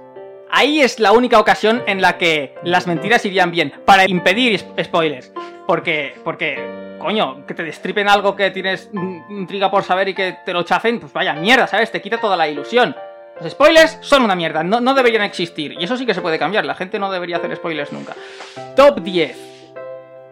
Ahí 0.51 0.81
es 0.81 0.99
la 0.99 1.11
única 1.11 1.39
ocasión 1.39 1.83
en 1.87 2.01
la 2.01 2.17
que 2.17 2.55
las 2.63 2.87
mentiras 2.87 3.25
irían 3.25 3.51
bien. 3.51 3.73
Para 3.85 4.07
impedir 4.07 4.59
spoilers. 4.83 5.31
Porque. 5.67 6.15
Porque. 6.23 6.85
Coño, 6.99 7.45
que 7.45 7.53
te 7.53 7.63
destripen 7.63 8.07
algo 8.09 8.35
que 8.35 8.49
tienes 8.51 8.89
intriga 9.29 9.69
por 9.69 9.83
saber 9.83 10.07
y 10.09 10.13
que 10.15 10.37
te 10.45 10.53
lo 10.53 10.63
chafen, 10.63 10.99
pues 10.99 11.13
vaya 11.13 11.33
mierda, 11.33 11.67
¿sabes? 11.67 11.91
Te 11.91 12.01
quita 12.01 12.19
toda 12.19 12.35
la 12.37 12.47
ilusión. 12.47 12.95
Los 13.39 13.51
spoilers 13.51 13.97
son 14.01 14.23
una 14.23 14.33
mierda, 14.33 14.63
no, 14.63 14.79
no 14.79 14.93
deberían 14.93 15.21
existir. 15.23 15.73
Y 15.77 15.83
eso 15.83 15.97
sí 15.97 16.05
que 16.05 16.13
se 16.13 16.21
puede 16.21 16.39
cambiar, 16.39 16.65
la 16.65 16.73
gente 16.73 16.97
no 16.97 17.11
debería 17.11 17.37
hacer 17.37 17.53
spoilers 17.55 17.91
nunca. 17.91 18.15
Top 18.75 19.01
10. 19.01 19.37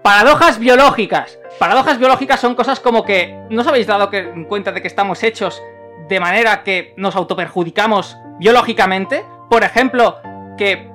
Paradojas 0.01 0.57
biológicas. 0.57 1.37
Paradojas 1.59 1.99
biológicas 1.99 2.39
son 2.39 2.55
cosas 2.55 2.79
como 2.79 3.03
que 3.03 3.35
no 3.49 3.61
os 3.61 3.67
habéis 3.67 3.87
dado 3.87 4.09
que- 4.09 4.45
cuenta 4.47 4.71
de 4.71 4.81
que 4.81 4.87
estamos 4.87 5.21
hechos 5.23 5.61
de 6.07 6.19
manera 6.19 6.63
que 6.63 6.93
nos 6.97 7.15
autoperjudicamos 7.15 8.17
biológicamente. 8.39 9.23
Por 9.53 9.63
ejemplo, 9.63 10.19
que 10.57 10.89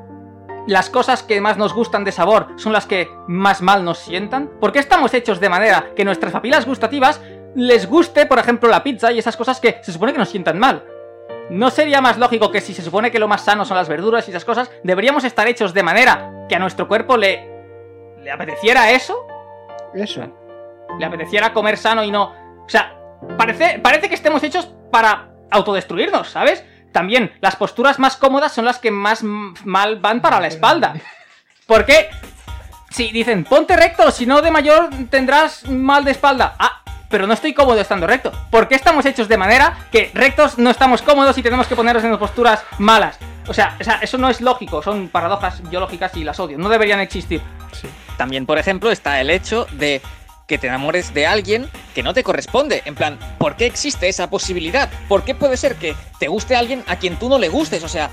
las 0.66 0.90
cosas 0.90 1.22
que 1.22 1.40
más 1.40 1.56
nos 1.56 1.72
gustan 1.72 2.02
de 2.02 2.10
sabor 2.10 2.48
son 2.56 2.72
las 2.72 2.86
que 2.86 3.08
más 3.28 3.62
mal 3.62 3.84
nos 3.84 3.98
sientan. 3.98 4.50
¿Por 4.60 4.72
qué 4.72 4.80
estamos 4.80 5.14
hechos 5.14 5.38
de 5.38 5.48
manera 5.48 5.90
que 5.94 6.04
nuestras 6.04 6.32
papilas 6.32 6.66
gustativas 6.66 7.20
les 7.54 7.86
guste, 7.86 8.26
por 8.26 8.40
ejemplo, 8.40 8.68
la 8.68 8.82
pizza 8.82 9.12
y 9.12 9.20
esas 9.20 9.36
cosas 9.36 9.60
que 9.60 9.78
se 9.82 9.92
supone 9.92 10.10
que 10.10 10.18
nos 10.18 10.30
sientan 10.30 10.58
mal? 10.58 10.84
¿No 11.50 11.70
sería 11.70 12.00
más 12.00 12.18
lógico 12.18 12.50
que 12.50 12.60
si 12.60 12.74
se 12.74 12.82
supone 12.82 13.12
que 13.12 13.20
lo 13.20 13.28
más 13.28 13.42
sano 13.42 13.64
son 13.64 13.76
las 13.76 13.88
verduras 13.88 14.26
y 14.26 14.32
esas 14.32 14.44
cosas, 14.44 14.72
deberíamos 14.82 15.22
estar 15.22 15.46
hechos 15.46 15.72
de 15.72 15.84
manera 15.84 16.44
que 16.48 16.56
a 16.56 16.58
nuestro 16.58 16.88
cuerpo 16.88 17.16
le, 17.16 17.48
le 18.24 18.32
apeteciera 18.32 18.90
eso? 18.90 19.24
Eso. 19.94 20.22
le 20.98 21.06
apeteciera 21.06 21.52
comer 21.52 21.76
sano 21.76 22.02
y 22.02 22.10
no. 22.10 22.34
O 22.66 22.68
sea, 22.68 22.98
parece, 23.36 23.78
parece 23.78 24.08
que 24.08 24.16
estemos 24.16 24.42
hechos 24.42 24.68
para 24.90 25.28
autodestruirnos, 25.48 26.28
¿sabes? 26.28 26.64
También, 26.92 27.32
las 27.40 27.56
posturas 27.56 27.98
más 27.98 28.16
cómodas 28.16 28.52
son 28.52 28.64
las 28.64 28.78
que 28.78 28.90
más 28.90 29.22
mal 29.22 29.96
van 29.96 30.20
para 30.20 30.40
la 30.40 30.48
espalda. 30.48 30.94
¿Por 31.66 31.84
qué? 31.84 32.08
Si 32.90 33.10
dicen, 33.12 33.44
ponte 33.44 33.76
recto, 33.76 34.10
si 34.10 34.26
no 34.26 34.40
de 34.40 34.50
mayor 34.50 34.88
tendrás 35.10 35.68
mal 35.68 36.04
de 36.04 36.12
espalda. 36.12 36.56
Ah, 36.58 36.82
pero 37.10 37.26
no 37.26 37.34
estoy 37.34 37.54
cómodo 37.54 37.80
estando 37.80 38.06
recto. 38.06 38.32
¿Por 38.50 38.68
qué 38.68 38.74
estamos 38.74 39.04
hechos 39.06 39.28
de 39.28 39.36
manera 39.36 39.76
que 39.90 40.10
rectos 40.14 40.58
no 40.58 40.70
estamos 40.70 41.02
cómodos 41.02 41.36
y 41.38 41.42
tenemos 41.42 41.66
que 41.66 41.76
ponernos 41.76 42.04
en 42.04 42.18
posturas 42.18 42.64
malas? 42.78 43.18
O 43.46 43.54
sea, 43.54 43.76
o 43.80 43.84
sea, 43.84 43.98
eso 44.02 44.18
no 44.18 44.28
es 44.28 44.40
lógico, 44.40 44.82
son 44.82 45.08
paradojas 45.08 45.62
biológicas 45.68 46.14
y 46.16 46.24
las 46.24 46.38
odio, 46.38 46.58
no 46.58 46.68
deberían 46.68 47.00
existir. 47.00 47.40
También, 48.18 48.44
por 48.44 48.58
ejemplo, 48.58 48.90
está 48.90 49.20
el 49.20 49.30
hecho 49.30 49.66
de 49.72 50.02
que 50.48 50.58
te 50.58 50.66
enamores 50.66 51.14
de 51.14 51.26
alguien 51.26 51.70
que 51.94 52.02
no 52.02 52.14
te 52.14 52.24
corresponde. 52.24 52.82
En 52.86 52.96
plan, 52.96 53.18
¿por 53.38 53.54
qué 53.54 53.66
existe 53.66 54.08
esa 54.08 54.28
posibilidad? 54.30 54.90
¿Por 55.08 55.22
qué 55.22 55.34
puede 55.36 55.56
ser 55.56 55.76
que 55.76 55.94
te 56.18 56.26
guste 56.26 56.56
alguien 56.56 56.82
a 56.88 56.96
quien 56.96 57.16
tú 57.16 57.28
no 57.28 57.38
le 57.38 57.48
gustes? 57.48 57.84
O 57.84 57.88
sea, 57.88 58.10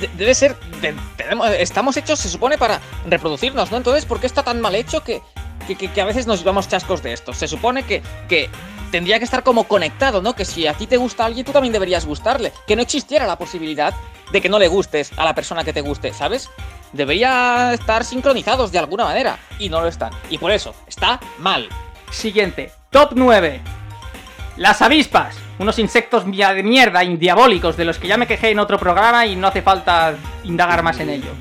de- 0.00 0.08
debe 0.16 0.34
ser... 0.34 0.56
tenemos- 1.18 1.50
estamos 1.58 1.96
hechos, 1.98 2.20
se 2.20 2.28
supone, 2.30 2.56
para 2.56 2.80
reproducirnos, 3.06 3.70
¿no? 3.70 3.76
Entonces, 3.76 4.06
¿por 4.06 4.20
qué 4.20 4.26
está 4.26 4.42
tan 4.44 4.60
mal 4.60 4.74
hecho 4.76 5.02
que, 5.02 5.20
que, 5.66 5.74
que- 5.74 5.88
que 5.90 6.00
a 6.00 6.04
veces 6.04 6.26
nos 6.26 6.38
llevamos 6.38 6.68
chascos 6.68 7.02
de 7.02 7.12
esto? 7.12 7.32
Se 7.34 7.48
supone 7.48 7.82
que, 7.82 8.00
que 8.28 8.48
tendría 8.92 9.18
que 9.18 9.24
estar 9.24 9.42
como 9.42 9.64
conectado, 9.64 10.22
¿no? 10.22 10.34
Que 10.36 10.44
si 10.44 10.68
a 10.68 10.74
ti 10.74 10.86
te 10.86 10.96
gusta 10.98 11.24
alguien, 11.24 11.44
tú 11.44 11.50
también 11.52 11.72
deberías 11.72 12.06
gustarle. 12.06 12.52
Que 12.68 12.76
no 12.76 12.82
existiera 12.82 13.26
la 13.26 13.36
posibilidad 13.36 13.92
de 14.30 14.40
que 14.40 14.48
no 14.48 14.60
le 14.60 14.68
gustes 14.68 15.10
a 15.16 15.24
la 15.24 15.34
persona 15.34 15.64
que 15.64 15.72
te 15.72 15.80
guste, 15.80 16.12
¿sabes? 16.12 16.48
Debería 16.92 17.72
estar 17.72 18.04
sincronizados 18.04 18.72
de 18.72 18.78
alguna 18.78 19.04
manera. 19.04 19.38
Y 19.58 19.68
no 19.68 19.80
lo 19.80 19.88
están. 19.88 20.12
Y 20.30 20.38
por 20.38 20.50
eso, 20.50 20.74
está 20.86 21.20
mal. 21.38 21.68
Siguiente, 22.10 22.72
top 22.90 23.12
9. 23.14 23.60
Las 24.56 24.80
avispas, 24.80 25.36
unos 25.58 25.78
insectos 25.78 26.24
de 26.24 26.62
mierda 26.62 27.04
y 27.04 27.16
diabólicos 27.16 27.76
de 27.76 27.84
los 27.84 27.98
que 27.98 28.08
ya 28.08 28.16
me 28.16 28.26
quejé 28.26 28.50
en 28.50 28.58
otro 28.58 28.78
programa 28.78 29.26
y 29.26 29.36
no 29.36 29.48
hace 29.48 29.60
falta 29.62 30.14
indagar 30.44 30.82
más 30.82 30.98
en 31.00 31.10
ello. 31.10 31.32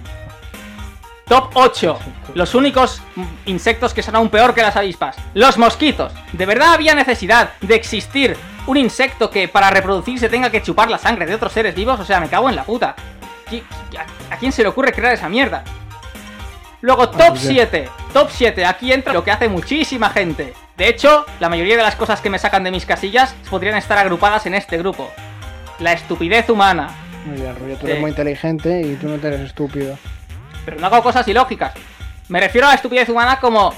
Top 1.27 1.51
8. 1.53 1.97
Los 2.35 2.53
únicos 2.53 3.01
insectos 3.45 3.93
que 3.93 4.03
son 4.03 4.15
aún 4.15 4.29
peor 4.29 4.53
que 4.53 4.61
las 4.61 4.75
avispas. 4.75 5.15
Los 5.33 5.57
mosquitos. 5.57 6.11
¿De 6.33 6.45
verdad 6.45 6.73
había 6.73 6.93
necesidad 6.93 7.51
de 7.61 7.75
existir 7.75 8.37
un 8.67 8.77
insecto 8.77 9.29
que 9.29 9.47
para 9.47 9.69
reproducirse 9.69 10.29
tenga 10.29 10.49
que 10.49 10.61
chupar 10.61 10.89
la 10.89 10.97
sangre 10.97 11.25
de 11.25 11.35
otros 11.35 11.53
seres 11.53 11.73
vivos? 11.73 11.99
O 11.99 12.05
sea, 12.05 12.19
me 12.19 12.29
cago 12.29 12.49
en 12.49 12.55
la 12.55 12.63
puta. 12.63 12.95
¿Qui- 13.49 13.63
¿A, 14.29 14.37
quién 14.37 14.51
se 14.51 14.61
le 14.63 14.69
ocurre 14.69 14.91
crear 14.91 15.13
esa 15.13 15.29
mierda? 15.29 15.63
Luego, 16.81 17.09
top 17.09 17.29
pues 17.29 17.43
ya. 17.43 17.49
7. 17.51 17.89
Top 18.13 18.29
7. 18.31 18.65
Aquí 18.65 18.91
entra 18.93 19.13
lo 19.13 19.23
que 19.23 19.31
hace 19.31 19.47
muchísima 19.49 20.09
gente. 20.09 20.53
De 20.77 20.87
hecho, 20.87 21.25
la 21.39 21.49
mayoría 21.49 21.77
de 21.77 21.83
las 21.83 21.95
cosas 21.95 22.21
que 22.21 22.29
me 22.29 22.37
sacan 22.37 22.63
de 22.63 22.71
mis 22.71 22.85
casillas 22.85 23.33
podrían 23.49 23.77
estar 23.77 23.97
agrupadas 23.97 24.45
en 24.45 24.53
este 24.53 24.77
grupo. 24.77 25.09
La 25.79 25.93
estupidez 25.93 26.49
humana. 26.49 26.89
Muy 27.25 27.37
bien, 27.41 27.55
Rubio, 27.55 27.75
tú 27.77 27.85
eres 27.87 27.95
Sí. 27.97 28.01
muy 28.01 28.09
inteligente 28.11 28.81
y 28.81 28.95
tú 28.95 29.07
no 29.07 29.17
te 29.17 29.27
eres 29.27 29.41
estúpido. 29.41 29.97
Pero 30.63 30.79
no 30.79 30.85
hago 30.87 31.01
cosas 31.01 31.27
ilógicas. 31.27 31.73
Me 32.27 32.39
refiero 32.39 32.67
a 32.67 32.71
la 32.71 32.75
estupidez 32.75 33.09
humana 33.09 33.39
como... 33.39 33.73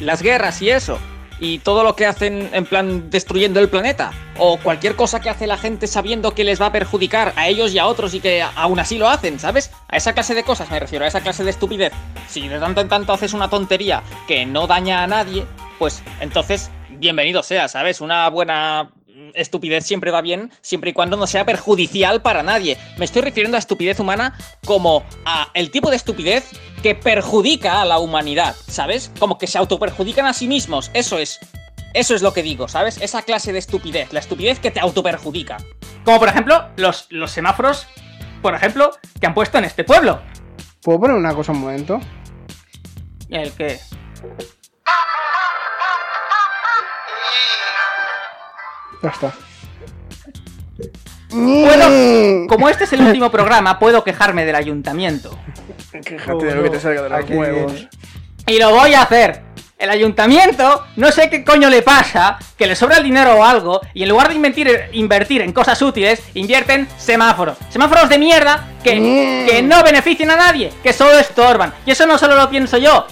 Las 0.00 0.22
guerras 0.22 0.60
y 0.62 0.70
eso. 0.70 0.98
Y 1.44 1.58
todo 1.58 1.82
lo 1.82 1.96
que 1.96 2.06
hacen 2.06 2.50
en 2.52 2.64
plan 2.64 3.10
destruyendo 3.10 3.58
el 3.58 3.68
planeta. 3.68 4.12
O 4.38 4.58
cualquier 4.58 4.94
cosa 4.94 5.20
que 5.20 5.28
hace 5.28 5.48
la 5.48 5.58
gente 5.58 5.88
sabiendo 5.88 6.36
que 6.36 6.44
les 6.44 6.62
va 6.62 6.66
a 6.66 6.72
perjudicar 6.72 7.32
a 7.34 7.48
ellos 7.48 7.74
y 7.74 7.80
a 7.80 7.88
otros 7.88 8.14
y 8.14 8.20
que 8.20 8.42
aún 8.42 8.78
así 8.78 8.96
lo 8.96 9.08
hacen, 9.08 9.40
¿sabes? 9.40 9.72
A 9.88 9.96
esa 9.96 10.12
clase 10.12 10.36
de 10.36 10.44
cosas 10.44 10.70
me 10.70 10.78
refiero, 10.78 11.04
a 11.04 11.08
esa 11.08 11.20
clase 11.20 11.42
de 11.42 11.50
estupidez. 11.50 11.92
Si 12.28 12.46
de 12.46 12.60
tanto 12.60 12.80
en 12.80 12.88
tanto 12.88 13.12
haces 13.12 13.34
una 13.34 13.50
tontería 13.50 14.04
que 14.28 14.46
no 14.46 14.68
daña 14.68 15.02
a 15.02 15.08
nadie, 15.08 15.44
pues 15.80 16.00
entonces 16.20 16.70
bienvenido 16.90 17.42
sea, 17.42 17.66
¿sabes? 17.66 18.00
Una 18.00 18.28
buena 18.28 18.92
estupidez 19.34 19.84
siempre 19.84 20.12
va 20.12 20.20
bien, 20.20 20.52
siempre 20.60 20.90
y 20.90 20.92
cuando 20.92 21.16
no 21.16 21.26
sea 21.26 21.44
perjudicial 21.44 22.22
para 22.22 22.44
nadie. 22.44 22.78
Me 22.98 23.04
estoy 23.04 23.22
refiriendo 23.22 23.56
a 23.56 23.58
estupidez 23.58 23.98
humana 23.98 24.38
como 24.64 25.02
a 25.24 25.48
el 25.54 25.72
tipo 25.72 25.90
de 25.90 25.96
estupidez 25.96 26.44
que 26.82 26.94
perjudica 26.94 27.80
a 27.80 27.84
la 27.84 27.98
humanidad, 27.98 28.56
¿sabes? 28.66 29.12
Como 29.18 29.38
que 29.38 29.46
se 29.46 29.56
autoperjudican 29.58 30.26
a 30.26 30.32
sí 30.32 30.48
mismos, 30.48 30.90
eso 30.94 31.18
es. 31.18 31.38
Eso 31.94 32.14
es 32.14 32.22
lo 32.22 32.32
que 32.32 32.42
digo, 32.42 32.68
¿sabes? 32.68 33.00
Esa 33.00 33.22
clase 33.22 33.52
de 33.52 33.58
estupidez, 33.58 34.12
la 34.12 34.20
estupidez 34.20 34.58
que 34.58 34.70
te 34.70 34.80
autoperjudica. 34.80 35.58
Como 36.04 36.18
por 36.18 36.28
ejemplo, 36.28 36.68
los, 36.76 37.06
los 37.10 37.30
semáforos, 37.30 37.86
por 38.40 38.54
ejemplo, 38.54 38.90
que 39.20 39.26
han 39.26 39.34
puesto 39.34 39.58
en 39.58 39.64
este 39.64 39.84
pueblo. 39.84 40.20
¿Puedo 40.82 41.00
poner 41.00 41.16
una 41.16 41.34
cosa 41.34 41.52
un 41.52 41.60
momento? 41.60 42.00
El 43.28 43.52
que... 43.52 43.78
Ya 49.02 49.08
está. 49.08 49.34
Puedo- 51.32 52.46
Como 52.48 52.68
este 52.68 52.84
es 52.84 52.92
el 52.92 53.00
último 53.02 53.30
programa, 53.30 53.78
puedo 53.78 54.04
quejarme 54.04 54.44
del 54.44 54.54
ayuntamiento. 54.56 55.36
Quéjate 56.04 56.46
de 56.46 56.54
lo 56.54 56.62
que 56.62 56.70
te 56.70 56.80
salga 56.80 57.02
de 57.02 57.08
los 57.08 57.18
Aquí- 57.18 57.34
huevos. 57.34 57.88
Y 58.46 58.58
lo 58.58 58.70
voy 58.70 58.94
a 58.94 59.02
hacer. 59.02 59.42
el 59.78 59.90
ayuntamiento, 59.90 60.84
no 60.94 61.10
sé 61.10 61.28
qué 61.28 61.42
coño 61.44 61.68
le 61.68 61.82
pasa, 61.82 62.38
que 62.56 62.68
le 62.68 62.76
sobra 62.76 62.98
el 62.98 63.02
dinero 63.02 63.34
o 63.34 63.42
algo, 63.44 63.80
y 63.94 64.04
en 64.04 64.10
lugar 64.10 64.28
de 64.28 64.36
invertir, 64.36 64.80
invertir 64.92 65.42
en 65.42 65.52
cosas 65.52 65.82
útiles, 65.82 66.22
invierten 66.34 66.86
semáforos. 66.98 67.58
Semáforos 67.68 68.08
de 68.08 68.16
mierda 68.16 68.68
que, 68.84 68.94
Mm. 68.94 69.46
que 69.50 69.60
no 69.62 69.82
benefician 69.82 70.30
a 70.30 70.36
nadie, 70.36 70.70
que 70.84 70.92
solo 70.92 71.18
estorban. 71.18 71.74
Y 71.84 71.90
eso 71.90 72.06
no 72.06 72.16
solo 72.16 72.36
lo 72.36 72.48
pienso 72.48 72.78
yo, 72.78 73.08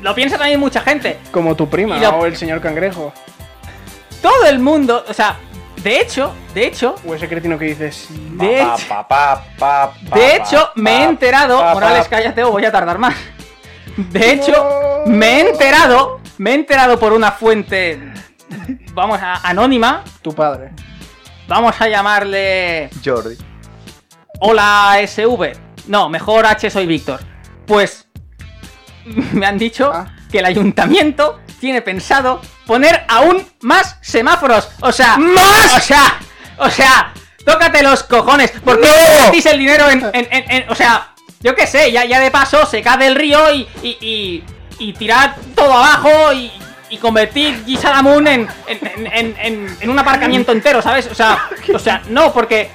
lo 0.00 0.14
piensa 0.14 0.38
también 0.38 0.58
mucha 0.58 0.80
gente. 0.80 1.18
Como 1.30 1.54
tu 1.54 1.68
prima 1.68 1.98
o 2.08 2.24
el 2.24 2.38
señor 2.38 2.62
cangrejo. 2.62 3.12
Todo 4.22 4.46
el 4.46 4.60
mundo, 4.60 5.04
o 5.06 5.12
sea, 5.12 5.36
de 5.82 6.00
hecho, 6.00 6.32
de 6.54 6.66
hecho, 6.66 6.94
O 7.06 7.14
ese 7.14 7.28
cretino 7.28 7.58
que 7.58 7.66
dices. 7.66 8.06
de 8.10 8.62
hecho, 8.62 9.06
de 10.14 10.36
hecho, 10.36 10.70
me 10.76 10.98
he 10.98 11.04
enterado. 11.04 11.62
Morales, 11.74 12.06
cállate 12.08 12.42
o 12.44 12.50
voy 12.52 12.64
a 12.64 12.72
tardar 12.72 12.98
más. 12.98 13.14
De 13.96 14.30
hecho, 14.32 15.02
me 15.06 15.26
he 15.40 15.48
enterado. 15.50 16.20
Me 16.38 16.52
he 16.52 16.54
enterado 16.54 17.00
por 17.00 17.12
una 17.12 17.32
fuente. 17.32 18.00
Vamos 18.94 19.18
a. 19.20 19.34
anónima. 19.48 20.04
Tu 20.22 20.32
padre. 20.32 20.70
Vamos 21.48 21.74
a 21.80 21.88
llamarle. 21.88 22.90
Jordi. 23.04 23.36
Hola 24.40 24.98
SV. 25.04 25.52
No, 25.88 26.08
mejor 26.08 26.46
H 26.46 26.70
soy 26.70 26.86
Víctor. 26.86 27.18
Pues. 27.66 28.06
Me 29.32 29.46
han 29.46 29.58
dicho 29.58 29.90
Ah. 29.92 30.06
que 30.30 30.38
el 30.38 30.44
ayuntamiento 30.44 31.40
tiene 31.60 31.82
pensado 31.82 32.40
poner 32.66 33.04
aún 33.08 33.46
más 33.60 33.96
semáforos. 34.00 34.68
O 34.80 34.92
sea. 34.92 35.16
¡Más! 35.16 35.76
O 35.76 35.80
sea. 35.80 36.18
O 36.58 36.70
sea. 36.70 37.12
Tócate 37.44 37.82
los 37.82 38.02
cojones. 38.02 38.50
¿Por 38.64 38.80
qué 38.80 38.88
¡No! 38.88 39.16
invertís 39.18 39.46
el 39.46 39.58
dinero 39.58 39.88
en, 39.90 40.04
en- 40.12 40.28
en- 40.30 40.50
en- 40.50 40.70
O 40.70 40.74
sea. 40.74 41.12
Yo 41.40 41.54
qué 41.54 41.68
sé, 41.68 41.92
ya, 41.92 42.04
ya 42.04 42.18
de 42.18 42.30
paso 42.32 42.66
secad 42.66 43.00
el 43.02 43.14
río 43.14 43.52
y. 43.54 43.68
y, 43.82 43.88
y, 44.00 44.44
y 44.78 44.92
tirad 44.94 45.32
todo 45.54 45.72
abajo 45.72 46.32
y. 46.32 46.50
Y 46.90 46.96
convertir 46.96 47.64
Gisaramun 47.66 48.26
en, 48.26 48.48
en, 48.66 49.90
un 49.90 49.98
aparcamiento 49.98 50.52
entero, 50.52 50.80
¿sabes? 50.80 51.06
O 51.06 51.14
sea, 51.14 51.46
o 51.74 51.78
sea, 51.78 52.00
no, 52.08 52.32
porque 52.32 52.70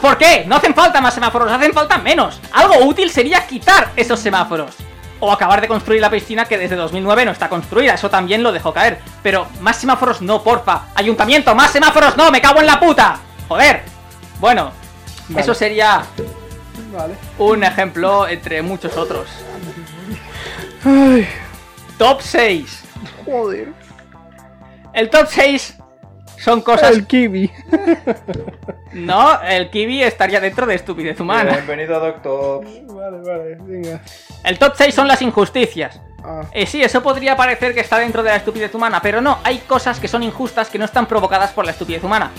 ¿Por 0.00 0.16
qué? 0.18 0.44
No 0.46 0.56
hacen 0.56 0.74
falta 0.74 1.00
más 1.00 1.14
semáforos, 1.14 1.50
hacen 1.50 1.72
falta 1.72 1.98
menos. 1.98 2.40
Algo 2.52 2.78
útil 2.86 3.10
sería 3.10 3.46
quitar 3.46 3.92
esos 3.96 4.18
semáforos. 4.20 4.74
O 5.20 5.32
acabar 5.32 5.60
de 5.60 5.68
construir 5.68 6.00
la 6.00 6.10
piscina 6.10 6.44
que 6.44 6.58
desde 6.58 6.76
2009 6.76 7.24
no 7.24 7.30
está 7.32 7.48
construida, 7.48 7.94
eso 7.94 8.10
también 8.10 8.42
lo 8.42 8.52
dejó 8.52 8.72
caer. 8.74 8.98
Pero 9.22 9.46
más 9.60 9.76
semáforos 9.76 10.20
no, 10.20 10.42
porfa. 10.42 10.88
Ayuntamiento, 10.94 11.54
más 11.54 11.70
semáforos 11.70 12.16
no, 12.16 12.30
me 12.30 12.40
cago 12.40 12.60
en 12.60 12.66
la 12.66 12.78
puta. 12.78 13.18
Joder. 13.48 13.82
Bueno, 14.40 14.72
Vale. 15.28 15.40
eso 15.40 15.54
sería 15.54 16.02
Vale. 16.92 17.14
un 17.38 17.64
ejemplo 17.64 18.28
entre 18.28 18.60
muchos 18.60 18.96
otros. 18.96 19.28
Ay, 20.84 21.26
Top 21.98 22.20
6. 22.20 22.82
joder. 23.24 23.72
El 24.92 25.10
top 25.10 25.26
6 25.30 25.76
son 26.38 26.60
cosas... 26.62 26.90
El 26.92 27.06
kiwi. 27.06 27.50
No, 28.92 29.42
el 29.42 29.68
kiwi 29.68 30.02
estaría 30.02 30.40
dentro 30.40 30.64
de 30.64 30.74
estupidez 30.74 31.20
humana. 31.20 31.52
Bienvenido 31.52 31.96
a 31.96 31.98
Doctor. 31.98 32.64
Vale, 32.86 33.18
vale, 33.18 33.56
venga. 33.60 34.00
El 34.42 34.58
top 34.58 34.72
6 34.74 34.94
son 34.94 35.06
las 35.06 35.20
injusticias. 35.20 36.00
Ah, 36.24 36.42
Eh, 36.52 36.64
sí, 36.66 36.82
eso 36.82 37.02
podría 37.02 37.36
parecer 37.36 37.74
que 37.74 37.80
está 37.80 37.98
dentro 37.98 38.22
de 38.22 38.30
la 38.30 38.36
estupidez 38.36 38.74
humana, 38.74 39.00
pero 39.02 39.20
no, 39.20 39.38
hay 39.44 39.58
cosas 39.58 40.00
que 40.00 40.08
son 40.08 40.22
injustas 40.22 40.70
que 40.70 40.78
no 40.78 40.86
están 40.86 41.04
provocadas 41.06 41.52
por 41.52 41.66
la 41.66 41.72
estupidez 41.72 42.02
humana. 42.04 42.30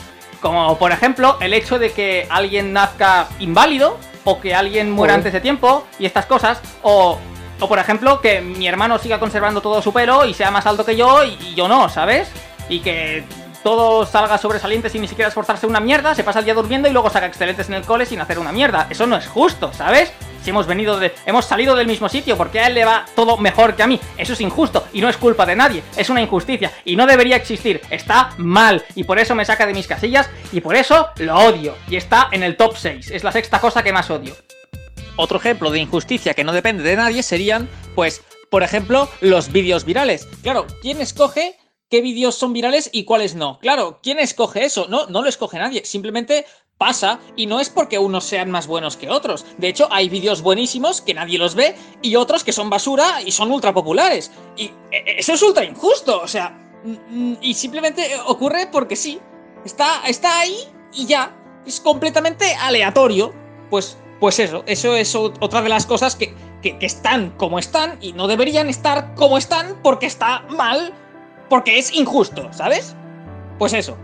Como 0.42 0.78
por 0.80 0.92
ejemplo 0.92 1.38
el 1.42 1.54
hecho 1.54 1.78
de 1.78 1.92
que 1.92 2.26
alguien 2.30 2.74
nazca 2.74 3.28
inválido, 3.40 3.98
o 4.24 4.40
que 4.42 4.56
alguien 4.56 4.90
muera 4.92 5.14
Joder. 5.14 5.20
antes 5.20 5.34
de 5.34 5.42
tiempo, 5.42 5.86
y 6.00 6.06
estas 6.08 6.26
cosas, 6.26 6.60
o, 6.82 7.20
o 7.60 7.68
por 7.68 7.78
ejemplo 7.78 8.20
que 8.20 8.42
mi 8.42 8.68
hermano 8.68 8.98
siga 8.98 9.20
conservando 9.20 9.62
todo 9.62 9.80
su 9.82 9.94
pelo 9.94 10.26
y 10.26 10.34
sea 10.34 10.50
más 10.50 10.66
alto 10.66 10.84
que 10.84 10.96
yo 10.96 11.24
y, 11.24 11.38
y 11.42 11.56
yo 11.56 11.68
no, 11.68 11.88
¿sabes? 11.88 12.30
Y 12.68 12.80
que 12.82 13.24
todo 13.64 14.06
salga 14.06 14.38
sobresaliente 14.38 14.90
sin 14.90 15.02
ni 15.02 15.08
siquiera 15.08 15.30
esforzarse 15.30 15.68
una 15.68 15.80
mierda, 15.80 16.16
se 16.16 16.24
pasa 16.24 16.40
el 16.40 16.46
día 16.46 16.54
durmiendo 16.54 16.88
y 16.88 16.94
luego 16.94 17.10
saca 17.10 17.26
excelentes 17.26 17.68
en 17.68 17.76
el 17.76 17.84
cole 17.84 18.06
sin 18.06 18.22
hacer 18.22 18.40
una 18.40 18.52
mierda. 18.52 18.88
Eso 18.90 19.06
no 19.08 19.18
es 19.18 19.28
justo, 19.28 19.72
¿sabes? 19.74 20.12
Si 20.44 20.52
hemos 20.52 20.68
venido 20.68 20.98
de. 21.00 21.14
hemos 21.26 21.46
salido 21.46 21.76
del 21.76 21.88
mismo 21.88 22.08
sitio, 22.08 22.38
porque 22.38 22.60
a 22.60 22.68
él 22.68 22.76
le 22.76 22.86
va 22.86 23.06
todo 23.16 23.38
mejor 23.38 23.76
que 23.76 23.84
a 23.84 23.88
mí. 23.88 24.00
Eso 24.18 24.34
es 24.34 24.42
injusto 24.42 24.86
y 24.94 25.02
no 25.02 25.10
es 25.10 25.18
culpa 25.18 25.46
de 25.46 25.56
nadie, 25.56 25.84
es 25.96 26.10
una 26.10 26.22
injusticia 26.22 26.72
y 26.86 26.96
no 26.96 27.06
debería 27.06 27.36
existir. 27.36 27.82
Está 27.90 28.30
mal 28.38 28.84
y 28.96 29.04
por 29.04 29.20
eso 29.20 29.36
me 29.36 29.46
saca 29.46 29.66
de 29.66 29.74
mis 29.74 29.88
casillas 29.88 30.30
y 30.52 30.62
por 30.62 30.76
eso 30.76 31.10
lo 31.18 31.36
odio. 31.36 31.76
Y 31.90 31.98
está 31.98 32.30
en 32.32 32.44
el 32.44 32.56
top 32.56 32.78
6. 32.78 33.12
Es 33.12 33.24
la 33.24 33.32
sexta 33.32 33.60
cosa 33.60 33.84
que 33.84 33.94
más 33.94 34.10
odio. 34.10 34.36
Otro 35.18 35.40
ejemplo 35.40 35.72
de 35.72 35.80
injusticia 35.80 36.34
que 36.34 36.44
no 36.44 36.54
depende 36.54 36.84
de 36.84 36.96
nadie 36.96 37.24
serían, 37.24 37.68
pues, 37.96 38.22
por 38.52 38.64
ejemplo, 38.64 39.10
los 39.20 39.52
vídeos 39.52 39.84
virales. 39.84 40.28
Claro, 40.44 40.68
¿quién 40.82 41.02
escoge 41.02 41.58
qué 41.90 42.02
vídeos 42.02 42.36
son 42.36 42.54
virales 42.54 42.90
y 42.92 43.04
cuáles 43.04 43.36
no? 43.36 43.60
Claro, 43.60 44.00
¿quién 44.02 44.20
escoge 44.20 44.66
eso? 44.66 44.88
No, 44.90 45.08
no 45.08 45.22
lo 45.22 45.30
escoge 45.30 45.58
nadie. 45.58 45.86
Simplemente 45.86 46.46
pasa 46.78 47.20
y 47.36 47.46
no 47.46 47.60
es 47.60 47.70
porque 47.70 47.98
unos 47.98 48.24
sean 48.24 48.52
más 48.52 48.68
buenos 48.68 48.98
que 48.98 49.10
otros. 49.10 49.46
De 49.58 49.68
hecho, 49.68 49.88
hay 49.92 50.10
vídeos 50.10 50.42
buenísimos 50.42 51.02
que 51.02 51.14
nadie 51.14 51.38
los 51.38 51.56
ve 51.56 51.76
y 52.02 52.16
otros 52.16 52.44
que 52.44 52.52
son 52.52 52.70
basura 52.70 53.22
y 53.26 53.32
son 53.32 53.52
ultra 53.52 53.74
populares. 53.74 54.32
Y 54.56 54.66
eh, 54.92 55.16
eso 55.18 55.34
es 55.34 55.42
ultra 55.42 55.66
injusto. 55.66 56.22
O 56.22 56.28
sea, 56.28 56.58
y 57.42 57.54
simplemente 57.54 58.14
eh, 58.14 58.18
ocurre 58.28 58.68
porque 58.72 58.96
sí. 58.96 59.20
Está, 59.66 60.08
está 60.08 60.40
ahí 60.40 60.58
y 60.94 61.06
ya. 61.06 61.36
Es 61.66 61.82
completamente 61.82 62.54
aleatorio. 62.56 63.34
Pues, 63.70 63.98
pues 64.20 64.40
eso, 64.40 64.64
eso 64.66 64.96
es 64.96 65.14
otra 65.16 65.62
de 65.62 65.70
las 65.70 65.86
cosas 65.86 66.16
que, 66.16 66.34
que, 66.62 66.78
que 66.80 66.86
están 66.86 67.32
como 67.32 67.60
están 67.60 67.98
y 68.02 68.14
no 68.14 68.28
deberían 68.28 68.70
estar 68.70 69.14
como 69.16 69.38
están 69.38 69.80
porque 69.84 70.06
está 70.06 70.44
mal, 70.50 70.94
porque 71.50 71.78
es 71.80 71.94
injusto, 71.94 72.52
¿sabes? 72.54 72.96
Pues 73.60 73.74
eso. 73.74 73.98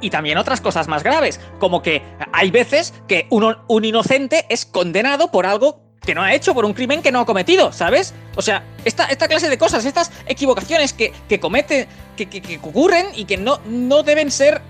Y 0.00 0.10
también 0.10 0.38
otras 0.38 0.60
cosas 0.60 0.86
más 0.86 1.02
graves, 1.02 1.40
como 1.58 1.82
que 1.82 2.02
hay 2.32 2.50
veces 2.50 2.94
que 3.08 3.26
un 3.30 3.84
inocente 3.84 4.46
es 4.48 4.64
condenado 4.64 5.30
por 5.30 5.44
algo 5.46 5.80
que 6.00 6.14
no 6.14 6.22
ha 6.22 6.32
hecho, 6.32 6.54
por 6.54 6.64
un 6.64 6.72
crimen 6.72 7.02
que 7.02 7.10
no 7.10 7.20
ha 7.20 7.26
cometido, 7.26 7.72
¿sabes? 7.72 8.14
O 8.36 8.42
sea, 8.42 8.64
esta, 8.84 9.06
clase 9.28 9.48
de 9.50 9.58
cosas, 9.58 9.84
estas 9.84 10.12
equivocaciones 10.26 10.92
que, 10.92 11.12
que, 11.28 11.40
que- 11.40 12.40
que 12.40 12.58
ocurren 12.62 13.06
y 13.14 13.24
que 13.24 13.36
no, 13.36 13.58
no 13.66 14.02
deben 14.04 14.30
ser 14.30 14.62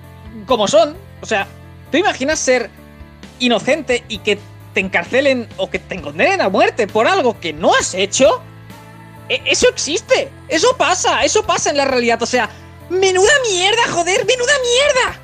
como 0.47 0.66
son. 0.66 0.97
O 1.20 1.26
sea, 1.26 1.47
¿tú 1.93 1.99
imaginas 1.99 2.39
ser 2.39 2.70
inocente 3.39 4.05
y 4.09 4.18
que 4.18 4.39
te 4.74 4.80
encarcelen 4.80 5.47
o 5.59 5.68
que 5.70 5.78
te 5.78 6.01
condenen 6.01 6.41
a 6.41 6.49
muerte 6.49 6.86
por 6.86 7.07
algo 7.07 7.39
que 7.39 7.53
no 7.53 7.72
has 7.74 7.95
hecho? 7.95 8.43
E- 9.28 9.42
eso 9.46 9.68
existe, 9.68 10.30
eso 10.48 10.76
pasa, 10.76 11.24
eso 11.24 11.42
pasa 11.42 11.70
en 11.70 11.76
la 11.76 11.84
realidad. 11.84 12.22
O 12.22 12.26
sea, 12.26 12.48
menuda 12.90 13.32
mierda, 13.48 13.82
joder, 13.90 14.24
menuda 14.26 14.52
mierda. 14.62 15.20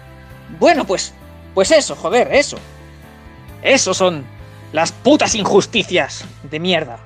Bueno, 0.59 0.86
pues, 0.86 1.12
pues 1.55 1.70
eso, 1.70 1.96
joder, 1.96 2.32
eso. 2.32 2.59
Eso 3.62 3.94
son 3.94 4.24
las 4.72 4.92
putas 4.92 5.34
injusticias 5.34 6.24
de 6.42 6.61
mierda. 6.61 6.98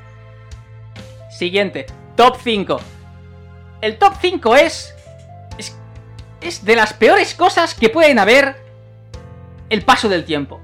Siguiente, 1.31 1.87
top 2.17 2.37
5. 2.43 2.81
El 3.81 3.99
top 3.99 4.15
5 4.21 4.57
es, 4.57 4.95
es. 5.57 5.77
Es 6.41 6.65
de 6.65 6.77
las 6.77 6.93
peores 6.93 7.35
cosas 7.35 7.75
que 7.75 7.89
pueden 7.89 8.19
haber 8.19 8.57
el 9.71 9.85
paso 9.85 10.09
del 10.09 10.25
tiempo. 10.25 10.61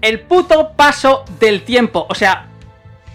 El 0.00 0.20
puto 0.20 0.72
paso 0.72 1.24
del 1.38 1.62
tiempo. 1.64 2.06
O 2.08 2.14
sea, 2.14 2.47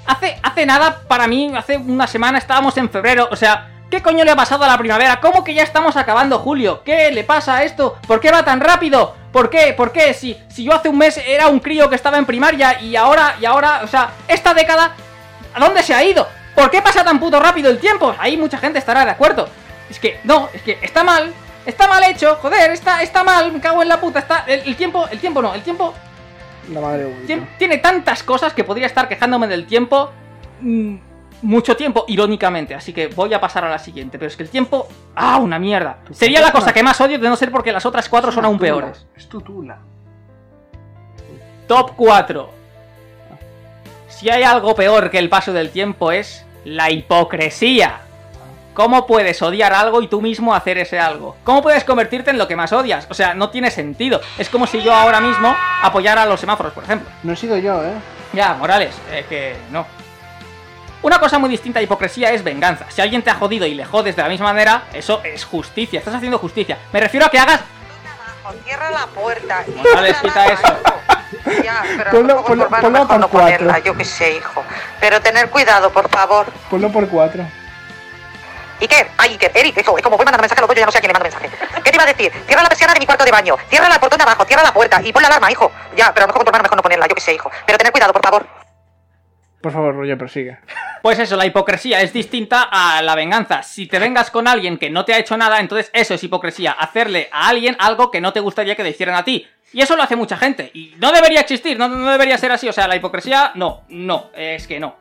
hace, 0.06 0.38
hace 0.42 0.66
nada, 0.66 1.02
para 1.08 1.28
mí, 1.28 1.52
hace 1.56 1.78
una 1.78 2.08
semana 2.08 2.38
estábamos 2.38 2.78
en 2.78 2.90
febrero. 2.90 3.28
O 3.32 3.36
sea, 3.36 3.70
¿qué 3.90 4.02
coño 4.02 4.24
le 4.24 4.32
ha 4.32 4.36
pasado 4.36 4.64
a 4.64 4.68
la 4.68 4.78
primavera? 4.78 5.20
¿Cómo 5.20 5.44
que 5.44 5.54
ya 5.54 5.64
estamos 5.64 5.98
acabando 5.98 6.40
julio? 6.40 6.84
¿Qué 6.84 7.12
le 7.12 7.24
pasa 7.24 7.58
a 7.58 7.64
esto? 7.64 7.98
¿Por 8.08 8.20
qué 8.20 8.32
va 8.32 8.44
tan 8.44 8.60
rápido? 8.60 9.16
¿Por 9.32 9.50
qué? 9.50 9.74
¿Por 9.76 9.92
qué? 9.92 10.14
Si, 10.14 10.38
si 10.50 10.64
yo 10.64 10.74
hace 10.74 10.90
un 10.90 10.98
mes 10.98 11.18
era 11.18 11.48
un 11.48 11.60
crío 11.60 11.90
que 11.90 11.96
estaba 11.96 12.18
en 12.18 12.26
primaria 12.26 12.80
y 12.82 12.96
ahora, 12.96 13.36
y 13.40 13.46
ahora, 13.46 13.82
o 13.84 13.88
sea, 13.88 14.12
esta 14.28 14.54
década 14.54 14.96
¿A 15.54 15.60
dónde 15.60 15.84
se 15.84 15.94
ha 15.94 16.04
ido? 16.04 16.28
¿Por 16.56 16.70
qué 16.72 16.82
pasa 16.82 17.04
tan 17.04 17.20
puto 17.20 17.40
rápido 17.40 17.70
el 17.70 17.80
tiempo? 17.80 18.16
Ahí 18.20 18.38
mucha 18.38 18.58
gente 18.58 18.80
estará 18.80 19.06
de 19.06 19.12
acuerdo. 19.12 19.48
Es 19.90 20.00
que, 20.00 20.20
no, 20.24 20.50
es 20.54 20.62
que 20.62 20.80
está 20.82 21.04
mal. 21.04 21.34
Está 21.66 21.88
mal 21.88 22.04
hecho, 22.04 22.38
joder, 22.42 22.72
está, 22.72 23.02
está 23.02 23.24
mal, 23.24 23.50
me 23.54 23.62
cago 23.62 23.82
en 23.82 23.88
la 23.88 24.02
puta, 24.02 24.20
está. 24.20 24.44
El, 24.48 24.62
el 24.62 24.76
tiempo, 24.76 25.08
el 25.10 25.20
tiempo 25.20 25.42
no, 25.42 25.54
el 25.54 25.62
tiempo 25.62 25.94
la 26.72 26.82
madre 26.82 27.06
única. 27.06 27.26
tien- 27.28 27.48
tiene 27.58 27.78
tantas 27.80 28.24
cosas 28.24 28.54
que 28.54 28.64
podría 28.64 28.88
estar 28.88 29.08
quejándome 29.08 29.48
del 29.48 29.66
tiempo 29.66 30.12
mm, 30.62 30.96
mucho 31.42 31.76
tiempo, 31.76 32.06
irónicamente. 32.08 32.74
Así 32.74 32.94
que 32.94 33.08
voy 33.08 33.34
a 33.34 33.42
pasar 33.42 33.66
a 33.66 33.70
la 33.70 33.78
siguiente. 33.80 34.18
Pero 34.18 34.30
es 34.30 34.38
que 34.38 34.44
el 34.44 34.50
tiempo. 34.50 34.88
¡Ah, 35.16 35.38
una 35.40 35.60
mierda! 35.60 35.98
Sería 36.12 36.40
la 36.42 36.52
cosa 36.54 36.72
que 36.74 36.82
más 36.84 37.00
odio 37.02 37.20
de 37.20 37.28
no 37.28 37.36
ser 37.36 37.52
porque 37.52 37.72
las 37.74 37.86
otras 37.86 38.08
cuatro 38.08 38.32
son 38.32 38.46
aún 38.46 38.58
peores. 38.58 39.06
Es 39.16 39.28
tu 39.28 39.42
tula. 39.42 39.80
Top 41.68 41.94
4. 41.98 42.50
Si 44.08 44.30
hay 44.30 44.44
algo 44.44 44.76
peor 44.76 45.10
que 45.10 45.18
el 45.20 45.28
paso 45.30 45.52
del 45.54 45.70
tiempo 45.72 46.12
es 46.12 46.46
la 46.66 46.90
hipocresía. 46.92 48.00
¿Cómo 48.74 49.06
puedes 49.06 49.42
odiar 49.42 49.72
algo 49.74 50.02
y 50.02 50.08
tú 50.08 50.20
mismo 50.22 50.56
hacer 50.56 50.78
ese 50.80 51.00
algo? 51.00 51.36
¿Cómo 51.44 51.62
puedes 51.62 51.84
convertirte 51.84 52.32
en 52.32 52.38
lo 52.40 52.48
que 52.48 52.56
más 52.56 52.74
odias? 52.74 53.06
O 53.10 53.14
sea, 53.14 53.34
no 53.36 53.50
tiene 53.50 53.70
sentido. 53.70 54.20
Es 54.38 54.50
como 54.50 54.66
si 54.66 54.82
yo 54.82 54.94
ahora 54.94 55.20
mismo 55.20 55.56
apoyara 55.84 56.24
a 56.24 56.26
los 56.26 56.40
semáforos, 56.40 56.74
por 56.74 56.84
ejemplo. 56.84 57.08
No 57.22 57.34
he 57.34 57.36
sido 57.36 57.56
yo, 57.58 57.84
¿eh? 57.84 57.94
Ya, 58.34 58.56
Morales, 58.56 58.96
es 59.14 59.26
que 59.28 59.56
no. 59.72 59.86
Una 61.04 61.20
cosa 61.20 61.38
muy 61.38 61.50
distinta 61.50 61.80
a 61.80 61.84
hipocresía 61.84 62.32
es 62.32 62.44
venganza. 62.44 62.86
Si 62.90 63.02
alguien 63.02 63.22
te 63.22 63.30
ha 63.30 63.36
jodido 63.36 63.66
y 63.68 63.76
le 63.76 63.86
jodes 63.86 64.16
de 64.16 64.24
la 64.24 64.30
misma 64.30 64.48
manera, 64.54 64.84
eso 64.94 65.22
es 65.24 65.44
justicia. 65.46 66.00
Estás 66.00 66.16
haciendo 66.16 66.40
justicia. 66.40 66.78
Me 66.92 67.00
refiero 67.00 67.26
a 67.26 67.30
que 67.30 67.38
hagas 67.40 67.60
Cierra 68.66 68.90
la 68.92 69.06
puerta. 69.08 69.64
no 69.96 70.02
les 70.02 70.18
quita 70.18 70.46
eso. 70.48 70.64
Ya, 71.64 71.84
pero 71.98 72.12
Ponlo- 72.12 72.44
ponlo- 72.44 72.68
por 72.70 72.82
ponlo 72.82 73.08
por 73.08 73.20
no 73.20 73.28
cuatro. 73.28 73.30
ponerla, 73.30 73.80
yo 73.80 73.96
qué 73.96 74.06
sé, 74.06 74.38
hijo. 74.38 74.64
Pero 75.00 75.22
tener 75.22 75.50
cuidado, 75.50 75.92
por 75.92 76.10
favor. 76.10 76.46
Ponlo 76.70 76.90
por 76.92 77.08
cuatro. 77.08 77.46
Iker, 78.84 79.08
ay 79.18 79.32
Iker, 79.32 79.52
Eric, 79.56 79.78
hijo, 79.78 79.96
como 80.04 80.18
voy 80.18 80.26
mandando 80.26 80.42
mensaje 80.42 80.60
a 80.60 80.62
los 80.62 80.68
dos, 80.68 80.76
yo 80.76 80.82
ya 80.82 80.86
no 80.86 80.92
sé 80.92 80.98
a 80.98 81.02
quién 81.02 81.10
le 81.10 81.14
mando 81.14 81.24
mensaje. 81.24 81.50
¿Qué 81.84 81.90
te 81.90 81.96
iba 81.96 82.04
a 82.04 82.08
decir? 82.08 82.32
Cierra 82.46 82.64
la 82.64 82.70
persiana 82.70 82.94
de 82.94 83.00
mi 83.00 83.06
cuarto 83.06 83.24
de 83.24 83.32
baño, 83.32 83.56
cierra 83.70 83.88
la 83.88 84.00
portón 84.00 84.18
de 84.18 84.24
abajo, 84.24 84.44
cierra 84.46 84.64
la 84.64 84.74
puerta 84.74 85.02
y 85.02 85.14
pon 85.14 85.22
la 85.22 85.30
alarma, 85.30 85.50
hijo. 85.52 85.72
Ya, 85.96 86.14
pero 86.14 86.26
a 86.26 86.28
lo 86.28 86.34
mejor 86.34 86.40
con 86.40 86.46
tu 86.46 86.50
hermano 86.50 86.64
mejor 86.64 86.78
no 86.78 86.84
ponerla, 86.84 87.08
yo 87.08 87.16
qué 87.16 87.22
sé, 87.22 87.34
hijo. 87.34 87.50
Pero 87.66 87.78
tener 87.78 87.94
cuidado, 87.94 88.12
por 88.12 88.24
favor. 88.24 88.46
Por 89.62 89.72
favor, 89.72 89.96
Roger, 89.96 90.18
prosigue. 90.18 90.58
Pues 91.02 91.20
eso, 91.20 91.38
la 91.38 91.46
hipocresía 91.46 92.02
es 92.02 92.12
distinta 92.12 92.68
a 92.70 93.02
la 93.02 93.16
venganza. 93.16 93.64
Si 93.64 93.88
te 93.88 93.98
vengas 94.00 94.30
con 94.30 94.46
alguien 94.50 94.78
que 94.78 94.90
no 94.90 95.06
te 95.06 95.14
ha 95.14 95.18
hecho 95.18 95.38
nada, 95.38 95.62
entonces 95.62 95.90
eso 95.94 96.14
es 96.14 96.24
hipocresía. 96.24 96.74
Hacerle 96.74 97.30
a 97.32 97.48
alguien 97.48 97.78
algo 97.80 98.12
que 98.12 98.20
no 98.20 98.34
te 98.34 98.42
gustaría 98.42 98.76
que 98.76 98.84
le 98.84 98.90
hicieran 98.90 99.16
a 99.16 99.24
ti. 99.24 99.48
Y 99.72 99.82
eso 99.82 99.96
lo 99.96 100.04
hace 100.04 100.18
mucha 100.18 100.36
gente. 100.36 100.70
Y 100.74 100.96
no 100.98 101.14
debería 101.14 101.40
existir, 101.40 101.80
no, 101.80 101.88
no 101.88 102.12
debería 102.12 102.38
ser 102.38 102.52
así. 102.52 102.68
O 102.68 102.74
sea, 102.74 102.90
la 102.90 102.98
hipocresía, 102.98 103.54
no, 103.56 103.84
no, 103.88 104.32
es 104.36 104.68
que 104.68 104.82
no. 104.82 104.98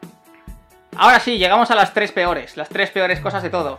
Ahora 0.97 1.21
sí, 1.21 1.39
llegamos 1.39 1.71
a 1.71 1.75
las 1.75 1.95
tres 1.95 2.13
peores. 2.13 2.57
Las 2.57 2.69
tres 2.69 2.91
peores 2.91 3.21
cosas 3.21 3.43
de 3.43 3.51
todo. 3.51 3.79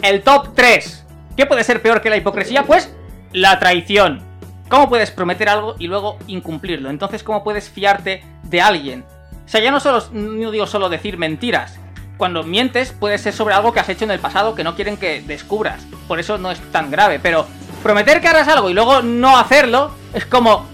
El 0.00 0.22
top 0.22 0.54
3. 0.54 1.06
¿Qué 1.36 1.46
puede 1.46 1.64
ser 1.64 1.80
peor 1.80 2.00
que 2.00 2.10
la 2.10 2.16
hipocresía? 2.16 2.64
Pues 2.64 2.92
la 3.32 3.58
traición. 3.58 4.22
¿Cómo 4.68 4.88
puedes 4.88 5.10
prometer 5.10 5.48
algo 5.48 5.76
y 5.78 5.86
luego 5.86 6.18
incumplirlo? 6.26 6.90
Entonces, 6.90 7.22
¿cómo 7.22 7.44
puedes 7.44 7.70
fiarte 7.70 8.24
de 8.42 8.60
alguien? 8.60 9.04
O 9.44 9.48
sea, 9.48 9.60
ya 9.60 9.70
no 9.70 9.80
solo, 9.80 10.02
no 10.12 10.50
digo 10.50 10.66
solo 10.66 10.88
decir 10.88 11.16
mentiras. 11.16 11.78
Cuando 12.16 12.42
mientes 12.42 12.92
puede 12.92 13.18
ser 13.18 13.32
sobre 13.32 13.54
algo 13.54 13.72
que 13.72 13.80
has 13.80 13.88
hecho 13.88 14.04
en 14.04 14.10
el 14.10 14.18
pasado 14.18 14.54
que 14.54 14.64
no 14.64 14.74
quieren 14.74 14.96
que 14.96 15.22
descubras. 15.22 15.84
Por 16.08 16.18
eso 16.18 16.38
no 16.38 16.50
es 16.50 16.60
tan 16.72 16.90
grave. 16.90 17.20
Pero 17.20 17.46
prometer 17.82 18.20
que 18.20 18.28
harás 18.28 18.48
algo 18.48 18.68
y 18.68 18.74
luego 18.74 19.02
no 19.02 19.38
hacerlo 19.38 19.94
es 20.12 20.26
como... 20.26 20.66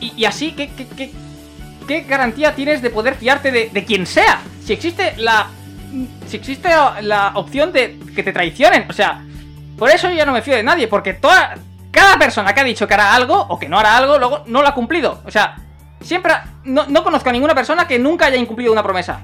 Y, 0.00 0.12
y 0.16 0.24
así, 0.24 0.52
¿qué, 0.52 0.68
qué, 0.76 0.86
qué, 0.88 1.12
qué 1.86 2.02
garantía 2.02 2.54
tienes 2.54 2.82
de 2.82 2.90
poder 2.90 3.14
fiarte 3.14 3.50
de, 3.50 3.70
de 3.70 3.84
quien 3.84 4.06
sea? 4.06 4.40
Si 4.64 4.72
existe 4.72 5.14
la... 5.16 5.48
Si 6.26 6.36
existe 6.36 6.70
la 7.02 7.32
opción 7.34 7.72
de 7.72 7.98
que 8.14 8.22
te 8.22 8.32
traicionen. 8.32 8.86
O 8.88 8.92
sea, 8.92 9.22
por 9.78 9.90
eso 9.90 10.10
yo 10.10 10.24
no 10.24 10.32
me 10.32 10.42
fío 10.42 10.56
de 10.56 10.62
nadie. 10.62 10.88
Porque 10.88 11.14
toda... 11.14 11.56
Cada 11.90 12.18
persona 12.18 12.54
que 12.54 12.60
ha 12.60 12.64
dicho 12.64 12.88
que 12.88 12.94
hará 12.94 13.14
algo 13.14 13.38
o 13.38 13.58
que 13.58 13.68
no 13.68 13.78
hará 13.78 13.98
algo, 13.98 14.18
luego 14.18 14.44
no 14.46 14.62
lo 14.62 14.68
ha 14.68 14.74
cumplido. 14.74 15.20
O 15.26 15.30
sea, 15.30 15.56
siempre... 16.00 16.32
No, 16.64 16.86
no 16.86 17.04
conozco 17.04 17.28
a 17.28 17.32
ninguna 17.32 17.54
persona 17.54 17.86
que 17.86 17.98
nunca 17.98 18.26
haya 18.26 18.38
incumplido 18.38 18.72
una 18.72 18.82
promesa. 18.82 19.20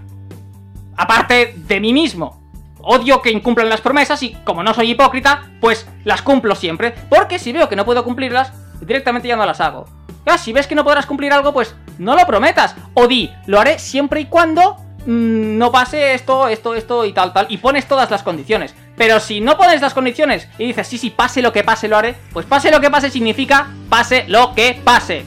Aparte 0.97 1.55
de 1.57 1.81
mí 1.81 1.93
mismo. 1.93 2.43
Odio 2.81 3.23
que 3.23 3.31
incumplan 3.31 3.69
las 3.69 3.81
promesas 3.81 4.23
y 4.23 4.35
como 4.45 4.63
no 4.63 4.75
soy 4.75 4.91
hipócrita, 4.91 5.51
pues 5.61 5.89
las 6.05 6.23
cumplo 6.23 6.55
siempre. 6.55 6.95
Porque 7.09 7.39
si 7.39 7.53
veo 7.53 7.69
que 7.69 7.77
no 7.77 7.85
puedo 7.85 8.05
cumplirlas, 8.05 8.53
directamente 8.81 9.29
ya 9.29 9.37
no 9.37 9.47
las 9.47 9.61
hago. 9.61 9.87
Ya, 10.27 10.37
si 10.37 10.53
ves 10.53 10.67
que 10.67 10.75
no 10.75 10.85
podrás 10.85 11.07
cumplir 11.07 11.33
algo, 11.33 11.53
pues 11.53 11.75
no 11.99 12.17
lo 12.17 12.27
prometas. 12.27 12.75
O 12.95 13.07
di, 13.07 13.31
lo 13.47 13.61
haré 13.61 13.79
siempre 13.79 14.21
y 14.21 14.27
cuando 14.27 14.77
mm, 15.07 15.59
no 15.59 15.71
pase 15.71 16.15
esto, 16.15 16.49
esto, 16.49 16.75
esto 16.75 17.05
y 17.05 17.13
tal, 17.13 17.33
tal. 17.33 17.47
Y 17.49 17.59
pones 17.59 17.87
todas 17.87 18.11
las 18.11 18.23
condiciones. 18.23 18.75
Pero 18.97 19.21
si 19.21 19.41
no 19.41 19.57
pones 19.57 19.81
las 19.81 19.95
condiciones 19.95 20.49
y 20.59 20.67
dices, 20.67 20.87
sí, 20.87 20.99
sí, 20.99 21.11
pase 21.11 21.43
lo 21.43 21.53
que 21.53 21.65
pase, 21.65 21.89
lo 21.89 21.97
haré, 21.97 22.17
pues 22.33 22.47
pase 22.47 22.71
lo 22.71 22.81
que 22.81 22.91
pase 22.91 23.11
significa 23.11 23.69
pase 23.89 24.25
lo 24.29 24.55
que 24.55 24.81
pase 24.83 25.25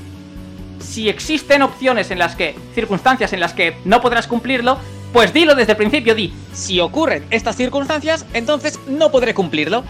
si 0.81 1.09
existen 1.09 1.61
opciones 1.61 2.11
en 2.11 2.19
las 2.19 2.35
que, 2.35 2.55
circunstancias 2.75 3.33
en 3.33 3.39
las 3.39 3.53
que 3.53 3.77
no 3.85 4.01
podrás 4.01 4.27
cumplirlo, 4.27 4.77
pues 5.13 5.33
dilo 5.33 5.55
desde 5.55 5.73
el 5.73 5.77
principio, 5.77 6.15
di. 6.15 6.33
Si 6.53 6.79
ocurren 6.79 7.25
estas 7.29 7.55
circunstancias, 7.55 8.25
entonces 8.33 8.79
no 8.87 9.11
podré 9.11 9.33
cumplirlo. 9.33 9.83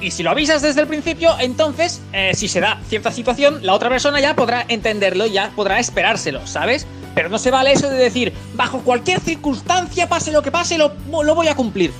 Y 0.00 0.10
si 0.10 0.22
lo 0.22 0.30
avisas 0.30 0.62
desde 0.62 0.82
el 0.82 0.86
principio, 0.86 1.34
entonces, 1.40 2.02
eh, 2.12 2.32
si 2.34 2.48
se 2.48 2.60
da 2.60 2.80
cierta 2.88 3.10
situación, 3.10 3.60
la 3.62 3.74
otra 3.74 3.88
persona 3.88 4.20
ya 4.20 4.36
podrá 4.36 4.64
entenderlo, 4.68 5.26
ya 5.26 5.50
podrá 5.56 5.78
esperárselo, 5.78 6.46
¿sabes? 6.46 6.86
Pero 7.14 7.28
no 7.28 7.38
se 7.38 7.50
vale 7.50 7.72
eso 7.72 7.88
de 7.88 7.96
decir, 7.96 8.32
bajo 8.54 8.80
cualquier 8.80 9.20
circunstancia, 9.20 10.08
pase 10.08 10.32
lo 10.32 10.42
que 10.42 10.50
pase, 10.50 10.76
lo, 10.76 10.92
lo 11.10 11.34
voy 11.34 11.48
a 11.48 11.54
cumplir. 11.54 11.92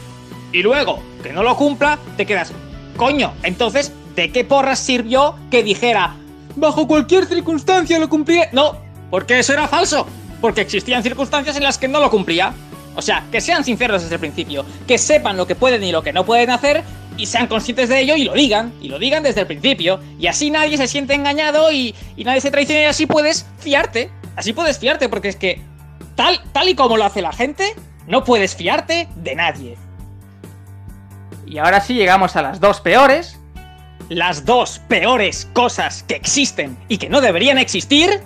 Y 0.53 0.63
luego, 0.63 1.03
que 1.23 1.33
no 1.33 1.43
lo 1.43 1.57
cumpla, 1.57 1.99
te 2.17 2.27
quedas, 2.27 2.53
coño, 2.97 3.33
entonces, 3.43 3.93
¿de 4.15 4.31
qué 4.31 4.45
porras 4.45 4.79
sirvió 4.79 5.35
que 5.51 5.63
dijera, 5.63 6.17
bajo 6.55 6.87
cualquier 6.87 7.27
circunstancia 7.27 7.99
lo 7.99 8.09
cumpliré? 8.09 8.51
No, 8.53 8.77
porque 9.11 9.39
eso 9.39 9.53
era 9.53 9.69
falso. 9.69 10.07
Porque 10.41 10.61
existían 10.61 11.03
circunstancias 11.03 11.57
en 11.57 11.63
las 11.63 11.79
que 11.79 11.89
no 11.89 12.01
lo 12.01 12.11
cumplía. 12.11 12.53
O 12.95 13.03
sea, 13.03 13.25
que 13.31 13.41
sean 13.41 13.65
sinceros 13.65 14.03
desde 14.03 14.15
el 14.15 14.21
principio, 14.21 14.65
que 14.87 14.97
sepan 14.97 15.37
lo 15.37 15.47
que 15.47 15.55
pueden 15.55 15.85
y 15.85 15.93
lo 15.93 16.03
que 16.03 16.13
no 16.13 16.25
pueden 16.25 16.51
hacer, 16.51 16.83
y 17.17 17.27
sean 17.27 17.47
conscientes 17.47 17.89
de 17.89 18.01
ello 18.01 18.17
y 18.17 18.25
lo 18.25 18.35
digan, 18.35 18.73
y 18.81 18.89
lo 18.89 18.99
digan 18.99 19.23
desde 19.23 19.43
el 19.43 19.47
principio, 19.47 20.01
y 20.19 20.27
así 20.27 20.51
nadie 20.51 20.77
se 20.77 20.87
siente 20.87 21.15
engañado 21.15 21.73
y, 21.73 21.95
y 22.17 22.25
nadie 22.25 22.41
se 22.41 22.51
traiciona 22.51 22.83
y 22.83 22.85
así 22.85 23.07
puedes 23.07 23.47
fiarte. 23.59 24.11
Así 24.37 24.53
puedes 24.53 24.79
fiarte, 24.79 25.09
porque 25.09 25.29
es 25.29 25.37
que, 25.37 25.61
tal, 26.15 26.41
tal 26.53 26.69
y 26.69 26.75
como 26.75 26.97
lo 26.97 27.05
hace 27.05 27.23
la 27.23 27.33
gente, 27.33 27.75
no 28.07 28.25
puedes 28.25 28.55
fiarte 28.55 29.09
de 29.17 29.35
nadie. 29.35 29.77
Y 31.47 31.59
ahora 31.59 31.81
sí 31.81 31.95
llegamos 31.95 32.37
a 32.37 32.43
las 32.43 32.61
dos 32.61 32.81
peores. 32.81 33.39
Las 34.09 34.45
dos 34.45 34.81
peores 34.89 35.49
cosas 35.53 36.03
que 36.05 36.15
existen 36.15 36.77
y 36.89 36.99
que 36.99 37.09
no 37.09 37.21
deberían 37.21 37.59
existir 37.59 38.21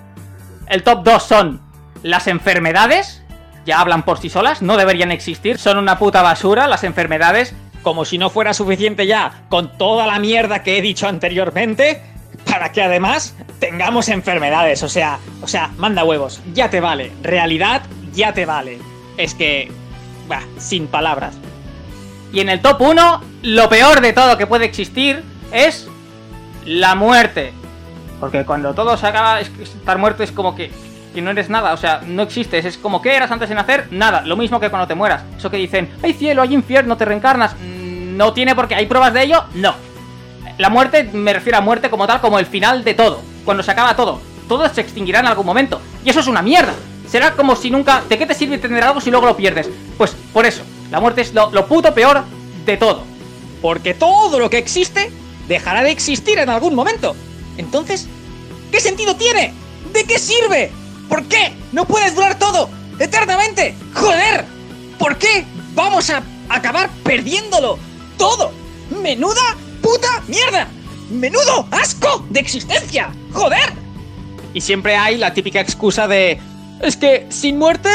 El 0.67 0.83
top 0.83 1.05
2 1.05 1.23
son 1.23 1.63
las 2.03 2.27
enfermedades. 2.27 3.23
Ya 3.67 3.81
hablan 3.81 4.05
por 4.05 4.19
sí 4.19 4.29
solas, 4.31 4.63
no 4.63 4.77
deberían 4.77 5.13
existir, 5.13 5.59
son 5.59 5.79
una 5.79 5.99
puta 5.99 6.23
basura 6.23 6.67
las 6.67 6.85
enfermedades. 6.85 7.55
Como 7.83 8.05
si 8.05 8.19
no 8.19 8.31
fuera 8.31 8.55
suficiente 8.55 9.07
ya 9.07 9.45
con 9.49 9.77
toda 9.79 10.07
la 10.07 10.19
mierda 10.19 10.63
que 10.63 10.79
he 10.79 10.83
dicho 10.83 11.09
anteriormente, 11.09 12.03
para 12.45 12.73
que 12.73 12.83
además 12.83 13.35
tengamos 13.59 14.09
enfermedades. 14.09 14.83
O 14.83 14.89
sea, 14.89 15.19
o 15.43 15.49
sea, 15.49 15.71
manda 15.77 16.05
huevos, 16.05 16.41
ya 16.53 16.71
te 16.71 16.81
vale. 16.81 17.13
Realidad, 17.23 17.83
ya 18.13 18.33
te 18.33 18.47
vale. 18.47 18.79
Es 19.17 19.35
que, 19.35 19.71
sin 20.59 20.87
palabras. 20.87 21.35
Y 22.33 22.41
en 22.41 22.49
el 22.49 22.61
top 22.61 22.81
1, 22.81 23.23
lo 23.43 23.69
peor 23.69 24.01
de 24.01 24.13
todo 24.13 24.39
que 24.39 24.47
puede 24.47 24.65
existir 24.65 25.25
es 25.53 25.89
la 26.65 26.95
muerte. 26.95 27.53
Porque 28.21 28.45
cuando 28.45 28.75
todo 28.75 28.97
se 28.97 29.07
acaba, 29.07 29.41
estar 29.41 29.99
muerto 29.99 30.23
es 30.23 30.31
como 30.31 30.55
que, 30.55 30.71
que 31.15 31.23
no 31.23 31.31
eres 31.31 31.49
nada, 31.49 31.73
o 31.73 31.77
sea, 31.77 32.03
no 32.07 32.23
existes. 32.23 32.65
Es 32.65 32.79
como 32.79 33.03
que 33.03 33.15
eras 33.15 33.31
antes 33.31 33.49
de 33.49 33.55
nacer, 33.55 33.89
nada. 33.91 34.23
Lo 34.23 34.37
mismo 34.37 34.61
que 34.61 34.71
cuando 34.71 34.87
te 34.87 34.95
mueras. 34.95 35.23
Eso 35.37 35.51
que 35.51 35.57
dicen, 35.57 35.91
hay 36.03 36.13
cielo, 36.13 36.43
hay 36.43 36.55
infierno, 36.55 36.97
te 36.97 37.05
reencarnas. 37.05 37.55
Mm, 37.55 38.17
No 38.17 38.33
tiene 38.33 38.55
por 38.55 38.69
qué, 38.69 38.75
¿hay 38.75 38.87
pruebas 38.87 39.13
de 39.15 39.23
ello? 39.23 39.45
No. 39.55 39.75
La 40.59 40.69
muerte 40.69 41.05
me 41.05 41.33
refiero 41.33 41.59
a 41.59 41.63
muerte 41.63 41.89
como 41.89 42.07
tal, 42.07 42.21
como 42.21 42.39
el 42.39 42.47
final 42.47 42.85
de 42.85 42.95
todo. 42.95 43.23
Cuando 43.45 43.63
se 43.63 43.71
acaba 43.71 43.97
todo. 43.97 44.21
Todo 44.49 44.69
se 44.69 44.81
extinguirá 44.81 45.21
en 45.21 45.27
algún 45.27 45.47
momento. 45.47 45.81
Y 46.05 46.11
eso 46.11 46.21
es 46.21 46.27
una 46.27 46.43
mierda. 46.43 46.75
Será 47.09 47.33
como 47.33 47.57
si 47.57 47.71
nunca... 47.71 48.03
¿De 48.09 48.19
qué 48.19 48.27
te 48.27 48.35
sirve 48.35 48.59
tener 48.59 48.85
algo 48.85 49.01
si 49.01 49.11
luego 49.11 49.27
lo 49.27 49.37
pierdes? 49.37 49.69
Pues 49.97 50.15
por 50.33 50.45
eso. 50.45 50.63
La 50.91 51.01
muerte 51.01 51.23
es 51.23 51.33
lo 51.35 51.67
puto 51.67 51.95
peor 51.95 52.25
de 52.67 52.77
todo. 52.77 53.05
Porque 53.63 53.95
todo 53.95 54.39
lo 54.39 54.51
que 54.51 54.59
existe 54.59 55.11
dejará 55.49 55.83
de 55.83 55.91
existir 55.91 56.39
en 56.39 56.51
algún 56.51 56.75
momento. 56.75 57.17
Entonces, 57.57 58.07
¿qué 58.71 58.81
sentido 58.81 59.17
tiene? 59.17 59.55
¿De 59.93 60.05
qué 60.05 60.19
sirve? 60.19 60.71
¿Por 61.11 61.25
qué? 61.25 61.53
No 61.73 61.85
puedes 61.85 62.15
durar 62.15 62.39
todo 62.39 62.71
eternamente. 62.99 63.75
¡Joder! 63.93 64.47
¿Por 64.99 65.19
qué 65.19 65.45
vamos 65.75 66.09
a 66.09 66.23
acabar 66.49 66.89
perdiéndolo 67.03 67.79
todo? 68.17 68.53
¡Menuda 69.03 69.57
puta 69.83 70.23
mierda! 70.29 70.69
¡Menudo 71.11 71.67
asco 71.73 72.25
de 72.31 72.41
existencia! 72.41 73.13
¡Joder! 73.33 73.75
Y 74.55 74.61
siempre 74.61 74.97
hay 74.97 75.19
la 75.19 75.35
típica 75.35 75.61
excusa 75.61 76.07
de... 76.07 76.41
Es 76.81 76.97
que 76.97 77.27
sin 77.29 77.59
muerte 77.59 77.91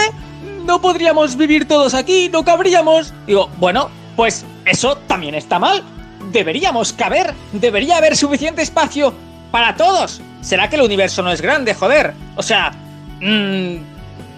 no 0.65 0.81
podríamos 0.81 1.37
vivir 1.37 1.67
todos 1.67 1.93
aquí, 1.93 2.29
no 2.29 2.43
cabríamos. 2.43 3.13
Digo, 3.25 3.49
bueno, 3.57 3.89
pues 4.15 4.45
eso 4.65 4.97
también 5.07 5.35
está 5.35 5.57
mal. 5.57 5.83
Deberíamos 6.31 6.91
caber, 6.91 7.33
debería 7.53 7.97
haber 7.97 8.17
suficiente 8.17 8.61
espacio 8.61 9.13
para 9.51 9.75
todos. 9.75 10.21
¿Será 10.41 10.69
que 10.69 10.75
el 10.75 10.81
universo 10.81 11.21
no 11.21 11.31
es 11.31 11.41
grande, 11.41 11.73
joder? 11.73 12.13
O 12.35 12.43
sea, 12.43 12.71
mmm, 13.21 13.77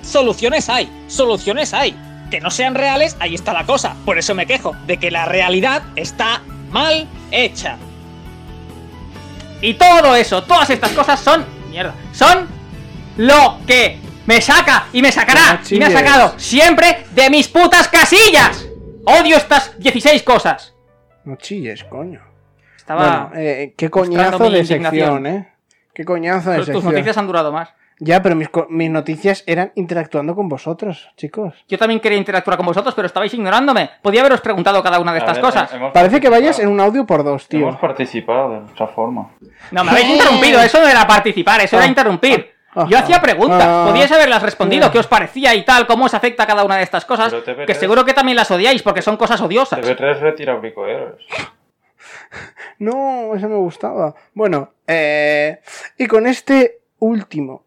soluciones 0.04 0.70
hay, 0.70 0.90
soluciones 1.08 1.74
hay. 1.74 1.96
Que 2.30 2.42
no 2.42 2.52
sean 2.52 2.76
reales, 2.76 3.16
ahí 3.20 3.36
está 3.36 3.54
la 3.54 3.66
cosa. 3.66 3.96
Por 4.04 4.18
eso 4.18 4.36
me 4.36 4.46
quejo 4.46 4.76
de 4.86 4.98
que 4.98 5.12
la 5.12 5.26
realidad 5.26 5.84
está 5.96 6.42
mal 6.72 7.08
hecha. 7.32 7.78
Y 9.62 9.76
todo 9.76 10.16
eso, 10.16 10.44
todas 10.44 10.70
estas 10.70 10.92
cosas 10.92 11.20
son. 11.20 11.46
Mierda. 11.70 11.94
Son 12.12 12.48
lo 13.18 13.60
que 13.66 13.98
me 14.26 14.42
saca 14.42 14.88
y 14.94 15.02
me 15.02 15.12
sacará 15.12 15.62
y 15.70 15.80
me 15.80 15.86
ha 15.86 15.92
sacado 15.92 16.34
siempre 16.38 17.06
de 17.12 17.30
mis 17.30 17.48
putas 17.48 17.88
casillas. 17.88 18.68
Odio 19.06 19.38
estas 19.38 19.78
16 19.80 20.22
cosas. 20.24 20.74
No 21.24 21.38
chilles, 21.38 21.84
coño. 21.86 22.22
Estaba. 22.76 23.28
Bueno, 23.28 23.42
eh, 23.42 23.74
qué 23.78 23.90
coñazo 23.90 24.50
de 24.50 24.66
sección, 24.66 25.26
¿eh? 25.26 25.54
Qué 25.94 26.04
coñazo 26.04 26.52
de 26.52 26.58
Tus 26.58 26.66
sección. 26.68 26.86
noticias 26.92 27.18
han 27.18 27.28
durado 27.28 27.52
más. 27.52 27.70
Ya, 28.00 28.22
pero 28.22 28.36
mis, 28.36 28.50
noticias 28.92 29.44
eran 29.48 29.72
interactuando 29.74 30.36
con 30.36 30.48
vosotros, 30.48 31.10
chicos. 31.18 31.56
Yo 31.68 31.80
también 31.80 32.00
quería 32.00 32.20
interactuar 32.20 32.56
con 32.56 32.68
vosotros, 32.68 32.94
pero 32.94 33.08
estabais 33.08 33.34
ignorándome. 33.34 33.90
Podía 34.04 34.22
haberos 34.22 34.42
preguntado 34.42 34.84
cada 34.84 35.00
una 35.00 35.14
de 35.14 35.20
estas 35.20 35.40
cosas. 35.40 35.70
Parece 35.94 36.20
que 36.22 36.30
vayas 36.30 36.60
en 36.60 36.68
un 36.70 36.80
audio 36.80 37.06
por 37.08 37.24
dos, 37.24 37.48
tío. 37.48 37.62
Hemos 37.62 37.78
participado 37.78 38.52
de 38.52 38.58
otra 38.72 38.88
forma. 38.88 39.32
No, 39.72 39.84
me 39.84 39.92
habéis 39.92 40.10
interrumpido. 40.10 40.62
Eso 40.62 40.80
no 40.80 40.88
era 40.88 41.08
participar, 41.08 41.62
eso 41.62 41.76
Ah. 41.76 41.80
era 41.80 41.88
interrumpir. 41.88 42.54
Yo 42.88 42.98
Ah. 42.98 43.00
hacía 43.00 43.20
preguntas. 43.20 43.64
Ah. 43.68 43.86
Podíais 43.90 44.12
haberlas 44.12 44.44
respondido. 44.44 44.92
¿Qué 44.92 45.00
os 45.00 45.08
parecía 45.08 45.56
y 45.56 45.66
tal? 45.66 45.88
¿Cómo 45.88 46.06
os 46.06 46.14
afecta 46.14 46.46
cada 46.46 46.64
una 46.64 46.78
de 46.78 46.84
estas 46.84 47.04
cosas? 47.06 47.32
Pero 47.34 47.44
TV3 47.44 47.66
Que 47.66 47.74
seguro 47.74 48.06
que 48.06 48.14
también 48.14 48.36
las 48.36 48.52
odiáis 48.52 48.84
porque 48.84 49.02
son 49.02 49.18
cosas 49.18 49.42
odiosas. 49.42 49.80
TV3 49.80 50.20
retira 50.20 50.54
bricoeros. 50.56 51.26
No, 52.80 53.34
eso 53.36 53.50
me 53.50 53.56
gustaba. 53.56 54.14
Bueno, 54.34 54.74
eh, 54.86 55.60
y 55.98 56.06
con 56.06 56.28
este 56.28 56.82
último, 57.00 57.64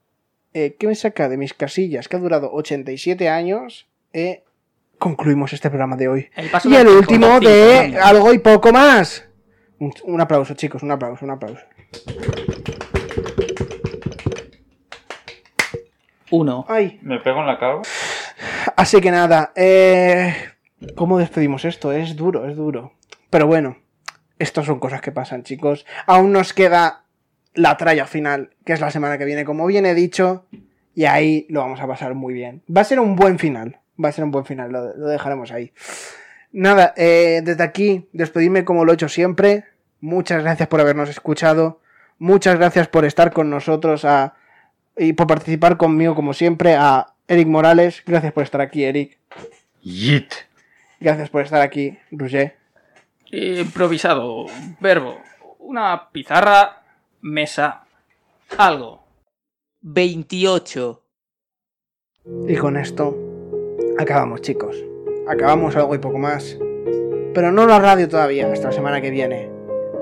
eh, 0.55 0.77
que 0.79 0.87
me 0.87 0.95
saca 0.95 1.29
de 1.29 1.37
mis 1.37 1.55
casillas, 1.55 2.09
que 2.09 2.17
ha 2.17 2.21
durado 2.21 2.51
87 2.53 3.29
años, 3.29 3.87
eh, 4.13 4.43
concluimos 4.99 5.53
este 5.53 5.69
programa 5.71 5.97
de 5.97 6.09
hoy. 6.09 6.29
El 6.37 6.51
paso 6.51 6.69
Y 6.69 6.75
el 6.77 6.89
último 6.89 7.41
de 7.41 7.87
cinco. 7.87 8.01
algo 8.03 8.33
y 8.35 8.39
poco 8.39 8.73
más. 8.73 9.27
Un, 9.79 9.93
un 10.05 10.21
aplauso, 10.21 10.55
chicos, 10.55 10.83
un 10.83 10.91
aplauso, 10.91 11.25
un 11.25 11.31
aplauso. 11.31 11.63
Uno. 16.31 16.65
Ay, 16.69 16.99
Me 17.03 17.19
pego 17.19 17.41
en 17.41 17.47
la 17.47 17.59
cara. 17.59 17.83
así 18.77 19.01
que 19.01 19.11
nada, 19.11 19.53
eh, 19.57 20.35
¿cómo 20.95 21.19
despedimos 21.19 21.65
esto? 21.65 21.93
Es 21.93 22.15
duro, 22.17 22.49
es 22.49 22.57
duro. 22.57 22.93
Pero 23.31 23.47
bueno, 23.47 23.79
estas 24.39 24.67
son 24.67 24.79
cosas 24.79 25.01
que 25.01 25.13
pasan, 25.13 25.43
chicos. 25.43 25.87
Aún 26.07 26.33
nos 26.33 26.53
queda 26.53 27.05
la 27.55 27.77
tralla 27.77 28.07
final, 28.07 28.51
que 28.65 28.73
es 28.73 28.81
la 28.81 28.91
semana 28.91 29.19
que 29.19 29.25
viene, 29.25 29.45
como 29.45 29.67
bien 29.67 29.87
he 29.87 29.95
dicho, 29.95 30.47
y 30.95 31.05
ahí 31.05 31.47
lo 31.49 31.61
vamos 31.61 31.81
a 31.81 31.87
pasar 31.87 32.15
muy 32.15 32.35
bien. 32.35 32.63
Va 32.75 32.83
a 32.83 32.85
ser 32.85 33.01
un 33.01 33.17
buen 33.17 33.39
final, 33.39 33.79
va 34.03 34.09
a 34.09 34.13
ser 34.13 34.25
un 34.25 34.31
buen 34.31 34.45
final, 34.45 34.73
lo, 34.73 34.97
lo 34.97 35.09
dejaremos 35.09 35.53
ahí. 35.53 35.73
Nada, 36.53 36.95
eh, 36.97 37.43
desde 37.45 37.63
aquí, 37.63 38.09
despedirme 38.13 38.65
como 38.65 38.85
lo 38.85 38.93
he 38.93 38.95
hecho 38.95 39.09
siempre. 39.09 39.65
Muchas 40.01 40.43
gracias 40.43 40.69
por 40.69 40.81
habernos 40.81 41.09
escuchado. 41.09 41.81
Muchas 42.19 42.57
gracias 42.57 42.89
por 42.89 43.05
estar 43.05 43.33
con 43.33 43.51
nosotros 43.51 44.05
a, 44.05 44.35
y 44.97 45.13
por 45.13 45.27
participar 45.27 45.77
conmigo, 45.77 46.15
como 46.15 46.35
siempre, 46.35 46.75
a 46.75 47.15
Eric 47.29 47.47
Morales. 47.47 48.03
Gracias 48.05 48.33
por 48.33 48.43
estar 48.43 48.61
aquí, 48.61 48.85
Eric. 48.85 49.19
Yit. 49.83 50.33
Gracias 50.99 51.31
por 51.31 51.43
estar 51.43 51.63
aquí, 51.63 51.97
Roger. 52.11 52.57
Improvisado. 53.31 54.47
Verbo. 54.81 55.21
Una 55.61 56.11
pizarra. 56.11 56.80
Mesa. 57.23 57.85
Algo. 58.57 59.05
28. 59.83 61.03
Y 62.49 62.57
con 62.57 62.77
esto 62.77 63.17
acabamos, 63.99 64.41
chicos. 64.41 64.77
Acabamos 65.29 65.77
algo 65.77 65.95
y 65.95 65.99
poco 65.99 66.19
más. 66.19 66.59
Pero 67.35 67.53
no 67.53 67.67
la 67.67 67.79
radio 67.79 68.09
todavía, 68.09 68.51
hasta 68.51 68.69
la 68.69 68.73
semana 68.73 69.01
que 69.01 69.11
viene. 69.11 69.51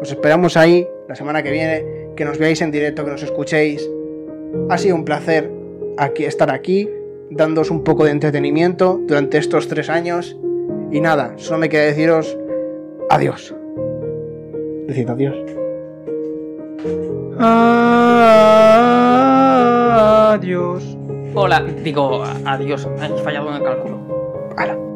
Os 0.00 0.10
esperamos 0.10 0.56
ahí, 0.56 0.86
la 1.08 1.14
semana 1.14 1.42
que 1.42 1.50
viene, 1.50 2.12
que 2.16 2.24
nos 2.24 2.38
veáis 2.38 2.60
en 2.62 2.70
directo, 2.70 3.04
que 3.04 3.10
nos 3.10 3.22
escuchéis. 3.22 3.88
Ha 4.70 4.78
sido 4.78 4.94
un 4.94 5.04
placer 5.04 5.50
aquí, 5.98 6.24
estar 6.24 6.50
aquí, 6.50 6.88
dándoos 7.30 7.70
un 7.70 7.84
poco 7.84 8.04
de 8.04 8.12
entretenimiento 8.12 9.00
durante 9.06 9.38
estos 9.38 9.68
tres 9.68 9.90
años. 9.90 10.36
Y 10.90 11.00
nada, 11.00 11.34
solo 11.36 11.58
me 11.58 11.68
queda 11.68 11.82
deciros 11.82 12.38
adiós. 13.10 13.54
Decid 14.86 15.10
adiós. 15.10 15.57
Adiós. 20.30 20.82
Hola. 21.34 21.60
Digo, 21.60 22.24
adiós. 22.44 22.88
He 23.00 23.08
fallado 23.22 23.50
en 23.50 23.56
el 23.56 23.62
cálculo. 23.62 23.98
Hala. 24.56 24.87